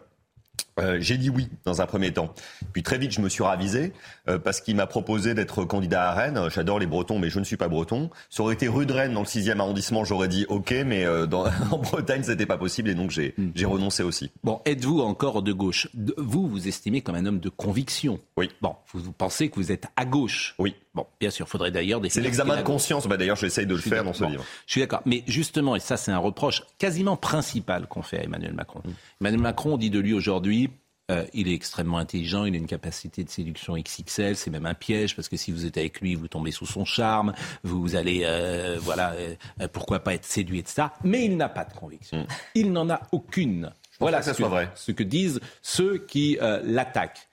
Euh, 0.80 0.98
j'ai 1.00 1.18
dit 1.18 1.30
oui 1.30 1.50
dans 1.66 1.82
un 1.82 1.86
premier 1.86 2.12
temps. 2.14 2.34
Puis 2.74 2.84
très 2.84 2.98
vite, 2.98 3.12
je 3.12 3.22
me 3.22 3.30
suis 3.30 3.44
ravisé 3.44 3.94
euh, 4.28 4.40
parce 4.40 4.62
qu'il 4.62 4.76
m'a 4.76 4.88
proposé 4.88 5.34
d'être 5.34 5.66
candidat 5.66 6.10
à 6.10 6.14
Rennes. 6.14 6.40
J'adore 6.54 6.80
les 6.80 6.88
Bretons, 6.88 7.20
mais 7.20 7.30
je 7.30 7.40
ne 7.40 7.44
suis 7.44 7.58
pas 7.58 7.68
breton. 7.68 8.10
Ça 8.30 8.44
aurait 8.44 8.54
été 8.54 8.68
rue 8.68 8.86
de 8.86 8.94
Rennes 8.94 9.14
dans 9.14 9.22
le 9.22 9.26
6e 9.26 9.60
arrondissement, 9.60 10.04
j'aurais 10.04 10.28
dit 10.28 10.46
OK, 10.50 10.74
mais 10.86 11.06
euh, 11.06 11.26
dans, 11.26 11.46
en 11.72 11.78
Bretagne, 11.78 12.24
c'était 12.24 12.46
pas 12.46 12.58
possible 12.58 12.90
et 12.90 12.96
donc 12.96 13.12
j'ai 13.12 13.36
j'ai 13.56 13.66
renoncé 13.66 14.04
aussi. 14.04 14.32
Bon, 14.44 14.62
êtes-vous 14.66 15.02
encore 15.02 15.42
de 15.42 15.54
gauche? 15.54 15.88
Vous, 16.18 16.48
vous 16.48 16.68
estimez 16.68 17.02
comme 17.02 17.16
un 17.16 17.26
homme 17.26 17.40
de 17.40 17.50
conviction? 17.50 18.20
Oui. 18.38 18.50
Bon, 18.62 18.76
vous, 18.94 19.00
vous 19.02 19.12
pensez 19.12 19.50
que 19.50 19.56
vous 19.56 19.72
êtes 19.72 19.88
à 19.96 20.06
gauche? 20.06 20.56
Oui. 20.60 20.76
Bon, 20.96 21.06
bien 21.20 21.30
sûr, 21.30 21.48
faudrait 21.48 21.72
d'ailleurs 21.72 22.02
C'est 22.10 22.22
l'examen 22.22 22.58
de 22.58 22.64
conscience. 22.64 23.08
Bah, 23.08 23.16
D'ailleurs, 23.16 23.36
j'essaye 23.36 23.66
de 23.68 23.76
le 23.76 23.82
Je 23.82 23.88
faire 23.88 24.04
dans 24.04 24.14
ce 24.14 24.24
Bon, 24.24 24.30
livre. 24.30 24.44
Je 24.66 24.72
suis 24.72 24.82
d'accord. 24.82 25.02
Mais 25.06 25.24
justement, 25.28 25.76
et 25.76 25.80
ça 25.80 25.98
c'est 25.98 26.12
un 26.12 26.18
reproche 26.18 26.64
quasiment 26.78 27.16
principal 27.16 27.88
qu'on 27.88 28.02
fait 28.02 28.20
à 28.20 28.24
Emmanuel 28.24 28.54
Macron. 28.54 28.82
Mm. 28.84 28.92
Emmanuel 29.22 29.42
Macron 29.42 29.78
dit 29.78 29.90
de 29.90 30.00
lui 30.00 30.14
aujourd'hui, 30.14 30.69
euh, 31.10 31.26
il 31.34 31.48
est 31.48 31.54
extrêmement 31.54 31.98
intelligent, 31.98 32.46
il 32.46 32.54
a 32.54 32.58
une 32.58 32.68
capacité 32.68 33.24
de 33.24 33.30
séduction 33.30 33.76
XXL, 33.78 34.36
c'est 34.36 34.50
même 34.50 34.66
un 34.66 34.74
piège 34.74 35.16
parce 35.16 35.28
que 35.30 35.38
si 35.38 35.52
vous 35.52 35.66
êtes 35.66 35.78
avec 35.78 36.02
lui, 36.02 36.16
vous 36.16 36.28
tombez 36.28 36.52
sous 36.52 36.66
son 36.66 36.86
charme, 36.86 37.34
vous 37.64 37.96
allez, 37.96 38.22
euh, 38.24 38.78
voilà, 38.82 39.14
euh, 39.14 39.68
pourquoi 39.72 40.00
pas 40.00 40.14
être 40.14 40.26
séduit, 40.26 40.60
etc. 40.60 40.88
Mais 41.04 41.26
il 41.26 41.38
n'a 41.38 41.50
pas 41.50 41.66
de 41.66 41.74
conviction. 41.74 42.26
Il 42.56 42.72
n'en 42.72 42.90
a 42.90 43.02
aucune. 43.12 43.72
voilà 44.00 44.18
Mm. 44.18 44.22
que 44.22 44.26
ça 44.26 44.34
ce 44.34 44.38
soit 44.38 44.50
vrai. 44.50 44.72
ce 44.76 44.92
que 44.92 45.04
disent 45.04 45.40
ceux 45.62 45.98
qui 45.98 46.38
l'attaquent. 46.64 47.28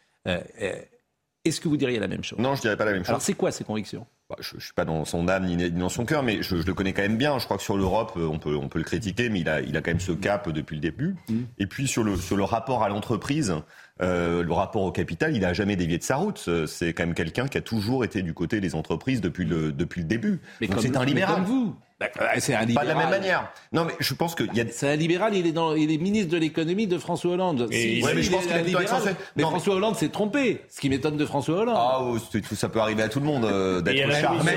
Est-ce 1.44 1.60
que 1.60 1.68
vous 1.68 1.76
diriez 1.76 2.00
la 2.00 2.08
même 2.08 2.24
chose? 2.24 2.38
Non, 2.40 2.54
je 2.56 2.62
dirais 2.62 2.76
pas 2.76 2.84
la 2.84 2.92
même 2.92 3.02
chose. 3.02 3.10
Alors 3.10 3.22
c'est 3.22 3.34
quoi 3.34 3.52
ces 3.52 3.62
convictions? 3.62 4.06
Bah, 4.28 4.34
je 4.40 4.56
ne 4.56 4.60
suis 4.60 4.72
pas 4.72 4.84
dans 4.84 5.04
son 5.04 5.28
âme 5.28 5.46
ni 5.46 5.70
dans 5.70 5.88
son 5.88 6.04
cœur, 6.04 6.24
mais 6.24 6.42
je, 6.42 6.56
je, 6.56 6.66
le 6.66 6.74
connais 6.74 6.92
quand 6.92 7.02
même 7.02 7.16
bien. 7.16 7.38
Je 7.38 7.44
crois 7.44 7.56
que 7.56 7.62
sur 7.62 7.76
l'Europe, 7.76 8.14
euh, 8.16 8.26
on 8.26 8.40
peut, 8.40 8.56
on 8.56 8.68
peut 8.68 8.80
le 8.80 8.84
critiquer, 8.84 9.28
mais 9.28 9.38
il 9.40 9.48
a, 9.48 9.60
il 9.60 9.76
a 9.76 9.80
quand 9.80 9.92
même 9.92 10.00
ce 10.00 10.10
cap 10.10 10.48
depuis 10.48 10.74
le 10.74 10.80
début. 10.80 11.14
Mm. 11.28 11.42
Et 11.58 11.66
puis 11.66 11.86
sur 11.86 12.02
le, 12.02 12.16
sur 12.16 12.36
le 12.36 12.42
rapport 12.42 12.82
à 12.82 12.88
l'entreprise, 12.88 13.54
euh, 14.02 14.42
le 14.42 14.52
rapport 14.52 14.82
au 14.82 14.90
capital, 14.90 15.36
il 15.36 15.42
n'a 15.42 15.52
jamais 15.52 15.76
dévié 15.76 15.96
de 15.98 16.02
sa 16.02 16.16
route. 16.16 16.50
C'est 16.66 16.92
quand 16.92 17.04
même 17.04 17.14
quelqu'un 17.14 17.46
qui 17.46 17.56
a 17.56 17.60
toujours 17.60 18.04
été 18.04 18.22
du 18.22 18.34
côté 18.34 18.60
des 18.60 18.74
entreprises 18.74 19.20
depuis 19.20 19.44
le, 19.44 19.70
depuis 19.70 20.00
le 20.00 20.08
début. 20.08 20.40
Mais 20.60 20.68
c'est 20.80 20.96
un 20.96 21.04
libéral. 21.04 21.36
Comme 21.36 21.44
vous. 21.44 21.76
Bah, 21.98 22.08
c'est 22.38 22.54
un 22.54 22.66
Pas 22.66 22.82
de 22.82 22.88
la 22.88 22.94
même 22.94 23.08
manière. 23.08 23.50
Non, 23.72 23.86
mais 23.86 23.94
je 24.00 24.12
pense 24.12 24.34
que 24.34 24.44
y 24.54 24.60
a... 24.60 24.64
c'est 24.70 24.88
un 24.88 24.96
libéral. 24.96 25.34
Il 25.34 25.46
est 25.46 25.52
dans, 25.52 25.74
il 25.74 25.90
est 25.90 25.96
ministre 25.96 26.30
de 26.30 26.36
l'économie 26.36 26.86
de 26.86 26.98
François 26.98 27.32
Hollande. 27.32 27.68
Et 27.70 28.02
ouais, 28.02 28.12
mais 28.14 28.22
je 28.22 28.30
pense 28.30 28.46
qu'il 28.46 28.56
est 28.56 28.64
libéral. 28.64 29.16
Mais 29.34 29.42
non, 29.42 29.48
François 29.48 29.76
Hollande 29.76 29.96
s'est 29.96 30.10
trompé. 30.10 30.60
Ce 30.68 30.80
qui 30.80 30.90
m'étonne 30.90 31.16
de 31.16 31.24
François 31.24 31.60
Hollande. 31.60 31.76
Ah, 31.78 32.00
oh, 32.02 32.18
ça 32.54 32.68
peut 32.68 32.80
arriver 32.80 33.02
à 33.02 33.08
tout 33.08 33.20
le 33.20 33.26
monde 33.26 33.46
euh, 33.46 33.80
d'être 33.82 34.12
charmé, 34.12 34.52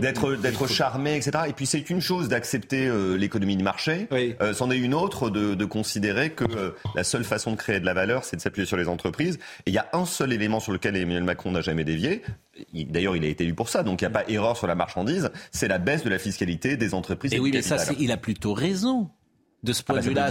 d'être 0.00 0.34
d'être 0.34 0.66
charmé, 0.66 1.16
etc. 1.16 1.44
Et 1.48 1.52
puis 1.52 1.66
c'est 1.66 1.88
une 1.88 2.00
chose 2.00 2.28
d'accepter 2.28 2.86
euh, 2.86 3.16
l'économie 3.16 3.56
de 3.56 3.62
marché. 3.62 4.08
Oui. 4.10 4.34
Euh, 4.40 4.54
c'en 4.54 4.70
est 4.70 4.78
une 4.78 4.94
autre 4.94 5.30
de, 5.30 5.54
de 5.54 5.64
considérer 5.64 6.30
que 6.30 6.44
euh, 6.44 6.70
la 6.94 7.04
seule 7.04 7.24
façon 7.24 7.52
de 7.52 7.56
créer 7.56 7.78
de 7.78 7.86
la 7.86 7.94
valeur, 7.94 8.24
c'est 8.24 8.36
de 8.36 8.40
s'appuyer 8.40 8.66
sur 8.66 8.76
les 8.76 8.88
entreprises. 8.88 9.38
Et 9.66 9.70
il 9.70 9.74
y 9.74 9.78
a 9.78 9.88
un 9.92 10.04
seul 10.04 10.32
élément 10.32 10.58
sur 10.58 10.72
lequel 10.72 10.96
Emmanuel 10.96 11.24
Macron 11.24 11.52
n'a 11.52 11.60
jamais 11.60 11.84
dévié. 11.84 12.22
D'ailleurs, 12.72 13.16
il 13.16 13.24
a 13.24 13.28
été 13.28 13.44
élu 13.44 13.54
pour 13.54 13.68
ça, 13.68 13.82
donc 13.82 14.00
il 14.00 14.04
n'y 14.04 14.08
a 14.08 14.10
pas 14.10 14.28
erreur 14.28 14.56
sur 14.56 14.66
la 14.66 14.74
marchandise. 14.74 15.30
C'est 15.50 15.68
la 15.68 15.78
baisse 15.78 16.04
de 16.04 16.10
la 16.10 16.18
fiscalité 16.18 16.76
des 16.76 16.94
entreprises. 16.94 17.32
Et, 17.32 17.36
et 17.36 17.40
oui, 17.40 17.50
mais 17.52 17.62
ça, 17.62 17.76
il 17.98 18.12
a 18.12 18.16
plutôt 18.16 18.54
raison. 18.54 19.10
De 19.62 19.72
ce 19.72 19.82
point 19.82 19.96
ah 19.96 20.00
de 20.02 20.04
vue-là, 20.04 20.30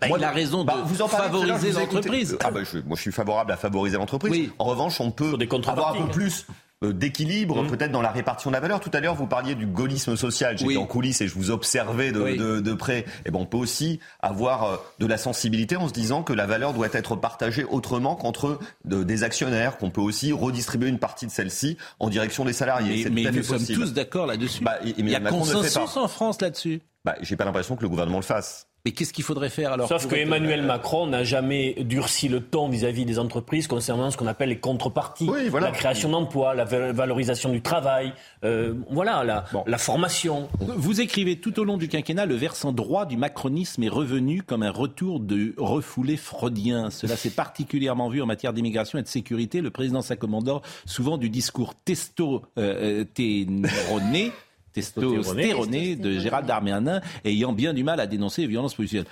bah, 0.00 0.08
il 0.18 0.24
a 0.24 0.32
raison 0.32 0.62
de 0.62 0.66
bah, 0.66 0.82
vous 0.84 1.00
en 1.00 1.06
favoriser 1.06 1.70
l'entreprise. 1.70 2.36
Ah 2.42 2.50
bah, 2.50 2.62
je, 2.64 2.78
moi, 2.78 2.96
je 2.96 3.02
suis 3.02 3.12
favorable 3.12 3.52
à 3.52 3.56
favoriser 3.56 3.96
l'entreprise. 3.96 4.32
Oui. 4.32 4.50
En 4.58 4.64
revanche, 4.64 5.00
on 5.00 5.12
peut 5.12 5.38
avoir 5.68 5.94
un 5.94 6.06
peu 6.06 6.10
plus 6.10 6.44
d'équilibre 6.92 7.62
mmh. 7.62 7.66
peut-être 7.68 7.92
dans 7.92 8.02
la 8.02 8.10
répartition 8.10 8.50
de 8.50 8.54
la 8.54 8.60
valeur. 8.60 8.80
Tout 8.80 8.90
à 8.92 9.00
l'heure, 9.00 9.14
vous 9.14 9.26
parliez 9.26 9.54
du 9.54 9.66
gaullisme 9.66 10.16
social. 10.16 10.56
J'étais 10.58 10.68
Oui. 10.68 10.76
en 10.76 10.86
coulisses 10.86 11.20
et 11.20 11.28
je 11.28 11.34
vous 11.34 11.50
observais 11.50 12.12
de, 12.12 12.20
Oui. 12.20 12.36
de, 12.36 12.60
de 12.60 12.74
près. 12.74 13.04
Et 13.24 13.30
ben, 13.30 13.40
on 13.40 13.46
peut 13.46 13.56
aussi 13.56 14.00
avoir 14.20 14.64
euh, 14.64 14.76
de 14.98 15.06
la 15.06 15.16
sensibilité 15.18 15.76
en 15.76 15.88
se 15.88 15.92
disant 15.92 16.22
que 16.22 16.32
la 16.32 16.46
valeur 16.46 16.72
doit 16.74 16.88
être 16.92 17.16
partagée 17.16 17.64
autrement 17.64 18.16
qu'entre 18.16 18.58
de- 18.84 19.02
des 19.04 19.22
actionnaires, 19.22 19.76
qu'on 19.78 19.90
peut 19.90 20.00
aussi 20.00 20.32
redistribuer 20.32 20.88
une 20.88 20.98
partie 20.98 21.26
de 21.26 21.30
celle-ci 21.30 21.76
en 22.00 22.08
direction 22.08 22.44
des 22.44 22.52
salariés. 22.52 23.04
Mais, 23.10 23.22
mais 23.24 23.30
nous 23.30 23.42
sommes 23.42 23.58
possible. 23.58 23.80
tous 23.80 23.92
d'accord 23.92 24.26
là-dessus. 24.26 24.62
Bah, 24.64 24.76
il 24.84 25.08
y 25.08 25.14
a 25.14 25.20
Macron 25.20 25.38
consensus 25.40 25.96
en 25.96 26.08
France 26.08 26.40
là-dessus. 26.40 26.80
Bah, 27.04 27.16
j'ai 27.20 27.36
pas 27.36 27.44
l'impression 27.44 27.76
que 27.76 27.82
le 27.82 27.88
gouvernement 27.88 28.18
le 28.18 28.24
fasse. 28.24 28.66
Mais 28.84 28.90
qu'est-ce 28.92 29.14
qu'il 29.14 29.24
faudrait 29.24 29.48
faire 29.48 29.72
alors 29.72 29.88
Sauf 29.88 30.06
que 30.06 30.14
Emmanuel 30.14 30.60
Macron 30.62 31.06
n'a 31.06 31.24
jamais 31.24 31.72
durci 31.80 32.28
le 32.28 32.40
ton 32.40 32.68
vis-à-vis 32.68 33.06
des 33.06 33.18
entreprises 33.18 33.66
concernant 33.66 34.10
ce 34.10 34.18
qu'on 34.18 34.26
appelle 34.26 34.50
les 34.50 34.58
contreparties. 34.58 35.30
voilà. 35.48 35.68
La 35.68 35.72
création 35.72 36.10
d'emplois, 36.10 36.54
la 36.54 36.66
val- 36.66 36.92
valorisation 36.92 37.48
du 37.48 37.62
travail, 37.62 38.12
euh, 38.44 38.74
voilà, 38.90 39.24
la, 39.24 39.46
la 39.66 39.78
formation. 39.78 40.50
Vous 40.60 41.00
écrivez 41.00 41.36
tout 41.40 41.58
au 41.58 41.64
long 41.64 41.78
du 41.78 41.88
quinquennat, 41.88 42.26
le 42.26 42.34
versant 42.34 42.72
droit 42.72 43.06
du 43.06 43.16
macronisme 43.16 43.82
est 43.84 43.88
revenu 43.88 44.42
comme 44.42 44.62
un 44.62 44.70
retour 44.70 45.18
de 45.18 45.54
refoulé 45.56 46.18
freudien. 46.18 46.90
Cela 46.90 47.16
s'est 47.16 47.30
particulièrement 47.30 48.10
vu 48.10 48.20
en 48.20 48.26
matière 48.26 48.52
d'immigration 48.52 48.98
et 48.98 49.02
de 49.02 49.08
sécurité. 49.08 49.62
Le 49.62 49.70
président 49.70 50.02
s'accommodant 50.02 50.60
souvent 50.84 51.16
du 51.16 51.30
discours 51.30 51.72
testo-téroné. 51.86 54.32
Testostéroné 54.74 55.96
de 55.96 56.18
Gérald 56.18 56.46
Darmanin, 56.46 57.00
ayant 57.24 57.52
bien 57.52 57.72
du 57.72 57.84
mal 57.84 58.00
à 58.00 58.06
dénoncer 58.06 58.42
les 58.42 58.48
violences 58.48 58.74
policières. 58.74 59.04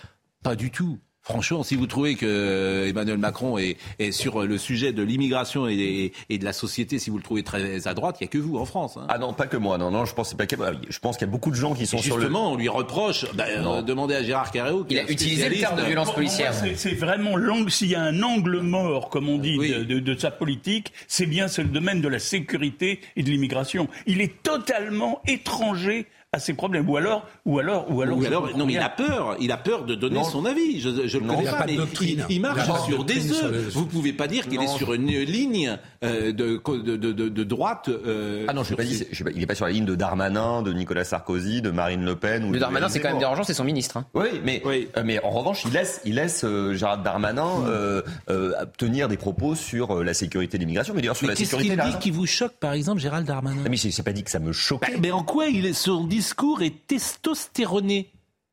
Pas 0.42 0.56
du 0.56 0.70
tout. 0.70 0.98
Franchement, 1.24 1.62
si 1.62 1.76
vous 1.76 1.86
trouvez 1.86 2.16
que 2.16 2.26
euh, 2.26 2.88
Emmanuel 2.88 3.16
Macron 3.16 3.56
est, 3.56 3.76
est 4.00 4.10
sur 4.10 4.42
le 4.42 4.58
sujet 4.58 4.92
de 4.92 5.04
l'immigration 5.04 5.68
et, 5.68 6.12
et 6.28 6.38
de 6.38 6.44
la 6.44 6.52
société, 6.52 6.98
si 6.98 7.10
vous 7.10 7.16
le 7.16 7.22
trouvez 7.22 7.44
très 7.44 7.86
à 7.86 7.94
droite, 7.94 8.16
il 8.20 8.24
n'y 8.24 8.28
a 8.28 8.30
que 8.30 8.38
vous 8.38 8.56
en 8.58 8.64
France. 8.64 8.96
hein. 8.96 9.06
Ah 9.08 9.18
non, 9.18 9.32
pas 9.32 9.46
que 9.46 9.56
moi. 9.56 9.78
Non, 9.78 9.92
non, 9.92 10.04
je 10.04 10.14
pense 10.14 10.34
pas 10.34 10.46
que 10.46 10.56
moi. 10.56 10.72
Je 10.88 10.98
pense 10.98 11.16
qu'il 11.16 11.26
y 11.26 11.30
a 11.30 11.32
beaucoup 11.32 11.50
de 11.50 11.56
gens 11.56 11.74
qui 11.74 11.86
sont 11.86 11.98
Et 11.98 12.02
sur 12.02 12.16
le. 12.16 12.22
justement, 12.22 12.52
on 12.52 12.56
lui 12.56 12.68
reproche, 12.68 13.24
bah, 13.34 13.44
euh, 13.48 13.82
demandez 13.82 14.16
à 14.16 14.22
Gérard 14.24 14.50
Carreau. 14.50 14.82
qui 14.82 14.96
est 14.96 15.00
un 15.02 15.06
spécialiste. 15.06 15.64
Pour 15.68 16.20
moi, 16.20 16.26
c'est- 16.52 16.74
C'est 16.76 16.94
vraiment 16.94 17.36
l'angle, 17.36 17.70
s'il 17.70 17.88
y 17.88 17.94
a 17.94 18.02
un 18.02 18.20
angle 18.22 18.58
mort, 18.60 19.08
comme 19.08 19.28
on 19.28 19.38
dit, 19.38 19.56
de, 19.58 19.84
de- 19.84 20.00
de 20.00 20.18
sa 20.18 20.32
politique, 20.32 20.92
c'est 21.06 21.26
bien 21.26 21.46
ce 21.46 21.62
domaine 21.62 22.00
de 22.00 22.08
la 22.08 22.18
sécurité 22.18 23.00
et 23.14 23.22
de 23.22 23.30
l'immigration. 23.30 23.86
Il 24.06 24.20
est 24.20 24.42
totalement 24.42 25.20
étranger 25.28 26.06
à 26.34 26.38
ces 26.38 26.54
problèmes. 26.54 26.88
Ou 26.88 26.96
alors, 26.96 27.26
ou 27.44 27.58
alors, 27.58 27.86
ou 27.90 28.00
alors. 28.00 28.16
Ou 28.54 28.56
non, 28.56 28.64
mais 28.64 28.72
il 28.72 28.78
a 28.78 28.88
peur. 28.88 29.36
Il 29.38 29.52
a 29.52 29.58
peur 29.58 29.84
de 29.84 29.94
donner 29.94 30.14
Non. 30.16 30.24
son 30.24 30.46
avis. 30.46 30.80
Je, 30.80 31.06
je 31.06 31.18
le 31.18 31.24
Non, 31.26 31.34
connais 31.34 31.42
il 31.42 31.44
y 31.44 31.48
a 31.48 31.52
pas, 31.52 31.58
pas 31.58 31.66
de 31.66 31.76
mais 31.76 31.84
il, 32.00 32.24
il 32.30 32.40
marche 32.40 32.60
Il 32.64 32.66
y 32.66 32.70
a 32.70 32.72
pas 32.72 32.80
de 32.80 32.84
sur 32.86 33.04
des 33.04 33.20
sur 33.20 33.44
œufs. 33.44 33.52
le- 33.52 33.68
Vous 33.68 33.84
pouvez 33.84 34.14
pas 34.14 34.28
dire 34.28 34.48
qu'il 34.48 34.62
est 34.62 34.66
sur 34.66 34.94
une 34.94 35.08
ligne 35.08 35.76
euh, 36.02 36.32
de, 36.32 36.58
de, 36.96 36.96
de, 37.12 37.44
droite. 37.44 37.90
euh, 37.90 38.46
Ah 38.48 38.54
non, 38.54 38.62
je 38.62 38.68
sur 38.68 38.76
pas 38.78 38.84
dit, 38.84 39.04
pas, 39.04 39.30
il 39.34 39.40
n'est 39.40 39.46
pas 39.46 39.54
sur 39.54 39.66
la 39.66 39.72
ligne 39.72 39.84
de 39.84 39.94
Darmanin, 39.94 40.62
de 40.62 40.72
Nicolas 40.72 41.04
Sarkozy, 41.04 41.60
de 41.60 41.70
Marine 41.70 42.02
Le 42.02 42.16
Pen. 42.16 42.44
Ou 42.44 42.56
Darmanin, 42.56 42.88
c'est 42.88 43.00
quand 43.00 43.10
même 43.10 43.18
dérangeant, 43.18 43.44
c'est 43.44 43.52
son 43.52 43.64
ministre. 43.64 43.98
hein. 43.98 44.06
Oui, 44.14 44.28
mais, 44.42 44.62
euh, 44.64 45.02
mais 45.04 45.22
en 45.22 45.30
revanche, 45.30 45.64
il 45.66 45.72
laisse, 45.72 46.00
il 46.06 46.14
laisse 46.14 46.44
euh, 46.44 46.72
Gérard 46.74 47.02
Darmanin 47.02 47.46
euh, 47.66 48.00
euh, 48.30 48.52
tenir 48.78 49.08
des 49.08 49.18
propos 49.18 49.54
sur 49.54 49.98
euh, 49.98 50.02
la 50.02 50.14
sécurité 50.14 50.56
de 50.56 50.62
l'immigration. 50.62 50.94
Mais 50.94 51.02
d'ailleurs, 51.02 51.16
sur 51.16 51.26
Mais 51.26 51.34
la 51.34 51.36
qu'est-ce 51.36 51.50
sécurité, 51.50 51.74
qu'il 51.76 51.78
là, 51.78 51.90
dit 51.90 51.98
qui 51.98 52.10
vous 52.10 52.24
choque, 52.26 52.54
par 52.58 52.72
exemple, 52.72 53.02
Gérald 53.02 53.26
Darmanin? 53.26 53.62
Ah, 53.66 53.68
Mais 53.68 53.76
j'ai 53.76 54.02
pas 54.02 54.12
dit 54.14 54.22
que 54.22 54.30
ça 54.30 54.38
me 54.38 54.52
choquait. 54.52 54.92
Bah, 54.92 54.98
mais 55.02 55.10
en 55.10 55.24
quoi 55.24 55.48
il 55.48 55.66
est, 55.66 55.74
son 55.74 56.04
discours 56.22 56.62
est 56.62 56.86
testostéroné 56.86 58.11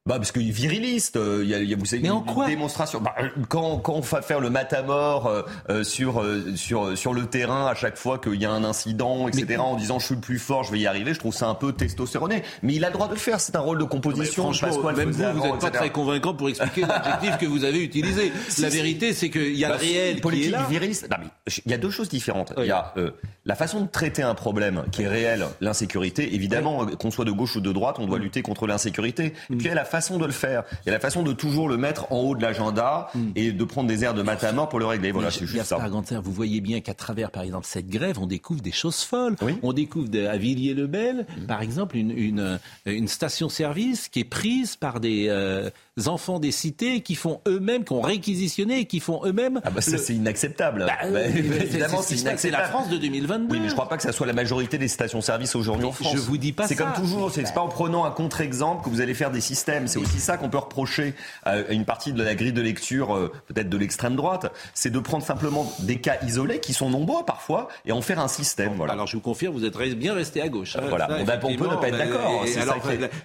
Bah 0.10 0.16
parce 0.18 0.32
qu'il 0.32 0.47
est 0.47 0.51
viriliste, 0.51 1.18
euh, 1.18 1.41
il 1.43 1.49
y 1.49 1.53
a, 1.53 1.60
il 1.60 1.70
y 1.70 1.74
a 1.76 1.78
vous 1.78 1.86
savez, 1.86 2.01
Mais 2.01 2.10
en 2.10 2.22
une 2.22 2.26
quoi 2.34 2.47
démonstration. 2.47 2.99
Bah, 2.99 3.14
euh, 3.22 3.30
quand, 3.47 3.78
quand 3.78 3.93
on 3.93 3.99
va 3.99 4.24
faire 4.24 4.39
le 4.39 4.49
matamor 4.49 5.28
euh, 5.28 5.43
euh, 5.70 5.84
sur, 5.84 6.22
euh, 6.24 6.55
sur, 6.55 6.97
sur 6.97 7.14
le 7.14 7.28
terrain 7.28 7.68
à 7.68 7.76
chaque 7.76 7.95
fois 7.95 8.18
qu'il 8.18 8.41
y 8.41 8.45
a 8.45 8.51
un 8.51 8.64
incident, 8.64 9.28
etc., 9.28 9.57
en 9.60 9.76
disant 9.76 9.99
je 9.99 10.07
suis 10.07 10.16
le 10.16 10.22
plus 10.22 10.39
fort, 10.39 10.64
je 10.64 10.72
vais 10.72 10.80
y 10.80 10.88
arriver, 10.88 11.14
je 11.14 11.20
trouve 11.20 11.36
ça 11.36 11.47
un 11.47 11.53
peu 11.53 11.74
testostéroné. 11.74 12.41
Mais 12.64 12.74
il 12.74 12.84
a 12.86 12.88
le 12.88 12.93
droit 12.93 13.07
de 13.07 13.14
le 13.14 13.20
faire, 13.20 13.39
c'est 13.39 13.55
un 13.55 13.60
rôle 13.60 13.78
de 13.78 13.84
composition. 13.84 14.45
Franchement, 14.51 14.70
Pasquale 14.70 14.95
même 14.95 15.12
vous, 15.12 15.39
vous 15.41 15.45
n'êtes 15.45 15.60
pas 15.60 15.70
très 15.70 15.91
convaincant 15.91 16.34
pour 16.34 16.49
expliquer 16.49 16.82
l'adjectif 16.88 17.38
que 17.38 17.45
vous 17.45 17.64
avez 17.64 17.84
utilisé. 17.84 18.32
Si, 18.49 18.62
La 18.62 18.72
si. 18.72 18.78
vérité, 18.78 19.14
c'est 19.14 19.30
qu'il 19.30 19.53
y 19.55 19.64
a 19.64 19.70
Bah, 19.70 19.76
le 19.76 19.82
réel 19.82 20.12
qui 20.14 20.18
est 20.18 20.22
politique 20.22 20.51
là. 20.51 20.66
viriliste. 20.68 21.07
Non, 21.12 21.18
mais 21.22 21.51
il 21.66 21.72
y 21.72 21.76
a 21.76 21.78
deux 21.78 21.91
choses 21.91 22.10
différentes. 22.10 22.51
Il 22.57 22.66
y 22.66 22.72
a 22.72 22.93
euh, 22.97 23.12
la 23.45 23.53
façon 23.53 23.82
de 23.82 23.88
traiter 23.88 24.24
un 24.24 24.34
problème 24.34 24.84
qui 24.91 25.03
est 25.03 25.07
réel, 25.07 25.45
l'insécurité. 25.62 26.34
Évidemment, 26.34 26.82
euh, 26.84 26.95
qu'on 26.95 27.12
soit 27.12 27.26
de 27.26 27.32
gauche 27.32 27.55
ou 27.57 27.62
de 27.62 27.72
droite, 27.72 27.97
on 27.99 28.07
doit 28.07 28.18
lutter 28.18 28.41
contre 28.41 28.66
l'insécurité. 28.66 29.34
Et 29.51 29.55
puis 29.55 29.57
il 29.60 29.66
y 29.66 29.70
a 29.70 29.76
la 29.76 29.86
façon 29.86 29.98
de 29.99 30.25
le 30.25 30.31
faire. 30.31 30.63
Il 30.85 30.87
y 30.87 30.89
a 30.89 30.93
la 30.93 30.99
façon 30.99 31.23
de 31.23 31.33
toujours 31.33 31.67
le 31.69 31.77
mettre 31.77 32.11
en 32.11 32.17
haut 32.19 32.35
de 32.35 32.41
l'agenda 32.41 33.09
et 33.35 33.51
de 33.51 33.63
prendre 33.63 33.87
des 33.87 34.03
airs 34.03 34.13
de 34.13 34.21
matamor 34.21 34.69
pour 34.69 34.79
le 34.79 34.85
régler. 34.85 35.11
Voilà, 35.11 35.31
c'est 35.31 35.45
juste 35.45 35.63
ça. 35.65 35.77
Vous 36.23 36.31
voyez 36.31 36.61
bien 36.61 36.81
qu'à 36.81 36.93
travers, 36.93 37.31
par 37.31 37.43
exemple, 37.43 37.65
cette 37.67 37.87
grève, 37.89 38.17
on 38.19 38.25
découvre 38.27 38.61
des 38.61 38.71
choses 38.71 39.01
folles. 39.03 39.35
On 39.63 39.73
découvre 39.73 40.09
à 40.29 40.37
Villiers-le-Bel, 40.37 41.25
Mm. 41.37 41.45
par 41.47 41.61
exemple, 41.61 41.97
une, 41.97 42.11
une, 42.11 42.59
une 42.85 43.07
station-service 43.07 44.07
qui 44.09 44.19
est 44.21 44.23
prise 44.23 44.75
par 44.75 44.99
des 44.99 45.27
euh, 45.29 45.69
enfants 46.07 46.39
des 46.39 46.51
cités 46.51 47.01
qui 47.01 47.15
font 47.15 47.41
eux-mêmes, 47.47 47.83
qui 47.83 47.93
ont 47.93 48.01
réquisitionné 48.01 48.79
et 48.79 48.85
qui 48.85 48.99
font 48.99 49.21
eux-mêmes. 49.25 49.59
Ah 49.63 49.69
bah 49.71 49.81
ça 49.81 49.91
le- 49.91 49.97
c'est 49.97 50.13
inacceptable. 50.13 50.85
Bah, 50.87 50.93
Bah, 51.01 51.07
euh, 51.19 51.25
évidemment 51.27 52.01
c'est- 52.01 52.49
la. 52.51 52.63
France 52.69 52.89
de 52.89 52.97
2022. 52.97 53.53
Oui, 53.55 53.59
mais 53.61 53.69
je 53.69 53.73
crois 53.73 53.89
pas 53.89 53.97
que 53.97 54.03
ça 54.03 54.11
soit 54.11 54.27
la 54.27 54.33
majorité 54.33 54.77
des 54.77 54.87
stations-service 54.87 55.55
aujourd'hui 55.55 55.85
en 55.85 55.91
France. 55.91 56.13
je 56.13 56.17
vous 56.19 56.37
dis 56.37 56.53
pas 56.53 56.67
C'est 56.67 56.75
comme 56.75 56.93
toujours, 56.93 57.31
c'est 57.31 57.45
c'est 57.45 57.53
pas 57.53 57.61
en 57.61 57.67
prenant 57.67 58.05
un 58.05 58.11
contre-exemple 58.11 58.83
que 58.85 58.89
vous 58.89 59.01
allez 59.01 59.13
faire 59.13 59.31
des 59.31 59.41
systèmes. 59.41 59.87
C'est 59.87 59.99
aussi 59.99 60.19
ça 60.19 60.37
qu'on 60.37 60.49
peut 60.49 60.57
reprocher 60.57 61.13
à 61.43 61.57
une 61.71 61.85
partie 61.85 62.13
de 62.13 62.21
la 62.23 62.35
grille 62.35 62.53
de 62.53 62.61
lecture, 62.61 63.15
euh, 63.15 63.31
peut-être 63.47 63.69
de 63.69 63.77
l'extrême 63.77 64.15
droite. 64.15 64.51
C'est 64.73 64.91
de 64.91 64.99
prendre 64.99 65.23
simplement 65.25 65.71
des 65.79 65.97
cas 65.99 66.17
isolés 66.25 66.59
qui 66.59 66.73
sont 66.73 66.89
nombreux 66.89 67.23
parfois 67.25 67.67
et 67.85 67.91
en 67.91 68.01
faire 68.01 68.19
un 68.19 68.27
système. 68.27 68.73
Voilà. 68.75 68.93
Alors 68.93 69.07
je 69.07 69.15
vous 69.15 69.21
confirme, 69.21 69.53
vous 69.53 69.65
êtes 69.65 69.77
bien 69.97 70.13
resté 70.13 70.41
à 70.41 70.49
gauche. 70.49 70.75
hein. 70.75 70.81
Voilà. 70.89 71.07
Ça, 71.07 71.17
Bon, 71.17 71.23
bah, 71.25 71.39
on 71.43 71.55
peut 71.55 71.67
ne 71.67 71.75
pas 71.75 71.87
être 71.87 71.97
d'accord, 71.97 72.41
bah, 72.41 72.47
et 72.47 72.51
est- 72.51 72.57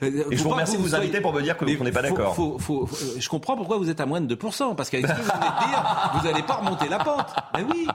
euh, 0.02 0.24
Et 0.30 0.36
je 0.36 0.42
vous 0.42 0.48
remercie 0.50 0.76
de 0.76 0.82
vous 0.82 0.94
inviter 0.94 1.10
soyez- 1.12 1.20
pour 1.22 1.32
me 1.34 1.42
dire 1.42 1.56
que- 1.56 1.64
qu'on 1.76 1.84
n'est 1.84 1.92
pas 1.92 2.02
d'accord. 2.02 2.34
Faut- 2.64 2.86
faut- 2.86 2.96
faut- 2.96 3.20
je 3.20 3.28
comprends 3.28 3.56
pourquoi 3.56 3.78
vous 3.78 3.90
êtes 3.90 4.00
à 4.00 4.06
moins 4.06 4.20
de 4.20 4.26
2%, 4.26 4.74
parce 4.74 4.90
qu'avec 4.90 5.06
ce 5.06 5.12
que 5.12 5.16
vous 5.18 5.24
venez 5.24 5.38
de 5.38 5.66
dire, 5.68 6.10
vous 6.14 6.26
n'allez 6.28 6.42
pas 6.42 6.54
remonter 6.54 6.88
la 6.88 6.98
pente. 6.98 7.26
Ben 7.52 7.64
oui. 7.70 7.86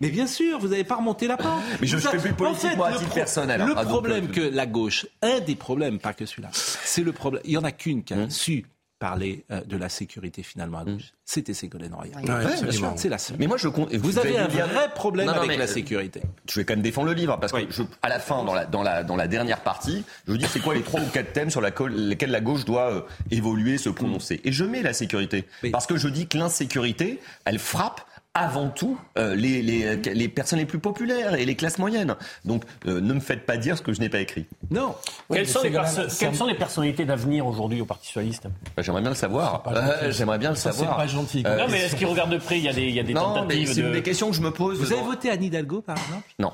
Mais 0.00 0.10
bien 0.10 0.26
sûr, 0.28 0.58
vous 0.60 0.68
n'allez 0.68 0.84
pas 0.84 0.96
remonter 0.96 1.26
la 1.26 1.36
pente. 1.36 1.60
Mais 1.80 1.86
je 1.88 1.96
Vous 1.96 2.02
fais 2.08 2.16
plus 2.16 2.32
politique, 2.32 2.64
en 2.66 2.68
fait, 2.70 2.76
moi, 2.76 2.86
à 2.86 2.90
le 2.92 2.96
titre 2.98 3.08
pro- 3.10 3.18
personnel. 3.18 3.60
Le 3.60 3.72
Ah, 3.76 3.82
donc, 3.82 3.88
problème 3.92 4.24
euh, 4.26 4.32
que 4.32 4.40
la 4.40 4.66
gauche, 4.66 5.06
un 5.22 5.40
des 5.40 5.56
problèmes, 5.56 5.98
pas 5.98 6.12
que 6.12 6.26
celui-là, 6.26 6.50
c'est 6.52 7.02
le 7.02 7.12
problème. 7.12 7.42
Il 7.44 7.50
y 7.52 7.58
en 7.58 7.64
a 7.64 7.72
qu'une 7.72 8.04
qui 8.04 8.14
a 8.14 8.18
Hum. 8.18 8.30
su 8.30 8.66
parler 9.00 9.44
euh, 9.50 9.62
de 9.62 9.76
la 9.76 9.88
sécurité 9.88 10.44
finalement 10.44 10.78
à 10.78 10.84
gauche. 10.84 11.12
C'était 11.24 11.54
Ségolène 11.54 11.94
Royal. 11.94 12.22
Ouais, 12.22 12.62
bien 12.62 12.70
sûr. 12.70 12.92
C'est 12.96 13.08
la 13.08 13.18
seule. 13.18 13.36
Mais 13.38 13.46
moi, 13.46 13.56
je 13.56 13.66
compte. 13.66 13.92
Vous 13.94 14.18
avez 14.18 14.38
un 14.38 14.46
vrai 14.46 14.90
problème 14.94 15.26
Non, 15.26 15.32
non, 15.32 15.38
avec 15.38 15.50
mais, 15.50 15.56
la 15.56 15.64
euh, 15.64 15.66
sécurité. 15.66 16.20
Je 16.48 16.60
vais 16.60 16.64
quand 16.64 16.74
même 16.74 16.82
défendre 16.82 17.08
le 17.08 17.14
livre 17.14 17.36
parce 17.40 17.52
que 17.52 17.58
je, 17.70 17.82
à 18.02 18.08
la 18.08 18.20
fin, 18.20 18.44
dans 18.44 18.54
la, 18.54 18.66
dans 18.66 18.82
la, 18.82 19.02
dans 19.02 19.16
la 19.16 19.26
dernière 19.26 19.62
partie, 19.62 20.04
je 20.26 20.32
vous 20.32 20.38
dis 20.38 20.46
c'est 20.46 20.60
quoi 20.60 20.74
les 20.74 20.82
trois 20.82 21.00
ou 21.00 21.06
quatre 21.06 21.32
thèmes 21.32 21.50
sur 21.50 21.62
lesquels 21.62 22.30
la 22.30 22.40
gauche 22.40 22.64
doit 22.64 22.92
euh, 22.92 23.00
évoluer, 23.30 23.78
se 23.78 23.88
prononcer. 23.88 24.40
Et 24.44 24.52
je 24.52 24.64
mets 24.64 24.82
la 24.82 24.92
sécurité 24.92 25.46
parce 25.72 25.86
que 25.86 25.96
je 25.96 26.08
dis 26.08 26.28
que 26.28 26.36
l'insécurité, 26.36 27.20
elle 27.46 27.58
frappe 27.58 28.02
avant 28.34 28.68
tout 28.68 28.98
euh, 29.18 29.34
les, 29.34 29.60
les, 29.60 29.96
les, 29.96 30.28
personnes 30.28 30.60
les 30.60 30.66
plus 30.66 30.78
populaires 30.78 31.34
et 31.34 31.44
les 31.44 31.56
classes 31.56 31.78
moyennes. 31.78 32.14
Donc 32.44 32.64
euh, 32.86 33.00
ne 33.00 33.14
me 33.14 33.20
faites 33.20 33.44
pas 33.44 33.56
dire 33.56 33.76
ce 33.76 33.82
que 33.82 33.92
je 33.92 34.00
n'ai 34.00 34.08
pas 34.08 34.20
écrit. 34.20 34.46
Non. 34.70 34.94
quelles, 35.32 35.48
sont 35.48 35.62
les, 35.62 35.72
quelles 36.18 36.36
sont 36.36 36.46
les 36.46 36.54
personnalités 36.54 37.04
d'avenir 37.04 37.46
aujourd'hui 37.46 37.80
au 37.80 37.86
Parti 37.86 38.06
socialiste? 38.06 38.44
Bah, 38.76 38.82
J'aimerais 38.82 39.00
bien 39.00 39.10
le 39.10 39.16
savoir. 39.16 39.64
Euh, 39.66 40.12
J'aimerais 40.12 40.38
bien 40.38 40.50
le 40.50 40.56
Ça, 40.56 40.70
savoir. 40.72 40.96
C'est 40.96 41.02
pas 41.02 41.08
gentil. 41.08 41.42
non, 41.42 41.66
mais 41.68 41.80
est-ce 41.80 41.96
qu'ils 41.96 42.06
regardent 42.06 42.32
de 42.32 42.38
près? 42.38 42.58
Il 42.58 42.64
y 42.64 42.68
a 42.68 42.72
des, 42.72 42.84
il 42.84 42.94
y 42.94 43.00
a 43.00 43.04
des 43.04 43.14
non, 43.14 43.34
tentatives 43.34 43.68
mais 43.68 43.74
c'est 43.74 43.82
de... 43.82 43.90
des 43.90 44.02
questions 44.02 44.30
que 44.30 44.36
je 44.36 44.42
me 44.42 44.52
pose. 44.52 44.78
Vous 44.78 44.92
avez 44.92 45.02
voté 45.02 45.30
Anne 45.30 45.42
Hidalgo, 45.42 45.80
par 45.80 45.96
exemple? 45.96 46.28
Non. 46.38 46.52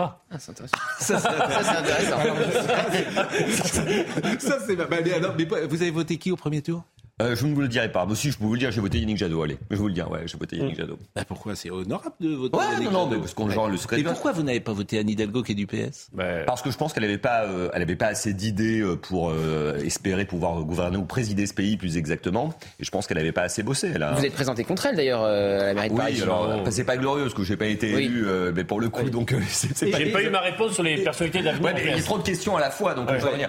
Ah, 0.00 0.18
c'est 0.38 0.50
intéressant. 0.50 0.76
Ça, 0.98 1.18
c'est 1.18 1.28
intéressant. 1.76 2.16
Ça, 4.40 4.58
c'est 4.66 4.76
bah, 4.76 4.86
mais, 4.90 5.12
alors, 5.12 5.34
mais 5.36 5.44
vous 5.44 5.82
avez 5.82 5.90
voté 5.90 6.16
qui 6.16 6.32
au 6.32 6.36
premier 6.36 6.62
tour? 6.62 6.82
Euh, 7.20 7.36
je 7.36 7.46
ne 7.46 7.54
vous 7.54 7.60
le 7.60 7.68
dirai 7.68 7.90
pas. 7.92 8.06
Mais 8.08 8.14
si, 8.14 8.30
je 8.30 8.38
peux 8.38 8.44
vous 8.44 8.54
le 8.54 8.58
dire, 8.58 8.70
j'ai 8.72 8.80
voté 8.80 8.98
Yannick 8.98 9.16
Jadot. 9.18 9.42
Allez, 9.42 9.58
je 9.70 9.76
vais 9.76 9.80
vous 9.80 9.88
le 9.88 9.94
dire, 9.94 10.10
ouais, 10.10 10.20
j'ai 10.26 10.36
voté 10.38 10.56
Yannick 10.56 10.76
Jadot. 10.76 10.98
Bah 11.14 11.22
pourquoi 11.26 11.54
C'est 11.54 11.70
honorable 11.70 12.14
de 12.20 12.30
voter 12.34 12.56
Ouais, 12.56 12.64
Yannick 12.72 12.90
non, 12.90 12.92
non, 12.92 12.98
Jadot. 13.04 13.10
mais 13.16 13.20
parce 13.20 13.34
qu'on 13.34 13.50
genre 13.50 13.68
le 13.68 13.76
secret. 13.76 14.00
Et 14.00 14.02
pourquoi 14.04 14.32
vous 14.32 14.42
n'avez 14.42 14.60
pas 14.60 14.72
voté 14.72 14.98
Anne 14.98 15.08
Hidalgo 15.08 15.42
qui 15.42 15.52
est 15.52 15.54
du 15.54 15.66
PS 15.66 16.10
Parce 16.46 16.62
que 16.62 16.70
je 16.70 16.76
pense 16.76 16.92
qu'elle 16.92 17.02
n'avait 17.04 17.18
pas, 17.18 17.44
euh, 17.44 17.68
elle 17.74 17.82
avait 17.82 17.96
pas 17.96 18.06
assez 18.06 18.32
d'idées 18.34 18.80
euh, 18.80 18.96
pour 18.96 19.30
euh, 19.30 19.78
espérer 19.84 20.24
pouvoir 20.24 20.62
gouverner 20.64 20.96
ou 20.96 21.04
présider 21.04 21.46
ce 21.46 21.54
pays 21.54 21.76
plus 21.76 21.96
exactement. 21.96 22.54
Et 22.78 22.84
je 22.84 22.90
pense 22.90 23.06
qu'elle 23.06 23.18
n'avait 23.18 23.32
pas 23.32 23.42
assez 23.42 23.62
bossé. 23.62 23.90
Elle 23.94 24.02
a... 24.02 24.12
Vous 24.14 24.24
êtes 24.24 24.32
présenté 24.34 24.64
contre 24.64 24.86
elle 24.86 24.96
d'ailleurs 24.96 25.22
euh, 25.22 25.60
à 25.60 25.64
la 25.66 25.74
mairie 25.74 25.90
de 25.90 25.96
Paris. 25.96 26.12
Oui, 26.16 26.22
alors 26.22 26.50
après, 26.50 26.70
c'est 26.70 26.84
pas 26.84 26.96
glorieux 26.96 27.24
parce 27.24 27.34
que 27.34 27.44
j'ai 27.44 27.56
pas 27.56 27.66
été 27.66 27.94
Oui. 27.94 28.04
élu, 28.04 28.26
euh, 28.26 28.52
mais 28.54 28.64
pour 28.64 28.80
le 28.80 28.88
coup, 28.88 29.08
donc 29.10 29.32
euh, 29.32 29.40
c'est 29.48 29.86
J'ai 29.94 30.10
pas 30.12 30.22
eu 30.22 30.30
ma 30.30 30.40
réponse 30.40 30.72
sur 30.74 30.82
les 30.82 31.02
personnalités 31.02 31.42
d'avenir. 31.42 31.74
Ouais, 31.74 31.82
il 31.84 31.90
y 31.90 31.92
a 31.98 32.02
trop 32.02 32.18
de 32.18 32.22
questions 32.22 32.56
à 32.56 32.60
la 32.60 32.70
fois, 32.70 32.94
donc 32.94 33.08
on 33.10 33.18
peut 33.18 33.26
revenir. 33.26 33.48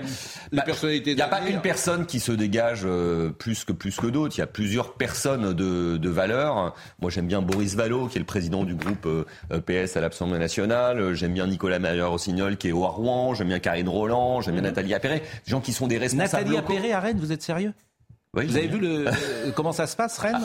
Bah, 0.52 0.64
Il 0.84 1.16
n'y 1.16 1.22
a 1.22 1.28
pas 1.28 1.42
une 1.48 1.62
personne 1.62 2.06
qui 2.06 2.20
se 2.20 2.32
dégage 2.32 2.82
euh, 2.86 3.30
plus 3.66 3.74
que 3.74 3.78
plus 3.78 3.98
que 3.98 4.08
d'autres. 4.08 4.36
Il 4.38 4.40
y 4.40 4.44
a 4.44 4.48
plusieurs 4.48 4.94
personnes 4.94 5.54
de, 5.54 5.98
de 5.98 6.10
valeur. 6.10 6.74
Moi, 7.02 7.12
j'aime 7.12 7.28
bien 7.28 7.42
Boris 7.42 7.76
Vallaud, 7.76 8.08
qui 8.08 8.18
est 8.18 8.20
le 8.20 8.26
président 8.26 8.64
du 8.64 8.76
groupe 8.76 9.06
euh, 9.06 9.62
PS 9.62 9.98
à 9.98 10.02
l'Assemblée 10.02 10.40
nationale. 10.40 11.14
J'aime 11.14 11.34
bien 11.34 11.48
Nicolas 11.48 11.80
Maillard-Rossignol, 11.80 12.58
qui 12.58 12.70
est 12.70 12.72
au 12.72 12.88
Rouen. 12.88 13.34
J'aime 13.34 13.48
bien 13.48 13.60
Karine 13.60 13.90
Roland. 13.90 14.42
J'aime 14.42 14.56
bien 14.56 14.64
Nathalie 14.64 14.94
Appéré. 14.94 15.20
Des 15.20 15.52
gens 15.52 15.62
qui 15.62 15.74
sont 15.74 15.88
des 15.88 15.98
responsables 15.98 16.50
Nathalie. 16.50 16.58
Appéré 16.58 16.94
à 16.94 17.00
Rennes, 17.00 17.20
vous 17.20 17.32
êtes 17.32 17.44
sérieux? 17.44 17.74
Oui, 18.38 18.46
Vous 18.46 18.56
avez 18.56 18.68
vu 18.68 18.80
le, 18.80 19.04
le- 19.04 19.52
comment 19.54 19.74
ça 19.74 19.88
se 19.88 19.98
passe, 19.98 20.18
Rennes 20.18 20.40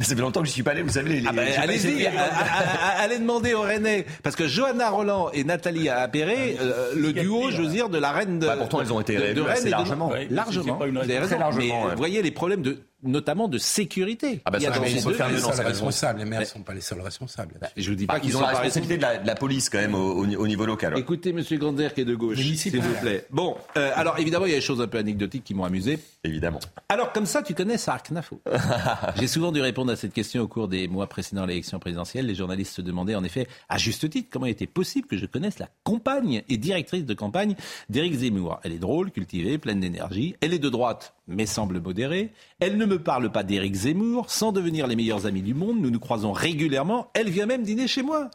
Ça 0.00 0.14
fait 0.14 0.20
longtemps 0.20 0.42
que 0.42 0.46
je 0.48 0.52
suis 0.52 0.62
pas 0.62 0.72
allé. 0.72 0.82
Vous 0.82 0.90
savez, 0.90 1.18
les, 1.18 1.26
Ah 1.26 1.32
bah, 1.32 1.40
pas 1.56 1.62
Allez-y, 1.62 2.06
allez 2.06 3.18
demander 3.18 3.54
aux 3.54 3.62
Rennais. 3.62 4.04
Parce 4.22 4.36
que 4.36 4.46
Johanna 4.46 4.90
Roland 4.90 5.30
et 5.32 5.42
Nathalie 5.42 5.88
Appéré, 5.88 6.58
euh, 6.60 6.92
le 6.94 7.14
duo, 7.14 7.50
je 7.50 7.62
veux 7.62 7.68
dire, 7.68 7.88
de 7.88 7.96
la 7.96 8.12
reine 8.12 8.38
de. 8.38 8.46
Bah, 8.46 8.56
pourtant, 8.58 8.82
elles 8.82 8.92
ont 8.92 9.00
été 9.00 9.16
de- 9.16 9.40
Rennes 9.40 9.48
assez 9.48 9.62
et 9.62 9.64
de- 9.64 9.70
largement. 9.70 10.12
Largement. 10.28 10.64
c'est 10.74 10.78
pas 10.78 10.86
une 10.86 10.92
Vous 10.98 11.00
avez 11.00 11.18
raison. 11.18 11.20
raison. 11.22 11.28
Très 11.36 11.38
largement, 11.38 11.62
Mais 11.80 11.84
ouais. 11.86 11.90
vous 11.92 11.96
voyez 11.96 12.20
les 12.20 12.30
problèmes 12.32 12.60
de, 12.60 12.82
notamment 13.02 13.48
de 13.48 13.58
sécurité. 13.58 14.40
Ah 14.44 14.50
bah, 14.50 14.58
Il 14.58 14.64
y 14.64 14.66
a 14.66 14.72
ça, 14.72 14.78
dans 14.78 14.84
deux 14.84 15.18
dans 15.18 15.28
les 15.28 15.38
cette 15.56 15.66
responsables. 15.66 16.18
Les 16.20 16.24
maires 16.24 16.40
ne 16.40 16.44
sont 16.44 16.62
pas 16.62 16.74
les 16.74 16.80
seuls 16.80 17.00
responsables. 17.00 17.54
Je 17.76 17.90
vous 17.90 17.96
dis 17.96 18.06
Ah, 18.08 18.14
pas 18.14 18.20
qu'ils 18.20 18.30
ils 18.30 18.36
ont 18.36 18.40
la 18.40 18.46
responsabilité 18.48 18.96
de 18.96 19.02
la, 19.02 19.18
de 19.18 19.26
la 19.26 19.34
police 19.34 19.68
quand 19.68 19.78
même 19.78 19.94
au, 19.94 20.12
au- 20.24 20.26
au 20.36 20.46
niveau 20.46 20.66
local. 20.66 20.96
Écoutez, 20.96 21.32
Monsieur 21.32 21.58
Gander 21.58 21.88
qui 21.94 22.02
est 22.02 22.04
de 22.04 22.14
gauche, 22.14 22.38
s'il 22.40 22.80
vous 22.80 22.94
plaît. 23.00 23.26
Bon, 23.30 23.56
euh, 23.76 23.90
alors 23.94 24.18
évidemment, 24.18 24.46
il 24.46 24.50
y 24.50 24.54
a 24.54 24.58
des 24.58 24.62
choses 24.62 24.80
un 24.80 24.86
peu 24.86 24.98
anecdotiques 24.98 25.44
qui 25.44 25.54
m'ont 25.54 25.64
amusé. 25.64 25.98
Évidemment. 26.24 26.60
Alors 26.88 27.12
comme 27.12 27.26
ça, 27.26 27.42
tu 27.42 27.54
connais 27.54 27.78
Sark 27.78 28.10
Nafo 28.10 28.40
J'ai 29.18 29.26
souvent 29.26 29.52
dû 29.52 29.60
répondre 29.60 29.90
à 29.92 29.96
cette 29.96 30.12
question 30.12 30.42
au 30.42 30.48
cours 30.48 30.68
des 30.68 30.88
mois 30.88 31.08
précédant 31.08 31.46
l'élection 31.46 31.78
présidentielle. 31.78 32.26
Les 32.26 32.34
journalistes 32.34 32.74
se 32.74 32.82
demandaient 32.82 33.14
en 33.14 33.24
effet, 33.24 33.46
à 33.68 33.78
juste 33.78 34.08
titre, 34.08 34.28
comment 34.30 34.46
il 34.46 34.50
était 34.50 34.66
possible 34.66 35.08
que 35.08 35.16
je 35.16 35.26
connaisse 35.26 35.58
la 35.58 35.68
compagne 35.84 36.42
et 36.48 36.56
directrice 36.56 37.04
de 37.04 37.14
campagne 37.14 37.56
d'Éric 37.88 38.14
Zemmour. 38.14 38.60
Elle 38.62 38.72
est 38.72 38.78
drôle, 38.78 39.10
cultivée, 39.10 39.58
pleine 39.58 39.80
d'énergie. 39.80 40.36
Elle 40.40 40.54
est 40.54 40.58
de 40.58 40.68
droite, 40.68 41.14
mais 41.26 41.46
semble 41.46 41.80
modérée. 41.80 42.30
Elle 42.64 42.76
ne 42.76 42.86
me 42.86 43.00
parle 43.00 43.32
pas 43.32 43.42
d'Éric 43.42 43.74
Zemmour. 43.74 44.30
Sans 44.30 44.52
devenir 44.52 44.86
les 44.86 44.94
meilleurs 44.94 45.26
amis 45.26 45.42
du 45.42 45.52
monde, 45.52 45.80
nous 45.80 45.90
nous 45.90 45.98
croisons 45.98 46.30
régulièrement. 46.30 47.10
Elle 47.12 47.28
vient 47.28 47.44
même 47.44 47.64
dîner 47.64 47.88
chez 47.88 48.04
moi 48.04 48.30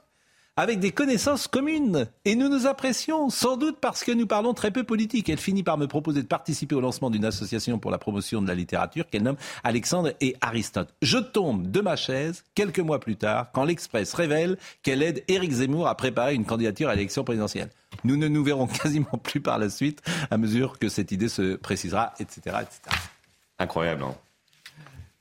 avec 0.57 0.81
des 0.81 0.91
connaissances 0.91 1.47
communes. 1.47 2.09
Et 2.25 2.35
nous 2.35 2.49
nous 2.49 2.67
apprécions, 2.67 3.29
sans 3.29 3.55
doute 3.55 3.77
parce 3.79 4.03
que 4.03 4.11
nous 4.11 4.27
parlons 4.27 4.53
très 4.53 4.71
peu 4.71 4.83
politique. 4.83 5.29
Elle 5.29 5.37
finit 5.37 5.63
par 5.63 5.77
me 5.77 5.87
proposer 5.87 6.23
de 6.23 6.27
participer 6.27 6.75
au 6.75 6.81
lancement 6.81 7.09
d'une 7.09 7.23
association 7.23 7.79
pour 7.79 7.89
la 7.89 7.99
promotion 7.99 8.41
de 8.41 8.49
la 8.49 8.53
littérature 8.53 9.09
qu'elle 9.09 9.23
nomme 9.23 9.37
Alexandre 9.63 10.11
et 10.19 10.35
Aristote. 10.41 10.93
Je 11.01 11.19
tombe 11.19 11.71
de 11.71 11.79
ma 11.79 11.95
chaise 11.95 12.43
quelques 12.53 12.81
mois 12.81 12.99
plus 12.99 13.15
tard 13.15 13.51
quand 13.53 13.63
l'Express 13.63 14.13
révèle 14.13 14.57
qu'elle 14.83 15.03
aide 15.03 15.23
Éric 15.29 15.53
Zemmour 15.53 15.87
à 15.87 15.95
préparer 15.95 16.35
une 16.35 16.43
candidature 16.43 16.89
à 16.89 16.95
l'élection 16.95 17.23
présidentielle. 17.23 17.69
Nous 18.03 18.17
ne 18.17 18.27
nous 18.27 18.43
verrons 18.43 18.67
quasiment 18.83 19.17
plus 19.23 19.39
par 19.39 19.57
la 19.57 19.69
suite 19.69 20.01
à 20.29 20.37
mesure 20.37 20.79
que 20.79 20.89
cette 20.89 21.13
idée 21.13 21.29
se 21.29 21.55
précisera, 21.55 22.11
etc. 22.19 22.57
etc. 22.61 22.97
Incroyable. 23.59 24.03
Hein. 24.03 24.15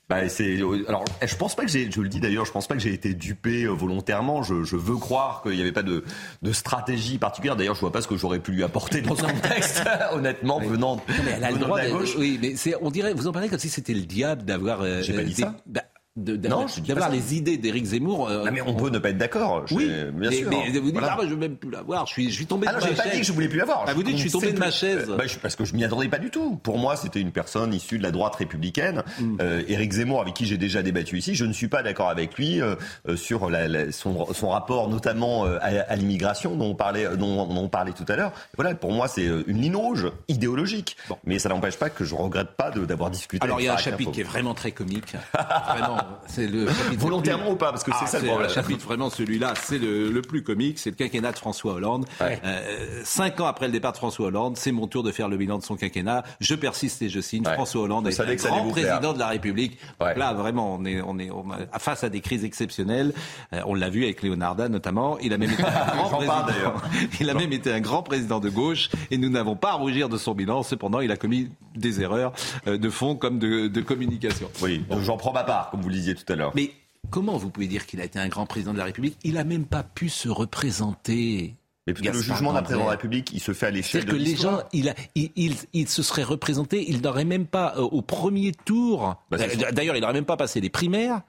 Bah, 0.08 0.28
c'est, 0.28 0.58
alors, 0.86 1.04
je 1.20 1.34
pense 1.34 1.56
pas 1.56 1.64
que 1.64 1.70
j'ai, 1.70 1.90
je 1.90 2.00
le 2.00 2.08
dis 2.08 2.20
d'ailleurs, 2.20 2.44
je 2.44 2.52
pense 2.52 2.68
pas 2.68 2.74
que 2.76 2.80
j'ai 2.80 2.92
été 2.92 3.12
dupé 3.12 3.64
euh, 3.64 3.70
volontairement. 3.72 4.44
Je, 4.44 4.62
je 4.62 4.76
veux 4.76 4.96
croire 4.96 5.42
qu'il 5.42 5.52
n'y 5.56 5.60
avait 5.62 5.72
pas 5.72 5.82
de, 5.82 6.04
de 6.42 6.52
stratégie 6.52 7.18
particulière. 7.18 7.56
D'ailleurs, 7.56 7.74
je 7.74 7.80
vois 7.80 7.90
pas 7.90 8.02
ce 8.02 8.06
que 8.06 8.16
j'aurais 8.16 8.38
pu 8.38 8.52
lui 8.52 8.62
apporter 8.62 9.00
dans 9.00 9.16
ce 9.16 9.22
contexte, 9.26 9.82
honnêtement, 10.12 10.60
venant, 10.60 11.02
mais 11.24 11.32
elle 11.32 11.44
a 11.44 11.50
le 11.50 11.58
droit 11.58 11.78
de 11.80 11.86
la 11.86 11.90
de- 11.90 11.96
gauche. 11.98 12.14
Oui, 12.16 12.38
mais 12.40 12.54
c'est, 12.54 12.76
on 12.80 12.92
dirait, 12.92 13.14
vous 13.14 13.26
en 13.26 13.32
parlez 13.32 13.48
comme 13.48 13.58
si 13.58 13.68
c'était 13.68 13.94
le 13.94 14.02
diable 14.02 14.44
d'avoir. 14.44 14.82
euh, 14.82 15.02
J'ai 15.02 15.12
pas 15.12 15.24
dit 15.24 15.34
des- 15.34 15.42
ça. 15.42 15.56
bah, 15.66 15.82
d'avoir 16.16 17.10
les 17.10 17.34
idées 17.36 17.56
d'Éric 17.58 17.84
Zemmour. 17.84 18.28
euh, 18.28 18.44
Non, 18.44 18.50
mais 18.52 18.62
on 18.62 18.74
peut 18.74 18.90
ne 18.90 18.98
pas 18.98 19.10
être 19.10 19.18
d'accord. 19.18 19.64
Oui, 19.70 19.86
bien 19.86 20.30
mais, 20.30 20.36
sûr. 20.36 20.48
mais 20.50 20.70
vous 20.78 20.80
dites, 20.86 20.92
Voilà. 20.92 21.12
ah, 21.12 21.16
bah, 21.18 21.22
je 21.24 21.30
veux 21.30 21.36
même 21.36 21.56
plus 21.56 21.70
l'avoir. 21.70 22.06
Je 22.06 22.12
suis, 22.12 22.30
je 22.30 22.34
suis 22.34 22.46
tombé 22.46 22.66
Ah 22.68 22.72
de 22.74 22.76
ma 22.80 22.86
pas 22.94 23.02
chaise. 23.02 23.12
dit 23.12 23.20
que 23.20 23.26
je 23.26 23.32
voulais 23.32 23.48
plus 23.48 23.58
l'avoir. 23.58 23.84
Ah, 23.86 23.92
vous 23.94 24.02
dites, 24.02 24.16
je 24.16 24.22
suis 24.22 24.30
tombé 24.30 24.52
de 24.52 24.58
ma 24.58 24.70
chaise. 24.70 25.08
Bah, 25.16 25.24
je- 25.26 25.38
parce 25.38 25.56
que 25.56 25.64
je 25.64 25.74
m'y 25.74 25.84
attendais 25.84 26.08
pas 26.08 26.18
du 26.18 26.30
tout. 26.30 26.56
Pour 26.56 26.78
moi, 26.78 26.96
c'était 26.96 27.20
une 27.20 27.32
personne 27.32 27.74
issue 27.74 27.98
de 27.98 28.02
la 28.02 28.10
droite 28.10 28.34
républicaine. 28.36 29.02
Mm. 29.20 29.36
Euh, 29.40 29.62
Éric 29.68 29.92
Zemmour, 29.92 30.22
avec 30.22 30.34
qui 30.34 30.46
j'ai 30.46 30.56
déjà 30.58 30.82
débattu 30.82 31.18
ici, 31.18 31.34
je 31.34 31.44
ne 31.44 31.52
suis 31.52 31.68
pas 31.68 31.82
d'accord 31.82 32.08
avec 32.08 32.36
lui 32.38 32.60
euh, 32.62 32.76
euh, 33.08 33.16
sur 33.16 33.50
la- 33.50 33.68
la- 33.68 33.92
son, 33.92 34.32
son 34.32 34.48
rapport, 34.48 34.88
notamment 34.88 35.44
euh, 35.46 35.58
à, 35.60 35.66
à 35.92 35.96
l'immigration, 35.96 36.56
dont 36.56 36.70
on 36.70 36.74
parlait, 36.74 37.06
dont, 37.16 37.46
dont 37.46 37.56
on 37.62 37.68
parlait 37.68 37.92
tout 37.92 38.06
à 38.08 38.16
l'heure. 38.16 38.32
Voilà, 38.56 38.74
pour 38.74 38.92
moi, 38.92 39.06
c'est 39.08 39.26
euh, 39.26 39.44
une 39.46 39.60
ligne 39.60 39.76
rouge 39.76 40.10
idéologique. 40.28 40.96
Mais 41.24 41.38
ça 41.38 41.48
n'empêche 41.48 41.76
pas 41.76 41.90
que 41.90 42.04
je 42.04 42.14
regrette 42.14 42.52
pas 42.56 42.70
d'avoir 42.70 43.10
discuté. 43.10 43.44
Alors, 43.44 43.60
il 43.60 43.64
y 43.64 43.68
a 43.68 43.74
un 43.74 43.78
chapitre 43.78 44.12
qui 44.12 44.20
est 44.20 44.24
vraiment 44.24 44.54
très 44.54 44.70
comique. 44.72 45.14
Vraiment, 45.68 45.96
c'est 46.26 46.46
le 46.46 46.66
chapitre 46.66 47.00
Volontairement 47.00 47.44
plus- 47.44 47.52
ou 47.52 47.56
pas 47.56 47.70
Parce 47.70 47.84
que 47.84 47.92
c'est 47.92 47.98
Ah, 48.02 48.06
ça 48.06 48.18
le 48.20 48.26
problème. 48.26 48.48
Le 48.48 48.54
chapitre, 48.54 48.84
vraiment, 48.84 49.10
celui-là, 49.10 49.54
c'est 49.62 49.78
le, 49.78 50.10
le 50.10 50.22
plus 50.22 50.42
comique. 50.42 50.78
C'est 50.78 50.90
le 50.90 50.96
quinquennat 50.96 51.32
de 51.32 51.38
François 51.38 51.74
Hollande. 51.74 52.06
Ouais. 52.20 52.40
Euh, 52.44 53.00
cinq 53.04 53.40
ans 53.40 53.46
après 53.46 53.66
le 53.66 53.72
départ 53.72 53.92
de 53.92 53.96
François 53.98 54.26
Hollande, 54.26 54.56
c'est 54.56 54.72
mon 54.72 54.86
tour 54.86 55.02
de 55.02 55.12
faire 55.12 55.28
le 55.28 55.36
bilan 55.36 55.58
de 55.58 55.62
son 55.64 55.76
quinquennat. 55.76 56.24
Je 56.40 56.54
persiste 56.54 57.02
et 57.02 57.08
je 57.08 57.20
signe. 57.20 57.46
Ouais. 57.46 57.54
François 57.54 57.82
Hollande 57.82 58.04
Je 58.10 58.20
a 58.22 58.24
été 58.32 58.38
savais 58.38 58.54
un 58.54 58.60
grand 58.62 58.70
président 58.70 59.12
de 59.12 59.18
la 59.18 59.28
République. 59.28 59.78
Donc. 60.00 60.16
Là, 60.16 60.32
vraiment, 60.34 60.74
on 60.74 60.84
est, 60.84 61.00
on 61.00 61.18
est 61.18 61.30
on 61.30 61.44
est 61.52 61.78
face 61.78 62.04
à 62.04 62.08
des 62.08 62.20
crises 62.20 62.44
exceptionnelles. 62.44 63.12
Euh, 63.52 63.60
on 63.66 63.74
l'a 63.74 63.88
vu 63.90 64.04
avec 64.04 64.22
Leonarda, 64.22 64.68
notamment. 64.68 65.18
Il 65.20 65.32
a 65.32 65.38
même 65.38 65.50
été 65.50 65.62
un 65.62 65.96
grand 65.96 66.08
président. 66.16 66.46
d'ailleurs. 66.46 66.82
Il 67.20 67.30
a 67.30 67.34
même 67.34 67.52
été 67.52 67.72
un 67.72 67.80
grand 67.80 68.02
président 68.02 68.40
de 68.40 68.48
gauche 68.50 68.90
et 69.10 69.18
nous 69.18 69.28
n'avons 69.28 69.56
pas 69.56 69.70
à 69.70 69.74
rougir 69.74 70.08
de 70.08 70.16
son 70.18 70.34
bilan. 70.34 70.62
Cependant, 70.62 71.00
il 71.00 71.10
a 71.12 71.16
commis 71.16 71.50
des 71.74 72.00
erreurs 72.00 72.32
euh, 72.66 72.78
de 72.78 72.90
fond 72.90 73.16
comme 73.16 73.38
de, 73.38 73.68
de 73.68 73.80
communication. 73.80 74.50
Oui, 74.62 74.84
donc 74.88 75.00
j'en 75.02 75.16
prends 75.16 75.32
ma 75.32 75.44
part, 75.44 75.70
comme 75.70 75.80
vous 75.82 75.88
le 75.88 75.94
disiez 75.96 76.14
tout 76.14 76.30
à 76.32 76.36
l'heure. 76.36 76.52
Mais 76.54 76.72
comment 77.10 77.36
vous 77.36 77.50
pouvez 77.50 77.66
dire 77.66 77.86
qu'il 77.86 78.00
a 78.00 78.04
été 78.04 78.18
un 78.18 78.28
grand 78.28 78.46
président 78.46 78.72
de 78.72 78.78
la 78.78 78.84
République? 78.84 79.18
Il 79.24 79.38
a 79.38 79.44
même 79.44 79.66
pas 79.66 79.82
pu 79.82 80.08
se 80.08 80.28
représenter. 80.28 81.54
Mais 81.86 81.94
que 81.94 82.02
le 82.02 82.20
jugement 82.20 82.52
d'un 82.52 82.62
président 82.62 82.82
de 82.82 82.86
la 82.86 82.92
République, 82.92 83.30
il 83.32 83.40
se 83.40 83.52
fait 83.52 83.66
à 83.66 83.70
l'échelle 83.70 84.02
C'est-à-dire 84.02 84.14
de 84.14 84.24
que 84.24 84.30
les 84.30 84.36
gens, 84.36 84.60
il, 84.72 84.88
a, 84.88 84.94
il, 85.14 85.30
il, 85.36 85.54
il 85.72 85.88
se 85.88 86.02
serait 86.02 86.24
représenté, 86.24 86.84
il 86.90 87.00
n'aurait 87.00 87.24
même 87.24 87.46
pas 87.46 87.74
euh, 87.76 87.82
au 87.82 88.02
premier 88.02 88.50
tour. 88.52 89.22
Bah. 89.30 89.36
D'ailleurs, 89.72 89.94
il 89.94 90.00
n'aurait 90.00 90.12
même 90.12 90.24
pas 90.24 90.36
passé 90.36 90.60
les 90.60 90.70
primaires. 90.70 91.22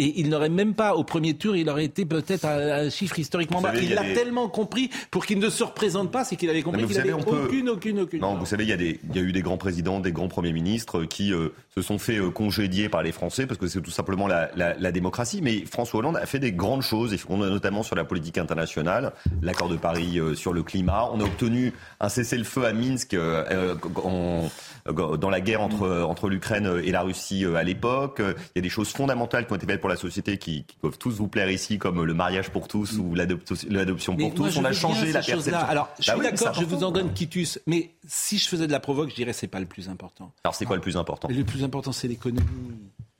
Et 0.00 0.20
il 0.20 0.28
n'aurait 0.28 0.48
même 0.48 0.74
pas, 0.74 0.96
au 0.96 1.04
premier 1.04 1.34
tour, 1.34 1.54
il 1.54 1.68
aurait 1.70 1.84
été 1.84 2.04
peut-être 2.04 2.44
à 2.46 2.54
un 2.56 2.90
chiffre 2.90 3.16
historiquement 3.16 3.58
Vous 3.58 3.62
bas. 3.62 3.72
savez, 3.74 3.84
il 3.86 3.94
l'a 3.94 4.02
des- 4.02 4.12
tellement 4.14 4.48
compris 4.48 4.90
pour 5.12 5.24
qu'il 5.24 5.38
ne 5.38 5.48
se 5.48 5.62
représente 5.62 6.10
pas, 6.10 6.24
c'est 6.24 6.34
qu'il 6.34 6.50
avait 6.50 6.62
compris 6.62 6.84
qu'il 6.84 6.98
avait 6.98 7.10
savez, 7.10 7.22
on 7.22 7.22
peut- 7.22 7.44
aucune, 7.44 7.68
aucune, 7.68 8.00
aucune. 8.00 8.20
Non, 8.20 8.34
vous 8.34 8.44
savez, 8.44 8.64
il 8.64 8.70
y, 8.70 8.72
a 8.72 8.76
des, 8.76 8.98
il 9.08 9.14
y 9.14 9.20
a 9.20 9.22
eu 9.22 9.30
des 9.30 9.42
grands 9.42 9.56
présidents, 9.56 10.00
des 10.00 10.10
grands 10.10 10.26
premiers 10.26 10.52
ministres 10.52 11.04
qui 11.04 11.32
euh, 11.32 11.50
se 11.76 11.80
sont 11.80 11.98
fait 11.98 12.18
euh, 12.18 12.30
congédier 12.30 12.88
par 12.88 13.04
les 13.04 13.12
Français 13.12 13.46
parce 13.46 13.56
que 13.60 13.68
c'est 13.68 13.80
tout 13.82 13.92
simplement 13.92 14.26
la, 14.26 14.50
la- 14.56 14.74
la 14.76 14.90
démocratie. 14.90 15.40
Mais 15.42 15.64
François 15.64 16.00
Hollande 16.00 16.16
a 16.16 16.26
fait 16.26 16.40
des 16.40 16.50
grandes 16.50 16.82
choses, 16.82 17.12
et 17.14 17.18
notamment 17.32 17.84
sur 17.84 17.94
la 17.94 18.04
politique 18.04 18.36
internationale, 18.38 19.12
l'accord 19.42 19.68
de 19.68 19.76
Paris 19.76 20.18
euh, 20.18 20.34
sur 20.34 20.52
le 20.52 20.64
climat. 20.64 21.08
On 21.12 21.20
a 21.20 21.24
obtenu 21.24 21.72
un 22.00 22.08
cessez-le-feu 22.08 22.64
à 22.64 22.72
Minsk 22.72 23.14
euh, 23.14 23.76
en- 24.02 24.50
dans 24.92 25.30
la 25.30 25.40
guerre 25.40 25.62
entre, 25.62 26.02
entre 26.02 26.28
l'Ukraine 26.28 26.80
et 26.84 26.92
la 26.92 27.02
Russie 27.02 27.44
euh, 27.44 27.54
à 27.56 27.62
l'époque. 27.62 28.20
Il 28.20 28.56
y 28.56 28.58
a 28.58 28.62
des 28.62 28.68
choses 28.68 28.90
fondamentales 28.90 29.46
qui 29.46 29.52
ont 29.52 29.56
été 29.56 29.66
faites 29.66 29.80
pour 29.80 29.88
la 29.88 29.96
société 29.96 30.38
qui, 30.38 30.64
qui 30.64 30.76
peuvent 30.76 30.98
tous 30.98 31.12
vous 31.12 31.28
plaire 31.28 31.50
ici, 31.50 31.78
comme 31.78 32.04
le 32.04 32.14
mariage 32.14 32.50
pour 32.50 32.68
tous 32.68 32.98
ou 32.98 33.14
l'adoption 33.14 34.16
pour 34.16 34.34
tous. 34.34 34.56
On 34.58 34.64
a 34.64 34.72
changé 34.72 35.12
la 35.12 35.22
perception. 35.22 35.54
Alors, 35.68 35.88
je 35.98 36.06
Bah 36.06 36.12
suis 36.12 36.20
oui, 36.20 36.30
d'accord, 36.30 36.54
je 36.54 36.64
vous 36.64 36.84
en 36.84 36.90
donne 36.90 37.12
quitus. 37.14 37.58
Mais 37.66 37.90
si 38.06 38.38
je 38.38 38.48
faisais 38.48 38.66
de 38.66 38.72
la 38.72 38.80
provoque, 38.80 39.10
je 39.10 39.14
dirais 39.14 39.32
c'est 39.32 39.46
pas 39.46 39.60
le 39.60 39.66
plus 39.66 39.88
important. 39.88 40.32
Alors 40.44 40.54
c'est 40.54 40.64
quoi 40.66 40.76
le 40.76 40.82
plus 40.82 40.96
important? 40.96 41.28
Le 41.28 41.44
plus 41.44 41.64
important, 41.64 41.92
c'est 41.92 42.08
l'économie. 42.08 42.42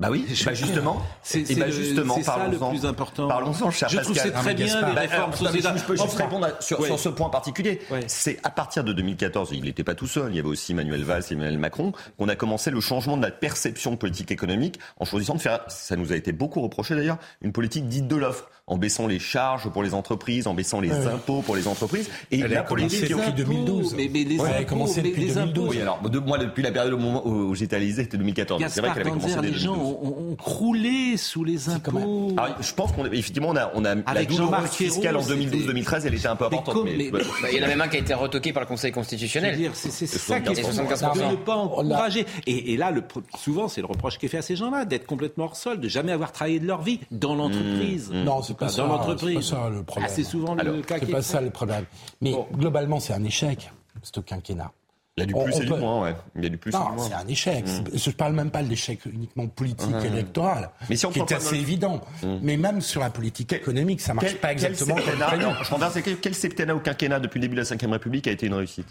Bah 0.00 0.08
oui, 0.10 0.26
bah 0.44 0.54
justement. 0.54 1.00
C'est 1.22 1.56
bah 1.56 1.70
justement, 1.70 2.16
le, 2.16 2.24
ça 2.24 2.48
le 2.50 2.58
plus 2.58 2.84
important. 2.84 3.28
Parlons-en, 3.28 3.70
Je 3.70 4.00
trouve 4.00 4.16
c'est 4.16 4.32
très 4.32 4.54
bien 4.54 4.80
bah, 4.92 5.02
je 5.06 5.84
peux 5.84 5.96
juste 5.96 6.16
répondre 6.16 6.48
sur, 6.58 6.98
ce 6.98 7.08
point 7.08 7.28
particulier. 7.28 7.80
C'est 8.08 8.40
à 8.42 8.50
partir 8.50 8.82
de 8.82 8.92
2014, 8.92 9.50
il 9.52 9.62
n'était 9.62 9.84
pas 9.84 9.94
tout 9.94 10.08
seul, 10.08 10.32
il 10.32 10.36
y 10.36 10.40
avait 10.40 10.48
aussi 10.48 10.74
Manuel 10.74 11.04
Valls 11.04 11.22
et 11.30 11.34
Emmanuel 11.34 11.58
Macron, 11.58 11.92
qu'on 12.18 12.28
a 12.28 12.34
commencé 12.34 12.72
le 12.72 12.80
changement 12.80 13.16
de 13.16 13.22
la 13.22 13.30
perception 13.30 13.92
de 13.92 13.96
politique 13.96 14.32
économique 14.32 14.80
en 14.98 15.04
choisissant 15.04 15.36
de 15.36 15.40
faire, 15.40 15.60
ça 15.68 15.94
nous 15.94 16.12
a 16.12 16.16
été 16.16 16.32
beaucoup 16.32 16.60
reproché 16.60 16.96
d'ailleurs, 16.96 17.18
une 17.40 17.52
politique 17.52 17.86
dite 17.86 18.08
de 18.08 18.16
l'offre 18.16 18.50
en 18.66 18.78
baissant 18.78 19.06
les 19.06 19.18
charges 19.18 19.68
pour 19.68 19.82
les 19.82 19.92
entreprises, 19.92 20.46
en 20.46 20.54
baissant 20.54 20.80
les 20.80 20.90
impôts 20.90 21.42
pour 21.42 21.54
les 21.54 21.68
entreprises. 21.68 22.08
Et 22.30 22.40
elle 22.40 22.50
là, 22.50 22.60
a 22.60 22.62
pour 22.62 22.78
les 22.78 22.86
depuis 22.86 23.32
2012. 23.36 23.94
Mais, 23.94 24.08
mais 24.10 24.24
les 24.24 24.38
ouais, 24.38 24.48
impôts, 24.48 24.58
a 24.58 24.64
commencé 24.64 25.02
depuis 25.02 25.26
les 25.26 25.34
2012. 25.34 25.68
Oui, 25.68 25.80
alors, 25.82 26.00
de, 26.00 26.18
moi, 26.18 26.38
depuis 26.38 26.62
la 26.62 26.72
période 26.72 26.94
où 26.94 27.54
j'étais 27.54 27.76
à 27.76 27.78
l'Élysée, 27.78 28.04
c'était 28.04 28.16
2014. 28.16 28.64
C'est 28.68 28.80
vrai 28.80 28.90
qu'elle 28.94 29.02
avait 29.02 29.10
commencé 29.10 29.36
dès 29.40 29.48
les 29.48 29.54
gens 29.54 29.76
ont, 29.76 30.34
croulé 30.36 31.16
sous 31.18 31.44
les 31.44 31.68
impôts. 31.68 32.32
Alors, 32.38 32.56
je 32.60 32.72
pense 32.72 32.92
qu'on 32.92 33.04
effectivement 33.04 33.50
on 33.50 33.56
a, 33.56 33.70
on 33.74 33.84
a 33.84 33.90
Avec 33.90 34.30
la 34.30 34.36
double 34.36 34.66
fiscale 34.68 35.16
en 35.16 35.22
2012-2013, 35.22 36.06
elle 36.06 36.14
était 36.14 36.26
un 36.26 36.36
peu 36.36 36.46
importante. 36.46 36.86
Il 36.88 37.58
y 37.58 37.60
en 37.60 37.64
a 37.64 37.68
même 37.68 37.80
un 37.82 37.88
qui 37.88 37.96
a 37.96 38.00
été 38.00 38.14
retoqué 38.14 38.52
par 38.52 38.62
le 38.62 38.66
Conseil 38.66 38.92
constitutionnel. 38.92 39.70
C'est 39.74 40.06
ça 40.06 40.40
qui 40.40 40.52
est 40.52 40.62
75%. 40.62 41.30
Ne 41.30 41.36
pas 41.36 41.56
encourager. 41.56 42.24
Et 42.46 42.78
là, 42.78 42.92
souvent, 43.38 43.68
c'est 43.68 43.82
le 43.82 43.86
reproche 43.86 44.18
qui 44.18 44.26
est 44.26 44.28
fait 44.30 44.38
à 44.38 44.42
ces 44.42 44.56
gens-là 44.56 44.86
d'être 44.86 45.06
complètement 45.06 45.44
hors 45.44 45.56
sol, 45.56 45.80
de 45.80 45.88
jamais 45.88 46.12
avoir 46.12 46.32
travaillé 46.32 46.60
de 46.60 46.66
leur 46.66 46.80
vie 46.80 47.00
dans 47.10 47.34
mmh, 47.34 47.38
l'entreprise. 47.38 48.10
Mmh 48.10 48.24
c'est 48.60 48.66
pas, 48.66 48.82
dans 48.82 48.86
l'entreprise. 48.88 49.40
C'est 49.40 49.54
ça 49.54 49.68
le 49.68 49.82
problème. 49.82 50.10
C'est 50.10 50.86
cas. 50.86 50.96
C'est 51.00 51.10
pas 51.10 51.22
ça 51.22 51.40
le 51.40 51.50
problème. 51.50 51.84
Ah, 51.88 51.96
mais 52.20 52.34
globalement, 52.52 53.00
c'est 53.00 53.12
un 53.12 53.24
échec, 53.24 53.70
ce 54.02 54.20
quinquennat. 54.20 54.72
Il 55.16 55.20
y 55.20 55.24
a 55.24 55.26
du 55.26 55.32
plus 55.32 55.42
on, 55.42 55.44
on 55.44 55.48
et 55.48 55.66
peut... 55.66 55.74
du 55.74 55.80
moins, 55.80 56.02
ouais. 56.02 56.16
Il 56.34 56.42
y 56.42 56.46
a 56.46 56.48
du 56.48 56.58
plus 56.58 56.72
non, 56.72 56.98
c'est 56.98 57.14
un 57.14 57.26
échec. 57.28 57.64
Mmh. 57.64 57.96
Je 57.96 58.10
parle 58.10 58.32
même 58.32 58.50
pas 58.50 58.64
de 58.64 58.68
l'échec 58.68 58.98
uniquement 59.06 59.46
politique 59.46 59.88
mmh. 59.88 60.04
et 60.04 60.08
électoral, 60.08 60.70
mais 60.90 60.96
qui 60.96 61.18
est 61.20 61.32
assez 61.32 61.56
évident. 61.56 62.00
Mm. 62.22 62.38
Mais 62.42 62.56
même 62.56 62.80
sur 62.80 63.00
la 63.00 63.10
politique 63.10 63.52
économique, 63.52 64.00
ça 64.00 64.12
ne 64.12 64.16
marche 64.16 64.30
quel, 64.30 64.40
pas 64.40 64.50
exactement 64.50 64.96
quel 64.96 65.04
septennat, 65.04 65.60
je 65.62 66.54
quel, 66.56 66.72
ou 66.72 66.80
quinquennat 66.80 67.20
depuis 67.20 67.38
le 67.38 67.42
début 67.42 67.54
de 67.54 67.60
la 67.62 67.76
Ve 67.76 67.92
République 67.92 68.26
a 68.26 68.32
été 68.32 68.46
une 68.46 68.54
réussite? 68.54 68.88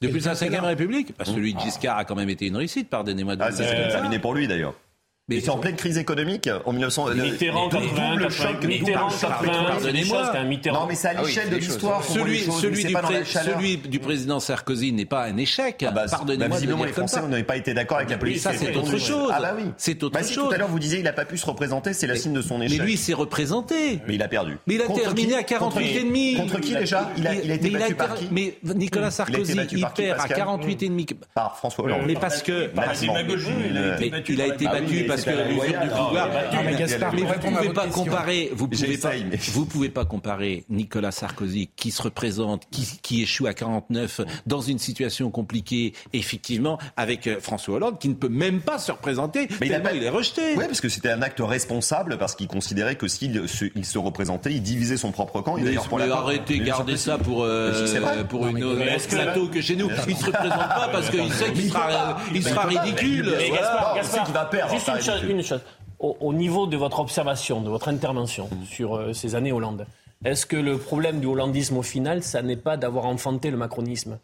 Depuis 0.00 0.20
la 0.20 0.34
Ve 0.34 0.64
République? 0.64 1.18
Bah, 1.18 1.24
Celui 1.24 1.54
de 1.54 1.58
ah. 1.58 1.64
Giscard 1.64 1.98
a 1.98 2.04
quand 2.04 2.14
même 2.14 2.30
été 2.30 2.46
une 2.46 2.56
réussite, 2.56 2.88
pardonnez-moi 2.88 3.34
de 3.34 3.42
ah, 3.42 3.50
vous. 3.50 3.56
C'est 3.56 3.88
terminé 3.88 4.20
pour 4.20 4.32
lui 4.32 4.46
d'ailleurs. 4.46 4.74
Mais 5.28 5.40
c'est 5.40 5.50
en 5.50 5.58
pleine 5.58 5.74
crise 5.74 5.98
économique 5.98 6.48
en 6.66 6.72
1900. 6.72 7.08
Euh, 7.08 7.14
Mitterrand, 7.14 7.68
le, 7.72 8.16
le, 8.16 8.24
le 8.24 8.30
choc, 8.30 8.64
Mitterrand, 8.64 9.08
pardonnez-moi. 9.10 10.32
Non, 10.72 10.86
mais 10.86 10.94
c'est 10.94 11.08
à 11.08 11.20
l'échelle 11.20 11.50
de 11.50 11.56
l'histoire. 11.56 12.04
Celui, 12.04 13.78
du, 13.78 13.98
président 13.98 14.38
Sarkozy 14.38 14.92
n'est 14.92 15.04
pas 15.04 15.24
un 15.24 15.36
échec. 15.36 15.84
Ah 15.84 15.90
bah, 15.90 16.04
pardonnez-moi. 16.08 16.46
Bah, 16.46 16.54
visiblement, 16.54 16.84
les 16.84 16.92
Français 16.92 17.20
n'avaient 17.26 17.42
pas 17.42 17.56
été 17.56 17.74
d'accord 17.74 17.96
avec 17.96 18.10
la 18.10 18.18
politique. 18.18 18.40
Ça, 18.40 18.52
c'est 18.52 18.76
autre 18.76 18.98
chose. 18.98 19.32
Ah 19.34 19.40
bah 19.40 19.54
oui. 19.56 19.64
C'est 19.78 20.00
autre 20.04 20.14
bah, 20.14 20.22
si, 20.22 20.34
chose. 20.34 20.48
Tout 20.48 20.54
à 20.54 20.58
l'heure, 20.58 20.68
vous 20.68 20.78
disiez, 20.78 20.98
il 20.98 21.04
n'a 21.04 21.12
pas 21.12 21.24
pu 21.24 21.36
se 21.38 21.46
représenter. 21.46 21.92
C'est 21.92 22.06
la 22.06 22.14
signe 22.14 22.34
de 22.34 22.42
son 22.42 22.62
échec. 22.62 22.78
Mais 22.78 22.84
lui, 22.84 22.96
s'est 22.96 23.12
représenté. 23.12 23.98
Mais 24.06 24.14
il 24.14 24.22
a 24.22 24.28
perdu. 24.28 24.58
Mais 24.68 24.76
il 24.76 24.82
a 24.82 24.86
terminé 24.86 25.34
à 25.34 25.42
48 25.42 26.06
et. 26.14 26.36
Contre 26.36 26.60
qui 26.60 26.76
déjà 26.76 27.10
Il 27.16 27.26
a 27.26 27.34
été 27.34 27.70
battu 27.70 27.94
par 27.96 28.14
qui 28.14 28.28
Mais 28.30 28.58
Nicolas 28.62 29.10
Sarkozy, 29.10 29.58
il 29.72 29.86
perd 29.96 30.20
à 30.20 30.28
48 30.28 30.84
et 30.84 30.88
demi. 30.88 31.04
Par 31.34 31.58
François 31.58 31.84
Hollande. 31.84 32.02
Mais 32.06 32.14
parce 32.14 32.42
que 32.42 32.70
il 34.28 34.40
a 34.40 34.46
été 34.46 34.66
battu 34.66 35.15
vous 35.16 35.32
ne 37.24 37.56
pouvez 37.56 37.72
pas 37.72 37.86
comparer. 37.88 38.50
Vous 38.54 39.66
pouvez 39.66 39.88
pas. 39.88 40.04
Comparer 40.06 40.64
Nicolas 40.68 41.10
Sarkozy 41.10 41.68
qui 41.74 41.90
se 41.90 42.00
représente, 42.00 42.62
qui, 42.70 43.22
échoue 43.22 43.46
à 43.46 43.54
49 43.54 44.20
dans 44.46 44.60
une 44.60 44.78
situation 44.78 45.30
compliquée, 45.30 45.94
effectivement, 46.12 46.78
avec 46.96 47.26
euh, 47.26 47.40
François 47.40 47.76
Hollande 47.76 47.98
qui 47.98 48.08
ne 48.08 48.14
peut 48.14 48.28
même 48.28 48.60
pas 48.60 48.78
se 48.78 48.92
représenter. 48.92 49.48
Mais 49.60 49.66
il, 49.66 49.74
a 49.74 49.94
il 49.94 50.02
est 50.02 50.08
rejeté. 50.08 50.54
Oui, 50.56 50.64
parce 50.66 50.80
que 50.80 50.88
c'était 50.88 51.10
un 51.10 51.22
acte 51.22 51.40
responsable 51.40 52.18
parce 52.18 52.34
qu'il 52.34 52.46
considérait 52.46 52.96
que 52.96 53.08
s'il 53.08 53.48
se, 53.48 53.98
représentait, 53.98 54.52
il 54.52 54.62
divisait 54.62 54.96
son 54.96 55.12
propre 55.12 55.40
camp. 55.40 55.56
Il 55.56 55.64
mais, 55.64 55.74
pour 55.74 56.00
arrêtez, 56.00 56.62
ça 56.96 57.18
pour 57.18 57.42
euh, 57.42 57.86
si 57.86 57.96
pour 58.28 58.46
une 58.46 58.64
autre 58.64 59.08
plateau 59.08 59.48
que 59.48 59.60
chez 59.60 59.76
nous. 59.76 59.88
Il 60.08 60.16
se 60.16 60.26
représente 60.26 60.50
pas 60.50 60.88
parce 60.92 61.10
qu'il 61.10 61.32
sait 61.32 61.52
qu'il 61.52 61.70
sera, 61.70 62.64
ridicule. 62.64 63.32
Gaspard, 63.94 64.30
va 64.32 64.44
perdre 64.44 64.74
une 65.28 65.42
chose. 65.42 65.60
Au, 65.98 66.34
niveau 66.34 66.66
de 66.66 66.76
votre 66.76 67.00
observation, 67.00 67.62
de 67.62 67.70
votre 67.70 67.88
intervention 67.88 68.50
mm. 68.52 68.64
sur 68.66 68.96
euh, 68.96 69.12
ces 69.14 69.34
années 69.34 69.52
Hollande, 69.52 69.86
est-ce 70.24 70.44
que 70.44 70.56
le 70.56 70.76
problème 70.76 71.20
du 71.20 71.26
hollandisme 71.26 71.76
au 71.78 71.82
final, 71.82 72.22
ça 72.22 72.42
n'est 72.42 72.56
pas 72.56 72.76
d'avoir 72.76 73.06
enfanté 73.06 73.50
le 73.50 73.56
macronisme 73.56 74.18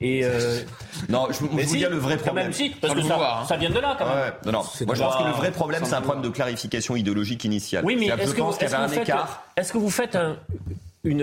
et. 0.00 0.24
Euh, 0.24 0.60
non, 1.08 1.28
je, 1.30 1.38
vous 1.38 1.58
si, 1.60 1.78
dis 1.78 1.80
le 1.80 1.96
vrai 1.96 2.16
problème. 2.16 2.46
Même 2.46 2.52
si, 2.52 2.70
parce 2.70 2.94
que 2.94 3.00
hein. 3.00 3.44
ça, 3.48 3.56
vient 3.56 3.70
de 3.70 3.78
là 3.78 3.96
quand 3.98 4.06
même. 4.06 4.34
Non. 4.44 4.62
Moi, 4.86 4.94
je 4.94 5.00
pense 5.00 5.16
que 5.16 5.24
le 5.24 5.32
vrai 5.32 5.50
problème, 5.52 5.84
c'est 5.84 5.94
un 5.94 6.02
problème 6.02 6.24
de 6.24 6.28
clarification 6.28 6.96
idéologique 6.96 7.44
initiale. 7.44 7.84
Oui, 7.84 7.96
mais 7.98 8.06
est-ce 8.06 8.34
que, 8.34 8.42
vous, 8.42 8.52
est 8.52 8.74
un 8.74 8.88
faites, 8.88 9.10
est 9.56 9.72
que 9.72 9.78
vous 9.78 9.90
faites 9.90 10.16
un, 10.16 10.36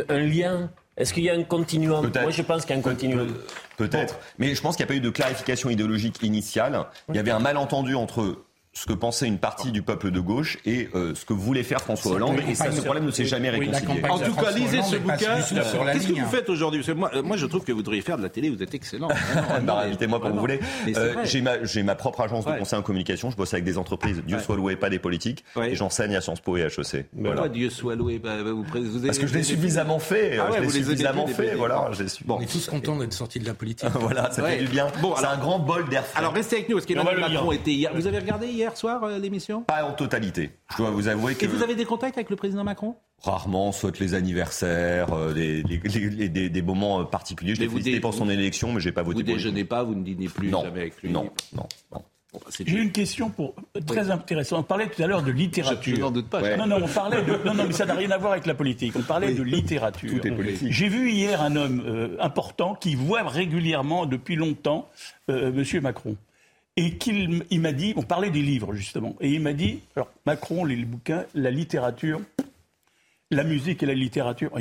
lien 0.09 0.69
Est-ce 0.97 1.13
qu'il 1.13 1.23
y 1.23 1.29
a 1.29 1.33
un 1.33 1.43
continuum 1.43 2.11
Moi, 2.21 2.31
je 2.31 2.41
pense 2.41 2.65
qu'il 2.65 2.75
y 2.75 2.77
a 2.77 2.79
un 2.79 2.83
continuum. 2.83 3.33
Peut-être. 3.77 4.19
Mais 4.39 4.55
je 4.55 4.61
pense 4.61 4.75
qu'il 4.75 4.85
n'y 4.85 4.87
a 4.87 4.93
pas 4.93 4.97
eu 4.97 5.01
de 5.01 5.09
clarification 5.09 5.69
idéologique 5.69 6.21
initiale. 6.23 6.85
Il 7.09 7.15
y 7.15 7.19
avait 7.19 7.31
un 7.31 7.39
malentendu 7.39 7.95
entre 7.95 8.37
ce 8.73 8.87
que 8.87 8.93
pensait 8.93 9.27
une 9.27 9.37
partie 9.37 9.71
du 9.71 9.83
peuple 9.83 10.09
de 10.09 10.19
gauche 10.19 10.57
et 10.65 10.89
euh, 10.95 11.13
ce 11.13 11.25
que 11.25 11.33
voulait 11.33 11.63
faire 11.63 11.79
François 11.79 12.13
Hollande. 12.13 12.39
Et 12.49 12.55
ça, 12.55 12.71
ce 12.71 12.81
problème 12.81 13.05
ne 13.05 13.11
s'est 13.11 13.25
jamais 13.25 13.49
réconcilié. 13.51 14.03
En 14.09 14.17
tout 14.17 14.33
cas, 14.33 14.51
lisez 14.51 14.81
ce 14.81 14.95
bouquin. 14.97 15.35
Qu'est-ce 15.93 16.07
que 16.07 16.19
vous 16.19 16.29
faites 16.29 16.49
aujourd'hui 16.49 16.83
moi, 16.95 17.11
moi, 17.23 17.37
je 17.37 17.45
trouve 17.45 17.63
que 17.63 17.71
vous 17.71 17.81
devriez 17.81 18.01
faire 18.01 18.17
de 18.17 18.23
la 18.23 18.29
télé. 18.29 18.49
Vous 18.49 18.61
êtes 18.61 18.73
excellent. 18.73 19.09
bah, 19.63 19.83
Invitez-moi 19.85 20.19
quand 20.19 20.31
vous 20.31 20.39
voulez. 20.39 20.59
Euh, 20.95 21.15
j'ai 21.23 21.41
ma, 21.41 21.57
ma, 21.83 21.95
propre 21.95 22.21
agence 22.21 22.45
de 22.45 22.51
conseil 22.51 22.79
en 22.79 22.81
communication. 22.81 23.29
Je 23.29 23.37
bosse 23.37 23.53
avec 23.53 23.63
des 23.63 23.77
entreprises. 23.77 24.23
Dieu 24.25 24.39
soit 24.39 24.55
loué, 24.55 24.75
pas 24.75 24.89
des 24.89 24.99
politiques. 24.99 25.43
Ouais. 25.55 25.71
Et 25.71 25.75
j'enseigne 25.75 26.15
à 26.15 26.21
Sciences 26.21 26.41
Po 26.41 26.57
et 26.57 26.63
à 26.63 26.67
HEC. 26.67 27.05
Mais 27.13 27.31
voilà. 27.31 27.49
Dieu 27.49 27.69
soit 27.69 27.95
loué 27.95 28.19
bah, 28.19 28.43
bah 28.43 28.51
vous, 28.51 28.63
vous 28.63 28.97
avez 28.97 29.07
Parce 29.07 29.19
que 29.19 29.27
je 29.27 29.35
l'ai 29.35 29.43
suffisamment 29.43 29.99
fait. 29.99 30.37
Ah 30.39 30.49
je 30.57 30.61
l'ai 30.61 30.69
suffisamment 30.69 31.27
fait. 31.27 31.55
Voilà. 31.55 31.89
On 32.27 32.41
est 32.41 32.51
tous 32.51 32.67
contents 32.67 32.97
d'être 32.97 33.13
sortis 33.13 33.39
de 33.39 33.45
la 33.45 33.53
politique. 33.53 33.89
Voilà, 34.03 34.31
ça 34.31 34.43
fait 34.43 34.57
du 34.57 34.67
bien. 34.67 34.87
C'est 35.17 35.25
un 35.25 35.37
grand 35.37 35.59
bol 35.59 35.87
d'air. 35.87 36.03
Alors 36.15 36.33
restez 36.33 36.57
avec 36.57 36.69
nous 36.69 36.75
parce 36.75 36.85
qu'Emmanuel 36.85 37.19
Macron 37.19 37.51
était 37.51 37.71
hier. 37.71 37.91
Vous 37.93 38.07
avez 38.07 38.19
regardé 38.19 38.47
hier 38.47 38.62
hier 38.63 38.77
soir 38.77 39.03
euh, 39.03 39.19
l'émission? 39.19 39.63
Pas 39.63 39.83
en 39.83 39.93
totalité. 39.93 40.51
Je 40.71 40.77
dois 40.77 40.91
vous 40.91 41.07
avouer 41.07 41.35
que. 41.35 41.45
Et 41.45 41.47
vous 41.47 41.63
avez 41.63 41.75
des 41.75 41.85
contacts 41.85 42.17
avec 42.17 42.29
le 42.29 42.35
président 42.35 42.63
Macron? 42.63 42.95
Rarement, 43.21 43.71
soit 43.71 43.97
les 43.99 44.15
anniversaires, 44.15 45.13
euh, 45.13 45.33
des, 45.33 46.61
moments 46.61 47.01
euh, 47.01 47.03
particuliers. 47.03 47.55
Je 47.55 47.61
l'ai 47.61 47.69
félicité 47.69 47.99
pour 47.99 48.13
son 48.13 48.29
élection, 48.29 48.73
mais 48.73 48.81
j'ai 48.81 48.91
pas 48.91 49.03
voté 49.03 49.19
vous 49.19 49.25
pour 49.25 49.33
Vous 49.33 49.37
déjeunez 49.37 49.63
pas, 49.63 49.83
vous 49.83 49.95
ne 49.95 50.03
dînez 50.03 50.27
plus 50.27 50.49
non, 50.49 50.63
jamais 50.63 50.81
avec 50.81 51.01
lui 51.01 51.11
Non, 51.11 51.29
non. 51.55 51.67
Bah, 51.91 52.39
j'ai 52.49 52.77
une 52.77 52.91
question 52.91 53.29
pour, 53.29 53.53
très 53.85 54.09
intéressante. 54.09 54.61
On 54.61 54.63
parlait 54.63 54.87
tout 54.87 55.01
à 55.03 55.07
l'heure 55.07 55.21
de 55.21 55.31
littérature. 55.31 55.95
Je, 55.95 56.01
n'en 56.01 56.09
doute 56.09 56.29
pas. 56.29 56.57
Non, 56.57 56.65
non, 56.65 56.83
on 56.83 56.87
parlait 56.87 57.21
de, 57.21 57.31
non, 57.45 57.53
non, 57.53 57.65
mais 57.67 57.73
ça 57.73 57.85
n'a 57.85 57.93
rien 57.93 58.09
à 58.09 58.17
voir 58.17 58.31
avec 58.31 58.47
la 58.47 58.55
politique. 58.55 58.93
On 58.95 59.03
parlait 59.03 59.33
de 59.33 59.43
littérature. 59.43 60.19
J'ai 60.63 60.87
vu 60.87 61.11
hier 61.11 61.41
un 61.41 61.55
homme 61.55 62.17
important 62.19 62.73
qui 62.73 62.95
voit 62.95 63.21
régulièrement 63.21 64.07
depuis 64.07 64.35
longtemps 64.35 64.89
euh, 65.29 65.51
Monsieur 65.51 65.79
Macron 65.79 66.17
et 66.75 66.97
qu'il 66.97 67.43
il 67.49 67.61
m'a 67.61 67.71
dit, 67.71 67.93
on 67.95 68.03
parlait 68.03 68.31
des 68.31 68.41
livres 68.41 68.73
justement, 68.73 69.15
et 69.21 69.29
il 69.29 69.41
m'a 69.41 69.53
dit, 69.53 69.81
alors 69.95 70.11
Macron, 70.25 70.65
les 70.65 70.75
bouquins, 70.77 71.25
la 71.35 71.51
littérature, 71.51 72.21
la 73.31 73.43
musique 73.43 73.83
et 73.83 73.85
la 73.85 73.93
littérature, 73.93 74.51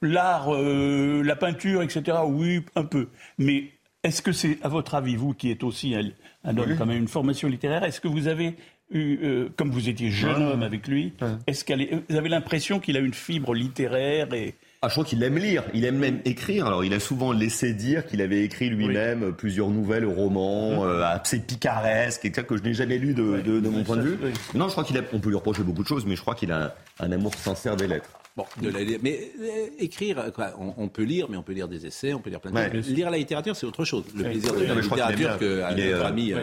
l'art, 0.00 0.54
euh, 0.54 1.22
la 1.22 1.36
peinture, 1.36 1.82
etc. 1.82 2.18
Oui, 2.26 2.64
un 2.74 2.84
peu. 2.84 3.08
Mais 3.38 3.70
est-ce 4.02 4.22
que 4.22 4.32
c'est, 4.32 4.58
à 4.62 4.68
votre 4.68 4.94
avis, 4.94 5.16
vous 5.16 5.34
qui 5.34 5.50
êtes 5.50 5.64
aussi 5.64 5.94
un, 5.94 6.10
un 6.44 6.56
homme 6.56 6.70
oui. 6.70 6.76
quand 6.76 6.86
même, 6.86 6.98
une 6.98 7.08
formation 7.08 7.48
littéraire, 7.48 7.84
est-ce 7.84 8.00
que 8.00 8.08
vous 8.08 8.28
avez 8.28 8.56
eu, 8.90 9.18
euh, 9.22 9.48
comme 9.56 9.70
vous 9.70 9.88
étiez 9.88 10.10
jeune 10.10 10.42
homme 10.42 10.62
avec 10.62 10.86
lui, 10.86 11.14
est-ce 11.46 11.64
qu'elle, 11.64 12.02
vous 12.08 12.16
avez 12.16 12.28
l'impression 12.28 12.80
qu'il 12.80 12.96
a 12.96 13.00
une 13.00 13.14
fibre 13.14 13.54
littéraire 13.54 14.32
et 14.34 14.54
ah, 14.84 14.88
je 14.88 14.92
crois 14.96 15.04
qu'il 15.06 15.22
aime 15.22 15.38
lire, 15.38 15.64
il 15.72 15.86
aime 15.86 15.96
même 15.96 16.20
écrire. 16.26 16.66
Alors, 16.66 16.84
il 16.84 16.92
a 16.92 17.00
souvent 17.00 17.32
laissé 17.32 17.72
dire 17.72 18.06
qu'il 18.06 18.20
avait 18.20 18.44
écrit 18.44 18.68
lui-même 18.68 19.22
euh, 19.22 19.32
plusieurs 19.32 19.70
nouvelles, 19.70 20.04
romans, 20.04 20.82
mhm. 20.82 20.88
euh, 20.90 21.06
assez 21.06 21.40
picaresques, 21.40 22.26
et 22.26 22.32
ça 22.34 22.42
que 22.42 22.58
je 22.58 22.62
n'ai 22.62 22.74
jamais 22.74 22.98
lu 22.98 23.14
de, 23.14 23.22
mon 23.60 23.82
point 23.82 23.96
de 23.96 24.02
vue. 24.02 24.18
Non, 24.54 24.66
je 24.66 24.72
crois 24.72 24.84
qu'il 24.84 24.98
a, 24.98 25.00
on 25.14 25.20
peut 25.20 25.30
lui 25.30 25.36
reprocher 25.36 25.62
beaucoup 25.62 25.82
de 25.82 25.88
choses, 25.88 26.04
mais 26.04 26.16
je 26.16 26.20
crois 26.20 26.34
qu'il 26.34 26.52
a 26.52 26.74
un, 27.00 27.12
amour 27.12 27.34
sincère 27.34 27.76
des 27.76 27.86
lettres. 27.86 28.10
Bon, 28.36 28.44
de 28.60 28.68
la, 28.68 28.80
mais 29.00 29.30
euh, 29.40 29.66
écrire, 29.78 30.22
on, 30.58 30.88
peut 30.88 31.04
lire, 31.04 31.28
mais 31.30 31.38
on 31.38 31.42
peut 31.42 31.54
lire 31.54 31.68
des 31.68 31.86
essais, 31.86 32.12
on 32.12 32.20
peut 32.20 32.28
lire 32.28 32.40
plein 32.40 32.50
de 32.50 32.82
choses. 32.82 32.90
Lire 32.90 33.10
la 33.10 33.16
littérature, 33.16 33.56
c'est 33.56 33.64
autre 33.64 33.86
chose. 33.86 34.04
Le 34.14 34.24
plaisir 34.24 34.52
oui. 34.54 34.66
de 34.66 34.74
la 34.74 34.80
littérature 34.82 35.38
que 35.38 35.44
euh, 35.44 35.70
notre 35.70 36.04
ami. 36.04 36.34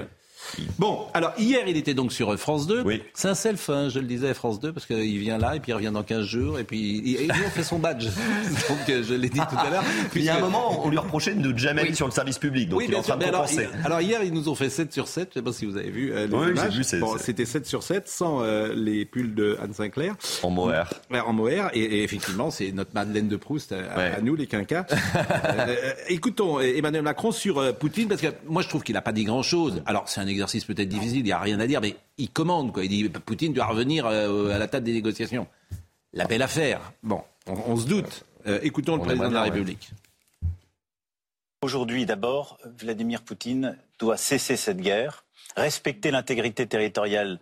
Bon, 0.77 1.07
alors 1.13 1.33
hier, 1.37 1.63
il 1.67 1.77
était 1.77 1.93
donc 1.93 2.11
sur 2.11 2.37
France 2.37 2.67
2. 2.67 2.83
C'est 3.13 3.27
un 3.27 3.35
self, 3.35 3.69
hein, 3.69 3.89
je 3.89 3.99
le 3.99 4.05
disais, 4.05 4.33
France 4.33 4.59
2, 4.59 4.73
parce 4.73 4.85
qu'il 4.85 5.19
vient 5.19 5.37
là, 5.37 5.55
et 5.55 5.59
puis 5.59 5.71
il 5.71 5.75
revient 5.75 5.91
dans 5.93 6.03
15 6.03 6.25
jours, 6.25 6.59
et 6.59 6.63
puis 6.63 7.01
il, 7.05 7.21
il 7.21 7.33
fait 7.33 7.63
son 7.63 7.79
badge. 7.79 8.05
donc 8.69 8.89
euh, 8.89 9.03
je 9.03 9.13
l'ai 9.13 9.29
dit 9.29 9.39
tout 9.39 9.57
à 9.57 9.69
l'heure. 9.69 9.83
Puis 10.11 10.21
il 10.21 10.25
y 10.25 10.29
a 10.29 10.37
un 10.37 10.39
moment, 10.39 10.85
on 10.85 10.89
lui 10.89 10.97
reprochait 10.97 11.33
de 11.33 11.51
ne 11.51 11.57
jamais 11.57 11.81
oui. 11.81 11.87
aller 11.89 11.95
sur 11.95 12.07
le 12.07 12.11
service 12.11 12.37
public, 12.37 12.69
donc 12.69 12.79
oui, 12.79 12.85
il 12.87 12.93
est 12.93 12.97
en 12.97 13.01
train 13.01 13.17
de 13.17 13.23
compenser. 13.23 13.65
Alors, 13.65 13.85
alors, 13.85 14.01
hier, 14.01 14.23
ils 14.23 14.33
nous 14.33 14.49
ont 14.49 14.55
fait 14.55 14.69
7 14.69 14.91
sur 14.91 15.07
7, 15.07 15.31
je 15.33 15.39
ne 15.39 15.41
sais 15.41 15.45
pas 15.45 15.53
si 15.53 15.65
vous 15.65 15.77
avez 15.77 15.89
vu. 15.89 16.13
Euh, 16.13 16.27
oui, 16.31 16.53
j'ai 16.55 16.97
vu. 16.97 17.01
Bon, 17.01 17.17
C'était 17.17 17.45
7 17.45 17.65
sur 17.65 17.83
7, 17.83 18.07
sans 18.07 18.41
euh, 18.41 18.73
les 18.73 19.05
pulls 19.05 19.35
de 19.35 19.57
Anne 19.61 19.73
Sinclair. 19.73 20.15
En 20.43 20.49
mohair. 20.49 20.93
En 21.25 21.33
mohair, 21.33 21.69
et, 21.73 22.03
effectivement, 22.03 22.51
c'est 22.51 22.71
notre 22.71 22.91
Madeleine 22.93 23.27
de 23.27 23.35
Proust 23.35 23.71
à, 23.71 24.21
nous, 24.21 24.35
les 24.35 24.47
quinquas. 24.47 24.85
écoutons 26.09 26.59
Emmanuel 26.59 27.03
Macron 27.03 27.31
sur 27.31 27.75
Poutine, 27.77 28.07
parce 28.07 28.21
que 28.21 28.27
moi, 28.47 28.61
je 28.61 28.69
trouve 28.69 28.83
qu'il 28.83 28.93
n'a 28.93 29.01
pas 29.01 29.11
dit 29.11 29.23
grand-chose. 29.23 29.81
Alors, 29.85 30.07
c'est 30.07 30.21
un 30.21 30.25
exercice 30.31 30.65
peut-être 30.65 30.89
difficile, 30.89 31.19
il 31.19 31.23
n'y 31.23 31.31
a 31.31 31.39
rien 31.39 31.59
à 31.59 31.67
dire, 31.67 31.81
mais 31.81 31.95
il 32.17 32.29
commande, 32.29 32.73
quoi. 32.73 32.83
Il 32.83 32.89
dit 32.89 33.09
Poutine 33.09 33.53
doit 33.53 33.65
revenir 33.65 34.05
euh, 34.05 34.49
à 34.49 34.57
la 34.57 34.67
table 34.67 34.85
des 34.85 34.93
négociations. 34.93 35.47
La 36.13 36.25
belle 36.25 36.41
affaire. 36.41 36.93
Bon, 37.03 37.23
on, 37.47 37.53
on 37.53 37.77
se 37.77 37.87
doute. 37.87 38.25
Euh, 38.47 38.59
écoutons 38.63 38.95
le 38.95 39.01
On 39.01 39.05
président 39.05 39.29
de 39.29 39.33
la 39.33 39.43
République. 39.43 39.91
Aujourd'hui, 41.61 42.07
d'abord, 42.07 42.57
Vladimir 42.79 43.21
Poutine 43.21 43.77
doit 43.99 44.17
cesser 44.17 44.57
cette 44.57 44.79
guerre, 44.79 45.25
respecter 45.55 46.09
l'intégrité 46.09 46.65
territoriale 46.65 47.39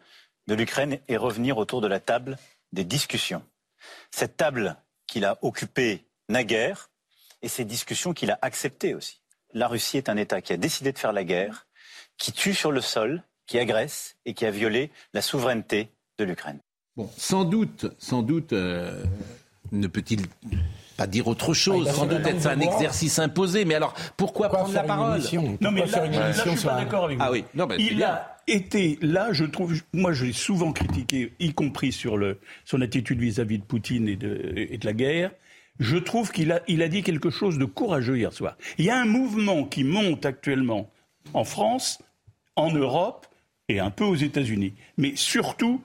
de 0.48 0.56
l'Ukraine 0.56 0.99
et 1.07 1.16
revenir 1.16 1.57
autour 1.57 1.80
de 1.80 1.88
la 1.88 2.02
table 2.02 2.38
des 2.74 2.84
discussions. 2.84 3.44
Cette 4.11 4.36
table 4.36 4.76
qu'il 5.07 5.24
a 5.24 5.38
occupée 5.41 6.03
naguère 6.28 6.90
et 7.41 7.48
ces 7.48 7.64
discussions 7.64 8.14
qu'il 8.14 8.32
a 8.32 8.40
acceptées 8.41 8.94
aussi. 8.94 9.22
La 9.53 9.68
Russie 9.68 9.98
est 9.98 10.10
un 10.10 10.18
État 10.18 10.41
qui 10.41 10.53
a 10.53 10.57
décidé 10.57 10.91
de 10.91 10.99
faire 10.99 11.14
la 11.14 11.24
guerre, 11.24 11.66
qui 12.20 12.32
tue 12.32 12.54
sur 12.54 12.72
le 12.72 12.82
sol, 12.82 13.24
qui 13.48 13.58
agresse 13.58 14.18
et 14.26 14.36
qui 14.36 14.46
a 14.46 14.52
violé 14.52 14.91
la 15.14 15.24
souveraineté 15.24 15.90
de 16.20 16.26
l'Ukraine. 16.26 16.60
Bon, 16.96 17.10
sans 17.18 17.46
doute, 17.46 17.88
sans 17.98 18.22
doute, 18.22 18.54
euh, 18.54 19.04
ne 19.72 19.88
peut-il 19.88 20.28
pas 20.98 21.08
dire 21.08 21.28
autre 21.28 21.54
chose 21.54 21.88
Ah, 21.90 21.94
Sans 21.94 22.06
doute 22.06 22.28
être 22.28 22.46
un 22.46 22.60
exercice 22.60 23.20
imposé. 23.20 23.64
Mais 23.64 23.76
alors, 23.76 23.94
pourquoi, 24.18 24.50
prendre 24.50 24.74
la 24.74 24.84
parole 24.84 25.22
Non, 25.62 25.72
mais 25.72 25.86
là, 25.86 26.06
là, 26.08 26.32
je 26.34 26.50
suis 26.50 26.68
pas 26.68 26.76
d'accord 26.76 27.06
avec 27.06 27.18
vous. 27.18 27.24
Ah 27.26 27.32
oui, 27.32 27.46
non, 27.56 27.68
il 27.78 28.04
a 28.04 28.38
été 28.48 29.00
là, 29.02 29.30
je 29.32 29.46
trouve, 29.46 29.82
moi 29.94 30.12
je 30.12 30.26
l'ai 30.26 30.34
souvent 30.34 30.74
critiqué, 30.74 31.34
y 31.40 31.54
compris 31.54 31.91
sur 31.91 32.18
le, 32.18 32.40
son 32.66 32.82
attitude 32.82 33.20
vis-à-vis 33.20 33.60
de 33.60 33.64
Poutine 33.64 34.08
et 34.08 34.16
de, 34.16 34.54
et 34.56 34.78
de 34.78 34.86
la 34.86 34.94
guerre. 34.94 35.32
Je 35.80 35.98
trouve 35.98 36.32
qu'il 36.32 36.52
a, 36.52 36.62
il 36.68 36.82
a 36.82 36.90
dit 36.90 37.04
quelque 37.04 37.30
chose 37.30 37.58
de 37.58 37.66
courageux 37.66 38.18
hier 38.18 38.34
soir. 38.34 38.58
Il 38.78 38.86
y 38.86 38.90
a 38.90 39.00
un 39.00 39.06
mouvement 39.06 39.64
qui 39.64 39.86
monte 39.86 40.26
actuellement 40.26 40.91
en 41.34 41.46
France, 41.46 42.00
en 42.60 42.72
Europe 42.72 43.26
et 43.69 43.80
un 43.80 43.90
peu 43.90 44.03
aux 44.03 44.15
États-Unis, 44.15 44.73
mais 44.98 45.15
surtout 45.15 45.81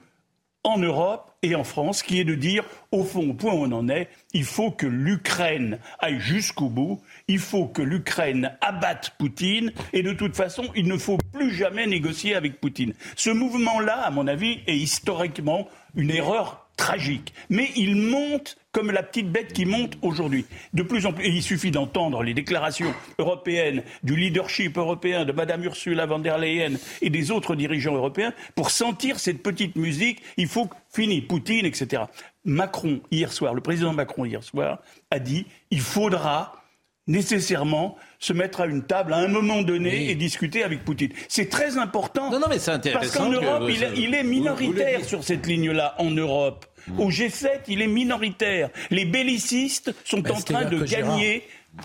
en 0.63 0.77
Europe 0.79 1.31
et 1.43 1.55
en 1.55 1.63
France, 1.63 2.01
qui 2.01 2.19
est 2.19 2.23
de 2.23 2.33
dire, 2.33 2.65
au 2.91 3.03
fond, 3.03 3.29
au 3.29 3.33
point 3.33 3.53
où 3.53 3.65
on 3.65 3.71
en 3.71 3.87
est, 3.87 4.09
il 4.33 4.43
faut 4.43 4.71
que 4.71 4.87
l'Ukraine 4.87 5.77
aille 5.99 6.19
jusqu'au 6.19 6.69
bout, 6.69 6.99
il 7.27 7.37
faut 7.37 7.67
que 7.67 7.83
l'Ukraine 7.83 8.57
abatte 8.61 9.11
Poutine, 9.19 9.71
et 9.93 10.01
de 10.01 10.11
toute 10.11 10.35
façon, 10.35 10.63
il 10.75 10.87
ne 10.87 10.97
faut 10.97 11.19
plus 11.31 11.53
jamais 11.53 11.85
négocier 11.85 12.35
avec 12.35 12.59
Poutine. 12.59 12.95
Ce 13.15 13.29
mouvement-là, 13.29 14.01
à 14.01 14.09
mon 14.09 14.27
avis, 14.27 14.59
est 14.65 14.75
historiquement 14.75 15.69
une 15.95 16.09
erreur 16.09 16.67
tragique. 16.77 17.33
Mais 17.49 17.69
il 17.75 17.95
monte 17.95 18.57
comme 18.75 18.91
la 18.91 19.03
petite 19.03 19.31
bête 19.31 19.53
qui 19.53 19.65
monte 19.65 19.93
aujourd'hui. 20.01 20.45
De 20.73 20.83
plus 20.83 21.05
en 21.05 21.13
plus, 21.13 21.23
et 21.23 21.29
il 21.29 21.41
suffit 21.41 21.71
d'entendre 21.71 22.23
les 22.23 22.33
déclarations 22.33 22.93
européennes, 23.19 23.83
du 24.03 24.17
leadership 24.17 24.77
européen, 24.77 25.23
de 25.23 25.31
Madame 25.31 25.63
Ursula 25.63 26.05
von 26.05 26.19
der 26.19 26.37
Leyen 26.37 26.73
et 27.01 27.09
des 27.09 27.31
autres 27.31 27.55
dirigeants 27.55 27.95
européens 27.95 28.33
pour 28.53 28.71
sentir 28.71 29.17
cette 29.17 29.41
petite 29.41 29.77
musique. 29.77 30.21
Il 30.35 30.47
faut 30.49 30.69
fini 30.93 31.21
Poutine, 31.21 31.65
etc. 31.65 32.03
Macron 32.43 32.99
hier 33.11 33.31
soir, 33.31 33.53
le 33.53 33.61
président 33.61 33.93
Macron 33.93 34.25
hier 34.25 34.43
soir 34.43 34.79
a 35.09 35.19
dit 35.19 35.45
il 35.71 35.79
faudra 35.79 36.61
nécessairement 37.07 37.95
se 38.19 38.33
mettre 38.33 38.59
à 38.59 38.65
une 38.65 38.83
table 38.83 39.13
à 39.13 39.17
un 39.17 39.27
moment 39.29 39.61
donné 39.61 40.09
et 40.09 40.15
discuter 40.15 40.63
avec 40.63 40.83
Poutine. 40.83 41.11
C'est 41.29 41.49
très 41.49 41.77
important. 41.77 42.29
Non, 42.29 42.39
non, 42.39 42.47
mais 42.49 42.59
c'est 42.59 42.71
Parce 42.71 42.77
intéressant 42.87 43.23
qu'en 43.25 43.29
que 43.31 43.35
Europe, 43.45 43.69
il, 43.69 43.83
est- 43.83 43.91
il 43.95 44.13
est 44.15 44.23
minoritaire 44.23 45.05
sur 45.05 45.23
cette 45.23 45.45
ligne-là, 45.47 45.95
en 45.99 46.11
Europe. 46.11 46.65
Au 46.97 47.09
G7, 47.09 47.61
il 47.67 47.81
est 47.81 47.87
minoritaire. 47.87 48.69
Les 48.91 49.05
bellicistes 49.05 49.93
sont 50.03 50.19
Ben, 50.19 50.31
en 50.33 50.41
train 50.41 50.65
de 50.65 50.85
Gérard- 50.85 51.17
gagner 51.17 51.43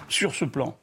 sur 0.09 0.35
ce 0.35 0.45
plan. 0.45 0.77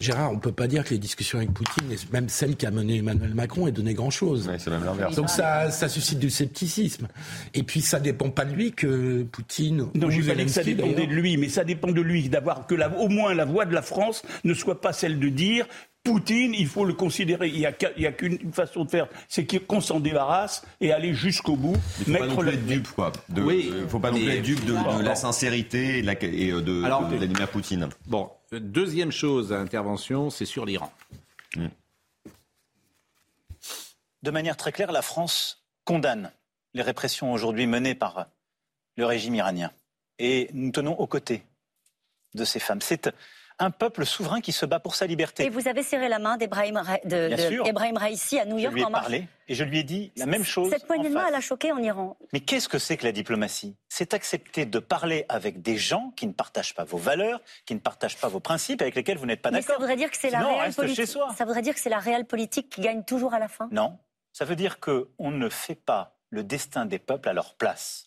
Gérard, 0.00 0.32
on 0.32 0.38
peut 0.40 0.52
pas 0.52 0.66
dire 0.66 0.84
que 0.84 0.90
les 0.90 0.98
discussions 0.98 1.38
avec 1.38 1.52
Poutine, 1.54 1.90
et 1.90 1.96
même 2.12 2.28
celle 2.28 2.56
qu'a 2.56 2.70
menée 2.72 2.96
Emmanuel 2.98 3.32
Macron, 3.32 3.68
aient 3.68 3.72
donné 3.72 3.94
grand-chose. 3.94 4.50
c'est 4.58 4.68
même 4.70 4.84
l'inverse. 4.84 5.14
Donc 5.14 5.30
ça, 5.30 5.70
ça 5.70 5.88
suscite 5.88 6.18
du 6.18 6.30
scepticisme. 6.30 7.06
Et 7.54 7.62
puis 7.62 7.80
ça 7.80 8.00
dépend 8.00 8.28
pas 8.28 8.44
de 8.44 8.52
lui 8.52 8.72
que 8.72 9.22
Poutine. 9.22 9.86
Non, 9.94 10.10
je 10.10 10.20
pas 10.22 10.34
dit 10.34 10.44
que 10.44 10.50
ça 10.50 10.64
dépendait 10.64 11.06
de 11.06 11.12
lui, 11.12 11.36
mais 11.36 11.48
ça 11.48 11.62
dépend 11.64 11.92
de 11.92 12.00
lui 12.00 12.28
d'avoir 12.28 12.66
que 12.66 12.74
la- 12.74 12.94
au 12.98 13.08
moins 13.08 13.34
la 13.34 13.44
voix 13.44 13.66
de 13.66 13.72
la 13.72 13.82
France 13.82 14.22
ne 14.42 14.52
soit 14.52 14.80
pas 14.80 14.92
celle 14.92 15.18
de 15.20 15.28
dire 15.28 15.66
Poutine, 16.04 16.52
il 16.52 16.66
faut 16.68 16.84
le 16.84 16.92
considérer. 16.92 17.48
Il 17.48 17.58
n'y 17.58 17.64
a, 18.06 18.12
qu'une 18.12 18.52
façon 18.52 18.84
de 18.84 18.90
faire, 18.90 19.08
c'est 19.26 19.46
qu'on 19.66 19.80
s'en 19.80 20.00
débarrasse 20.00 20.62
et 20.82 20.92
aller 20.92 21.14
jusqu'au 21.14 21.56
bout. 21.56 21.76
Il 22.00 22.04
faut 22.12 22.18
pas 22.18 22.26
non 22.26 22.36
plus 22.36 22.48
être 22.50 22.66
dupe, 22.66 22.88
quoi. 22.88 23.10
De, 23.30 23.42
Oui, 23.42 23.70
euh, 23.72 23.88
faut 23.88 23.98
pas 23.98 24.10
non 24.10 24.18
plus 24.18 24.28
être 24.28 24.42
dupe 24.42 24.66
de, 24.66 24.74
la 25.02 25.14
sincérité 25.14 25.98
et 25.98 26.02
de, 26.02 26.06
la- 26.06 26.22
et, 26.22 26.50
euh, 26.50 26.60
de, 26.60 26.84
Alors, 26.84 27.08
de 27.08 27.16
Vladimir 27.16 27.48
Poutine. 27.48 27.88
Bon, 28.06 28.30
deuxième 28.52 29.10
chose 29.12 29.50
à 29.54 29.58
intervention, 29.58 30.28
c'est 30.28 30.44
sur 30.44 30.66
l'Iran. 30.66 30.92
De 34.22 34.30
manière 34.30 34.58
très 34.58 34.72
claire, 34.72 34.92
la 34.92 35.02
France 35.02 35.64
condamne 35.84 36.30
les 36.74 36.82
répressions 36.82 37.32
aujourd'hui 37.32 37.66
menées 37.66 37.94
par 37.94 38.26
le 38.98 39.06
régime 39.06 39.34
iranien. 39.36 39.70
Et 40.18 40.50
nous 40.52 40.70
tenons 40.70 40.92
aux 41.00 41.06
côtés 41.06 41.44
de 42.34 42.44
ces 42.44 42.60
femmes. 42.60 42.82
C'est 42.82 43.10
un 43.58 43.70
peuple 43.70 44.04
souverain 44.04 44.40
qui 44.40 44.52
se 44.52 44.66
bat 44.66 44.80
pour 44.80 44.94
sa 44.94 45.06
liberté. 45.06 45.44
Et 45.44 45.48
vous 45.50 45.68
avez 45.68 45.82
serré 45.82 46.08
la 46.08 46.18
main 46.18 46.36
d'Ebrahim 46.36 46.76
Ra- 46.76 46.98
de, 47.04 47.96
Raisi 47.98 48.38
à 48.38 48.44
New 48.44 48.58
Je 48.58 48.62
York 48.64 48.74
lui 48.74 48.82
ai 48.82 48.84
en 48.84 48.90
mars. 48.90 49.04
parlé 49.04 49.28
et 49.48 49.54
je 49.54 49.62
lui 49.64 49.78
ai 49.78 49.82
dit 49.84 50.12
la 50.16 50.26
même 50.26 50.44
chose. 50.44 50.70
Cette 50.70 50.86
poignée 50.86 51.08
de 51.08 51.14
main, 51.14 51.26
elle 51.28 51.34
a 51.34 51.40
choqué 51.40 51.70
en 51.72 51.78
Iran. 51.78 52.16
Mais 52.32 52.40
qu'est-ce 52.40 52.68
que 52.68 52.78
c'est 52.78 52.96
que 52.96 53.04
la 53.04 53.12
diplomatie? 53.12 53.76
C'est 53.88 54.14
accepter 54.14 54.66
de 54.66 54.78
parler 54.78 55.24
avec 55.28 55.62
des 55.62 55.76
gens 55.76 56.12
qui 56.16 56.26
ne 56.26 56.32
partagent 56.32 56.74
pas 56.74 56.84
vos 56.84 56.98
valeurs, 56.98 57.40
qui 57.66 57.74
ne 57.74 57.80
partagent 57.80 58.16
pas 58.16 58.28
vos 58.28 58.40
principes, 58.40 58.82
avec 58.82 58.94
lesquels 58.94 59.18
vous 59.18 59.26
n'êtes 59.26 59.42
pas 59.42 59.50
Mais 59.50 59.62
ça 59.62 59.68
d'accord. 59.68 59.82
voudrait 59.82 59.96
dire 59.96 60.10
que 60.10 60.16
c'est 60.16 60.30
la 60.30 60.48
on 60.48 60.58
réelle 60.58 60.74
politique. 60.74 61.06
Ça 61.36 61.44
voudrait 61.44 61.62
dire 61.62 61.74
que 61.74 61.80
c'est 61.80 61.90
la 61.90 61.98
réelle 62.00 62.24
politique 62.26 62.70
qui 62.70 62.80
gagne 62.80 63.04
toujours 63.04 63.34
à 63.34 63.38
la 63.38 63.48
fin. 63.48 63.68
Non, 63.70 63.98
ça 64.32 64.44
veut 64.44 64.56
dire 64.56 64.80
qu'on 64.80 65.30
ne 65.30 65.48
fait 65.48 65.74
pas 65.76 66.16
le 66.30 66.42
destin 66.42 66.86
des 66.86 66.98
peuples 66.98 67.28
à 67.28 67.32
leur 67.32 67.54
place. 67.54 68.06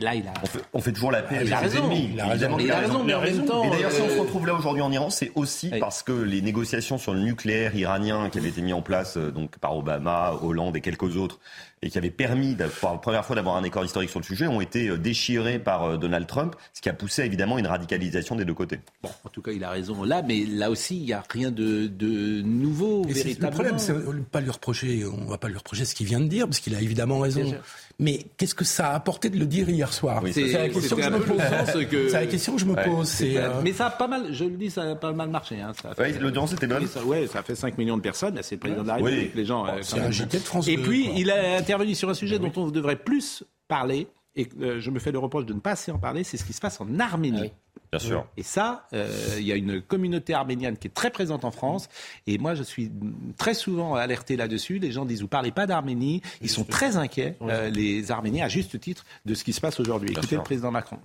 Là, 0.00 0.14
il 0.14 0.26
a... 0.26 0.32
On 0.42 0.46
fait, 0.46 0.62
on 0.72 0.80
fait 0.80 0.92
toujours 0.92 1.12
la 1.12 1.22
paix 1.22 1.36
Il 1.42 1.52
avec 1.52 1.70
raison. 1.70 1.84
ennemis. 1.84 2.10
Il 2.14 2.20
a 2.20 2.26
raison. 2.28 2.58
Il 2.58 2.70
a 2.72 2.78
raison, 2.78 3.04
mais 3.04 3.14
en 3.14 3.20
même 3.20 3.44
temps, 3.44 3.62
Et 3.62 3.70
d'ailleurs, 3.70 3.92
si 3.92 4.00
on 4.00 4.06
euh, 4.06 4.14
se 4.16 4.20
retrouve 4.20 4.46
là 4.46 4.54
aujourd'hui 4.54 4.82
en 4.82 4.90
Iran, 4.90 5.10
c'est 5.10 5.32
aussi 5.34 5.70
parce 5.78 6.02
que 6.02 6.12
les 6.12 6.40
négociations 6.40 6.96
sur 6.96 7.12
le 7.12 7.20
nucléaire 7.20 7.76
iranien 7.76 8.30
qui 8.30 8.38
avaient 8.38 8.48
été 8.48 8.62
mis 8.62 8.72
en 8.72 8.80
place 8.80 9.18
euh, 9.18 9.30
donc 9.30 9.58
par 9.58 9.76
Obama, 9.76 10.32
Hollande 10.42 10.76
et 10.76 10.80
quelques 10.80 11.16
autres, 11.16 11.38
et 11.82 11.90
qui 11.90 11.98
avaient 11.98 12.10
permis 12.10 12.56
pour 12.80 12.90
la 12.90 12.98
première 12.98 13.24
fois 13.26 13.36
d'avoir 13.36 13.56
un 13.56 13.64
accord 13.64 13.84
historique 13.84 14.08
sur 14.08 14.18
le 14.18 14.24
sujet, 14.24 14.46
ont 14.46 14.62
été 14.62 14.88
euh, 14.88 14.96
déchirées 14.96 15.58
par 15.58 15.84
euh, 15.84 15.96
Donald 15.98 16.26
Trump, 16.26 16.56
ce 16.72 16.80
qui 16.80 16.88
a 16.88 16.94
poussé 16.94 17.24
évidemment 17.24 17.58
une 17.58 17.66
radicalisation 17.66 18.34
des 18.34 18.46
deux 18.46 18.54
côtés. 18.54 18.80
Bon, 19.02 19.10
en 19.24 19.28
tout 19.28 19.42
cas, 19.42 19.52
il 19.52 19.62
a 19.62 19.70
raison 19.70 20.02
là, 20.04 20.22
mais 20.22 20.44
là 20.46 20.70
aussi, 20.70 20.96
il 20.96 21.04
n'y 21.04 21.12
a 21.12 21.22
rien 21.28 21.50
de, 21.50 21.86
de 21.86 22.40
nouveau, 22.40 23.04
Et 23.08 23.12
véritablement. 23.12 23.50
Le 23.50 23.54
problème, 23.54 23.78
c'est 23.78 24.24
pas 24.30 24.40
lui 24.40 24.50
reprocher, 24.50 25.04
on 25.04 25.26
va 25.26 25.36
pas 25.36 25.48
lui 25.48 25.58
reprocher 25.58 25.84
ce 25.84 25.94
qu'il 25.94 26.06
vient 26.06 26.20
de 26.20 26.28
dire, 26.28 26.46
parce 26.46 26.60
qu'il 26.60 26.74
a 26.74 26.80
évidemment 26.80 27.18
raison. 27.18 27.54
Mais 27.98 28.26
qu'est-ce 28.36 28.54
que 28.54 28.64
ça 28.64 28.90
a 28.90 28.94
apporté 28.94 29.30
de 29.30 29.38
le 29.38 29.46
dire 29.46 29.70
hier 29.70 29.90
soir 29.92 30.20
Oui, 30.22 30.30
C'est 30.32 30.48
la 30.52 30.68
question 30.68 30.96
que 30.96 31.02
je 31.02 31.08
me 31.08 31.18
pose. 31.20 31.38
sens 31.38 31.84
que- 31.90 32.08
C'est 32.10 32.20
la 32.20 32.26
question 32.26 32.52
que 32.54 32.60
je 32.60 32.66
me 32.66 32.74
Ouais. 32.74 32.84
pose. 32.84 33.08
C'est, 33.08 33.38
euh, 33.38 33.60
Mais 33.64 33.72
ça 33.72 33.86
a 33.86 33.90
pas 33.90 34.06
mal, 34.06 34.34
je 34.34 34.44
le 34.44 34.50
dis, 34.56 34.70
ça 34.70 34.82
a 34.82 34.94
pas 34.96 35.12
mal 35.12 35.30
marché. 35.30 35.60
Hein, 35.62 35.72
ça 35.80 35.92
a 35.92 36.00
Ouais, 36.00 36.12
fait- 36.12 36.18
l'audience 36.20 36.52
était 36.52 36.66
bonne. 36.66 36.82
Oui, 36.82 36.88
ça, 36.88 37.02
ouais, 37.04 37.26
ça 37.26 37.42
fait 37.42 37.54
5 37.54 37.78
millions 37.78 37.96
de 37.96 38.02
personnes, 38.02 38.38
c'est 38.42 38.56
le 38.56 38.60
président 38.60 38.82
de 38.82 38.88
la 38.88 38.96
Oui. 38.98 39.10
République. 39.12 39.34
Les 39.34 39.44
gens, 39.46 39.66
euh, 39.66 39.78
c'est 39.80 39.94
quand 39.94 40.00
un 40.00 40.04
même. 40.04 40.12
JT 40.12 40.38
de 40.38 40.42
France 40.44 40.68
Et 40.68 40.76
2, 40.76 40.82
puis, 40.82 41.04
quoi. 41.06 41.14
il 41.16 41.30
a 41.30 41.56
intervenu 41.56 41.94
sur 41.94 42.10
un 42.10 42.14
sujet 42.14 42.38
dont 42.38 42.52
on 42.56 42.68
devrait 42.68 42.96
plus 42.96 43.44
parler, 43.66 44.08
et 44.34 44.46
euh, 44.60 44.78
je 44.78 44.90
me 44.90 44.98
fais 44.98 45.10
le 45.10 45.18
reproche 45.18 45.46
de 45.46 45.54
ne 45.54 45.60
pas 45.60 45.70
assez 45.70 45.90
en 45.90 45.98
parler, 45.98 46.22
c'est 46.22 46.36
ce 46.36 46.44
qui 46.44 46.52
se 46.52 46.60
passe 46.60 46.78
en 46.82 46.98
Arménie. 47.00 47.50
Bien 47.98 48.08
sûr. 48.08 48.26
Et 48.36 48.42
ça, 48.42 48.86
euh, 48.92 49.08
il 49.38 49.46
y 49.46 49.52
a 49.52 49.56
une 49.56 49.80
communauté 49.80 50.34
arménienne 50.34 50.76
qui 50.76 50.88
est 50.88 50.94
très 50.94 51.10
présente 51.10 51.44
en 51.44 51.50
France. 51.50 51.88
Et 52.26 52.38
moi, 52.38 52.54
je 52.54 52.62
suis 52.62 52.90
très 53.36 53.54
souvent 53.54 53.94
alerté 53.94 54.36
là-dessus. 54.36 54.78
Les 54.78 54.92
gens 54.92 55.04
disent, 55.04 55.22
vous 55.22 55.28
parlez 55.28 55.52
pas 55.52 55.66
d'Arménie. 55.66 56.22
Ils 56.40 56.50
sont 56.50 56.64
très 56.64 56.96
inquiets, 56.96 57.36
euh, 57.42 57.70
les 57.70 58.10
Arméniens, 58.10 58.46
à 58.46 58.48
juste 58.48 58.78
titre, 58.80 59.04
de 59.24 59.34
ce 59.34 59.44
qui 59.44 59.52
se 59.52 59.60
passe 59.60 59.80
aujourd'hui. 59.80 60.10
Écoutez 60.10 60.28
sûr. 60.28 60.38
le 60.38 60.44
président 60.44 60.70
Macron. 60.70 60.98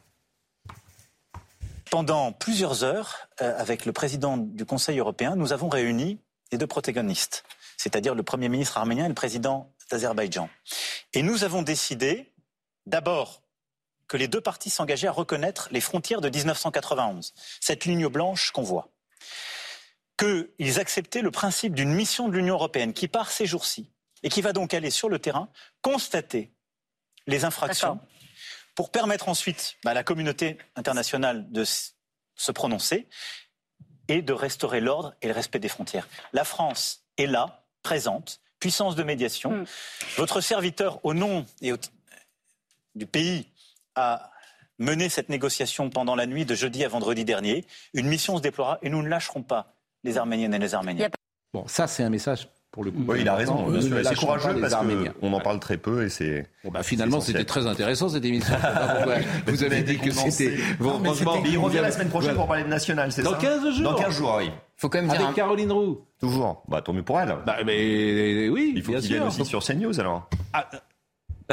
Pendant 1.90 2.32
plusieurs 2.32 2.84
heures, 2.84 3.28
euh, 3.42 3.54
avec 3.60 3.86
le 3.86 3.92
président 3.92 4.38
du 4.38 4.66
Conseil 4.66 5.00
européen, 5.00 5.36
nous 5.36 5.52
avons 5.52 5.68
réuni 5.68 6.20
les 6.52 6.58
deux 6.58 6.68
protagonistes, 6.68 7.44
c'est-à-dire 7.78 8.16
le 8.16 8.24
Premier 8.24 8.50
ministre 8.50 8.78
arménien 8.78 9.06
et 9.06 9.10
le 9.10 9.14
président 9.14 9.74
d'Azerbaïdjan. 9.90 10.50
Et 11.14 11.22
nous 11.22 11.44
avons 11.44 11.62
décidé, 11.62 12.32
d'abord, 12.86 13.41
que 14.12 14.18
les 14.18 14.28
deux 14.28 14.42
parties 14.42 14.70
s'engageaient 14.70 15.08
à 15.08 15.12
reconnaître 15.14 15.70
les 15.72 15.80
frontières 15.80 16.20
de 16.20 16.28
1991, 16.28 17.34
cette 17.62 17.86
ligne 17.86 18.10
blanche 18.10 18.52
qu'on 18.52 18.62
voit. 18.62 18.90
Qu'ils 20.18 20.80
acceptaient 20.82 21.22
le 21.22 21.32
principe 21.32 21.74
d'une 21.74 21.94
mission 21.94 22.28
de 22.28 22.34
l'Union 22.34 22.56
européenne 22.56 22.92
qui 22.92 23.08
part 23.08 23.32
ces 23.32 23.46
jours-ci 23.46 23.90
et 24.22 24.28
qui 24.28 24.42
va 24.42 24.52
donc 24.52 24.74
aller 24.74 24.92
sur 24.92 25.08
le 25.08 25.18
terrain 25.18 25.48
constater 25.82 26.52
les 27.26 27.46
infractions 27.46 28.02
pour 28.76 28.92
permettre 28.92 29.30
ensuite 29.30 29.78
bah, 29.86 29.92
à 29.92 29.94
la 29.94 30.04
communauté 30.04 30.58
internationale 30.76 31.50
de 31.50 31.64
se 31.64 32.52
prononcer 32.52 33.08
et 34.10 34.22
de 34.22 34.34
restaurer 34.34 34.82
l'ordre 34.82 35.16
et 35.22 35.28
le 35.28 35.34
respect 35.34 35.60
des 35.60 35.70
frontières. 35.70 36.10
La 36.34 36.44
France 36.44 37.06
est 37.18 37.28
là, 37.28 37.66
présente, 37.82 38.42
puissance 38.60 38.98
de 38.98 39.04
médiation. 39.04 39.64
Votre 40.18 40.42
serviteur, 40.42 41.00
au 41.06 41.14
nom 41.14 41.46
et 41.62 41.72
au- 41.72 41.78
du 42.94 43.06
pays, 43.08 43.48
a 43.96 44.32
mené 44.80 45.10
cette 45.10 45.30
négociation 45.30 45.90
pendant 45.90 46.16
la 46.16 46.26
nuit 46.26 46.46
de 46.46 46.56
jeudi 46.56 46.84
à 46.84 46.88
vendredi 46.88 47.24
dernier. 47.26 47.66
Une 47.94 48.08
mission 48.08 48.38
se 48.38 48.42
déploiera 48.42 48.80
et 48.82 48.90
nous 48.90 49.02
ne 49.04 49.08
lâcherons 49.08 49.44
pas 49.44 49.74
les 50.04 50.18
Arméniennes 50.18 50.54
et 50.54 50.60
les 50.60 50.74
Arméniens. 50.74 51.10
Bon, 51.54 51.66
ça, 51.68 51.86
c'est 51.88 52.02
un 52.04 52.10
message 52.10 52.48
pour 52.72 52.86
le 52.86 52.92
coup. 52.92 53.04
Oui, 53.06 53.18
il 53.22 53.28
a 53.28 53.36
raison, 53.36 53.70
bien 53.70 53.82
sûr. 53.82 54.00
C'est 54.04 54.16
courageux 54.16 54.54
les 54.54 54.62
parce 54.62 54.72
Arméniens. 54.74 55.12
qu'on 55.20 55.34
en 55.34 55.42
parle 55.42 55.60
très 55.60 55.76
peu 55.78 56.06
et 56.06 56.10
c'est. 56.10 56.48
Bon, 56.64 56.72
bah, 56.72 56.82
finalement, 56.84 57.20
c'était 57.20 57.44
très 57.44 57.68
intéressant 57.68 58.08
cette 58.08 58.24
émission. 58.24 58.56
Vous 59.46 59.64
avez 59.64 59.84
dit 59.84 59.98
que 60.00 60.10
c'était. 60.12 60.56
Franchement, 60.80 61.44
il 61.46 61.58
revient 61.58 61.80
la 61.82 61.92
semaine 61.92 62.10
prochaine 62.10 62.36
pour 62.36 62.48
parler 62.48 62.64
de 62.64 62.70
national, 62.70 63.12
c'est 63.12 63.22
Dans 63.24 63.32
ça 63.32 63.38
15 63.38 63.70
jours. 63.76 63.84
Dans 63.92 63.96
15 63.96 64.16
jours, 64.16 64.36
oui. 64.38 64.50
Faut 64.78 64.88
quand 64.90 65.00
même 65.00 65.10
dire 65.12 65.20
Avec 65.20 65.32
un- 65.32 65.34
Caroline 65.34 65.72
Roux. 65.74 66.08
Toujours. 66.20 66.64
Bah, 66.70 66.82
tant 66.82 66.94
mieux 66.94 67.04
pour 67.04 67.20
elle. 67.20 67.36
Bah, 67.46 67.58
mais 67.66 68.48
oui, 68.50 68.72
Il 68.78 68.82
faut 68.82 68.94
qu'il 68.94 69.02
vienne 69.10 69.24
aussi 69.24 69.46
sur 69.46 69.62
CNews 69.62 70.00
alors. 70.00 70.30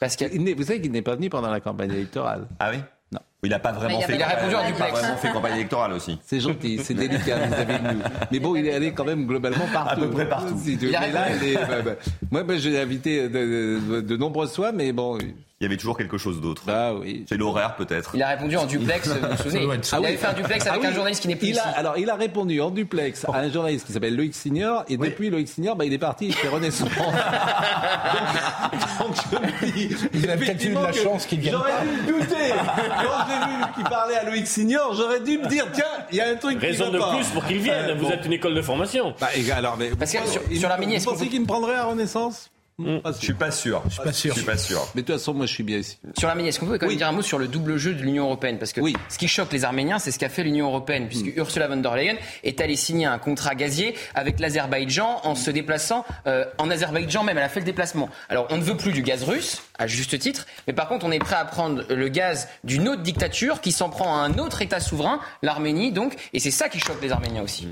Parce 0.00 0.16
n'est- 0.42 0.54
Vous 0.54 0.64
savez 0.64 0.80
qu'il 0.80 0.90
n'est 0.90 1.02
pas 1.02 1.14
venu 1.14 1.30
pendant 1.30 1.50
la 1.50 1.60
campagne 1.60 1.92
électorale. 1.92 2.48
Ah 2.58 2.70
oui? 2.72 2.78
Non. 3.12 3.20
Il 3.42 3.48
n'a 3.50 3.58
pas 3.58 3.72
vraiment 3.72 3.98
il 3.98 4.04
a 4.04 4.06
fait. 4.06 4.18
pas 4.18 4.26
répondu 4.26 4.54
en 4.54 4.60
il 4.60 4.60
a 4.60 4.64
pas 4.64 4.70
duplex. 4.72 4.92
vraiment 5.00 5.16
fait 5.16 5.32
campagne 5.32 5.54
électorale 5.54 5.92
aussi. 5.94 6.18
C'est 6.26 6.40
gentil, 6.40 6.78
c'est 6.84 6.92
délicat 6.94 7.38
vis-à-vis 7.38 7.78
de 7.78 7.94
nous. 7.94 8.00
Mais 8.30 8.38
bon, 8.38 8.54
il 8.56 8.66
est 8.66 8.74
allé 8.74 8.92
quand 8.92 9.04
même 9.04 9.26
globalement 9.26 9.64
partout. 9.72 9.92
À 9.92 9.96
peu 9.96 10.10
près 10.10 10.28
partout. 10.28 10.58
Si 10.62 10.76
tu 10.76 10.86
veux. 10.86 10.90
Il 10.92 10.96
a 10.96 11.00
Mais 11.00 11.12
là, 11.12 11.26
il 11.40 11.48
est- 11.48 11.54
bah, 11.54 11.80
bah, 11.84 11.90
moi, 12.30 12.42
bah, 12.42 12.54
j'ai 12.58 12.78
invité 12.78 13.28
de, 13.30 13.78
de- 13.88 14.00
de 14.02 14.16
nombreuses 14.16 14.54
fois, 14.54 14.72
mais 14.72 14.92
bon. 14.92 15.16
Il 15.62 15.64
y 15.64 15.66
avait 15.66 15.76
toujours 15.76 15.98
quelque 15.98 16.16
chose 16.16 16.40
d'autre. 16.40 16.62
Bah 16.66 16.94
oui. 16.98 17.26
C'est 17.28 17.36
l'horaire 17.36 17.76
peut-être. 17.76 18.12
Il 18.14 18.22
a 18.22 18.28
répondu 18.28 18.56
en 18.56 18.64
duplex, 18.64 19.08
vous 19.08 19.14
vous 19.28 19.36
souvenez 19.36 19.64
être 19.74 19.94
Il 20.00 20.06
avait 20.06 20.16
fait 20.16 20.26
un 20.28 20.32
duplex 20.32 20.66
avec 20.66 20.80
Ah 20.80 20.84
oui. 20.86 20.90
un 20.90 20.94
journaliste 20.94 21.20
qui 21.20 21.28
n'est 21.28 21.36
plus 21.36 21.48
il 21.48 21.50
ici. 21.50 21.60
a, 21.60 21.68
Alors, 21.78 21.98
il 21.98 22.08
a 22.08 22.14
répondu 22.14 22.58
en 22.62 22.70
duplex 22.70 23.26
à 23.26 23.36
un 23.36 23.50
journaliste 23.50 23.84
qui 23.86 23.92
s'appelle 23.92 24.16
Loïc 24.16 24.34
Signor, 24.34 24.84
et 24.88 24.96
depuis 24.96 25.28
Loïc 25.28 25.48
Signor, 25.48 25.76
bah, 25.76 25.84
il 25.84 25.92
est 25.92 25.98
parti 25.98 26.32
chez 26.32 26.48
Renaissance. 26.48 26.88
donc, 26.88 26.98
donc, 29.00 29.14
je 29.30 29.36
me 29.66 29.72
dis. 29.72 29.94
Il 30.14 30.30
a 30.30 30.36
peut-être 30.38 30.64
eu 30.64 30.70
de 30.74 30.80
la 30.80 30.92
chance 30.92 31.26
qu'il 31.26 31.40
vienne 31.40 31.56
J'aurais 31.56 31.72
dû 32.06 32.12
douter. 32.12 32.36
J'ai 33.30 33.66
vu 33.66 33.72
qu'il 33.74 33.84
parlait 33.84 34.16
à 34.16 34.24
Loïc 34.24 34.46
Signor, 34.46 34.94
j'aurais 34.94 35.20
dû 35.20 35.38
me 35.38 35.46
dire 35.46 35.66
tiens, 35.72 35.84
il 36.10 36.16
y 36.16 36.20
a 36.20 36.28
un 36.28 36.36
truc 36.36 36.60
Raison 36.60 36.86
qui 36.86 36.92
de 36.92 36.98
pas. 36.98 37.14
plus 37.14 37.26
pour 37.28 37.44
qu'il 37.46 37.58
vienne. 37.58 37.90
Euh, 37.90 37.94
Vous 37.94 38.04
bon. 38.06 38.10
êtes 38.10 38.24
une 38.26 38.32
école 38.32 38.54
de 38.54 38.62
formation. 38.62 39.14
Bah, 39.20 39.28
alors, 39.56 39.76
mais 39.76 39.90
Parce 39.90 40.12
que 40.12 40.26
sur- 40.28 40.42
il- 40.50 40.58
sur 40.58 40.68
l'Arménie, 40.68 40.94
est-ce 40.96 41.04
vous 41.06 41.12
pensez 41.12 41.28
qu'il 41.28 41.40
me 41.40 41.46
prendrait 41.46 41.76
à 41.76 41.84
Renaissance? 41.84 42.50
Je 42.84 43.12
sûr. 43.12 43.22
suis 43.22 43.34
pas 43.34 43.50
sûr. 43.50 43.82
Je 43.88 43.92
suis 43.94 44.02
pas 44.02 44.12
sûr. 44.12 44.34
Je 44.34 44.38
suis 44.38 44.46
pas 44.46 44.56
sûr. 44.56 44.86
Mais 44.94 45.02
de 45.02 45.06
toute 45.06 45.16
façon, 45.16 45.34
moi, 45.34 45.46
je 45.46 45.52
suis 45.52 45.62
bien 45.62 45.78
ici. 45.78 45.98
Sur 46.18 46.28
l'Arménie, 46.28 46.48
est-ce 46.48 46.60
qu'on 46.60 46.66
peut 46.66 46.78
quand 46.78 46.86
même 46.86 46.90
Oui. 46.90 46.96
dire 46.96 47.08
un 47.08 47.12
mot 47.12 47.22
sur 47.22 47.38
le 47.38 47.48
double 47.48 47.76
jeu 47.76 47.94
de 47.94 48.02
l'Union 48.02 48.24
européenne? 48.24 48.58
Parce 48.58 48.72
que 48.72 48.80
Oui. 48.80 48.94
ce 49.08 49.18
qui 49.18 49.28
choque 49.28 49.52
les 49.52 49.64
Arméniens, 49.64 49.98
c'est 49.98 50.10
ce 50.10 50.18
qu'a 50.18 50.28
fait 50.28 50.42
l'Union 50.42 50.66
européenne, 50.68 51.08
puisque 51.08 51.26
Hmm. 51.26 51.38
Ursula 51.38 51.68
von 51.68 51.76
der 51.76 51.94
Leyen 51.96 52.14
est 52.44 52.60
allée 52.60 52.76
signer 52.76 53.06
un 53.06 53.18
contrat 53.18 53.54
gazier 53.54 53.94
avec 54.14 54.40
l'Azerbaïdjan 54.40 55.20
en 55.24 55.34
se 55.34 55.50
déplaçant 55.50 56.04
euh, 56.26 56.44
en 56.58 56.70
Azerbaïdjan 56.70 57.24
même. 57.24 57.38
Elle 57.38 57.44
a 57.44 57.48
fait 57.48 57.60
le 57.60 57.66
déplacement. 57.66 58.08
Alors, 58.28 58.46
on 58.50 58.56
ne 58.56 58.62
veut 58.62 58.76
plus 58.76 58.92
du 58.92 59.02
gaz 59.02 59.22
russe, 59.24 59.62
à 59.78 59.86
juste 59.86 60.18
titre, 60.18 60.46
mais 60.66 60.72
par 60.72 60.88
contre, 60.88 61.06
on 61.06 61.10
est 61.12 61.18
prêt 61.18 61.36
à 61.36 61.44
prendre 61.44 61.84
le 61.88 62.08
gaz 62.08 62.48
d'une 62.64 62.88
autre 62.88 63.02
dictature 63.02 63.60
qui 63.60 63.72
s'en 63.72 63.90
prend 63.90 64.14
à 64.16 64.20
un 64.20 64.38
autre 64.38 64.62
État 64.62 64.80
souverain, 64.80 65.20
l'Arménie, 65.42 65.92
donc, 65.92 66.14
et 66.32 66.38
c'est 66.38 66.50
ça 66.50 66.68
qui 66.68 66.78
choque 66.78 67.00
les 67.02 67.12
Arméniens 67.12 67.42
aussi. 67.42 67.68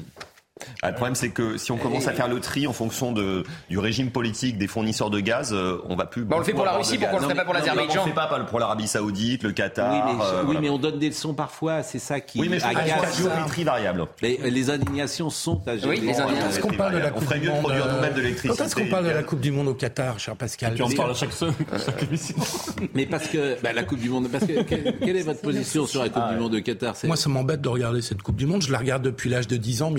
Ah, 0.82 0.88
le 0.90 0.94
problème, 0.94 1.14
c'est 1.14 1.30
que 1.30 1.56
si 1.56 1.72
on 1.72 1.76
commence 1.76 2.06
à 2.08 2.12
faire 2.12 2.28
le 2.28 2.40
tri 2.40 2.66
en 2.66 2.72
fonction 2.72 3.12
de, 3.12 3.44
du 3.68 3.78
régime 3.78 4.10
politique 4.10 4.58
des 4.58 4.66
fournisseurs 4.66 5.10
de 5.10 5.20
gaz, 5.20 5.52
euh, 5.52 5.78
on 5.88 5.96
va 5.96 6.06
plus. 6.06 6.24
Bah, 6.24 6.36
on 6.36 6.38
le 6.40 6.44
fait 6.44 6.52
pour 6.52 6.64
la 6.64 6.72
Russie, 6.76 6.98
pourquoi 6.98 7.18
on 7.18 7.20
gaz. 7.20 7.28
le 7.28 7.34
ferait 7.34 7.36
pas 7.36 7.44
pour 7.44 7.54
mais- 7.54 7.60
mais 7.60 7.66
l'Azerbaïdjan 7.66 8.00
On 8.02 8.04
le 8.04 8.10
fait 8.10 8.14
pas 8.14 8.44
pour 8.44 8.58
l'Arabie 8.58 8.88
Saoudite, 8.88 9.42
le 9.42 9.52
Qatar. 9.52 9.92
Oui, 9.92 10.14
mais, 10.16 10.24
euh, 10.24 10.38
oui, 10.40 10.44
voilà. 10.46 10.60
mais 10.60 10.70
on 10.70 10.78
donne 10.78 10.98
des 10.98 11.08
leçons 11.08 11.34
parfois, 11.34 11.82
c'est 11.82 11.98
ça 11.98 12.20
qui 12.20 12.40
Oui, 12.40 12.48
mais 12.48 12.58
je 12.58 12.64
trouve 12.64 12.76
qu'il 12.78 12.88
y 12.88 12.90
a 12.90 12.96
agace. 12.98 13.18
une 13.18 13.24
géométrie 13.24 13.64
variable. 13.64 14.06
Les, 14.22 14.38
les 14.50 14.70
indignations 14.70 15.30
sont 15.30 15.60
à 15.66 15.76
gérer. 15.76 15.88
Oui, 15.88 16.00
les 16.00 16.18
indignations. 16.20 16.38
Quand 16.40 16.48
est-ce 16.48 16.60
qu'on 16.60 16.72
parle 16.72 16.92
de 16.94 16.98
la 16.98 17.08
On 17.08 17.12
Coupe 17.12 17.24
ferait 17.24 17.38
du 17.38 17.46
mieux 17.46 17.50
de 17.50 17.54
Monde 17.54 17.62
produire 17.64 17.86
euh, 17.86 17.94
nous-mêmes 17.94 18.14
de 18.14 18.20
l'électricité. 18.20 18.58
Quand 18.58 18.64
est-ce 18.64 18.74
qu'on 18.76 18.86
parle 18.88 19.04
de 19.06 19.10
la 19.10 19.22
Coupe 19.22 19.40
du 19.40 19.50
Monde 19.50 19.68
au 19.68 19.74
Qatar, 19.74 20.18
cher 20.18 20.36
Pascal 20.36 20.74
Tu 20.74 20.82
en 20.82 20.90
parles 20.90 21.10
à 21.10 21.14
chaque 21.14 22.02
émission. 22.02 22.34
Mais 22.94 23.06
parce 23.06 23.28
que 23.28 23.60
bah, 23.62 23.72
la 23.72 23.82
Coupe 23.84 24.00
du 24.00 24.08
Monde, 24.08 24.28
parce 24.30 24.44
que 24.46 24.62
quelle, 24.62 25.16
est 25.16 25.22
votre 25.22 25.40
position 25.40 25.86
sur 25.86 26.02
la 26.02 26.08
Coupe 26.08 26.28
du 26.30 26.36
Monde 26.36 26.52
de 26.52 26.58
Qatar 26.60 26.94
Moi, 27.04 27.16
ça 27.16 27.28
m'embête 27.28 27.60
de 27.60 27.68
regarder 27.68 28.02
cette 28.02 28.22
Coupe 28.22 28.36
du 28.36 28.46
Monde. 28.46 28.62
Je 28.62 28.72
la 28.72 28.78
regarde 28.78 29.02
depuis 29.02 29.30
l'âge 29.30 29.46
de 29.48 29.56
10 29.56 29.82
ans, 29.82 29.90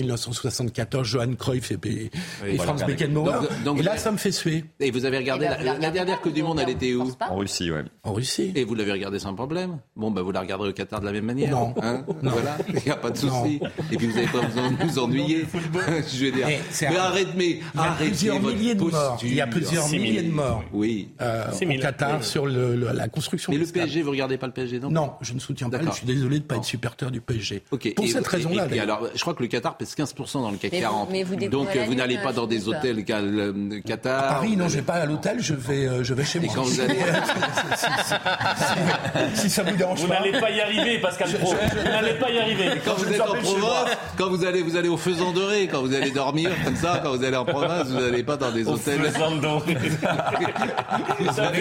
1974, 0.50 1.06
Johan 1.06 1.34
Cruyff 1.38 1.70
et, 1.70 1.74
et 1.74 2.10
voilà. 2.56 2.62
Franz 2.74 2.84
Beckenbauer. 2.86 3.32
Donc- 3.32 3.62
donc 3.64 3.78
et 3.78 3.82
là, 3.82 3.96
ça 3.96 4.10
me 4.12 4.16
fait 4.16 4.32
suer. 4.32 4.64
Et 4.80 4.90
vous 4.90 5.04
avez 5.04 5.18
regardé 5.18 5.48
Eh 5.60 5.64
la, 5.64 5.90
dernière 5.90 6.20
Coupe 6.20 6.32
du 6.34 6.42
Monde, 6.42 6.60
elle 6.60 6.70
était 6.70 6.92
où 6.94 7.10
En 7.28 7.36
Russie, 7.36 7.70
ouais. 7.70 7.84
En 8.02 8.12
Russie. 8.12 8.52
Et 8.54 8.64
vous 8.64 8.74
l'avez 8.74 8.92
regardée 8.92 9.18
sans 9.18 9.34
problème 9.34 9.78
Bon, 9.96 10.10
bah 10.10 10.22
vous 10.22 10.32
la 10.32 10.40
regarderez 10.40 10.70
au 10.70 10.72
Qatar 10.72 11.00
de 11.00 11.06
la 11.06 11.12
même 11.12 11.24
manière. 11.24 11.50
Non. 11.50 11.74
Hein 11.82 12.04
Non. 12.22 12.30
Voilà, 12.32 12.56
il 12.68 12.74
n'y 12.84 12.90
a 12.90 12.96
pas 12.96 13.10
de 13.10 13.16
souci. 13.16 13.60
Et 13.92 13.96
puis 13.96 14.06
vous 14.06 14.14
n'allez 14.14 14.26
pas 14.26 14.40
vous, 14.40 14.58
en- 14.58 14.86
vous 14.86 14.98
ennuyer. 14.98 15.44
Je 16.12 16.24
vais 16.26 16.32
dire. 16.32 16.46
Mais 16.46 16.60
c'est 16.70 16.88
Mais 16.90 16.96
arrête, 16.96 17.28
mais 17.36 17.60
Il 17.74 17.80
y 17.80 17.82
a 17.82 17.92
plusieurs 17.98 18.38
votre 18.40 18.56
milliers 18.56 18.74
de 18.74 18.82
morts. 18.84 19.18
Il 19.22 19.34
y 19.34 19.40
a 19.40 19.46
plusieurs 19.46 19.88
milliers 19.88 20.22
de 20.22 20.30
morts 20.32 20.64
Oui. 20.72 21.08
euh, 21.20 21.44
au 21.60 21.66
mille. 21.66 21.80
Qatar 21.80 22.18
Oui. 22.18 22.24
sur 22.24 22.46
la 22.46 23.08
construction 23.08 23.52
Mais 23.52 23.58
le. 23.58 23.66
PSG, 23.66 24.02
vous 24.02 24.10
regardez 24.10 24.36
pas 24.38 24.46
le 24.46 24.52
PSG, 24.52 24.80
non? 24.80 24.90
Non, 24.90 25.12
je 25.20 25.32
ne 25.34 25.38
soutiens 25.38 25.68
pas. 25.70 25.78
D'accord. 25.78 25.92
Je 25.92 25.98
suis 25.98 26.06
désolé 26.06 26.38
de 26.38 26.42
ne 26.44 26.48
pas 26.48 26.56
être 26.56 26.64
supporter 26.64 27.10
du 27.10 27.20
PSG. 27.20 27.62
Ok. 27.70 27.94
Pour 27.94 28.04
Et- 28.04 28.08
cette 28.08 28.26
et- 28.26 28.28
raison-là. 28.28 28.68
et 28.72 28.80
alors, 28.80 29.06
je 29.14 29.20
crois 29.20 29.34
que 29.34 29.42
le 29.42 29.48
Qatar 29.48 29.76
pèse 29.76 29.94
15% 29.94 30.39
dans 30.42 30.50
le 30.50 30.56
CAC 30.56 30.72
Mais 30.72 30.78
vous- 30.78 30.82
40. 30.84 31.08
mais 31.10 31.22
vous 31.22 31.36
Donc 31.36 31.68
euh, 31.76 31.84
vous 31.86 31.94
n'allez 31.94 32.18
pas 32.18 32.30
euh, 32.30 32.34
dans 32.34 32.46
des 32.46 32.68
hôtels 32.68 33.04
qu'à 33.04 33.20
le- 33.20 33.80
Qatar. 33.86 34.24
À 34.24 34.34
Paris, 34.34 34.56
non, 34.56 34.64
Euh, 34.64 34.68
je 34.68 34.76
vais 34.76 34.82
pas 34.82 34.94
à 34.94 35.06
l'hôtel, 35.06 35.36
je 35.40 35.54
vais, 35.54 35.86
euh, 35.86 36.02
je 36.04 36.14
vais 36.14 36.24
chez 36.24 36.38
Et 36.38 36.42
moi. 36.46 36.52
quand 36.56 36.62
vous 36.62 36.80
allez- 36.80 36.94
si, 39.34 39.40
si 39.42 39.50
ça 39.50 39.62
vous 39.62 39.76
dérange 39.76 40.00
Vous 40.00 40.08
pas. 40.08 40.20
n'allez 40.20 40.32
pas 40.38 40.50
y 40.50 40.60
arriver, 40.60 40.98
Pascal 40.98 41.30
Pro. 41.32 41.54
Vous 41.54 41.82
n'allez 41.84 42.14
pas 42.14 42.30
y 42.30 42.38
arriver. 42.38 42.70
Quand 42.84 42.94
vous 42.94 43.12
êtes 43.12 43.20
en 43.20 43.34
province, 43.34 43.96
quand 44.16 44.28
vous 44.30 44.44
allez, 44.44 44.62
vous 44.62 44.76
allez 44.76 44.88
au 44.88 44.96
Faisan 44.96 45.32
Doré, 45.32 45.68
quand 45.70 45.82
vous 45.82 45.94
allez 45.94 46.10
dormir 46.10 46.50
comme 46.64 46.76
ça, 46.76 47.00
quand 47.02 47.16
vous 47.16 47.24
allez 47.24 47.36
en 47.36 47.44
province, 47.44 47.88
vous 47.88 48.00
n'allez 48.00 48.22
pas 48.22 48.36
dans 48.36 48.50
des 48.50 48.66
Au 48.66 48.72
hôtels. 48.74 49.00
faisant 49.02 49.36
doré. 49.36 49.76
Vous 51.20 51.26
pas- 51.26 51.52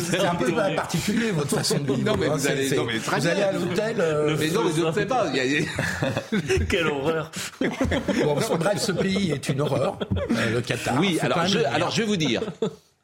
C'est 0.00 0.20
un 0.20 0.34
peu 0.34 0.52
particulier 0.74 1.30
votre 1.30 1.56
façon 1.56 1.78
de 1.78 1.92
vivre. 1.92 2.10
Non, 2.12 2.16
mais 2.18 2.26
hein, 2.26 2.32
vous 2.36 2.46
allez- 2.46 2.70
non, 2.76 2.84
mais 2.84 2.98
très 2.98 3.20
vous 3.20 3.26
allez 3.26 3.42
à 3.42 3.52
l'hôtel. 3.52 3.96
euh, 4.00 4.36
Mais 4.38 4.48
non, 4.50 4.62
mais 4.64 4.70
je 4.76 4.82
ne 4.86 4.92
sais 4.92 5.06
pas. 5.06 5.26
Quelle 6.68 6.86
horreur. 6.88 7.05
Bon, 8.24 8.56
bref, 8.58 8.78
ce 8.78 8.92
pays 8.92 9.30
est 9.32 9.48
une 9.48 9.60
horreur, 9.60 9.98
euh, 10.30 10.52
le 10.54 10.60
Qatar. 10.60 10.98
Oui, 11.00 11.18
alors 11.20 11.46
je, 11.46 11.58
alors 11.58 11.90
je 11.90 12.02
vais 12.02 12.06
vous 12.06 12.16
dire. 12.16 12.42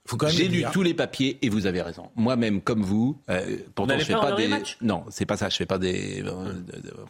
Faut 0.05 0.17
quand 0.17 0.27
même 0.27 0.35
J'ai 0.35 0.49
lu 0.49 0.65
tous 0.73 0.83
les 0.83 0.95
papiers 0.95 1.39
et 1.43 1.49
vous 1.49 1.67
avez 1.67 1.81
raison. 1.81 2.11
Moi-même, 2.17 2.61
comme 2.61 2.83
vous, 2.83 3.21
euh, 3.31 3.59
pourtant 3.75 3.95
je 3.99 4.05
fais 4.05 4.15
pas 4.15 4.31
pas 4.31 4.37
des. 4.37 4.51
Non, 4.81 5.05
c'est 5.11 5.27
pas 5.27 5.37
ça. 5.37 5.49
Je 5.49 5.57
fais 5.57 5.67
pas 5.67 5.79
des. 5.79 6.23
euh, 6.27 6.53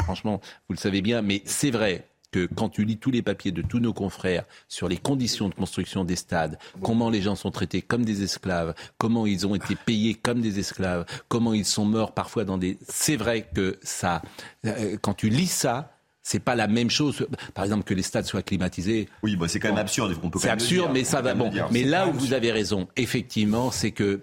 franchement, 0.03 0.41
vous 0.69 0.75
le 0.75 0.79
savez 0.79 1.01
bien, 1.01 1.23
mais 1.23 1.41
c'est 1.47 1.71
vrai 1.71 2.07
que 2.33 2.47
quand 2.55 2.69
tu 2.69 2.85
lis 2.85 2.99
tous 2.99 3.11
les 3.11 3.21
papiers 3.23 3.51
de 3.53 3.61
tous 3.63 3.79
nos 3.79 3.93
confrères 3.95 4.45
sur 4.69 4.89
les 4.89 4.97
conditions 4.99 5.49
de 5.51 5.55
construction 5.55 6.05
des 6.05 6.17
stades, 6.17 6.59
comment 6.83 7.09
les 7.11 7.21
gens 7.23 7.35
sont 7.35 7.51
traités 7.51 7.81
comme 7.83 8.05
des 8.05 8.23
esclaves, 8.23 8.75
comment 8.99 9.27
ils 9.27 9.47
ont 9.47 9.55
été 9.55 9.75
payés 9.75 10.15
comme 10.15 10.41
des 10.43 10.59
esclaves, 10.59 11.07
comment 11.29 11.53
ils 11.55 11.65
sont 11.67 11.87
morts 11.87 12.13
parfois 12.13 12.45
dans 12.45 12.59
des. 12.59 12.77
C'est 12.89 13.17
vrai 13.17 13.49
que 13.55 13.79
ça. 13.83 14.21
euh, 14.67 14.99
quand 15.01 15.15
tu 15.15 15.31
lis 15.31 15.47
ça. 15.47 15.92
C'est 16.23 16.41
pas 16.41 16.55
la 16.55 16.69
même 16.69 16.91
chose, 16.91 17.27
par 17.53 17.65
exemple, 17.65 17.83
que 17.85 17.95
les 17.95 18.03
stades 18.03 18.25
soient 18.25 18.43
climatisés. 18.43 19.09
Oui, 19.23 19.35
bah, 19.35 19.49
c'est 19.49 19.59
quand 19.59 19.69
même 19.69 19.79
absurde. 19.79 20.17
C'est 20.39 20.51
absurde, 20.51 20.87
dire. 20.87 20.95
mais 20.95 21.05
ça 21.05 21.21
va. 21.21 21.35
Bon, 21.35 21.51
mais 21.71 21.83
là 21.83 22.07
où 22.07 22.13
vous 22.13 22.33
avez 22.33 22.53
raison, 22.53 22.87
effectivement, 22.97 23.71
c'est 23.73 23.91
que 23.91 24.21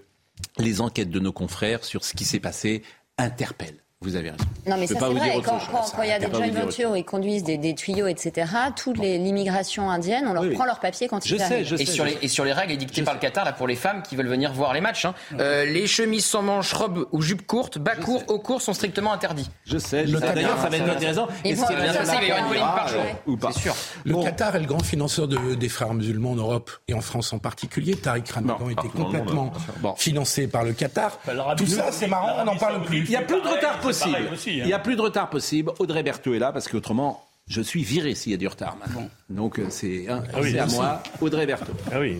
les 0.58 0.80
enquêtes 0.80 1.10
de 1.10 1.20
nos 1.20 1.34
confrères 1.34 1.84
sur 1.84 2.06
ce 2.06 2.14
qui 2.14 2.24
s'est 2.24 2.40
passé 2.40 2.84
interpellent. 3.18 3.84
Vous 4.02 4.16
avez 4.16 4.30
raison. 4.30 4.46
Non, 4.66 4.78
mais 4.78 4.88
Je 4.88 4.94
ça, 4.94 5.00
c'est 5.02 5.06
vrai. 5.14 5.32
Quand 5.44 5.60
quand- 5.70 5.92
quand 5.94 6.04
il 6.04 6.08
y 6.08 6.12
a 6.14 6.22
je 6.22 6.26
des 6.28 6.34
joint 6.34 6.50
ventures 6.52 6.92
où 6.92 6.96
ils 6.96 7.04
conduisent 7.04 7.44
des, 7.44 7.58
des 7.58 7.76
tuyaux, 7.76 8.08
etc., 8.08 8.50
toute 8.74 8.98
les- 8.98 9.18
l'immigration 9.18 9.92
indienne, 9.92 10.24
on 10.26 10.32
leur 10.32 10.44
Oui, 10.44 10.50
oui. 10.50 10.56
prend 10.56 10.64
leurs 10.64 10.80
papiers 10.80 11.10
quand 11.10 11.22
Je 11.26 11.36
ils 11.36 11.38
sais, 11.40 11.44
arrivent. 11.44 11.66
je 11.68 11.76
sais. 11.76 11.84
Et 11.84 11.86
sur, 11.86 12.06
les, 12.06 12.18
et 12.22 12.30
sur 12.30 12.46
les 12.46 12.54
règles 12.54 12.72
édictées 12.72 13.02
par 13.04 13.14
le 13.16 13.20
Qatar 13.20 13.44
là, 13.44 13.52
pour 13.52 13.68
les 13.68 13.76
femmes 13.76 14.02
qui 14.02 14.16
veulent 14.16 14.30
venir 14.30 14.54
voir 14.54 14.74
les 14.74 14.80
matchs, 14.80 15.04
hein, 15.04 15.14
euh, 15.42 15.66
les 15.66 15.86
chemises 15.86 16.24
sans 16.26 16.42
manches, 16.42 16.72
robes 16.72 17.08
ou 17.12 17.22
jupes 17.22 17.46
courtes, 17.46 17.78
bas 17.78 17.98
courts, 17.98 18.24
haut 18.30 18.40
courts 18.40 18.62
sont 18.62 18.72
strictement 18.74 19.12
interdits. 19.12 19.50
Je 19.66 19.78
sais. 19.78 20.08
je 20.08 20.16
sais. 20.18 20.34
D'ailleurs, 20.34 20.62
ça 20.62 20.70
va 20.70 20.78
être 20.78 20.90
intéressant. 20.90 21.26
Vont- 21.26 21.32
qu'il 21.44 21.56
bien 21.56 21.66
ça, 21.66 21.74
il 21.74 21.78
va 21.78 22.24
y 22.24 22.32
avoir 22.32 22.40
une 22.40 22.48
polémique 22.48 22.76
par 22.76 22.88
jour. 22.88 23.02
ou 23.28 23.36
pas 23.36 23.52
C'est 23.52 23.60
sûr. 23.60 23.76
Le 24.06 24.14
Bon. 24.14 24.24
Qatar 24.24 24.56
est 24.56 24.60
le 24.62 24.66
grand 24.66 24.82
financeur 24.84 25.28
de- 25.28 25.56
des 25.56 25.68
frères 25.70 25.94
musulmans 25.94 26.32
en 26.32 26.36
Europe 26.36 26.72
et 26.88 26.94
en 26.94 27.02
France 27.02 27.34
en 27.34 27.40
particulier. 27.40 27.96
Tariq 27.98 28.32
Ramadan 28.32 28.70
était 28.70 28.88
complètement. 28.88 29.52
Bon. 29.82 29.94
financé 29.98 30.48
par 30.48 30.64
le 30.64 30.72
Qatar. 30.72 31.20
Tout 31.58 31.66
ça, 31.68 31.92
c'est 31.92 32.08
marrant, 32.08 32.38
on 32.40 32.46
n'en 32.46 32.56
parle 32.56 32.82
plus. 32.86 33.00
Il 33.00 33.10
n'y 33.10 33.16
a 33.18 33.20
c'est 33.20 33.26
plus 33.26 33.36
de 33.36 33.42
pareil, 33.42 33.56
retard 33.58 33.78
c'est 33.82 33.89
possible. 33.90 34.12
pareil 34.12 34.30
aussi, 34.32 34.50
hein. 34.52 34.64
Il 34.64 34.68
n'y 34.68 34.74
a 34.74 34.80
plus 34.80 34.96
de 34.96 35.02
retard 35.02 35.30
possible. 35.30 35.72
Audrey 35.80 36.04
Berthaud 36.04 36.34
est 36.34 36.40
là 36.40 36.52
parce 36.52 36.68
qu'autrement, 36.68 37.26
je 37.48 37.62
suis 37.62 37.84
viré 37.84 38.16
s'il 38.16 38.32
y 38.32 38.36
a 38.36 38.38
du 38.38 38.48
retard 38.48 38.78
maintenant. 38.78 39.10
Donc 39.30 39.60
euh, 39.60 39.68
c'est 39.70 40.08
hein, 40.10 40.24
Ah 40.34 40.40
oui, 40.42 40.52
c'est 40.52 40.60
à 40.60 40.68
moi, 40.68 41.04
Audrey 41.22 41.46
Berthaud. 41.46 41.74
Ah 41.92 42.00
oui. 42.00 42.20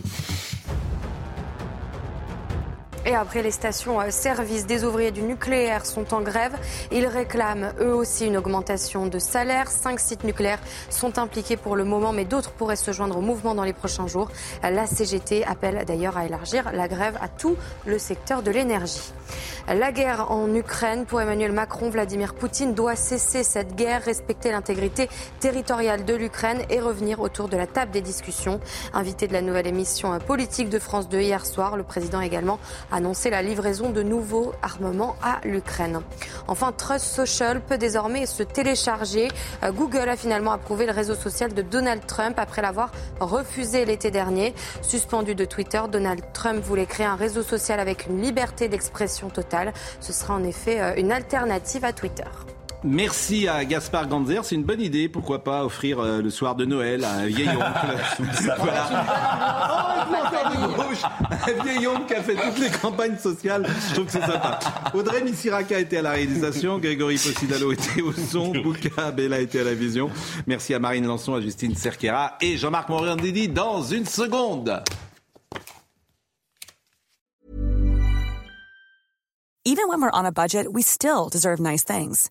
Et 3.06 3.14
après 3.14 3.42
les 3.42 3.50
stations-service 3.50 4.66
des 4.66 4.84
ouvriers 4.84 5.10
du 5.10 5.22
nucléaire 5.22 5.86
sont 5.86 6.12
en 6.12 6.20
grève, 6.20 6.52
ils 6.92 7.06
réclament 7.06 7.72
eux 7.80 7.94
aussi 7.94 8.26
une 8.26 8.36
augmentation 8.36 9.06
de 9.06 9.18
salaire. 9.18 9.70
Cinq 9.70 9.98
sites 10.00 10.22
nucléaires 10.22 10.60
sont 10.90 11.18
impliqués 11.18 11.56
pour 11.56 11.76
le 11.76 11.84
moment, 11.84 12.12
mais 12.12 12.26
d'autres 12.26 12.52
pourraient 12.52 12.76
se 12.76 12.92
joindre 12.92 13.16
au 13.16 13.22
mouvement 13.22 13.54
dans 13.54 13.64
les 13.64 13.72
prochains 13.72 14.06
jours. 14.06 14.28
La 14.62 14.86
CGT 14.86 15.44
appelle 15.44 15.84
d'ailleurs 15.86 16.18
à 16.18 16.26
élargir 16.26 16.72
la 16.72 16.88
grève 16.88 17.16
à 17.22 17.28
tout 17.28 17.56
le 17.86 17.98
secteur 17.98 18.42
de 18.42 18.50
l'énergie. 18.50 19.12
La 19.68 19.92
guerre 19.92 20.30
en 20.30 20.52
Ukraine, 20.54 21.06
pour 21.06 21.20
Emmanuel 21.20 21.52
Macron, 21.52 21.90
Vladimir 21.90 22.34
Poutine 22.34 22.74
doit 22.74 22.96
cesser 22.96 23.44
cette 23.44 23.76
guerre, 23.76 24.02
respecter 24.02 24.50
l'intégrité 24.50 25.08
territoriale 25.38 26.04
de 26.04 26.14
l'Ukraine 26.14 26.62
et 26.70 26.80
revenir 26.80 27.20
autour 27.20 27.48
de 27.48 27.56
la 27.56 27.66
table 27.66 27.92
des 27.92 28.00
discussions. 28.00 28.60
Invité 28.92 29.28
de 29.28 29.32
la 29.32 29.42
nouvelle 29.42 29.68
émission 29.68 30.18
politique 30.18 30.68
de 30.68 30.78
France 30.78 31.08
2 31.08 31.20
hier 31.20 31.46
soir, 31.46 31.76
le 31.76 31.84
président 31.84 32.20
également 32.20 32.58
a 32.90 32.96
annoncé 32.96 33.30
la 33.30 33.42
livraison 33.42 33.90
de 33.90 34.02
nouveaux 34.02 34.52
armements 34.62 35.16
à 35.22 35.40
l'Ukraine. 35.44 36.00
Enfin, 36.48 36.72
Trust 36.72 37.06
Social 37.06 37.60
peut 37.60 37.78
désormais 37.78 38.26
se 38.26 38.42
télécharger. 38.42 39.28
Euh, 39.62 39.72
Google 39.72 40.08
a 40.08 40.16
finalement 40.16 40.52
approuvé 40.52 40.86
le 40.86 40.92
réseau 40.92 41.14
social 41.14 41.54
de 41.54 41.62
Donald 41.62 42.06
Trump 42.06 42.38
après 42.38 42.62
l'avoir 42.62 42.92
refusé 43.20 43.84
l'été 43.84 44.10
dernier. 44.10 44.54
Suspendu 44.82 45.34
de 45.34 45.44
Twitter, 45.44 45.80
Donald 45.90 46.22
Trump 46.32 46.62
voulait 46.62 46.86
créer 46.86 47.06
un 47.06 47.16
réseau 47.16 47.42
social 47.42 47.80
avec 47.80 48.06
une 48.06 48.20
liberté 48.20 48.68
d'expression 48.68 49.30
totale. 49.30 49.72
Ce 50.00 50.12
sera 50.12 50.34
en 50.34 50.44
effet 50.44 50.80
euh, 50.80 50.94
une 50.96 51.12
alternative 51.12 51.84
à 51.84 51.92
Twitter. 51.92 52.24
Merci 52.82 53.46
à 53.46 53.64
Gaspard 53.66 54.08
Ganzer. 54.08 54.42
C'est 54.42 54.54
une 54.54 54.64
bonne 54.64 54.80
idée. 54.80 55.08
Pourquoi 55.08 55.44
pas 55.44 55.64
offrir 55.64 56.00
euh, 56.00 56.22
le 56.22 56.30
soir 56.30 56.54
de 56.54 56.64
Noël 56.64 57.04
à 57.04 57.12
un 57.12 57.26
vieil 57.26 57.48
oncle. 57.48 58.22
voilà. 58.58 60.06
un 61.46 61.62
vieil 61.62 61.86
oncle 61.86 62.06
qui 62.06 62.14
a 62.14 62.22
fait 62.22 62.36
toutes 62.36 62.58
les 62.58 62.70
campagnes 62.70 63.18
sociales. 63.18 63.66
Je 63.88 63.94
trouve 63.94 64.06
que 64.06 64.12
c'est 64.12 64.20
sympa. 64.20 64.58
Audrey 64.94 65.22
Missiraka 65.22 65.78
était 65.78 65.98
à 65.98 66.02
la 66.02 66.12
réalisation. 66.12 66.78
Grégory 66.78 67.16
Possidalo 67.16 67.72
était 67.72 68.00
au 68.00 68.12
son. 68.12 68.52
Bouka 68.62 69.10
Bella 69.10 69.40
était 69.40 69.60
à 69.60 69.64
la 69.64 69.74
vision. 69.74 70.10
Merci 70.46 70.72
à 70.72 70.78
Marine 70.78 71.06
Lançon, 71.06 71.34
à 71.34 71.40
Justine 71.42 71.74
Cerquera 71.74 72.36
et 72.40 72.56
Jean-Marc 72.56 72.88
Morandini 72.88 73.48
dans 73.48 73.82
une 73.82 74.06
seconde. 74.06 74.82
Even 79.66 79.88
when 79.88 80.00
we're 80.00 80.10
on 80.14 80.24
a 80.24 80.32
budget, 80.32 80.72
we 80.72 80.82
still 80.82 81.28
deserve 81.30 81.60
nice 81.60 81.84
things. 81.84 82.30